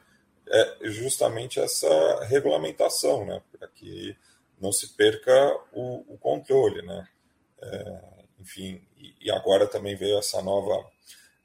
é, 0.49 0.89
justamente 0.89 1.59
essa 1.59 2.23
regulamentação, 2.25 3.25
né? 3.25 3.41
Para 3.51 3.67
que 3.67 4.15
não 4.59 4.71
se 4.71 4.95
perca 4.95 5.55
o, 5.73 6.13
o 6.13 6.17
controle, 6.17 6.81
né? 6.81 7.07
É, 7.61 8.01
enfim, 8.39 8.81
e, 8.97 9.27
e, 9.27 9.31
agora 9.31 9.67
também 9.67 9.95
veio 9.95 10.17
essa 10.17 10.41
nova, 10.41 10.85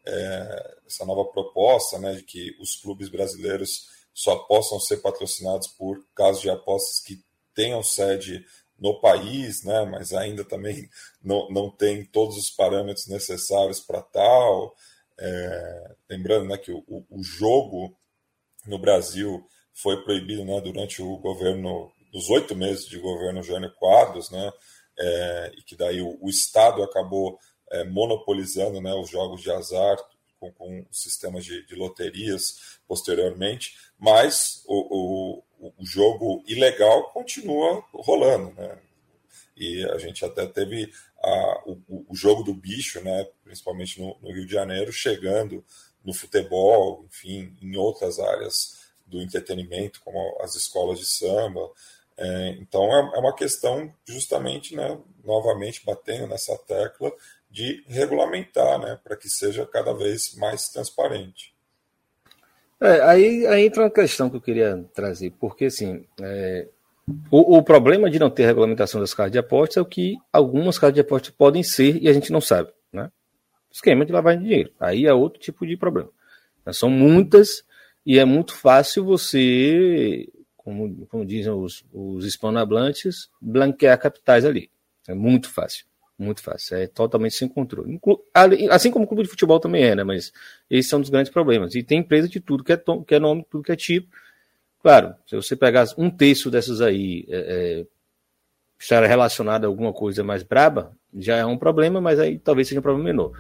é, 0.07 0.77
essa 0.87 1.05
nova 1.05 1.25
proposta 1.25 1.99
né, 1.99 2.15
de 2.15 2.23
que 2.23 2.57
os 2.61 2.77
clubes 2.77 3.09
brasileiros 3.09 3.89
só 4.13 4.37
possam 4.37 4.79
ser 4.79 4.99
patrocinados 4.99 5.69
por 5.69 6.05
casos 6.15 6.43
de 6.43 6.51
apostas 6.51 7.01
que 7.01 7.25
tenham 7.55 7.83
sede 7.83 8.45
no 8.79 9.01
país, 9.01 9.65
né, 9.65 9.85
mas 9.85 10.13
ainda 10.13 10.45
também 10.45 10.89
não, 11.23 11.49
não 11.51 11.71
tem 11.71 12.05
todos 12.05 12.37
os 12.37 12.51
parâmetros 12.51 13.07
necessários 13.07 13.81
para 13.81 14.03
tal. 14.03 14.75
É, 15.19 15.95
lembrando 16.11 16.47
né, 16.49 16.59
que 16.59 16.73
o, 16.73 16.85
o 16.89 17.23
jogo 17.23 17.97
no 18.67 18.79
Brasil 18.79 19.47
foi 19.73 20.03
proibido 20.05 20.45
né, 20.45 20.61
durante 20.61 21.03
o 21.03 21.17
governo, 21.19 21.91
dos 22.13 22.29
oito 22.31 22.55
meses 22.55 22.87
de 22.87 22.99
governo 22.99 23.43
Jânio 23.43 23.73
Quadros, 23.79 24.31
né, 24.31 24.53
é, 24.99 25.53
e 25.57 25.63
que 25.63 25.75
daí 25.75 26.03
o, 26.03 26.19
o 26.21 26.29
Estado 26.29 26.83
acabou 26.83 27.39
é, 27.71 27.85
monopolizando 27.85 28.81
né, 28.81 28.93
os 28.95 29.09
jogos 29.09 29.41
de 29.41 29.51
azar 29.51 29.97
com, 30.39 30.53
com 30.53 30.87
sistemas 30.91 31.45
de, 31.45 31.65
de, 31.67 31.75
loterias 31.75 32.79
posteriormente, 32.87 33.77
mas 33.99 34.63
o, 34.67 35.43
o, 35.59 35.73
o, 35.79 35.87
jogo 35.87 36.43
ilegal 36.47 37.11
continua 37.13 37.83
rolando. 37.95 38.53
Né? 38.55 38.79
E 39.57 39.85
a 39.85 39.99
gente 39.99 40.25
até 40.25 40.47
teve 40.47 40.93
a, 41.23 41.63
o, 41.67 42.07
o, 42.09 42.15
jogo 42.15 42.43
do 42.43 42.53
bicho, 42.53 43.01
né, 43.01 43.27
principalmente 43.45 44.01
no, 44.01 44.17
no 44.21 44.33
Rio 44.33 44.45
de 44.45 44.53
Janeiro, 44.53 44.93
chegando 44.93 45.65
no 46.05 46.13
futebol, 46.13 47.05
enfim, 47.09 47.57
em 47.61 47.77
outras 47.77 48.19
áreas 48.19 48.83
do 49.07 49.21
entretenimento, 49.21 50.01
como 50.05 50.19
as 50.41 50.55
escolas 50.55 50.99
de 50.99 51.05
samba. 51.07 51.71
É, 52.17 52.57
então 52.61 52.85
é, 52.85 53.17
é, 53.17 53.19
uma 53.19 53.35
questão 53.35 53.93
justamente, 54.05 54.75
né, 54.75 54.99
novamente 55.25 55.85
batendo 55.85 56.27
nessa 56.27 56.57
tecla 56.59 57.13
de 57.51 57.85
regulamentar, 57.87 58.79
né, 58.79 58.99
para 59.03 59.17
que 59.17 59.29
seja 59.29 59.67
cada 59.67 59.93
vez 59.93 60.35
mais 60.35 60.69
transparente. 60.69 61.55
É, 62.81 63.01
aí, 63.03 63.47
aí 63.47 63.67
entra 63.67 63.85
uma 63.85 63.91
questão 63.91 64.29
que 64.29 64.37
eu 64.37 64.41
queria 64.41 64.85
trazer, 64.93 65.33
porque 65.39 65.67
assim, 65.67 66.05
é, 66.21 66.67
o, 67.31 67.59
o, 67.59 67.63
problema 67.63 68.11
de 68.11 68.19
não 68.19 68.31
ter 68.31 68.47
regulamentação 68.47 69.01
das 69.01 69.15
casas 69.15 69.33
de 69.33 69.39
apostas 69.39 69.77
é 69.77 69.81
o 69.81 69.87
que 69.87 70.17
algumas 70.33 70.79
casas 70.79 70.95
de 70.95 71.01
apostas 71.01 71.31
podem 71.31 71.63
ser 71.63 72.03
e 72.03 72.09
a 72.09 72.13
gente 72.13 72.33
não 72.33 72.41
sabe? 72.41 72.73
Esquema 73.73 74.05
de 74.05 74.13
lavagem 74.13 74.43
de 74.43 74.49
dinheiro. 74.49 74.73
Aí 74.79 75.07
é 75.07 75.15
outro 75.15 75.41
tipo 75.41 75.67
de 75.67 75.77
problema. 75.77 76.11
São 76.73 76.91
muitas 76.91 77.65
e 78.05 78.19
é 78.19 78.25
muito 78.25 78.55
fácil 78.55 79.05
você, 79.05 80.29
como, 80.57 81.07
como 81.07 81.25
dizem 81.25 81.53
os, 81.53 81.85
os 81.93 82.27
hispanohablantes, 82.27 83.31
blanquear 83.41 83.99
capitais 83.99 84.45
ali. 84.45 84.71
É 85.09 85.15
muito 85.15 85.49
fácil. 85.49 85.87
Muito 86.19 86.43
fácil. 86.43 86.77
É 86.77 86.87
totalmente 86.87 87.35
sem 87.35 87.49
controle. 87.49 87.99
Assim 88.71 88.91
como 88.91 89.07
o 89.07 89.09
clube 89.09 89.23
de 89.23 89.29
futebol 89.29 89.59
também 89.59 89.85
é, 89.85 89.95
né? 89.95 90.05
Mas 90.05 90.33
esse 90.69 90.93
é 90.93 90.97
um 90.97 91.01
dos 91.01 91.11
grandes 91.11 91.33
problemas. 91.33 91.75
E 91.75 91.83
tem 91.83 91.99
empresa 91.99 92.29
de 92.29 92.41
tudo 92.41 92.63
que 92.63 92.73
é, 92.73 92.77
que 92.77 93.15
é 93.15 93.19
nome, 93.19 93.45
tudo 93.51 93.65
que 93.65 93.73
é 93.73 93.77
tipo. 93.77 94.09
Claro, 94.81 95.15
se 95.27 95.35
você 95.35 95.57
pegar 95.57 95.87
um 95.97 96.11
terço 96.11 96.51
dessas 96.51 96.81
aí 96.81 97.25
é, 97.29 97.39
é, 97.81 97.87
estar 98.79 99.05
relacionado 99.05 99.65
a 99.65 99.69
alguma 99.69 99.93
coisa 99.93 100.23
mais 100.23 100.43
braba, 100.43 100.93
já 101.15 101.37
é 101.37 101.47
um 101.47 101.57
problema, 101.57 102.01
mas 102.01 102.19
aí 102.19 102.39
talvez 102.39 102.69
seja 102.69 102.81
um 102.81 102.83
problema 102.83 103.05
menor 103.05 103.33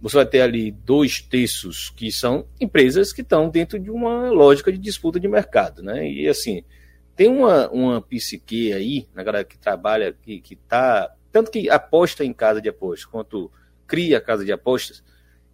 você 0.00 0.16
vai 0.16 0.26
ter 0.26 0.40
ali 0.40 0.70
dois 0.70 1.20
terços 1.20 1.90
que 1.90 2.12
são 2.12 2.46
empresas 2.60 3.12
que 3.12 3.22
estão 3.22 3.48
dentro 3.48 3.78
de 3.78 3.90
uma 3.90 4.30
lógica 4.30 4.70
de 4.70 4.78
disputa 4.78 5.18
de 5.18 5.26
mercado, 5.26 5.82
né? 5.82 6.08
E 6.08 6.28
assim, 6.28 6.62
tem 7.14 7.28
uma, 7.28 7.68
uma 7.70 8.02
psique 8.02 8.72
aí, 8.72 9.08
na 9.14 9.22
galera 9.22 9.44
que 9.44 9.58
trabalha, 9.58 10.14
que, 10.22 10.40
que 10.40 10.54
tá, 10.54 11.10
tanto 11.32 11.50
que 11.50 11.70
aposta 11.70 12.24
em 12.24 12.32
casa 12.32 12.60
de 12.60 12.68
apostas, 12.68 13.06
quanto 13.06 13.50
cria 13.86 14.20
casa 14.20 14.44
de 14.44 14.52
apostas, 14.52 15.02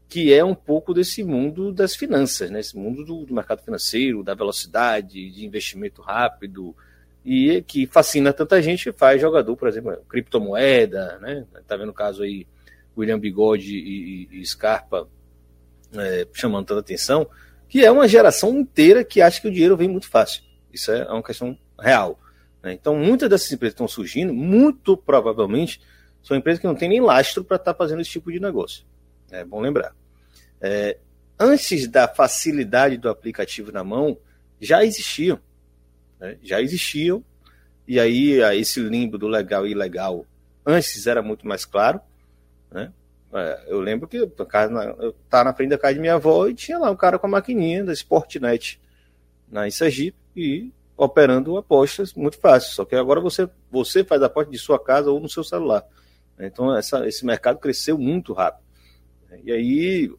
que 0.09 0.33
é 0.33 0.45
um 0.45 0.55
pouco 0.55 0.93
desse 0.93 1.23
mundo 1.23 1.73
das 1.73 1.95
finanças, 1.95 2.51
né? 2.51 2.61
Esse 2.61 2.77
mundo 2.77 3.05
do, 3.05 3.25
do 3.25 3.35
mercado 3.35 3.63
financeiro, 3.63 4.25
da 4.25 4.35
velocidade, 4.35 5.31
de 5.31 5.47
investimento 5.47 6.03
rápido, 6.03 6.75
e 7.25 7.63
que 7.63 7.87
fascina 7.87 8.33
tanta 8.33 8.61
gente, 8.61 8.91
faz 8.93 9.21
jogador, 9.21 9.57
por 9.57 9.69
exemplo, 9.69 9.97
criptomoeda, 10.09 11.19
né? 11.21 11.47
Tá 11.67 11.77
vendo 11.77 11.91
o 11.91 11.95
caso 11.95 12.25
aí 12.25 12.47
William 12.97 13.19
Bigode 13.19 13.75
e, 13.75 14.29
e 14.31 14.47
Scarpa 14.47 15.09
é, 15.95 16.27
chamando 16.33 16.67
tanta 16.67 16.81
atenção, 16.81 17.29
que 17.69 17.85
é 17.85 17.91
uma 17.91 18.09
geração 18.09 18.59
inteira 18.59 19.05
que 19.05 19.21
acha 19.21 19.41
que 19.41 19.49
o 19.49 19.53
dinheiro 19.53 19.77
vem 19.77 19.89
muito 19.89 20.09
fácil. 20.09 20.43
Isso 20.73 20.91
é 20.91 21.05
uma 21.11 21.23
questão 21.23 21.57
real. 21.79 22.19
Né? 22.63 22.73
Então, 22.73 22.97
muitas 22.97 23.29
dessas 23.29 23.51
empresas 23.53 23.75
que 23.75 23.83
estão 23.83 23.89
surgindo, 23.89 24.33
muito 24.33 24.97
provavelmente, 24.97 25.81
são 26.23 26.37
empresas 26.37 26.61
que 26.61 26.67
não 26.67 26.75
têm 26.75 26.89
nem 26.89 27.01
lastro 27.01 27.45
para 27.45 27.57
estar 27.57 27.73
tá 27.73 27.79
fazendo 27.79 28.01
esse 28.01 28.11
tipo 28.11 28.31
de 28.31 28.41
negócio. 28.41 28.85
É 29.31 29.45
bom 29.45 29.61
lembrar. 29.61 29.95
É, 30.61 30.99
antes 31.39 31.89
da 31.89 32.07
facilidade 32.07 32.97
do 32.97 33.09
aplicativo 33.09 33.73
na 33.73 33.83
mão, 33.83 34.17
já 34.61 34.85
existiam. 34.85 35.41
Né? 36.21 36.39
Já 36.43 36.61
existiam. 36.61 37.25
E 37.87 37.99
aí, 37.99 38.41
esse 38.57 38.81
limbo 38.81 39.19
do 39.19 39.27
legal 39.27 39.67
e 39.67 39.73
ilegal, 39.73 40.25
antes 40.65 41.07
era 41.07 41.21
muito 41.21 41.47
mais 41.47 41.65
claro. 41.65 42.01
Né? 42.73 42.93
É, 43.35 43.65
eu 43.69 43.81
lembro 43.81 44.07
que 44.07 44.17
eu 44.17 44.25
estava 44.25 45.45
na 45.45 45.55
frente 45.55 45.71
da 45.71 45.79
casa 45.79 45.95
de 45.95 46.01
minha 46.01 46.15
avó 46.15 46.47
e 46.47 46.55
tinha 46.55 46.79
lá 46.79 46.91
um 46.91 46.97
cara 46.97 47.19
com 47.19 47.27
a 47.27 47.31
maquininha 47.31 47.85
da 47.85 47.93
Sportnet 47.93 48.81
na 49.49 49.71
Sergipe 49.71 50.17
e 50.37 50.73
operando 50.97 51.57
apostas 51.57 52.13
muito 52.15 52.39
fácil. 52.39 52.73
Só 52.73 52.85
que 52.85 52.95
agora 52.95 53.21
você, 53.21 53.49
você 53.71 54.05
faz 54.05 54.23
a 54.23 54.27
aposta 54.27 54.51
de 54.51 54.59
sua 54.59 54.79
casa 54.79 55.11
ou 55.11 55.19
no 55.19 55.29
seu 55.29 55.43
celular. 55.43 55.85
Então 56.39 56.77
essa, 56.77 57.07
esse 57.07 57.25
mercado 57.25 57.59
cresceu 57.59 57.97
muito 57.97 58.33
rápido. 58.33 58.63
E 59.45 59.51
aí, 59.51 60.15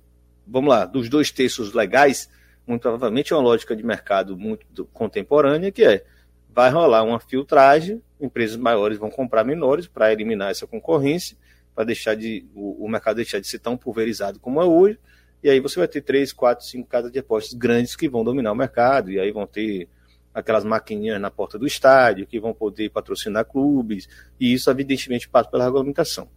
vamos 0.48 0.70
lá, 0.70 0.86
dos 0.86 1.08
dois 1.08 1.30
terços 1.30 1.74
legais, 1.74 2.30
muito 2.66 2.82
provavelmente 2.82 3.32
é 3.32 3.36
uma 3.36 3.44
lógica 3.44 3.76
de 3.76 3.84
mercado 3.84 4.36
muito 4.36 4.86
contemporânea, 4.86 5.72
que 5.72 5.84
é 5.84 6.04
vai 6.50 6.70
rolar 6.70 7.04
uma 7.04 7.20
filtragem, 7.20 8.02
empresas 8.20 8.58
maiores 8.58 8.98
vão 8.98 9.10
comprar 9.10 9.44
menores 9.44 9.88
para 9.88 10.12
eliminar 10.12 10.52
essa 10.52 10.68
concorrência 10.68 11.36
para 11.76 11.84
deixar 11.86 12.16
de 12.16 12.46
o, 12.54 12.86
o, 12.86 12.90
mercado 12.90 13.16
deixar 13.16 13.40
de 13.40 13.48
ser 13.48 13.60
tão 13.60 13.78
pulverizado 13.78 14.40
como 14.40 14.62
é 14.62 14.66
hoje. 14.66 15.00
E 15.42 15.50
aí 15.50 15.60
você 15.60 15.78
vai 15.78 15.88
ter 15.88 16.02
três, 16.02 16.32
quatro, 16.32 16.66
cinco 16.66 16.88
casas 16.88 17.12
de 17.12 17.20
apostas 17.20 17.54
grandes 17.54 17.96
que 17.96 18.08
vão 18.08 18.24
dominar 18.24 18.52
o 18.52 18.56
mercado, 18.56 19.12
e 19.12 19.20
aí 19.20 19.32
vão 19.32 19.46
ter 19.46 19.90
aquelas 20.34 20.64
maquininhas 20.64 21.20
na 21.20 21.30
porta 21.30 21.60
do 21.60 21.68
estádio 21.68 22.26
que 22.26 22.40
vão 22.40 22.54
poder 22.54 22.90
patrocinar 22.90 23.46
clubes, 23.46 24.08
e 24.40 24.54
isso 24.54 24.70
evidentemente 24.70 25.28
passa 25.28 25.50
pela 25.50 25.66
regulamentação. 25.66 26.30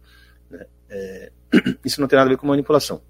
Né? 0.49 0.65
É, 0.89 1.31
isso 1.85 2.01
não 2.01 2.07
tem 2.07 2.17
nada 2.17 2.29
a 2.29 2.33
ver 2.33 2.37
com 2.37 2.47
manipulação. 2.47 3.01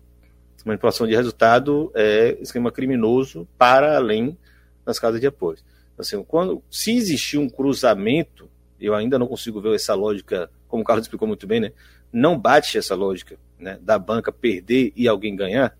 Manipulação 0.65 1.07
de 1.07 1.15
resultado 1.15 1.91
é 1.95 2.37
esquema 2.41 2.71
criminoso 2.71 3.47
para 3.57 3.95
além 3.95 4.37
das 4.85 4.99
casas 4.99 5.21
de 5.21 5.27
apoio. 5.27 5.59
Assim, 5.97 6.21
quando, 6.23 6.61
se 6.69 6.95
existir 6.95 7.37
um 7.37 7.49
cruzamento, 7.49 8.49
eu 8.79 8.93
ainda 8.93 9.17
não 9.17 9.27
consigo 9.27 9.61
ver 9.61 9.73
essa 9.73 9.95
lógica, 9.95 10.49
como 10.67 10.83
o 10.83 10.85
Carlos 10.85 11.05
explicou 11.05 11.27
muito 11.27 11.47
bem, 11.47 11.59
né? 11.59 11.71
Não 12.11 12.37
bate 12.37 12.77
essa 12.77 12.95
lógica 12.95 13.37
né, 13.59 13.77
da 13.81 13.97
banca 13.97 14.31
perder 14.31 14.93
e 14.95 15.07
alguém 15.07 15.35
ganhar. 15.35 15.77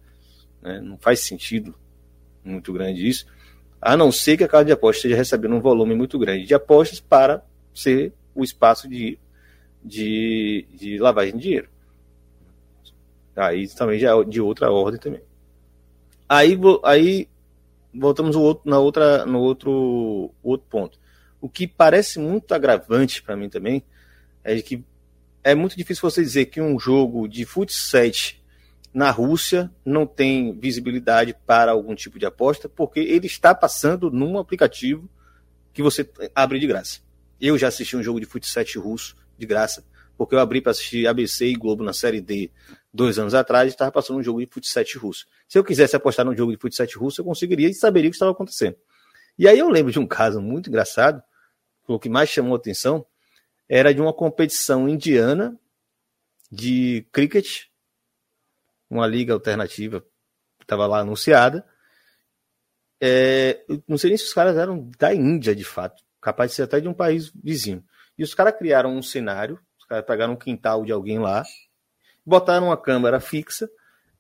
Né, 0.62 0.80
não 0.82 0.98
faz 0.98 1.22
sentido 1.22 1.76
muito 2.44 2.72
grande 2.74 3.08
isso. 3.08 3.26
A 3.82 3.96
não 3.96 4.12
ser 4.12 4.38
que 4.38 4.44
a 4.44 4.48
casa 4.48 4.66
de 4.66 4.72
apostas 4.72 4.98
esteja 4.98 5.16
recebendo 5.16 5.56
um 5.56 5.62
volume 5.62 5.96
muito 5.96 6.18
grande 6.18 6.46
de 6.46 6.54
apostas 6.54 7.00
para 7.00 7.44
ser 7.74 8.14
o 8.34 8.44
espaço 8.44 8.88
de, 8.88 9.20
de, 9.84 10.66
de 10.74 10.98
lavagem 10.98 11.36
de 11.36 11.42
dinheiro. 11.42 11.70
Aí 13.36 13.68
também 13.68 14.00
já 14.00 14.18
é 14.18 14.24
de 14.24 14.42
outra 14.42 14.72
ordem 14.72 15.00
também. 15.00 15.22
Aí, 16.28 16.58
aí 16.84 17.30
voltamos 17.94 18.36
outro, 18.36 18.70
na 18.70 18.80
outra, 18.80 19.26
no 19.26 19.40
outro, 19.40 20.32
outro 20.44 20.68
ponto. 20.70 21.00
O 21.40 21.48
que 21.48 21.68
parece 21.68 22.20
muito 22.20 22.54
agravante 22.54 23.22
para 23.22 23.36
mim 23.36 23.48
também 23.48 23.84
é 24.44 24.60
que 24.62 24.84
é 25.48 25.56
muito 25.56 25.78
difícil 25.78 26.02
você 26.02 26.22
dizer 26.22 26.48
que 26.48 26.60
um 26.60 26.78
jogo 26.78 27.26
de 27.26 27.46
futsal 27.46 28.12
na 28.94 29.10
Rússia 29.12 29.72
não 29.86 30.06
tem 30.06 30.52
visibilidade 30.60 31.34
para 31.46 31.72
algum 31.72 31.96
tipo 31.96 32.20
de 32.20 32.26
aposta, 32.26 32.68
porque 32.68 33.00
ele 33.00 33.28
está 33.28 33.56
passando 33.56 34.12
num 34.12 34.38
aplicativo 34.38 35.10
que 35.72 35.82
você 35.82 36.06
abre 36.36 36.60
de 36.60 36.68
graça. 36.68 37.00
Eu 37.40 37.58
já 37.58 37.70
assisti 37.70 37.96
um 37.96 38.04
jogo 38.04 38.20
de 38.20 38.26
futsal 38.26 38.66
russo 38.76 39.16
de 39.38 39.46
graça, 39.46 39.86
porque 40.18 40.36
eu 40.36 40.40
abri 40.40 40.60
para 40.60 40.74
assistir 40.74 41.08
ABC 41.08 41.46
e 41.46 41.56
Globo 41.56 41.82
na 41.82 41.94
Série 41.94 42.20
D 42.20 42.52
dois 42.94 43.18
anos 43.18 43.34
atrás 43.34 43.68
e 43.68 43.74
estava 43.74 43.90
passando 43.90 44.20
um 44.20 44.24
jogo 44.24 44.42
de 44.42 44.48
futsal 44.52 44.84
russo. 44.98 45.26
Se 45.48 45.58
eu 45.58 45.64
quisesse 45.64 45.96
apostar 45.96 46.26
num 46.26 46.36
jogo 46.36 46.52
de 46.52 46.58
futsal 46.58 46.88
russo, 46.98 47.22
eu 47.22 47.26
conseguiria 47.26 47.70
e 47.70 47.74
saberia 47.74 48.10
o 48.10 48.12
que 48.12 48.18
estava 48.18 48.34
acontecendo. 48.34 48.76
E 49.40 49.48
aí 49.48 49.58
eu 49.58 49.70
lembro 49.70 49.94
de 49.94 50.00
um 50.00 50.06
caso 50.06 50.42
muito 50.42 50.68
engraçado, 50.68 51.24
o 51.88 51.98
que 51.98 52.10
mais 52.10 52.28
chamou 52.30 52.54
a 52.54 52.58
atenção, 52.58 53.06
era 53.70 53.94
de 53.94 54.02
uma 54.02 54.14
competição 54.14 54.88
indiana 54.88 55.58
de 56.52 57.06
cricket, 57.12 57.66
uma 58.90 59.06
liga 59.06 59.34
alternativa 59.34 60.02
que 60.58 60.64
estava 60.64 60.88
lá 60.88 61.00
anunciada. 61.00 61.66
É, 63.02 63.64
não 63.88 63.98
sei 63.98 64.12
nem 64.12 64.18
se 64.18 64.24
os 64.24 64.34
caras 64.34 64.58
eram 64.58 64.90
da 64.98 65.14
Índia, 65.14 65.56
de 65.56 65.64
fato, 65.64 66.04
capaz 66.22 66.52
de 66.52 66.56
ser 66.56 66.64
até 66.64 66.80
de 66.80 66.88
um 66.88 66.94
país 66.94 67.32
vizinho. 67.44 67.84
E 68.18 68.24
os 68.24 68.34
caras 68.34 68.58
criaram 68.58 68.96
um 68.96 69.02
cenário, 69.02 69.60
os 69.78 69.86
caras 69.86 70.06
pegaram 70.06 70.34
um 70.34 70.38
quintal 70.38 70.84
de 70.84 70.92
alguém 70.92 71.20
lá, 71.20 71.44
botaram 72.26 72.68
uma 72.68 72.78
câmera 72.78 73.20
fixa 73.20 73.70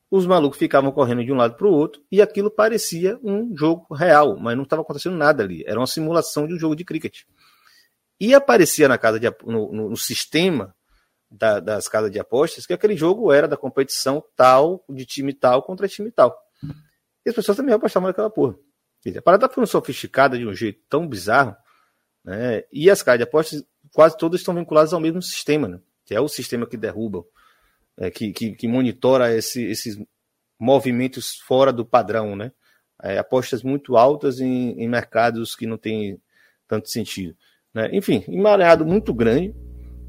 os 0.09 0.25
malucos 0.25 0.57
ficavam 0.57 0.91
correndo 0.91 1.23
de 1.23 1.33
um 1.33 1.35
lado 1.35 1.55
para 1.55 1.67
o 1.67 1.71
outro 1.71 2.01
e 2.09 2.21
aquilo 2.21 2.49
parecia 2.49 3.19
um 3.21 3.55
jogo 3.55 3.93
real, 3.93 4.37
mas 4.39 4.55
não 4.55 4.63
estava 4.63 4.81
acontecendo 4.81 5.17
nada 5.17 5.43
ali. 5.43 5.63
Era 5.67 5.79
uma 5.79 5.87
simulação 5.87 6.47
de 6.47 6.53
um 6.53 6.59
jogo 6.59 6.75
de 6.75 6.85
cricket. 6.85 7.23
E 8.19 8.33
aparecia 8.33 8.87
na 8.87 8.97
casa 8.97 9.19
de, 9.19 9.29
no, 9.45 9.71
no, 9.71 9.89
no 9.89 9.97
sistema 9.97 10.75
da, 11.29 11.59
das 11.59 11.87
casas 11.87 12.11
de 12.11 12.19
apostas 12.19 12.65
que 12.65 12.73
aquele 12.73 12.95
jogo 12.95 13.31
era 13.31 13.47
da 13.47 13.57
competição 13.57 14.23
tal, 14.35 14.83
de 14.89 15.05
time 15.05 15.33
tal 15.33 15.61
contra 15.63 15.87
time 15.87 16.11
tal. 16.11 16.35
E 17.25 17.29
as 17.29 17.35
pessoas 17.35 17.57
também 17.57 17.75
apostavam 17.75 18.07
naquela 18.07 18.29
porra. 18.29 18.55
A 19.15 19.21
parada 19.21 19.47
foi 19.47 19.65
sofisticada 19.65 20.37
de 20.37 20.45
um 20.45 20.53
jeito 20.53 20.81
tão 20.89 21.07
bizarro, 21.07 21.55
né? 22.23 22.63
E 22.71 22.89
as 22.89 23.01
casas 23.01 23.19
de 23.19 23.23
apostas 23.23 23.63
quase 23.93 24.17
todas 24.17 24.41
estão 24.41 24.53
vinculadas 24.53 24.93
ao 24.93 24.99
mesmo 24.99 25.21
sistema, 25.21 25.67
né? 25.67 25.79
Que 26.05 26.15
é 26.15 26.19
o 26.19 26.27
sistema 26.27 26.65
que 26.65 26.75
derruba 26.75 27.23
é, 27.97 28.11
que, 28.11 28.31
que, 28.31 28.51
que, 28.53 28.67
monitora 28.67 29.35
esse, 29.35 29.63
esses 29.63 29.97
movimentos 30.59 31.37
fora 31.39 31.73
do 31.73 31.85
padrão, 31.85 32.35
né? 32.35 32.51
É, 33.01 33.17
apostas 33.17 33.63
muito 33.63 33.95
altas 33.97 34.39
em, 34.39 34.71
em, 34.71 34.87
mercados 34.87 35.55
que 35.55 35.67
não 35.67 35.77
têm 35.77 36.21
tanto 36.67 36.89
sentido. 36.89 37.35
Né? 37.77 37.89
Enfim, 37.93 38.23
emaranhado 38.27 38.85
muito 38.85 39.13
grande, 39.13 39.53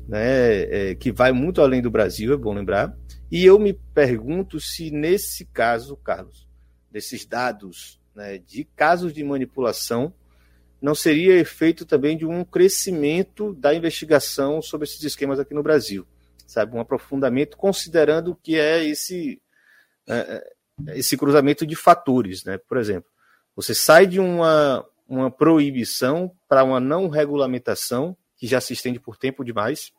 né? 0.08 0.90
É, 0.90 0.94
que 0.94 1.12
vai 1.12 1.32
muito 1.32 1.60
além 1.60 1.82
do 1.82 1.90
Brasil, 1.90 2.32
é 2.32 2.36
bom 2.36 2.54
lembrar. 2.54 2.96
E 3.30 3.44
eu 3.44 3.58
me 3.58 3.74
pergunto 3.74 4.58
se 4.58 4.90
nesse 4.90 5.44
caso, 5.44 5.96
Carlos, 5.96 6.48
desses 6.90 7.26
dados 7.26 8.00
né, 8.14 8.38
de 8.38 8.64
casos 8.64 9.12
de 9.12 9.22
manipulação, 9.22 10.12
não 10.80 10.94
seria 10.94 11.38
efeito 11.38 11.84
também 11.84 12.16
de 12.16 12.24
um 12.24 12.42
crescimento 12.44 13.52
da 13.52 13.74
investigação 13.74 14.62
sobre 14.62 14.86
esses 14.86 15.02
esquemas 15.02 15.38
aqui 15.38 15.52
no 15.52 15.62
Brasil 15.62 16.06
sabe? 16.48 16.74
Um 16.74 16.80
aprofundamento 16.80 17.56
considerando 17.56 18.34
que 18.34 18.58
é 18.58 18.82
esse, 18.82 19.40
é, 20.08 20.42
é, 20.88 20.98
esse 20.98 21.16
cruzamento 21.16 21.66
de 21.66 21.76
fatores, 21.76 22.42
né? 22.42 22.58
Por 22.58 22.78
exemplo, 22.78 23.08
você 23.54 23.74
sai 23.74 24.06
de 24.06 24.18
uma, 24.18 24.84
uma 25.08 25.30
proibição 25.30 26.30
para 26.48 26.62
uma 26.62 26.78
não 26.78 27.08
regulamentação, 27.08 28.16
que 28.36 28.46
já 28.46 28.60
se 28.60 28.72
estende 28.72 29.00
por 29.00 29.16
tempo 29.16 29.44
demais, 29.44 29.90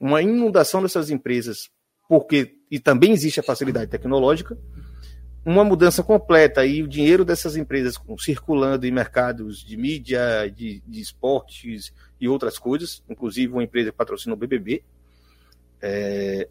uma 0.00 0.22
inundação 0.22 0.82
dessas 0.82 1.10
empresas, 1.10 1.68
porque 2.08 2.56
e 2.70 2.78
também 2.78 3.12
existe 3.12 3.40
a 3.40 3.42
facilidade 3.42 3.90
tecnológica, 3.90 4.58
uma 5.44 5.64
mudança 5.64 6.02
completa 6.02 6.64
e 6.66 6.82
o 6.82 6.88
dinheiro 6.88 7.24
dessas 7.24 7.56
empresas 7.56 7.94
circulando 8.18 8.86
em 8.86 8.90
mercados 8.90 9.64
de 9.64 9.76
mídia, 9.76 10.50
de, 10.54 10.82
de 10.86 11.00
esportes 11.00 11.92
e 12.20 12.28
outras 12.28 12.58
coisas, 12.58 13.02
inclusive 13.08 13.52
uma 13.52 13.62
empresa 13.62 13.90
que 13.90 13.96
patrocina 13.96 14.34
o 14.34 14.36
BBB, 14.36 14.82
é, 15.80 16.48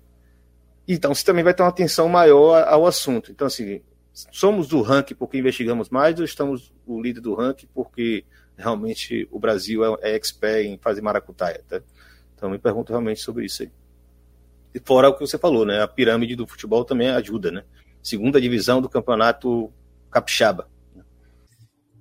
então, 0.87 1.13
você 1.13 1.23
também 1.25 1.43
vai 1.43 1.53
ter 1.53 1.63
uma 1.63 1.69
atenção 1.69 2.07
maior 2.07 2.63
ao 2.65 2.85
assunto. 2.85 3.29
Então, 3.31 3.47
assim, 3.47 3.81
somos 4.31 4.67
do 4.67 4.81
ranking 4.81 5.15
porque 5.15 5.37
investigamos 5.37 5.89
mais 5.89 6.17
ou 6.17 6.25
estamos 6.25 6.73
o 6.85 7.01
líder 7.01 7.21
do 7.21 7.35
ranking 7.35 7.67
porque 7.73 8.25
realmente 8.57 9.27
o 9.31 9.39
Brasil 9.39 9.83
é, 9.83 10.11
é 10.11 10.15
expert 10.15 10.65
em 10.65 10.77
fazer 10.79 11.01
maracutaia, 11.01 11.63
tá? 11.67 11.81
Então, 12.35 12.49
me 12.49 12.57
pergunto 12.57 12.91
realmente 12.91 13.21
sobre 13.21 13.45
isso 13.45 13.63
aí. 13.63 13.71
E 14.73 14.79
fora 14.79 15.09
o 15.09 15.13
que 15.13 15.21
você 15.21 15.37
falou, 15.37 15.65
né? 15.65 15.81
A 15.81 15.87
pirâmide 15.87 16.35
do 16.35 16.47
futebol 16.47 16.83
também 16.83 17.09
ajuda, 17.09 17.51
né? 17.51 17.63
Segunda 18.01 18.41
divisão 18.41 18.81
do 18.81 18.89
campeonato 18.89 19.71
capixaba. 20.09 20.69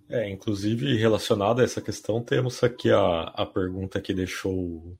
É, 0.08 0.30
inclusive 0.30 0.96
relacionado 0.96 1.60
a 1.60 1.64
essa 1.64 1.80
questão, 1.80 2.22
temos 2.22 2.62
aqui 2.62 2.90
a, 2.90 3.22
a 3.34 3.44
pergunta 3.44 4.00
que 4.00 4.14
deixou 4.14 4.96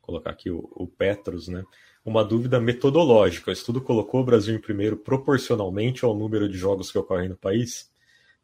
colocar 0.00 0.30
aqui 0.30 0.50
o, 0.50 0.68
o 0.72 0.86
Petros, 0.86 1.48
né? 1.48 1.64
Uma 2.04 2.22
dúvida 2.22 2.60
metodológica. 2.60 3.50
O 3.50 3.52
estudo 3.52 3.80
colocou 3.80 4.20
o 4.20 4.24
Brasil 4.24 4.54
em 4.54 4.60
primeiro 4.60 4.96
proporcionalmente 4.96 6.04
ao 6.04 6.14
número 6.14 6.48
de 6.48 6.58
jogos 6.58 6.92
que 6.92 6.98
ocorrem 6.98 7.30
no 7.30 7.36
país? 7.36 7.90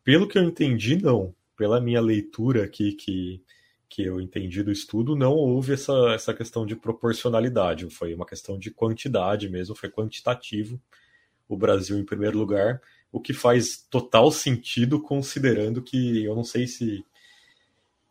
Pelo 0.03 0.27
que 0.27 0.39
eu 0.39 0.45
entendi, 0.45 0.97
não. 0.97 1.35
Pela 1.57 1.79
minha 1.79 2.01
leitura 2.01 2.65
aqui 2.65 2.93
que, 2.93 3.43
que 3.87 4.03
eu 4.03 4.19
entendi 4.19 4.63
do 4.63 4.73
estudo, 4.73 5.15
não 5.15 5.35
houve 5.35 5.75
essa, 5.75 5.93
essa 6.15 6.33
questão 6.33 6.65
de 6.65 6.75
proporcionalidade. 6.75 7.91
Foi 7.91 8.15
uma 8.15 8.25
questão 8.25 8.59
de 8.59 8.71
quantidade 8.71 9.49
mesmo, 9.51 9.77
foi 9.77 9.91
quantitativo. 9.91 10.81
O 11.47 11.55
Brasil 11.55 11.99
em 11.99 12.05
primeiro 12.05 12.39
lugar, 12.39 12.81
o 13.13 13.21
que 13.21 13.35
faz 13.35 13.87
total 13.91 14.31
sentido 14.33 15.03
considerando 15.03 15.83
que 15.83 16.25
eu 16.25 16.35
não 16.35 16.45
sei 16.45 16.67
se 16.67 17.05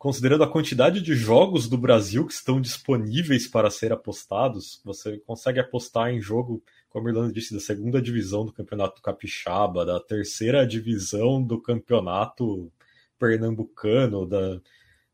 considerando 0.00 0.42
a 0.42 0.50
quantidade 0.50 1.02
de 1.02 1.14
jogos 1.14 1.68
do 1.68 1.76
Brasil 1.76 2.26
que 2.26 2.32
estão 2.32 2.58
disponíveis 2.58 3.46
para 3.46 3.68
ser 3.68 3.92
apostados, 3.92 4.80
você 4.82 5.18
consegue 5.18 5.60
apostar 5.60 6.08
em 6.08 6.22
jogo, 6.22 6.64
como 6.88 7.06
a 7.06 7.10
Irlanda 7.10 7.30
disse, 7.30 7.52
da 7.52 7.60
segunda 7.60 8.00
divisão 8.00 8.46
do 8.46 8.50
Campeonato 8.50 9.02
Capixaba, 9.02 9.84
da 9.84 10.00
terceira 10.00 10.66
divisão 10.66 11.42
do 11.42 11.60
Campeonato 11.60 12.72
Pernambucano, 13.18 14.24
da 14.24 14.58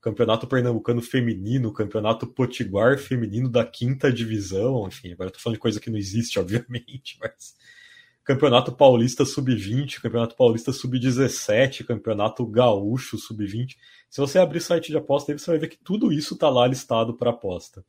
Campeonato 0.00 0.46
Pernambucano 0.46 1.02
Feminino, 1.02 1.72
Campeonato 1.72 2.24
Potiguar 2.24 2.96
Feminino 2.96 3.48
da 3.48 3.66
quinta 3.66 4.12
divisão, 4.12 4.86
enfim, 4.86 5.10
agora 5.10 5.30
eu 5.30 5.32
tô 5.32 5.40
falando 5.40 5.56
de 5.56 5.62
coisa 5.62 5.80
que 5.80 5.90
não 5.90 5.98
existe, 5.98 6.38
obviamente, 6.38 7.18
mas 7.20 7.56
Campeonato 8.26 8.72
Paulista 8.72 9.24
Sub-20, 9.24 10.00
Campeonato 10.00 10.34
Paulista 10.34 10.72
Sub-17, 10.72 11.86
Campeonato 11.86 12.44
Gaúcho 12.44 13.16
Sub-20. 13.16 13.76
Se 14.10 14.20
você 14.20 14.40
abrir 14.40 14.60
site 14.60 14.88
de 14.88 14.96
aposta, 14.96 15.30
aí 15.30 15.38
você 15.38 15.48
vai 15.48 15.60
ver 15.60 15.68
que 15.68 15.78
tudo 15.78 16.12
isso 16.12 16.34
está 16.34 16.48
lá 16.48 16.66
listado 16.66 17.14
para 17.14 17.30
aposta. 17.30 17.84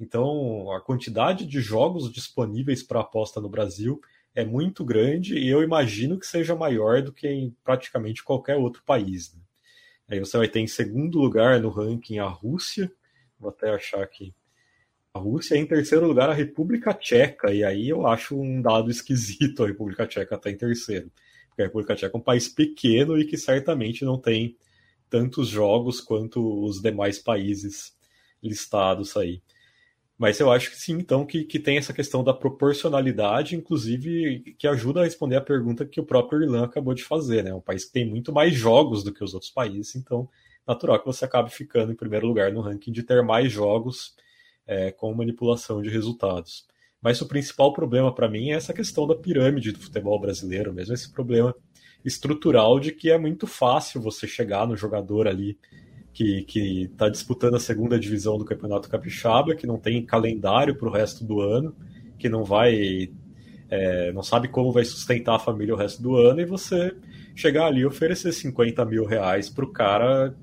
Então, 0.00 0.72
a 0.72 0.80
quantidade 0.80 1.44
de 1.44 1.60
jogos 1.60 2.10
disponíveis 2.10 2.82
para 2.82 3.00
aposta 3.00 3.38
no 3.38 3.50
Brasil 3.50 4.00
é 4.34 4.46
muito 4.46 4.82
grande 4.82 5.36
e 5.36 5.46
eu 5.46 5.62
imagino 5.62 6.18
que 6.18 6.26
seja 6.26 6.56
maior 6.56 7.02
do 7.02 7.12
que 7.12 7.28
em 7.28 7.54
praticamente 7.62 8.24
qualquer 8.24 8.56
outro 8.56 8.82
país. 8.86 9.34
Né? 9.34 9.42
Aí 10.08 10.18
você 10.18 10.38
vai 10.38 10.48
ter 10.48 10.60
em 10.60 10.66
segundo 10.66 11.18
lugar 11.18 11.60
no 11.60 11.68
ranking 11.68 12.18
a 12.18 12.28
Rússia, 12.28 12.90
vou 13.38 13.50
até 13.50 13.68
achar 13.68 14.02
aqui 14.02 14.34
a 15.14 15.18
Rússia, 15.18 15.56
em 15.56 15.66
terceiro 15.66 16.06
lugar, 16.06 16.30
a 16.30 16.34
República 16.34 16.94
Tcheca, 16.94 17.52
e 17.52 17.62
aí 17.62 17.88
eu 17.88 18.06
acho 18.06 18.34
um 18.34 18.62
dado 18.62 18.90
esquisito 18.90 19.62
a 19.62 19.66
República 19.66 20.06
Tcheca 20.06 20.36
estar 20.36 20.38
tá 20.38 20.50
em 20.50 20.56
terceiro. 20.56 21.10
Porque 21.48 21.62
a 21.62 21.66
República 21.66 21.94
Tcheca 21.94 22.16
é 22.16 22.18
um 22.18 22.22
país 22.22 22.48
pequeno 22.48 23.18
e 23.18 23.26
que 23.26 23.36
certamente 23.36 24.04
não 24.04 24.18
tem 24.18 24.56
tantos 25.10 25.48
jogos 25.48 26.00
quanto 26.00 26.64
os 26.64 26.80
demais 26.80 27.18
países 27.18 27.94
listados 28.42 29.14
aí. 29.16 29.42
Mas 30.16 30.40
eu 30.40 30.50
acho 30.50 30.70
que 30.70 30.76
sim, 30.76 30.94
então, 30.94 31.26
que, 31.26 31.44
que 31.44 31.58
tem 31.58 31.76
essa 31.76 31.92
questão 31.92 32.24
da 32.24 32.32
proporcionalidade, 32.32 33.56
inclusive, 33.56 34.54
que 34.56 34.66
ajuda 34.66 35.00
a 35.00 35.04
responder 35.04 35.36
a 35.36 35.40
pergunta 35.42 35.84
que 35.84 36.00
o 36.00 36.06
próprio 36.06 36.42
Irlanda 36.42 36.66
acabou 36.66 36.94
de 36.94 37.02
fazer, 37.04 37.42
né? 37.44 37.50
É 37.50 37.54
um 37.54 37.60
país 37.60 37.84
que 37.84 37.92
tem 37.92 38.08
muito 38.08 38.32
mais 38.32 38.54
jogos 38.54 39.02
do 39.02 39.12
que 39.12 39.22
os 39.22 39.34
outros 39.34 39.50
países, 39.50 39.94
então, 39.96 40.28
natural 40.66 40.98
que 41.00 41.06
você 41.06 41.24
acabe 41.24 41.50
ficando 41.50 41.92
em 41.92 41.96
primeiro 41.96 42.26
lugar 42.26 42.52
no 42.52 42.60
ranking 42.60 42.92
de 42.92 43.02
ter 43.02 43.22
mais 43.22 43.52
jogos 43.52 44.14
é, 44.66 44.90
com 44.92 45.14
manipulação 45.14 45.82
de 45.82 45.88
resultados. 45.88 46.66
Mas 47.00 47.20
o 47.20 47.26
principal 47.26 47.72
problema 47.72 48.14
para 48.14 48.28
mim 48.28 48.50
é 48.50 48.54
essa 48.54 48.72
questão 48.72 49.06
da 49.06 49.16
pirâmide 49.16 49.72
do 49.72 49.80
futebol 49.80 50.20
brasileiro, 50.20 50.72
mesmo 50.72 50.94
esse 50.94 51.10
problema 51.10 51.54
estrutural 52.04 52.78
de 52.78 52.92
que 52.92 53.10
é 53.10 53.18
muito 53.18 53.46
fácil 53.46 54.00
você 54.00 54.26
chegar 54.26 54.66
no 54.66 54.76
jogador 54.76 55.26
ali 55.26 55.58
que 56.12 56.44
está 56.92 57.08
disputando 57.08 57.56
a 57.56 57.60
segunda 57.60 57.98
divisão 57.98 58.36
do 58.36 58.44
Campeonato 58.44 58.88
Capixaba, 58.88 59.56
que 59.56 59.66
não 59.66 59.78
tem 59.78 60.04
calendário 60.04 60.76
para 60.76 60.88
o 60.88 60.92
resto 60.92 61.24
do 61.24 61.40
ano, 61.40 61.74
que 62.18 62.28
não 62.28 62.44
vai. 62.44 63.10
É, 63.68 64.12
não 64.12 64.22
sabe 64.22 64.48
como 64.48 64.70
vai 64.70 64.84
sustentar 64.84 65.36
a 65.36 65.38
família 65.38 65.74
o 65.74 65.78
resto 65.78 66.02
do 66.02 66.16
ano, 66.16 66.40
e 66.40 66.44
você 66.44 66.94
chegar 67.34 67.66
ali 67.66 67.80
e 67.80 67.86
oferecer 67.86 68.30
50 68.30 68.84
mil 68.84 69.06
reais 69.06 69.48
para 69.48 69.64
o 69.64 69.72
cara 69.72 70.36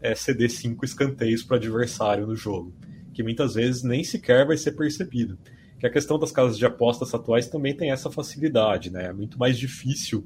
é, 0.00 0.14
ceder 0.14 0.48
cinco 0.48 0.84
escanteios 0.84 1.42
para 1.42 1.54
o 1.54 1.56
adversário 1.58 2.26
no 2.28 2.36
jogo 2.36 2.72
que 3.16 3.22
muitas 3.22 3.54
vezes 3.54 3.82
nem 3.82 4.04
sequer 4.04 4.46
vai 4.46 4.58
ser 4.58 4.72
percebido. 4.72 5.38
Que 5.80 5.86
a 5.86 5.90
questão 5.90 6.18
das 6.18 6.30
casas 6.30 6.58
de 6.58 6.66
apostas 6.66 7.14
atuais 7.14 7.48
também 7.48 7.74
tem 7.74 7.90
essa 7.90 8.10
facilidade, 8.10 8.90
né? 8.90 9.06
É 9.06 9.12
muito 9.12 9.38
mais 9.38 9.58
difícil 9.58 10.22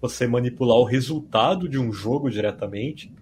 você 0.00 0.26
manipular 0.26 0.76
o 0.78 0.84
resultado 0.84 1.68
de 1.68 1.78
um 1.78 1.92
jogo 1.92 2.28
diretamente. 2.28 3.12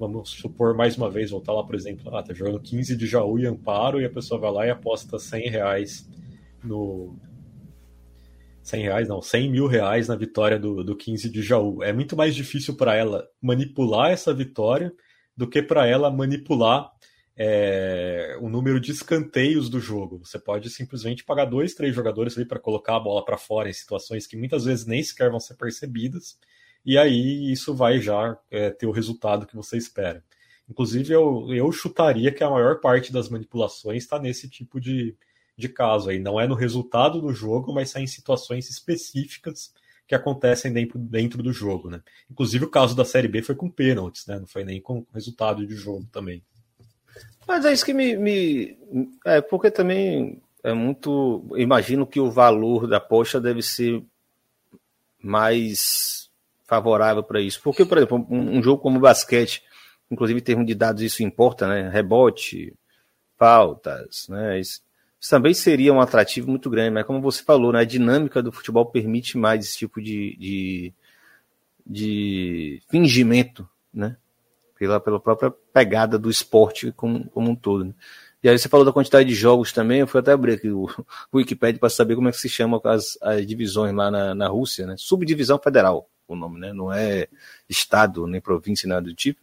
Vamos 0.00 0.30
supor, 0.30 0.74
mais 0.74 0.96
uma 0.96 1.08
vez, 1.08 1.30
voltar 1.30 1.52
lá, 1.52 1.62
por 1.62 1.76
exemplo, 1.76 2.12
ah, 2.12 2.24
tá 2.24 2.34
jogando 2.34 2.58
15 2.58 2.96
de 2.96 3.06
Jaú 3.06 3.38
e 3.38 3.46
Amparo, 3.46 4.00
e 4.00 4.04
a 4.04 4.10
pessoa 4.10 4.40
vai 4.40 4.50
lá 4.50 4.66
e 4.66 4.70
aposta 4.70 5.16
100 5.16 5.48
reais 5.48 6.10
no, 6.64 7.14
100 8.64 8.82
reais, 8.82 9.08
não, 9.08 9.22
100 9.22 9.48
mil 9.48 9.68
reais 9.68 10.08
na 10.08 10.16
vitória 10.16 10.58
do, 10.58 10.82
do 10.82 10.96
15 10.96 11.30
de 11.30 11.40
Jaú. 11.40 11.84
É 11.84 11.92
muito 11.92 12.16
mais 12.16 12.34
difícil 12.34 12.74
para 12.74 12.96
ela 12.96 13.24
manipular 13.40 14.10
essa 14.10 14.34
vitória 14.34 14.92
do 15.36 15.48
que 15.48 15.62
para 15.62 15.86
ela 15.86 16.10
manipular 16.10 16.90
é, 17.36 18.36
o 18.40 18.48
número 18.48 18.80
de 18.80 18.90
escanteios 18.92 19.68
do 19.68 19.78
jogo. 19.78 20.18
Você 20.24 20.38
pode 20.38 20.70
simplesmente 20.70 21.24
pagar 21.24 21.44
dois, 21.44 21.74
três 21.74 21.94
jogadores 21.94 22.36
ali 22.36 22.46
para 22.46 22.58
colocar 22.58 22.96
a 22.96 23.00
bola 23.00 23.24
para 23.24 23.36
fora 23.36 23.68
em 23.68 23.74
situações 23.74 24.26
que 24.26 24.36
muitas 24.36 24.64
vezes 24.64 24.86
nem 24.86 25.02
sequer 25.02 25.30
vão 25.30 25.40
ser 25.40 25.54
percebidas, 25.54 26.38
e 26.84 26.96
aí 26.96 27.52
isso 27.52 27.74
vai 27.74 28.00
já 28.00 28.38
é, 28.50 28.70
ter 28.70 28.86
o 28.86 28.92
resultado 28.92 29.46
que 29.46 29.56
você 29.56 29.76
espera. 29.76 30.24
Inclusive, 30.68 31.12
eu, 31.12 31.46
eu 31.52 31.70
chutaria 31.70 32.32
que 32.32 32.42
a 32.42 32.50
maior 32.50 32.80
parte 32.80 33.12
das 33.12 33.28
manipulações 33.28 34.04
está 34.04 34.18
nesse 34.18 34.48
tipo 34.48 34.80
de, 34.80 35.16
de 35.56 35.68
caso 35.68 36.10
aí. 36.10 36.18
Não 36.18 36.40
é 36.40 36.46
no 36.46 36.54
resultado 36.54 37.20
do 37.20 37.32
jogo, 37.32 37.72
mas 37.72 37.90
são 37.90 38.02
em 38.02 38.06
situações 38.06 38.68
específicas 38.68 39.72
que 40.06 40.14
acontecem 40.14 40.72
dentro, 40.72 40.98
dentro 40.98 41.42
do 41.42 41.52
jogo, 41.52 41.90
né? 41.90 42.00
Inclusive 42.30 42.64
o 42.64 42.70
caso 42.70 42.94
da 42.94 43.04
Série 43.04 43.28
B 43.28 43.42
foi 43.42 43.54
com 43.54 43.70
pênaltis, 43.70 44.26
né? 44.26 44.38
Não 44.38 44.46
foi 44.46 44.64
nem 44.64 44.80
com 44.80 45.04
resultado 45.12 45.66
de 45.66 45.74
jogo 45.74 46.06
também. 46.12 46.42
Mas 47.46 47.64
é 47.64 47.72
isso 47.72 47.84
que 47.84 47.94
me. 47.94 48.16
me 48.16 48.78
é 49.24 49.40
porque 49.40 49.70
também 49.70 50.40
é 50.62 50.72
muito. 50.72 51.44
Imagino 51.56 52.06
que 52.06 52.18
o 52.18 52.30
valor 52.30 52.86
da 52.88 52.98
poxa 52.98 53.40
deve 53.40 53.62
ser 53.62 54.02
mais 55.22 56.28
favorável 56.66 57.22
para 57.22 57.40
isso. 57.40 57.60
Porque, 57.62 57.84
por 57.84 57.98
exemplo, 57.98 58.26
um, 58.28 58.58
um, 58.58 58.62
jogo 58.62 58.82
como 58.82 58.98
o 58.98 59.00
basquete, 59.00 59.62
inclusive 60.10 60.40
em 60.40 60.42
termos 60.42 60.66
de 60.66 60.74
dados, 60.74 61.02
isso 61.02 61.22
importa, 61.22 61.68
né? 61.68 61.88
Rebote, 61.88 62.74
faltas, 63.38 64.26
né? 64.28 64.58
Isso, 64.58 64.80
isso 65.20 65.30
também 65.30 65.54
seria 65.54 65.92
um 65.92 66.00
atrativo 66.00 66.50
muito 66.50 66.68
grande, 66.68 66.90
mas 66.90 67.06
como 67.06 67.20
você 67.20 67.42
falou, 67.42 67.72
né, 67.72 67.80
a 67.80 67.84
dinâmica 67.84 68.42
do 68.42 68.52
futebol 68.52 68.86
permite 68.86 69.38
mais 69.38 69.64
esse 69.64 69.78
tipo 69.78 70.00
de, 70.00 70.36
de, 70.36 70.94
de 71.86 72.82
fingimento, 72.88 73.68
né? 73.92 74.16
Pela, 74.78 75.00
pela 75.00 75.18
própria 75.18 75.50
pegada 75.72 76.18
do 76.18 76.30
esporte 76.30 76.92
como, 76.92 77.28
como 77.30 77.50
um 77.50 77.56
todo. 77.56 77.86
Né? 77.86 77.94
E 78.42 78.48
aí 78.48 78.58
você 78.58 78.68
falou 78.68 78.84
da 78.84 78.92
quantidade 78.92 79.28
de 79.28 79.34
jogos 79.34 79.72
também, 79.72 80.00
eu 80.00 80.06
fui 80.06 80.20
até 80.20 80.32
abrir 80.32 80.52
aqui 80.52 80.68
o, 80.68 80.84
o 80.84 81.04
Wikipedia 81.38 81.80
para 81.80 81.88
saber 81.88 82.14
como 82.14 82.28
é 82.28 82.32
que 82.32 82.38
se 82.38 82.48
chama 82.48 82.80
as, 82.84 83.18
as 83.20 83.46
divisões 83.46 83.94
lá 83.94 84.10
na, 84.10 84.34
na 84.34 84.48
Rússia, 84.48 84.86
né? 84.86 84.94
Subdivisão 84.98 85.58
Federal, 85.58 86.08
o 86.28 86.36
nome, 86.36 86.60
né? 86.60 86.72
Não 86.72 86.92
é 86.92 87.26
estado, 87.68 88.26
nem 88.26 88.40
província, 88.40 88.88
nada 88.88 89.02
do 89.02 89.14
tipo. 89.14 89.40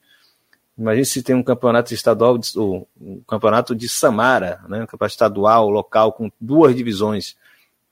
Imagina 0.78 1.06
se 1.06 1.22
tem 1.22 1.36
um 1.36 1.44
campeonato 1.44 1.94
estadual, 1.94 2.40
ou 2.56 2.88
um 3.00 3.22
campeonato 3.28 3.76
de 3.76 3.88
Samara, 3.88 4.60
né, 4.68 4.84
um 4.84 4.88
campeonato 4.88 5.14
estadual, 5.14 5.70
local, 5.70 6.14
com 6.14 6.32
duas 6.40 6.76
divisões. 6.76 7.36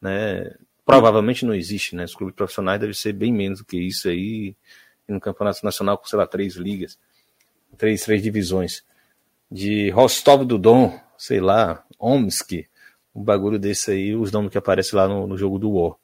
Né, 0.02 0.56
provavelmente 0.84 1.46
não 1.46 1.54
existe, 1.54 1.96
né? 1.96 2.06
Os 2.06 2.16
clubes 2.16 2.36
profissionais 2.36 2.80
devem 2.80 2.94
ser 2.94 3.14
bem 3.14 3.32
menos 3.32 3.60
do 3.60 3.66
que 3.66 3.78
isso 3.78 4.10
aí. 4.10 4.56
E 5.08 5.12
no 5.12 5.20
campeonato 5.20 5.64
nacional, 5.64 5.98
com, 5.98 6.06
sei 6.06 6.18
lá, 6.18 6.26
três 6.26 6.56
ligas, 6.56 6.98
três, 7.78 8.04
três 8.04 8.22
divisões. 8.22 8.84
De 9.50 9.90
Rostov 9.90 10.46
do 10.46 10.58
Don, 10.58 10.98
sei 11.18 11.40
lá, 11.40 11.84
Omsk, 12.00 12.68
um 13.14 13.24
bagulho 13.24 13.60
desse 13.60 13.92
aí, 13.92 14.16
os 14.16 14.32
nomes 14.32 14.52
que 14.52 14.58
aparecem 14.58 14.98
lá 14.98 15.08
no, 15.08 15.28
no 15.28 15.38
jogo 15.38 15.60
do 15.60 15.72
War. 15.72 15.96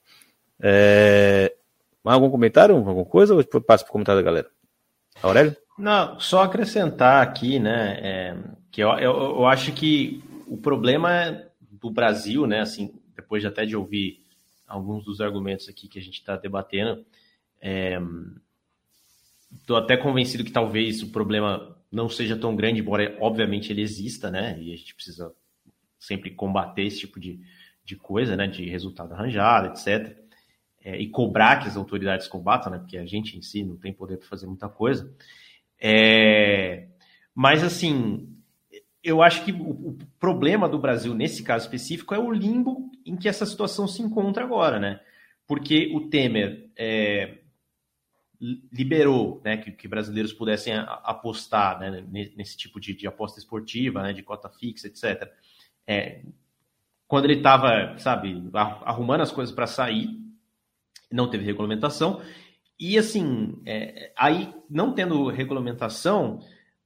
É... 0.59 1.53
Algum 2.03 2.29
comentário? 2.29 2.75
Alguma 2.75 3.05
coisa? 3.05 3.33
Ou 3.33 3.43
passo 3.61 3.83
para 3.83 3.89
o 3.89 3.93
comentário 3.93 4.21
da 4.21 4.25
galera? 4.25 4.49
Aurélio? 5.21 5.55
Não, 5.77 6.19
só 6.19 6.43
acrescentar 6.43 7.21
aqui, 7.21 7.59
né, 7.59 7.99
é, 8.01 8.37
que 8.71 8.81
eu, 8.81 8.89
eu, 8.93 9.13
eu, 9.13 9.45
acho 9.45 9.71
que 9.73 10.23
o 10.47 10.57
problema 10.57 11.43
do 11.61 11.91
Brasil, 11.91 12.47
né, 12.47 12.61
assim, 12.61 12.91
depois 13.15 13.43
de 13.43 13.47
até 13.47 13.63
de 13.63 13.75
ouvir 13.75 14.23
alguns 14.67 15.05
dos 15.05 15.21
argumentos 15.21 15.69
aqui 15.69 15.87
que 15.87 15.99
a 15.99 16.01
gente 16.01 16.15
está 16.15 16.35
debatendo, 16.35 17.05
estou 19.53 19.77
até 19.77 19.97
convencido 19.97 20.43
que 20.43 20.51
talvez 20.51 21.01
o 21.01 21.11
problema 21.11 21.77
não 21.91 22.09
seja 22.09 22.35
tão 22.35 22.55
grande, 22.55 22.81
embora 22.81 23.17
obviamente 23.19 23.71
ele 23.71 23.81
exista, 23.81 24.29
né, 24.29 24.57
e 24.59 24.73
a 24.73 24.75
gente 24.75 24.93
precisa 24.93 25.33
sempre 25.99 26.31
combater 26.31 26.83
esse 26.83 26.99
tipo 26.99 27.19
de, 27.19 27.39
de 27.83 27.95
coisa, 27.95 28.35
né, 28.35 28.47
de 28.47 28.69
resultado 28.69 29.13
arranjado, 29.13 29.67
etc., 29.67 30.17
é, 30.83 30.97
e 30.97 31.09
cobrar 31.09 31.57
que 31.57 31.67
as 31.67 31.75
autoridades 31.75 32.27
combatam, 32.27 32.71
né, 32.71 32.79
porque 32.79 32.97
a 32.97 33.05
gente 33.05 33.37
em 33.37 33.41
si 33.41 33.63
não 33.63 33.77
tem 33.77 33.91
poder 33.91 34.17
para 34.17 34.27
fazer 34.27 34.47
muita 34.47 34.69
coisa, 34.69 35.11
é, 35.79 36.87
mas, 37.39 37.63
assim, 37.63 38.35
eu 39.03 39.21
acho 39.21 39.45
que 39.45 39.51
o, 39.51 39.69
o, 39.69 39.97
problema 40.19 40.67
do 40.67 40.79
Brasil, 40.79 41.13
nesse 41.13 41.43
caso 41.43 41.65
específico, 41.65 42.15
é 42.15 42.19
o 42.19 42.31
limbo 42.31 42.89
em 43.05 43.15
que 43.15 43.29
essa 43.29 43.45
situação 43.45 43.87
se 43.87 44.01
encontra 44.01 44.43
agora, 44.43 44.79
né? 44.79 44.99
Porque 45.45 45.91
o 45.93 46.09
Temer 46.09 46.69
é, 46.75 47.37
liberou 48.39 49.41
né, 49.43 49.57
que, 49.57 49.71
que, 49.71 49.87
brasileiros 49.87 50.33
pudessem 50.33 50.73
apostar 50.75 51.79
né, 51.79 52.03
nesse 52.35 52.55
tipo 52.55 52.79
de, 52.79 52.93
de, 52.93 53.07
aposta 53.07 53.39
esportiva, 53.39 54.03
né, 54.03 54.13
de 54.13 54.21
cota 54.21 54.49
fixa, 54.49 54.87
etc. 54.87 55.31
É, 55.85 56.21
quando 57.07 57.25
ele 57.25 57.35
estava, 57.35 57.97
sabe, 57.97 58.49
arrumando 58.53 59.21
as 59.21 59.31
coisas 59.31 59.53
para 59.53 59.65
sair, 59.65 60.09
não 61.11 61.29
teve 61.29 61.45
regulamentação, 61.45 62.21
e 62.79 62.97
assim, 62.97 63.59
é, 63.65 64.11
aí 64.15 64.53
não 64.69 64.93
tendo 64.93 65.27
regulamentação, 65.29 66.39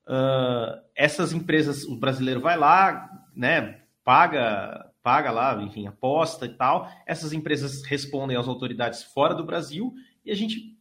uh, 0.08 0.82
essas 0.96 1.34
empresas, 1.34 1.84
o 1.84 1.98
brasileiro 1.98 2.40
vai 2.40 2.58
lá, 2.58 3.10
né, 3.36 3.82
paga, 4.04 4.90
paga 5.04 5.32
lá, 5.32 5.62
enfim, 5.62 5.88
aposta 5.88 6.46
e 6.46 6.50
tal. 6.50 6.90
Essas 7.06 7.34
empresas 7.34 7.84
respondem 7.84 8.38
às 8.38 8.48
autoridades 8.48 9.04
fora 9.04 9.34
do 9.34 9.46
Brasil 9.46 9.94
e 10.24 10.32
a 10.32 10.36
gente 10.36 10.78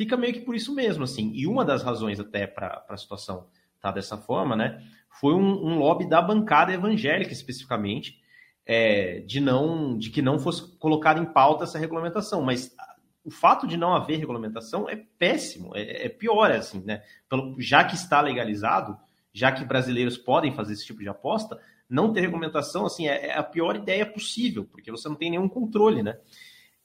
fica 0.00 0.16
meio 0.16 0.32
que 0.32 0.40
por 0.40 0.54
isso 0.54 0.74
mesmo, 0.74 1.04
assim. 1.04 1.30
E 1.34 1.46
uma 1.46 1.62
das 1.62 1.82
razões 1.82 2.18
até 2.18 2.46
para 2.46 2.82
a 2.88 2.96
situação 2.96 3.48
tá 3.78 3.90
dessa 3.90 4.16
forma, 4.16 4.56
né, 4.56 4.82
foi 5.20 5.34
um, 5.34 5.62
um 5.62 5.78
lobby 5.78 6.08
da 6.08 6.22
bancada 6.22 6.72
evangélica 6.72 7.34
especificamente, 7.34 8.18
é, 8.64 9.20
de 9.20 9.40
não, 9.40 9.98
de 9.98 10.08
que 10.08 10.22
não 10.22 10.38
fosse 10.38 10.74
colocada 10.78 11.20
em 11.20 11.26
pauta 11.26 11.64
essa 11.64 11.78
regulamentação, 11.78 12.40
mas 12.40 12.74
o 13.22 13.30
fato 13.30 13.66
de 13.66 13.76
não 13.76 13.94
haver 13.94 14.18
regulamentação 14.18 14.88
é 14.88 14.96
péssimo, 14.96 15.76
é, 15.76 16.06
é 16.06 16.08
pior, 16.08 16.50
assim, 16.50 16.82
né? 16.82 17.02
Pelo, 17.28 17.60
já 17.60 17.84
que 17.84 17.94
está 17.94 18.22
legalizado, 18.22 18.96
já 19.34 19.52
que 19.52 19.66
brasileiros 19.66 20.16
podem 20.16 20.54
fazer 20.54 20.72
esse 20.72 20.86
tipo 20.86 21.00
de 21.00 21.10
aposta, 21.10 21.60
não 21.86 22.10
ter 22.10 22.20
regulamentação, 22.22 22.86
assim, 22.86 23.06
é, 23.06 23.26
é 23.26 23.36
a 23.36 23.42
pior 23.42 23.76
ideia 23.76 24.06
possível, 24.06 24.64
porque 24.64 24.90
você 24.90 25.06
não 25.10 25.16
tem 25.16 25.30
nenhum 25.30 25.48
controle, 25.48 26.02
né? 26.02 26.16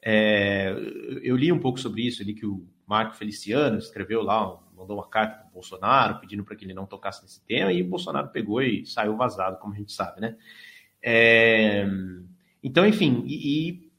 É, 0.08 0.72
eu 1.20 1.34
li 1.36 1.50
um 1.50 1.58
pouco 1.58 1.80
sobre 1.80 2.06
isso, 2.06 2.22
li 2.22 2.32
que 2.32 2.46
o 2.46 2.64
Marco 2.86 3.16
Feliciano 3.16 3.76
escreveu 3.76 4.22
lá, 4.22 4.56
mandou 4.76 4.98
uma 4.98 5.08
carta 5.08 5.38
para 5.38 5.48
o 5.48 5.52
Bolsonaro 5.54 6.20
pedindo 6.20 6.44
para 6.44 6.54
que 6.54 6.64
ele 6.64 6.72
não 6.72 6.86
tocasse 6.86 7.22
nesse 7.22 7.44
tema, 7.44 7.72
e 7.72 7.82
o 7.82 7.88
Bolsonaro 7.88 8.28
pegou 8.28 8.62
e 8.62 8.86
saiu 8.86 9.16
vazado, 9.16 9.58
como 9.58 9.74
a 9.74 9.76
gente 9.76 9.90
sabe, 9.90 10.20
né? 10.20 10.36
É, 11.02 11.84
então, 12.62 12.86
enfim, 12.86 13.24
e, 13.26 13.68
e 13.68 13.90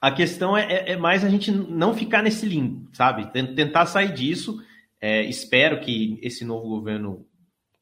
a 0.00 0.10
questão 0.10 0.56
é, 0.56 0.72
é, 0.72 0.92
é, 0.92 0.96
mais 0.96 1.22
a 1.22 1.28
gente 1.28 1.50
não 1.50 1.92
ficar 1.92 2.22
nesse 2.22 2.46
limbo, 2.46 2.88
sabe? 2.94 3.30
Tentar 3.30 3.84
sair 3.84 4.10
disso. 4.10 4.58
É, 4.98 5.22
espero 5.24 5.80
que 5.80 6.18
esse 6.22 6.46
novo 6.46 6.66
governo 6.66 7.26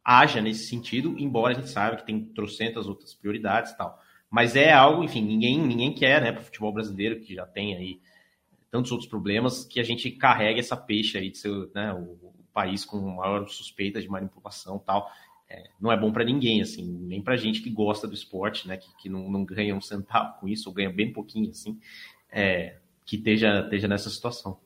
haja 0.05 0.41
nesse 0.41 0.67
sentido, 0.67 1.15
embora 1.19 1.53
a 1.53 1.61
gente 1.61 1.71
saiba 1.71 1.99
que 1.99 2.07
tem 2.07 2.25
trocentas 2.25 2.89
outras 2.89 3.15
prioridades 3.15 3.71
e 3.71 3.77
tal. 3.77 3.97
Mas 4.33 4.57
é 4.57 4.73
algo, 4.73 5.05
enfim, 5.05 5.23
ninguém, 5.23 5.61
ninguém 5.61 5.93
quer, 5.93 6.21
né, 6.21 6.33
para 6.33 6.41
o 6.41 6.45
futebol 6.45 6.73
brasileiro, 6.73 7.21
que 7.21 7.35
já 7.35 7.47
tem 7.47 7.77
aí 7.77 8.01
tantos 8.71 8.91
outros 8.91 9.09
problemas, 9.09 9.65
que 9.65 9.79
a 9.79 9.85
gente 9.85 10.11
carregue 10.11 10.59
essa 10.59 10.77
peixe 10.77 11.19
aí 11.19 11.31
de 11.31 11.39
ser 11.39 11.51
né, 11.75 11.93
o, 11.93 12.19
o 12.23 12.35
país 12.53 12.85
com 12.85 12.99
maior 12.99 13.47
suspeita 13.49 14.01
de 14.01 14.09
manipulação 14.09 14.81
e 14.83 14.87
tal. 14.87 15.09
É, 15.49 15.69
não 15.79 15.93
é 15.93 15.97
bom 15.97 16.11
para 16.11 16.25
ninguém, 16.25 16.63
assim, 16.63 16.83
nem 16.83 17.23
para 17.23 17.37
gente 17.37 17.61
que 17.61 17.69
gosta 17.69 18.09
do 18.09 18.15
esporte, 18.15 18.67
né, 18.67 18.79
que, 18.79 18.89
que 18.97 19.09
não, 19.09 19.31
não 19.31 19.45
ganha 19.45 19.77
um 19.77 19.81
centavo 19.81 20.41
com 20.41 20.49
isso, 20.49 20.69
ou 20.69 20.75
ganha 20.75 20.91
bem 20.91 21.13
pouquinho, 21.13 21.51
assim 21.51 21.79
é, 22.33 22.77
que 23.05 23.17
esteja, 23.17 23.61
esteja 23.61 23.87
nessa 23.87 24.09
situação. 24.09 24.59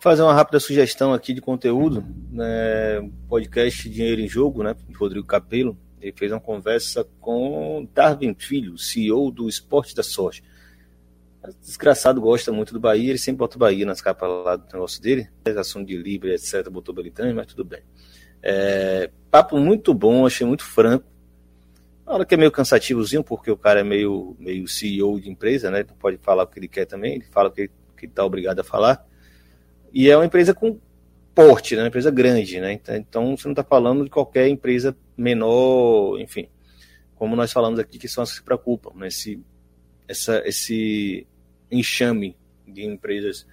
Fazer 0.00 0.22
uma 0.22 0.32
rápida 0.32 0.58
sugestão 0.58 1.12
aqui 1.12 1.34
de 1.34 1.40
conteúdo, 1.40 2.02
né, 2.30 2.46
podcast 3.28 3.88
Dinheiro 3.90 4.20
em 4.20 4.28
Jogo, 4.28 4.62
né, 4.62 4.74
de 4.74 4.94
Rodrigo 4.94 5.26
Capello, 5.26 5.76
ele 6.00 6.12
fez 6.16 6.32
uma 6.32 6.40
conversa 6.40 7.06
com 7.20 7.88
Darwin 7.94 8.34
Filho, 8.38 8.78
CEO 8.78 9.30
do 9.30 9.48
Esporte 9.48 9.94
da 9.94 10.02
Sorte. 10.02 10.42
Desgraçado 11.60 12.20
gosta 12.20 12.52
muito 12.52 12.72
do 12.72 12.80
Bahia, 12.80 13.10
ele 13.10 13.18
sempre 13.18 13.38
bota 13.38 13.56
o 13.56 13.58
Bahia 13.58 13.86
nas 13.86 14.00
capas 14.00 14.28
lá 14.44 14.56
do 14.56 14.66
negócio 14.72 15.00
dele, 15.00 15.28
ação 15.56 15.82
de 15.84 15.96
Libra, 15.96 16.34
etc, 16.34 16.68
botou 16.68 16.94
Belitani, 16.94 17.32
mas 17.32 17.46
tudo 17.46 17.64
bem. 17.64 17.82
É, 18.42 19.10
papo 19.30 19.58
muito 19.58 19.94
bom, 19.94 20.26
achei 20.26 20.46
muito 20.46 20.64
franco, 20.64 21.06
na 22.08 22.14
hora 22.14 22.24
que 22.24 22.34
é 22.34 22.38
meio 22.38 22.50
cansativozinho, 22.50 23.22
porque 23.22 23.50
o 23.50 23.56
cara 23.56 23.80
é 23.80 23.84
meio, 23.84 24.34
meio 24.38 24.66
CEO 24.66 25.20
de 25.20 25.28
empresa, 25.30 25.70
né? 25.70 25.84
Pode 25.98 26.16
falar 26.18 26.44
o 26.44 26.46
que 26.46 26.58
ele 26.58 26.68
quer 26.68 26.86
também, 26.86 27.16
ele 27.16 27.26
fala 27.30 27.50
o 27.50 27.52
que 27.52 27.70
está 28.02 28.24
obrigado 28.24 28.60
a 28.60 28.64
falar. 28.64 29.06
E 29.92 30.10
é 30.10 30.16
uma 30.16 30.24
empresa 30.24 30.54
com 30.54 30.78
porte, 31.38 31.76
né? 31.76 31.82
Uma 31.82 31.88
empresa 31.88 32.10
grande, 32.10 32.58
né? 32.58 32.72
Então, 32.72 32.96
então 32.96 33.36
você 33.36 33.46
não 33.46 33.52
está 33.52 33.62
falando 33.62 34.02
de 34.02 34.10
qualquer 34.10 34.48
empresa 34.48 34.96
menor, 35.16 36.18
enfim. 36.18 36.48
Como 37.14 37.36
nós 37.36 37.52
falamos 37.52 37.78
aqui, 37.78 37.96
que 37.96 38.08
são 38.08 38.24
as 38.24 38.30
que 38.30 38.36
se 38.38 38.42
preocupam, 38.42 38.90
né? 38.96 39.06
Esse, 39.06 39.40
essa, 40.08 40.42
esse 40.44 41.28
enxame 41.70 42.36
de 42.66 42.84
empresas 42.84 43.46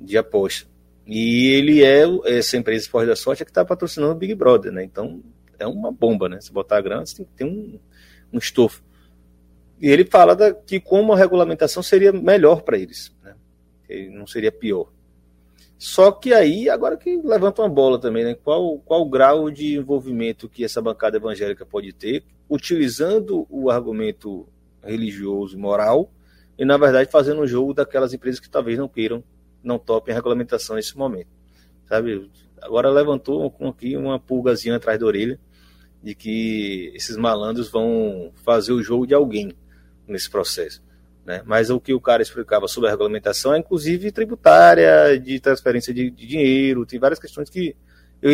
de 0.00 0.18
aposta. 0.18 0.68
E 1.06 1.46
ele 1.50 1.84
é 1.84 2.02
essa 2.26 2.56
empresa 2.56 2.86
Esporte 2.86 3.06
da 3.06 3.14
Sorte 3.14 3.42
é 3.42 3.44
que 3.44 3.52
está 3.52 3.64
patrocinando 3.64 4.14
o 4.14 4.16
Big 4.16 4.34
Brother, 4.34 4.72
né? 4.72 4.82
Então 4.82 5.22
é 5.60 5.66
uma 5.66 5.92
bomba, 5.92 6.28
né? 6.28 6.40
Se 6.40 6.52
botar 6.52 6.78
a 6.78 6.80
grana, 6.80 7.06
você 7.06 7.18
tem 7.18 7.24
que 7.24 7.32
ter 7.34 7.44
um, 7.44 7.78
um 8.32 8.38
estofo. 8.38 8.82
E 9.80 9.88
ele 9.88 10.04
fala 10.04 10.34
da, 10.34 10.52
que 10.52 10.80
como 10.80 11.12
a 11.12 11.16
regulamentação 11.16 11.84
seria 11.84 12.12
melhor 12.12 12.62
para 12.62 12.76
eles, 12.76 13.14
né? 13.22 13.36
Não 14.10 14.26
seria 14.26 14.50
pior. 14.50 14.90
Só 15.82 16.12
que 16.12 16.32
aí, 16.32 16.70
agora 16.70 16.96
que 16.96 17.20
levanta 17.24 17.62
uma 17.62 17.68
bola 17.68 17.98
também, 18.00 18.24
né? 18.24 18.34
Qual, 18.34 18.78
qual 18.78 19.02
o 19.02 19.10
grau 19.10 19.50
de 19.50 19.76
envolvimento 19.76 20.48
que 20.48 20.64
essa 20.64 20.80
bancada 20.80 21.16
evangélica 21.16 21.66
pode 21.66 21.92
ter? 21.92 22.24
utilizando 22.52 23.46
o 23.48 23.70
argumento 23.70 24.46
religioso 24.82 25.56
e 25.56 25.58
moral 25.58 26.12
e, 26.58 26.66
na 26.66 26.76
verdade, 26.76 27.10
fazendo 27.10 27.40
um 27.40 27.46
jogo 27.46 27.72
daquelas 27.72 28.12
empresas 28.12 28.38
que 28.38 28.50
talvez 28.50 28.78
não 28.78 28.86
queiram, 28.86 29.24
não 29.62 29.78
topem 29.78 30.12
a 30.12 30.16
regulamentação 30.16 30.76
nesse 30.76 30.94
momento. 30.94 31.30
Sabe? 31.88 32.30
Agora 32.60 32.90
levantou 32.90 33.50
aqui 33.70 33.96
uma 33.96 34.20
pulgazinha 34.20 34.76
atrás 34.76 35.00
da 35.00 35.06
orelha 35.06 35.40
de 36.02 36.14
que 36.14 36.92
esses 36.94 37.16
malandros 37.16 37.70
vão 37.70 38.30
fazer 38.44 38.72
o 38.72 38.82
jogo 38.82 39.06
de 39.06 39.14
alguém 39.14 39.56
nesse 40.06 40.28
processo. 40.28 40.82
Né? 41.24 41.42
Mas 41.44 41.70
o 41.70 41.80
que 41.80 41.94
o 41.94 42.00
cara 42.00 42.22
explicava 42.22 42.66
sobre 42.66 42.88
a 42.88 42.90
regulamentação 42.90 43.54
é, 43.54 43.58
inclusive, 43.58 44.10
tributária, 44.10 45.18
de 45.18 45.38
transferência 45.40 45.94
de, 45.94 46.10
de 46.10 46.26
dinheiro, 46.26 46.84
tem 46.84 46.98
várias 46.98 47.18
questões 47.18 47.48
que 47.48 47.76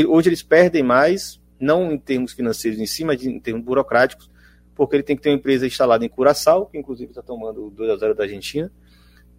hoje 0.07 0.29
eles 0.29 0.43
perdem 0.43 0.83
mais, 0.83 1.41
não 1.59 1.93
em 1.93 1.99
termos 1.99 2.33
financeiros 2.33 2.79
em 2.79 2.87
si, 2.87 3.05
mas 3.05 3.25
em 3.25 3.41
termos 3.41 3.65
burocráticos, 3.65 4.31
porque 4.75 4.97
ele 4.97 5.03
tem 5.03 5.17
que 5.17 5.23
ter 5.23 5.31
uma 5.31 5.37
empresa 5.37 5.67
instalada 5.67 6.05
em 6.05 6.09
Curaçao, 6.09 6.67
que 6.67 6.79
inclusive 6.79 7.11
está 7.11 7.23
tomando 7.23 7.71
2 7.71 7.91
a 7.91 7.97
0 7.97 8.15
da 8.15 8.25
Argentina, 8.25 8.71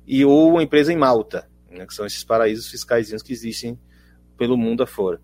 e 0.05 0.25
ou 0.25 0.51
uma 0.51 0.63
empresa 0.63 0.91
em 0.91 0.97
Malta, 0.97 1.47
né, 1.69 1.85
que 1.85 1.93
são 1.93 2.05
esses 2.05 2.23
paraísos 2.23 2.67
fiscais 2.67 3.09
que 3.21 3.31
existem 3.31 3.79
pelo 4.37 4.57
mundo 4.57 4.83
afora. 4.83 5.21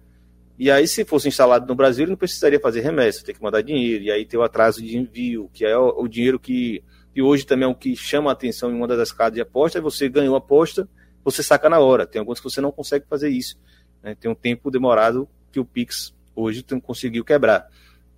E 0.58 0.72
aí, 0.72 0.88
se 0.88 1.04
fosse 1.04 1.28
instalado 1.28 1.68
no 1.68 1.76
Brasil, 1.76 2.04
ele 2.04 2.12
não 2.12 2.18
precisaria 2.18 2.60
fazer 2.60 2.80
remessa, 2.80 3.26
ter 3.26 3.34
que 3.34 3.44
mandar 3.44 3.62
dinheiro, 3.62 4.06
e 4.06 4.12
aí 4.12 4.26
ter 4.26 4.38
o 4.38 4.44
atraso 4.44 4.82
de 4.82 4.98
envio, 4.98 5.50
que 5.54 5.66
é 5.66 5.78
o, 5.78 6.04
o 6.04 6.08
dinheiro 6.08 6.40
que. 6.40 6.84
E 7.16 7.22
hoje 7.22 7.46
também 7.46 7.66
é 7.66 7.72
o 7.72 7.74
que 7.74 7.96
chama 7.96 8.30
a 8.30 8.34
atenção 8.34 8.70
em 8.70 8.76
uma 8.76 8.88
das 8.88 9.12
casas 9.12 9.36
de 9.36 9.42
aposta, 9.42 9.80
é 9.80 9.82
você 9.82 10.10
ganhou 10.10 10.36
a 10.36 10.40
aposta, 10.40 10.88
você 11.24 11.42
saca 11.42 11.70
na 11.70 11.80
hora. 11.80 12.06
Tem 12.06 12.20
alguns 12.20 12.40
que 12.40 12.44
você 12.44 12.60
não 12.60 12.72
consegue 12.72 13.06
fazer 13.08 13.30
isso. 13.30 13.58
Né? 14.04 14.16
Tem 14.16 14.30
um 14.30 14.36
tempo 14.36 14.70
demorado 14.70 15.28
que 15.52 15.60
o 15.60 15.66
Pix 15.66 16.14
hoje 16.36 16.64
conseguiu 16.84 17.24
quebrar. 17.24 17.70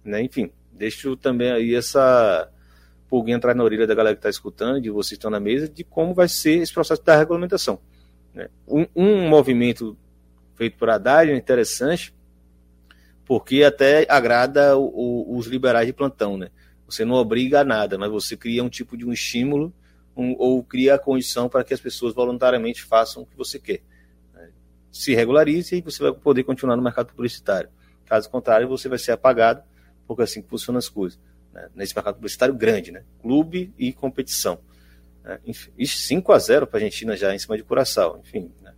Né? 0.03 0.24
Enfim, 0.24 0.52
deixo 0.72 1.15
também 1.15 1.52
aí 1.52 1.76
essa 1.76 2.49
pulguinha 3.07 3.38
entrar 3.38 3.53
na 3.53 3.64
orelha 3.64 3.86
da 3.86 3.94
galera 3.94 4.15
que 4.15 4.19
está 4.19 4.30
escutando, 4.30 4.82
de 4.82 4.90
vocês 4.90 5.14
estão 5.14 5.30
na 5.30 5.40
mesa, 5.40 5.69
de 5.69 5.84
como 5.84 6.14
vai 6.14 6.28
ser 6.28 6.57
esse 6.57 6.74
processo 6.74 7.03
da 7.03 7.15
regulamentação. 7.15 7.80
Né? 8.34 8.49
Um, 8.68 8.86
um, 8.95 9.30
movimento 9.30 9.95
feito 10.56 10.76
por 10.78 10.90
Haddad 10.90 11.32
é 11.32 11.36
interessante, 11.36 12.14
porque 13.26 13.64
até 13.64 14.06
agrada 14.10 14.76
o, 14.76 14.86
o, 14.86 15.38
os 15.38 15.45
liberais 15.45 15.86
de 15.86 15.94
plantão. 15.94 16.36
Né? 16.36 16.49
Você 16.88 17.04
não 17.04 17.16
obriga 17.16 17.62
a 17.62 17.64
nada, 17.64 17.98
mas 17.98 18.10
você 18.10 18.38
cria 18.38 18.64
um 18.64 18.70
tipo 18.70 18.96
de 18.98 19.06
um 19.06 19.12
estímulo 19.12 19.74
um, 20.16 20.36
ou 20.38 20.64
cria 20.64 20.96
a 20.96 21.00
condição 21.00 21.48
para 21.48 21.64
que 21.64 21.74
as 21.74 21.80
pessoas 21.80 22.14
voluntariamente 22.14 22.82
façam 22.82 23.24
o 23.24 23.26
que 23.26 23.38
você 23.38 23.60
quer. 23.60 23.82
Né? 24.34 24.50
Se 24.92 25.14
regularize 25.14 25.76
e 25.76 25.82
você 25.82 26.02
vai 26.02 26.14
poder 26.14 26.44
continuar 26.44 26.76
no 26.76 26.82
mercado 26.82 27.14
publicitário. 27.14 27.70
Caso 28.06 28.30
contrário, 28.30 28.68
você 28.68 28.90
vai 28.90 28.98
ser 28.98 29.12
apagado 29.12 29.62
porque 30.08 30.22
é 30.22 30.24
assim 30.24 30.42
que 30.42 30.50
funcionam 30.50 30.80
as 30.80 30.90
coisas. 30.90 31.20
Né? 31.54 31.70
Nesse 31.76 31.94
mercado 31.94 32.16
publicitário 32.16 32.56
grande, 32.56 32.92
né? 32.92 33.04
clube 33.22 33.74
e 33.78 33.92
competição. 33.92 34.58
Né? 35.24 35.40
Enfim, 35.46 35.72
5 35.86 36.32
a 36.32 36.40
0 36.40 36.66
para 36.66 36.80
a 36.80 36.84
Argentina 36.84 37.16
já 37.16 37.36
em 37.36 37.40
cima 37.40 37.58
de 37.58 37.64
Curaçao. 37.64 38.22
Enfim, 38.24 38.50
né? 38.62 38.74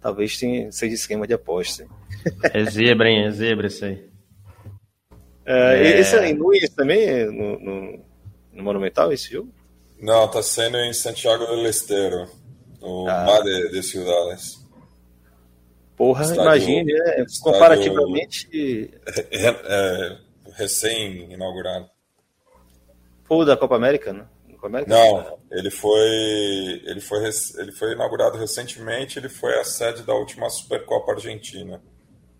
talvez 0.00 0.38
seja 0.38 0.94
esquema 0.94 1.26
de 1.26 1.34
aposta. 1.34 1.86
É 2.52 2.64
zebra, 2.64 3.08
hein? 3.10 3.26
É 3.26 3.30
zebra 3.30 3.66
isso 3.66 3.84
aí. 3.84 4.15
É. 5.46 6.00
Esse 6.00 6.16
é 6.16 6.28
em 6.28 6.34
Nunes 6.34 6.70
também, 6.70 7.26
no, 7.26 7.58
no, 7.60 8.04
no, 8.52 8.62
Monumental, 8.62 9.12
esse 9.12 9.32
jogo? 9.32 9.48
Não, 10.00 10.24
está 10.26 10.42
sendo 10.42 10.76
em 10.78 10.92
Santiago 10.92 11.46
del 11.46 11.66
Estero, 11.66 12.28
no 12.80 13.08
ah. 13.08 13.24
Mar 13.24 13.42
de, 13.42 13.70
de 13.70 13.82
Ciudades. 13.82 14.58
Porra, 15.96 16.24
estádio, 16.24 16.42
imagine, 16.42 16.92
é, 17.00 17.24
comparativamente. 17.40 18.90
É, 19.06 20.16
recém-inaugurado. 20.52 21.88
O 23.28 23.44
da 23.44 23.56
Copa 23.56 23.76
América, 23.76 24.12
né? 24.12 24.26
Copa 24.52 24.66
América? 24.66 24.90
Não, 24.90 25.38
ele 25.50 25.70
foi, 25.70 26.82
ele, 26.84 27.00
foi, 27.00 27.24
ele 27.58 27.72
foi 27.72 27.92
inaugurado 27.92 28.36
recentemente, 28.36 29.18
ele 29.18 29.28
foi 29.28 29.58
a 29.58 29.64
sede 29.64 30.02
da 30.02 30.14
última 30.14 30.50
Supercopa 30.50 31.12
Argentina. 31.12 31.80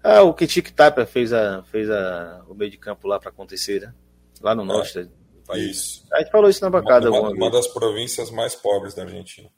Ah, 0.02 0.22
o 0.22 0.32
que 0.32 0.46
Tic 0.46 0.70
Tapa 0.70 1.04
fez, 1.04 1.32
a, 1.32 1.62
fez 1.64 1.90
a, 1.90 2.44
o 2.48 2.54
meio 2.54 2.70
de 2.70 2.78
campo 2.78 3.08
lá 3.08 3.18
para 3.18 3.30
acontecer, 3.30 3.80
né? 3.80 3.94
Lá 4.40 4.54
no 4.54 4.62
é, 4.62 4.66
norte 4.66 5.02
do 5.04 5.10
país. 5.46 5.70
Isso. 5.70 6.06
A 6.12 6.18
gente 6.20 6.30
falou 6.30 6.48
isso 6.48 6.62
na 6.62 6.70
bancada. 6.70 7.10
Uma, 7.10 7.20
uma, 7.20 7.30
uma 7.30 7.50
das 7.50 7.66
províncias 7.66 8.30
mais 8.30 8.54
pobres 8.54 8.94
da 8.94 9.02
Argentina. 9.02 9.50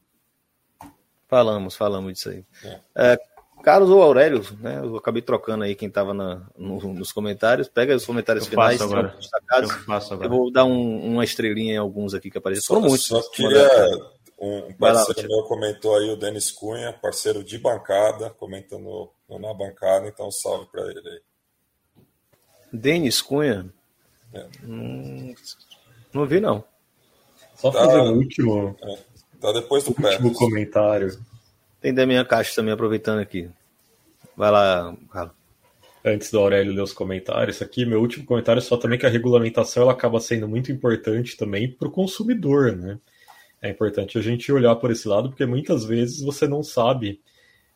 Falamos, 1.28 1.76
falamos 1.76 2.12
disso 2.14 2.30
aí. 2.30 2.44
É. 2.64 2.80
É, 3.12 3.18
Carlos 3.62 3.90
ou 3.90 4.02
Aurélio, 4.02 4.42
né? 4.60 4.80
Eu 4.82 4.96
acabei 4.96 5.20
trocando 5.20 5.64
aí 5.64 5.74
quem 5.74 5.88
estava 5.88 6.14
no, 6.14 6.46
nos 6.56 7.12
comentários. 7.12 7.68
Pega 7.68 7.94
os 7.94 8.06
comentários 8.06 8.44
eu 8.44 8.50
finais, 8.50 8.80
agora. 8.80 9.08
destacados. 9.18 9.70
Eu, 9.70 9.78
faço 9.80 10.14
agora. 10.14 10.26
eu 10.26 10.30
vou 10.30 10.50
dar 10.50 10.64
um, 10.64 11.12
uma 11.12 11.24
estrelinha 11.24 11.74
em 11.74 11.78
alguns 11.78 12.14
aqui 12.14 12.30
que 12.30 12.38
apareceram. 12.38 12.80
Foram 12.80 12.88
muitos. 12.88 13.06
Só 13.06 13.20
queria. 13.30 13.68
Um 14.40 14.72
parceiro 14.74 15.28
meu 15.28 15.42
comentou 15.42 15.96
aí, 15.96 16.10
o 16.10 16.16
Denis 16.16 16.52
Cunha, 16.52 16.92
parceiro 16.92 17.42
de 17.42 17.58
bancada, 17.58 18.30
comentando 18.30 19.10
na 19.36 19.52
bancada, 19.52 20.06
então 20.08 20.30
salve 20.30 20.66
para 20.70 20.82
ele 20.90 21.08
aí. 21.08 21.20
Denis 22.72 23.20
Cunha? 23.20 23.68
É. 24.32 24.46
Hum, 24.64 25.34
não 26.12 26.26
vi, 26.26 26.40
não. 26.40 26.64
Só 27.56 27.70
tá, 27.70 27.80
fazer 27.80 27.98
o 27.98 28.14
último. 28.14 28.76
É, 28.82 28.98
tá 29.40 29.52
depois 29.52 29.84
do 29.84 29.90
último 29.90 30.32
comentário. 30.32 31.18
Tem 31.80 31.92
Damian 31.92 32.24
Caixa 32.24 32.54
também 32.54 32.72
aproveitando 32.72 33.20
aqui. 33.20 33.50
Vai 34.36 34.50
lá, 34.50 34.96
Carlos. 35.10 35.34
Antes 36.04 36.30
do 36.30 36.38
Aurélio 36.38 36.72
ler 36.72 36.82
os 36.82 36.92
comentários 36.92 37.60
aqui, 37.60 37.84
meu 37.84 38.00
último 38.00 38.24
comentário 38.24 38.60
é 38.60 38.62
só 38.62 38.76
também 38.76 38.98
que 38.98 39.04
a 39.04 39.10
regulamentação 39.10 39.82
ela 39.82 39.92
acaba 39.92 40.20
sendo 40.20 40.48
muito 40.48 40.70
importante 40.70 41.36
também 41.36 41.70
para 41.70 41.88
o 41.88 41.90
consumidor, 41.90 42.76
né? 42.76 42.98
É 43.60 43.68
importante 43.68 44.16
a 44.16 44.22
gente 44.22 44.50
olhar 44.52 44.76
por 44.76 44.92
esse 44.92 45.08
lado, 45.08 45.28
porque 45.28 45.44
muitas 45.44 45.84
vezes 45.84 46.22
você 46.22 46.46
não 46.46 46.62
sabe 46.62 47.20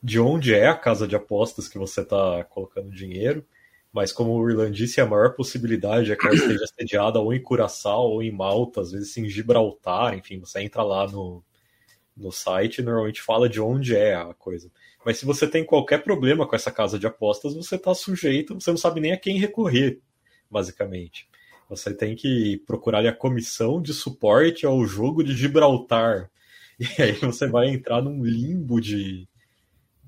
de 0.03 0.19
onde 0.19 0.53
é 0.53 0.66
a 0.66 0.77
casa 0.77 1.07
de 1.07 1.15
apostas 1.15 1.69
que 1.69 1.79
você 1.79 2.01
está 2.01 2.43
colocando 2.45 2.91
dinheiro, 2.91 3.47
mas 3.93 4.11
como 4.11 4.33
o 4.33 4.51
Irland 4.51 4.77
disse, 4.77 5.01
a 5.01 5.07
maior 5.07 5.35
possibilidade 5.35 6.11
é 6.11 6.16
que 6.16 6.27
ela 6.27 6.35
esteja 6.35 6.66
sediada 6.66 7.20
ou 7.20 7.33
em 7.33 7.43
Curaçao 7.43 8.11
ou 8.11 8.23
em 8.23 8.33
Malta, 8.33 8.81
às 8.81 8.91
vezes 8.91 9.16
em 9.16 9.29
Gibraltar, 9.29 10.15
enfim, 10.15 10.41
você 10.41 10.61
entra 10.62 10.83
lá 10.83 11.07
no, 11.07 11.45
no 12.16 12.33
site, 12.33 12.83
normalmente 12.83 13.20
fala 13.20 13.49
de 13.49 13.61
onde 13.61 13.95
é 13.95 14.15
a 14.15 14.33
coisa. 14.35 14.70
Mas 15.05 15.19
se 15.19 15.27
você 15.27 15.47
tem 15.47 15.65
qualquer 15.65 16.03
problema 16.03 16.47
com 16.49 16.57
essa 16.57 16.70
casa 16.70 16.99
de 16.99 17.07
apostas, 17.07 17.55
você 17.55 17.77
está 17.77 17.95
sujeito, 17.95 18.55
você 18.55 18.70
não 18.70 18.79
sabe 18.79 19.01
nem 19.01 19.12
a 19.12 19.19
quem 19.19 19.39
recorrer, 19.39 20.01
basicamente. 20.51 21.29
Você 21.69 21.95
tem 21.95 22.16
que 22.16 22.59
procurar 22.66 23.05
a 23.07 23.12
comissão 23.12 23.81
de 23.81 23.93
suporte 23.93 24.66
ao 24.66 24.85
jogo 24.85 25.23
de 25.23 25.35
Gibraltar. 25.37 26.31
E 26.99 27.03
aí 27.03 27.12
você 27.12 27.47
vai 27.47 27.69
entrar 27.69 28.03
num 28.03 28.24
limbo 28.24 28.81
de, 28.81 29.29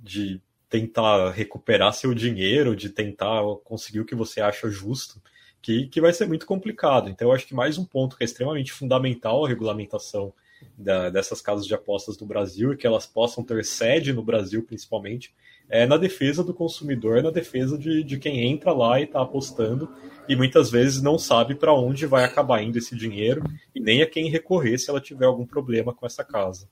de 0.04 0.40
tentar 0.68 1.30
recuperar 1.30 1.94
seu 1.94 2.12
dinheiro, 2.12 2.76
de 2.76 2.90
tentar 2.90 3.42
conseguir 3.64 4.00
o 4.00 4.04
que 4.04 4.14
você 4.14 4.40
acha 4.40 4.68
justo, 4.68 5.20
que, 5.62 5.86
que 5.86 6.00
vai 6.00 6.12
ser 6.12 6.28
muito 6.28 6.44
complicado. 6.44 7.08
Então, 7.08 7.28
eu 7.28 7.34
acho 7.34 7.46
que 7.46 7.54
mais 7.54 7.78
um 7.78 7.84
ponto 7.84 8.16
que 8.16 8.22
é 8.22 8.26
extremamente 8.26 8.72
fundamental 8.72 9.44
a 9.44 9.48
regulamentação 9.48 10.32
da, 10.76 11.08
dessas 11.08 11.40
casas 11.40 11.66
de 11.66 11.74
apostas 11.74 12.16
do 12.16 12.26
Brasil 12.26 12.72
e 12.72 12.76
que 12.76 12.86
elas 12.86 13.06
possam 13.06 13.42
ter 13.42 13.64
sede 13.64 14.12
no 14.12 14.22
Brasil, 14.22 14.62
principalmente, 14.62 15.34
é 15.68 15.86
na 15.86 15.96
defesa 15.96 16.44
do 16.44 16.52
consumidor, 16.52 17.22
na 17.22 17.30
defesa 17.30 17.78
de, 17.78 18.02
de 18.04 18.18
quem 18.18 18.46
entra 18.46 18.72
lá 18.72 19.00
e 19.00 19.04
está 19.04 19.22
apostando 19.22 19.90
e 20.28 20.36
muitas 20.36 20.70
vezes 20.70 21.00
não 21.00 21.18
sabe 21.18 21.54
para 21.54 21.72
onde 21.72 22.04
vai 22.04 22.24
acabar 22.24 22.62
indo 22.62 22.76
esse 22.76 22.94
dinheiro 22.94 23.42
e 23.74 23.80
nem 23.80 24.02
a 24.02 24.06
quem 24.06 24.28
recorrer 24.28 24.78
se 24.78 24.90
ela 24.90 25.00
tiver 25.00 25.26
algum 25.26 25.46
problema 25.46 25.94
com 25.94 26.04
essa 26.04 26.24
casa. 26.24 26.68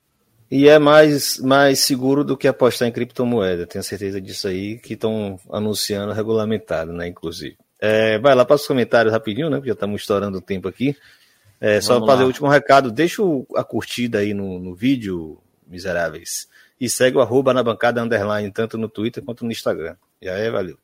E 0.54 0.68
é 0.68 0.78
mais, 0.78 1.38
mais 1.38 1.78
seguro 1.78 2.22
do 2.22 2.36
que 2.36 2.46
apostar 2.46 2.86
em 2.86 2.92
criptomoeda, 2.92 3.66
tenho 3.66 3.82
certeza 3.82 4.20
disso 4.20 4.46
aí, 4.46 4.78
que 4.78 4.92
estão 4.92 5.40
anunciando 5.50 6.12
regulamentado, 6.12 6.92
né, 6.92 7.08
inclusive. 7.08 7.56
É, 7.80 8.18
vai 8.18 8.34
lá 8.34 8.44
para 8.44 8.56
os 8.56 8.66
comentários 8.66 9.14
rapidinho, 9.14 9.48
né, 9.48 9.56
porque 9.56 9.70
já 9.70 9.72
estamos 9.72 10.02
estourando 10.02 10.36
o 10.36 10.42
tempo 10.42 10.68
aqui. 10.68 10.94
É, 11.58 11.80
só 11.80 11.98
fazer 12.04 12.18
lá. 12.18 12.24
o 12.24 12.26
último 12.26 12.48
recado, 12.48 12.92
deixa 12.92 13.22
a 13.56 13.64
curtida 13.64 14.18
aí 14.18 14.34
no, 14.34 14.58
no 14.58 14.74
vídeo, 14.74 15.38
miseráveis. 15.66 16.46
E 16.78 16.86
segue 16.86 17.16
o 17.16 17.22
arroba 17.22 17.54
na 17.54 17.62
bancada 17.62 18.02
underline, 18.02 18.52
tanto 18.52 18.76
no 18.76 18.90
Twitter 18.90 19.24
quanto 19.24 19.46
no 19.46 19.52
Instagram. 19.52 19.96
E 20.20 20.28
aí, 20.28 20.50
valeu. 20.50 20.76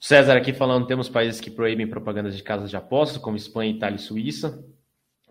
César 0.00 0.36
aqui 0.36 0.52
falando, 0.52 0.88
temos 0.88 1.08
países 1.08 1.40
que 1.40 1.52
proíbem 1.52 1.86
propagandas 1.86 2.36
de 2.36 2.42
casas 2.42 2.68
de 2.68 2.76
apostas, 2.76 3.22
como 3.22 3.36
Espanha, 3.36 3.70
Itália 3.70 3.94
e 3.94 4.00
Suíça. 4.00 4.60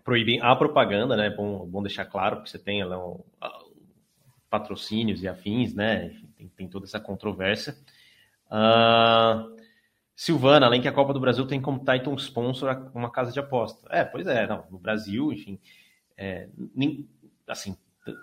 Proíbem 0.04 0.40
a 0.40 0.54
propaganda, 0.56 1.16
né? 1.16 1.30
Bom, 1.30 1.66
bom 1.66 1.82
deixar 1.82 2.04
claro, 2.04 2.36
porque 2.36 2.50
você 2.50 2.58
tem 2.58 2.82
lá 2.84 2.98
um, 2.98 3.20
patrocínios 4.52 5.22
e 5.22 5.28
afins, 5.28 5.74
né? 5.74 6.14
Tem, 6.36 6.48
tem 6.48 6.68
toda 6.68 6.84
essa 6.84 7.00
controvérsia. 7.00 7.74
Uh, 8.46 9.56
Silvana, 10.14 10.66
além 10.66 10.82
que 10.82 10.88
a 10.88 10.92
Copa 10.92 11.14
do 11.14 11.20
Brasil 11.20 11.46
tem 11.46 11.60
como 11.60 11.84
title 11.84 12.14
sponsor 12.16 12.90
uma 12.94 13.10
casa 13.10 13.32
de 13.32 13.40
aposta. 13.40 13.88
É, 13.90 14.04
pois 14.04 14.26
é, 14.26 14.46
não, 14.46 14.66
no 14.70 14.78
Brasil, 14.78 15.32
enfim, 15.32 15.58
é, 16.18 16.48
nem, 16.74 17.08
assim, 17.48 17.76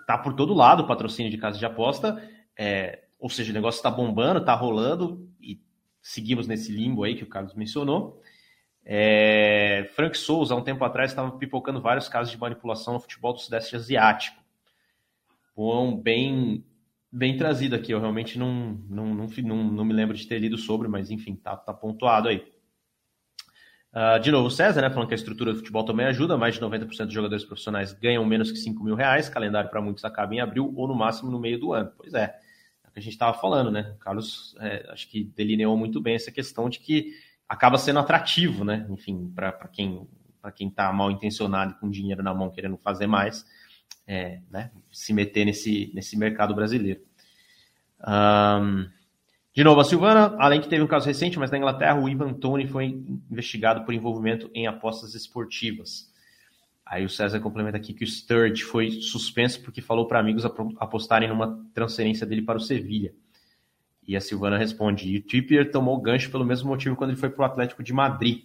tá 0.06 0.16
por 0.16 0.34
todo 0.34 0.54
lado 0.54 0.84
o 0.84 0.86
patrocínio 0.86 1.30
de 1.30 1.36
casa 1.36 1.58
de 1.58 1.66
aposta, 1.66 2.22
é, 2.56 3.04
ou 3.18 3.28
seja, 3.28 3.50
o 3.50 3.54
negócio 3.54 3.78
está 3.78 3.90
bombando, 3.90 4.38
está 4.38 4.54
rolando, 4.54 5.28
e 5.40 5.60
seguimos 6.00 6.46
nesse 6.46 6.70
limbo 6.70 7.02
aí 7.02 7.16
que 7.16 7.24
o 7.24 7.28
Carlos 7.28 7.54
mencionou. 7.54 8.22
É, 8.84 9.88
Frank 9.94 10.16
Souza, 10.16 10.54
há 10.54 10.56
um 10.56 10.64
tempo 10.64 10.84
atrás, 10.84 11.10
estava 11.10 11.30
pipocando 11.32 11.80
vários 11.80 12.08
casos 12.08 12.32
de 12.32 12.38
manipulação 12.38 12.94
no 12.94 13.00
futebol 13.00 13.32
do 13.32 13.40
Sudeste 13.40 13.76
Asiático. 13.76 14.40
Bom, 15.54 15.96
bem, 15.96 16.64
bem 17.12 17.36
trazido 17.36 17.76
aqui. 17.76 17.92
Eu 17.92 18.00
realmente 18.00 18.38
não, 18.38 18.78
não, 18.88 19.14
não, 19.14 19.26
não, 19.26 19.64
não 19.64 19.84
me 19.84 19.92
lembro 19.92 20.16
de 20.16 20.26
ter 20.26 20.38
lido 20.38 20.56
sobre, 20.56 20.88
mas 20.88 21.10
enfim, 21.10 21.34
tá, 21.34 21.56
tá 21.56 21.72
pontuado 21.72 22.28
aí. 22.28 22.44
Uh, 23.92 24.20
de 24.20 24.30
novo, 24.30 24.48
César, 24.50 24.80
né, 24.80 24.88
falando 24.88 25.08
que 25.08 25.14
a 25.14 25.16
estrutura 25.16 25.52
do 25.52 25.58
futebol 25.58 25.84
também 25.84 26.06
ajuda. 26.06 26.36
Mais 26.36 26.54
de 26.54 26.60
90% 26.60 27.06
dos 27.06 27.12
jogadores 27.12 27.44
profissionais 27.44 27.92
ganham 27.92 28.24
menos 28.24 28.52
que 28.52 28.58
5 28.58 28.82
mil 28.84 28.94
reais. 28.94 29.28
Calendário 29.28 29.68
para 29.68 29.82
muitos 29.82 30.04
acaba 30.04 30.34
em 30.34 30.40
abril 30.40 30.72
ou 30.76 30.86
no 30.86 30.94
máximo 30.94 31.30
no 31.30 31.40
meio 31.40 31.58
do 31.58 31.72
ano. 31.72 31.92
Pois 31.96 32.14
é, 32.14 32.36
é 32.84 32.88
o 32.88 32.92
que 32.92 33.00
a 33.00 33.02
gente 33.02 33.12
estava 33.12 33.36
falando, 33.36 33.70
né? 33.70 33.92
O 33.96 33.98
Carlos, 33.98 34.54
é, 34.60 34.88
acho 34.90 35.08
que 35.08 35.24
delineou 35.24 35.76
muito 35.76 36.00
bem 36.00 36.14
essa 36.14 36.30
questão 36.30 36.70
de 36.70 36.78
que 36.78 37.12
acaba 37.50 37.76
sendo 37.78 37.98
atrativo, 37.98 38.64
né? 38.64 38.86
Enfim, 38.88 39.28
para 39.34 39.52
quem 39.72 40.06
para 40.40 40.52
quem 40.52 40.68
está 40.68 40.90
mal 40.90 41.10
intencionado 41.10 41.74
com 41.74 41.90
dinheiro 41.90 42.22
na 42.22 42.32
mão 42.32 42.48
querendo 42.48 42.78
fazer 42.78 43.06
mais, 43.06 43.44
é, 44.06 44.40
né? 44.48 44.70
Se 44.90 45.12
meter 45.12 45.44
nesse, 45.44 45.90
nesse 45.92 46.16
mercado 46.16 46.54
brasileiro. 46.54 47.02
Um, 48.06 48.88
de 49.52 49.62
novo, 49.62 49.80
a 49.80 49.84
Silvana, 49.84 50.34
além 50.38 50.62
que 50.62 50.68
teve 50.68 50.82
um 50.82 50.86
caso 50.86 51.06
recente, 51.06 51.38
mas 51.38 51.50
na 51.50 51.58
Inglaterra, 51.58 52.00
o 52.00 52.08
Ivan 52.08 52.32
Tony 52.32 52.66
foi 52.66 52.86
investigado 53.30 53.84
por 53.84 53.92
envolvimento 53.92 54.50
em 54.54 54.66
apostas 54.66 55.14
esportivas. 55.14 56.10
Aí 56.86 57.04
o 57.04 57.10
César 57.10 57.38
complementa 57.40 57.76
aqui 57.76 57.92
que 57.92 58.04
o 58.04 58.06
Sturge 58.06 58.62
foi 58.62 58.90
suspenso 59.02 59.60
porque 59.60 59.82
falou 59.82 60.06
para 60.06 60.20
amigos 60.20 60.46
apostarem 60.78 61.28
numa 61.28 61.62
transferência 61.74 62.26
dele 62.26 62.42
para 62.42 62.56
o 62.56 62.60
Sevilha. 62.60 63.12
E 64.06 64.16
a 64.16 64.20
Silvana 64.20 64.58
responde: 64.58 65.08
e 65.08 65.18
o 65.18 65.22
Trippier 65.22 65.70
tomou 65.70 66.00
gancho 66.00 66.30
pelo 66.30 66.44
mesmo 66.44 66.68
motivo 66.68 66.96
quando 66.96 67.10
ele 67.10 67.20
foi 67.20 67.30
para 67.30 67.42
o 67.42 67.46
Atlético 67.46 67.82
de 67.82 67.92
Madrid. 67.92 68.44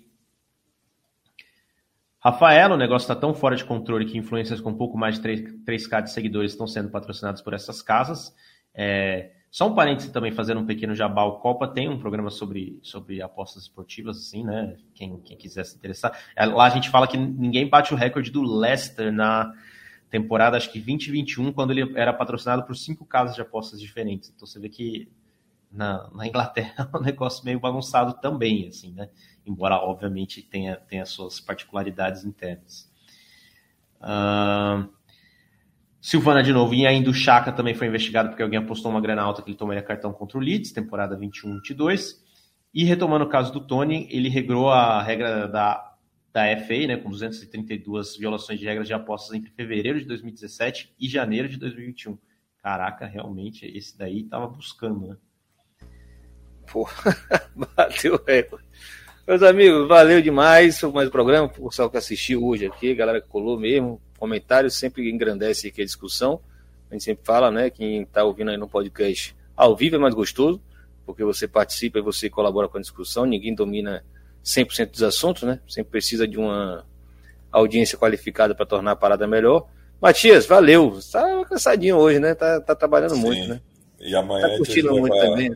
Rafael, 2.19 2.71
o 2.71 2.77
negócio 2.77 3.05
está 3.05 3.15
tão 3.15 3.35
fora 3.35 3.55
de 3.55 3.63
controle 3.63 4.05
que 4.05 4.17
influências 4.17 4.59
com 4.59 4.73
pouco 4.73 4.97
mais 4.97 5.15
de 5.15 5.21
3, 5.21 5.41
3K 5.63 6.03
de 6.03 6.11
seguidores 6.11 6.53
estão 6.53 6.65
sendo 6.65 6.89
patrocinados 6.89 7.39
por 7.41 7.53
essas 7.53 7.83
casas. 7.83 8.35
É, 8.73 9.31
só 9.55 9.69
um 9.69 9.75
parênteses 9.75 10.11
também, 10.11 10.31
fazendo 10.31 10.59
um 10.59 10.65
pequeno 10.65 10.93
jabá, 10.93 11.23
o 11.23 11.39
Copa 11.39 11.67
tem 11.67 11.87
um 11.87 11.97
programa 11.97 12.29
sobre, 12.29 12.77
sobre 12.81 13.21
apostas 13.21 13.63
esportivas, 13.63 14.17
assim, 14.17 14.43
né? 14.43 14.75
Quem, 14.93 15.17
quem 15.21 15.37
quiser 15.37 15.63
se 15.63 15.77
interessar. 15.77 16.19
É, 16.35 16.45
lá 16.45 16.65
a 16.65 16.69
gente 16.69 16.89
fala 16.89 17.07
que 17.07 17.15
ninguém 17.15 17.69
bate 17.69 17.93
o 17.93 17.95
recorde 17.95 18.31
do 18.31 18.41
Leicester 18.41 19.13
na 19.13 19.53
temporada, 20.09 20.57
acho 20.57 20.71
que 20.71 20.79
2021, 20.79 21.53
quando 21.53 21.71
ele 21.71 21.93
era 21.95 22.11
patrocinado 22.11 22.63
por 22.63 22.75
cinco 22.75 23.05
casas 23.05 23.35
de 23.35 23.41
apostas 23.41 23.79
diferentes. 23.79 24.29
Então 24.35 24.45
você 24.45 24.59
vê 24.59 24.67
que 24.67 25.07
na, 25.75 26.09
na 26.13 26.27
Inglaterra 26.27 26.89
é 26.93 26.97
um 26.97 27.01
negócio 27.01 27.43
meio 27.45 27.59
bagunçado 27.59 28.13
também, 28.21 28.67
assim, 28.67 28.93
né? 28.93 29.09
Embora, 29.45 29.75
obviamente, 29.75 30.41
tenha, 30.41 30.75
tenha 30.75 31.05
suas 31.05 31.39
particularidades 31.39 32.23
internas. 32.23 32.91
Uh, 34.01 34.89
Silvana 36.01 36.43
de 36.43 36.53
novo, 36.53 36.73
e 36.73 36.85
ainda 36.85 37.09
o 37.09 37.13
Chaka 37.13 37.51
também 37.51 37.73
foi 37.73 37.87
investigado 37.87 38.29
porque 38.29 38.43
alguém 38.43 38.59
apostou 38.59 38.91
uma 38.91 39.01
grana 39.01 39.23
alta 39.23 39.41
que 39.41 39.49
ele 39.49 39.57
tomaria 39.57 39.81
cartão 39.81 40.13
contra 40.13 40.37
o 40.37 40.41
Leeds, 40.41 40.71
temporada 40.71 41.17
21-22. 41.17 42.23
E 42.73 42.83
retomando 42.83 43.25
o 43.25 43.29
caso 43.29 43.51
do 43.51 43.59
Tony, 43.59 44.07
ele 44.11 44.29
regrou 44.29 44.69
a 44.69 45.01
regra 45.01 45.47
da, 45.47 45.95
da 46.31 46.43
FA, 46.57 46.87
né, 46.87 46.97
com 46.97 47.09
232 47.09 48.17
violações 48.17 48.59
de 48.59 48.65
regras 48.65 48.87
de 48.87 48.93
apostas 48.93 49.33
entre 49.35 49.49
fevereiro 49.51 49.99
de 49.99 50.05
2017 50.05 50.93
e 50.99 51.07
janeiro 51.07 51.49
de 51.49 51.57
2021. 51.57 52.17
Caraca, 52.61 53.05
realmente, 53.05 53.65
esse 53.65 53.97
daí 53.97 54.23
tava 54.23 54.47
buscando, 54.47 55.07
né? 55.07 55.17
Pô, 56.71 56.89
bateu 57.75 58.15
o 58.15 58.21
recorde. 58.25 58.65
Meus 59.27 59.41
amigos, 59.41 59.87
valeu 59.87 60.21
demais. 60.21 60.79
Foi 60.79 60.91
mais 60.91 61.07
um 61.07 61.11
programa. 61.11 61.51
O 61.57 61.69
pessoal 61.69 61.89
que 61.89 61.97
assistiu 61.97 62.45
hoje 62.45 62.65
aqui, 62.65 62.93
galera 62.93 63.19
que 63.19 63.27
colou 63.27 63.59
mesmo 63.59 63.99
comentários 64.17 64.75
sempre 64.75 65.09
engrandece 65.09 65.67
aqui 65.67 65.81
a 65.81 65.85
discussão. 65.85 66.39
A 66.89 66.93
gente 66.93 67.03
sempre 67.03 67.25
fala, 67.25 67.49
né? 67.49 67.69
Quem 67.69 68.03
está 68.03 68.23
ouvindo 68.23 68.51
aí 68.51 68.57
no 68.57 68.67
podcast 68.67 69.35
ao 69.55 69.75
vivo 69.75 69.95
é 69.95 69.99
mais 69.99 70.13
gostoso, 70.13 70.61
porque 71.05 71.23
você 71.23 71.47
participa 71.47 71.99
e 71.99 72.01
você 72.01 72.29
colabora 72.29 72.67
com 72.67 72.77
a 72.77 72.81
discussão. 72.81 73.25
Ninguém 73.25 73.53
domina 73.55 74.03
100% 74.43 74.91
dos 74.91 75.03
assuntos, 75.03 75.43
né? 75.43 75.59
Sempre 75.67 75.91
precisa 75.91 76.27
de 76.27 76.37
uma 76.37 76.85
audiência 77.51 77.97
qualificada 77.97 78.53
para 78.53 78.65
tornar 78.65 78.91
a 78.91 78.95
parada 78.95 79.25
melhor. 79.25 79.67
Matias, 80.01 80.45
valeu. 80.45 80.97
Está 80.99 81.43
cansadinho 81.45 81.97
hoje, 81.97 82.19
né? 82.19 82.35
Tá, 82.35 82.61
tá 82.61 82.75
trabalhando 82.75 83.15
Sim. 83.15 83.21
muito, 83.21 83.47
né? 83.47 83.61
E 83.99 84.15
amanhã 84.15 84.49
tá 84.49 84.57
curtindo 84.57 84.95
muito 84.95 85.17
também. 85.17 85.55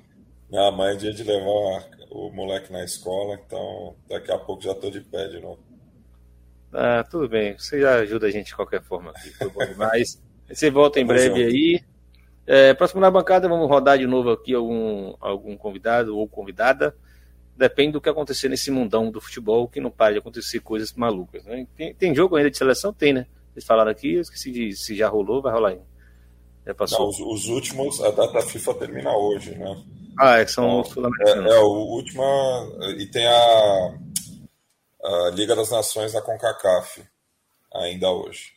Né, 0.49 0.67
amanhã 0.67 0.93
é 0.93 0.95
dia 0.95 1.13
de 1.13 1.23
levar 1.23 1.85
o 2.09 2.31
moleque 2.31 2.71
na 2.71 2.83
escola, 2.83 3.39
então 3.45 3.95
daqui 4.09 4.31
a 4.31 4.37
pouco 4.37 4.63
já 4.63 4.71
estou 4.71 4.89
de 4.89 5.01
pé 5.01 5.27
de 5.27 5.39
novo. 5.39 5.59
Ah, 6.73 7.03
tudo 7.03 7.27
bem. 7.27 7.57
Você 7.57 7.81
já 7.81 7.95
ajuda 7.95 8.27
a 8.27 8.31
gente 8.31 8.47
de 8.47 8.55
qualquer 8.55 8.81
forma. 8.81 9.13
Foi 9.37 9.49
bom 9.49 9.65
demais. 9.65 10.21
Você 10.47 10.69
volta 10.69 10.99
em 10.99 11.05
breve 11.05 11.43
aí. 11.43 11.83
É, 12.45 12.73
próximo 12.73 12.99
na 12.99 13.11
bancada, 13.11 13.47
vamos 13.47 13.69
rodar 13.69 13.99
de 13.99 14.07
novo 14.07 14.31
aqui 14.31 14.55
algum, 14.55 15.13
algum 15.19 15.55
convidado 15.55 16.17
ou 16.17 16.27
convidada. 16.27 16.95
Depende 17.55 17.93
do 17.93 18.01
que 18.01 18.09
acontecer 18.09 18.49
nesse 18.49 18.71
mundão 18.71 19.11
do 19.11 19.21
futebol, 19.21 19.67
que 19.67 19.79
não 19.79 19.91
para 19.91 20.13
de 20.13 20.19
acontecer 20.19 20.59
coisas 20.59 20.93
malucas. 20.93 21.43
Né? 21.45 21.67
Tem, 21.75 21.93
tem 21.93 22.15
jogo 22.15 22.35
ainda 22.35 22.49
de 22.49 22.57
seleção? 22.57 22.91
Tem, 22.91 23.13
né? 23.13 23.27
Vocês 23.53 23.65
falaram 23.65 23.91
aqui, 23.91 24.15
eu 24.15 24.21
esqueci 24.21 24.51
de 24.51 24.75
se 24.75 24.95
já 24.95 25.07
rolou, 25.07 25.41
vai 25.41 25.53
rolar 25.53 25.69
ainda. 25.69 25.88
Já 26.69 26.75
passou. 26.75 26.99
Não, 26.99 27.09
os, 27.09 27.19
os, 27.19 27.47
últimos, 27.47 27.99
a 28.03 28.11
data 28.11 28.41
FIFA 28.41 28.75
termina 28.75 29.11
hoje, 29.11 29.55
né? 29.55 29.83
Ah, 30.19 30.37
é 30.37 30.45
que 30.45 30.51
são 30.51 30.81
então, 30.81 31.09
é, 31.25 31.31
é, 31.31 31.59
o 31.59 31.67
último. 31.67 32.23
E 32.99 33.07
tem 33.07 33.25
a 33.25 33.97
a 35.03 35.31
Liga 35.31 35.55
das 35.55 35.71
Nações 35.71 36.13
da 36.13 36.21
CONCACAF 36.21 37.03
ainda 37.73 38.11
hoje. 38.11 38.53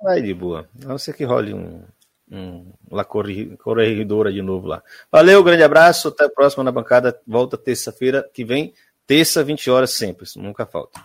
Vai 0.00 0.22
de 0.22 0.32
boa. 0.32 0.68
A 0.84 0.88
não 0.88 0.98
ser 0.98 1.14
que 1.14 1.24
role 1.24 1.52
um, 1.52 1.82
um 2.30 2.72
La 2.90 3.04
Corregidora 3.04 4.32
de 4.32 4.40
novo 4.40 4.68
lá. 4.68 4.82
Valeu, 5.10 5.42
grande 5.42 5.64
abraço, 5.64 6.08
até 6.08 6.26
a 6.26 6.30
próxima 6.30 6.62
na 6.62 6.70
bancada. 6.70 7.20
Volta 7.26 7.58
terça-feira 7.58 8.28
que 8.32 8.44
vem, 8.44 8.72
terça, 9.04 9.42
20 9.42 9.68
horas 9.68 9.90
sempre, 9.90 10.28
nunca 10.36 10.64
falta. 10.64 11.00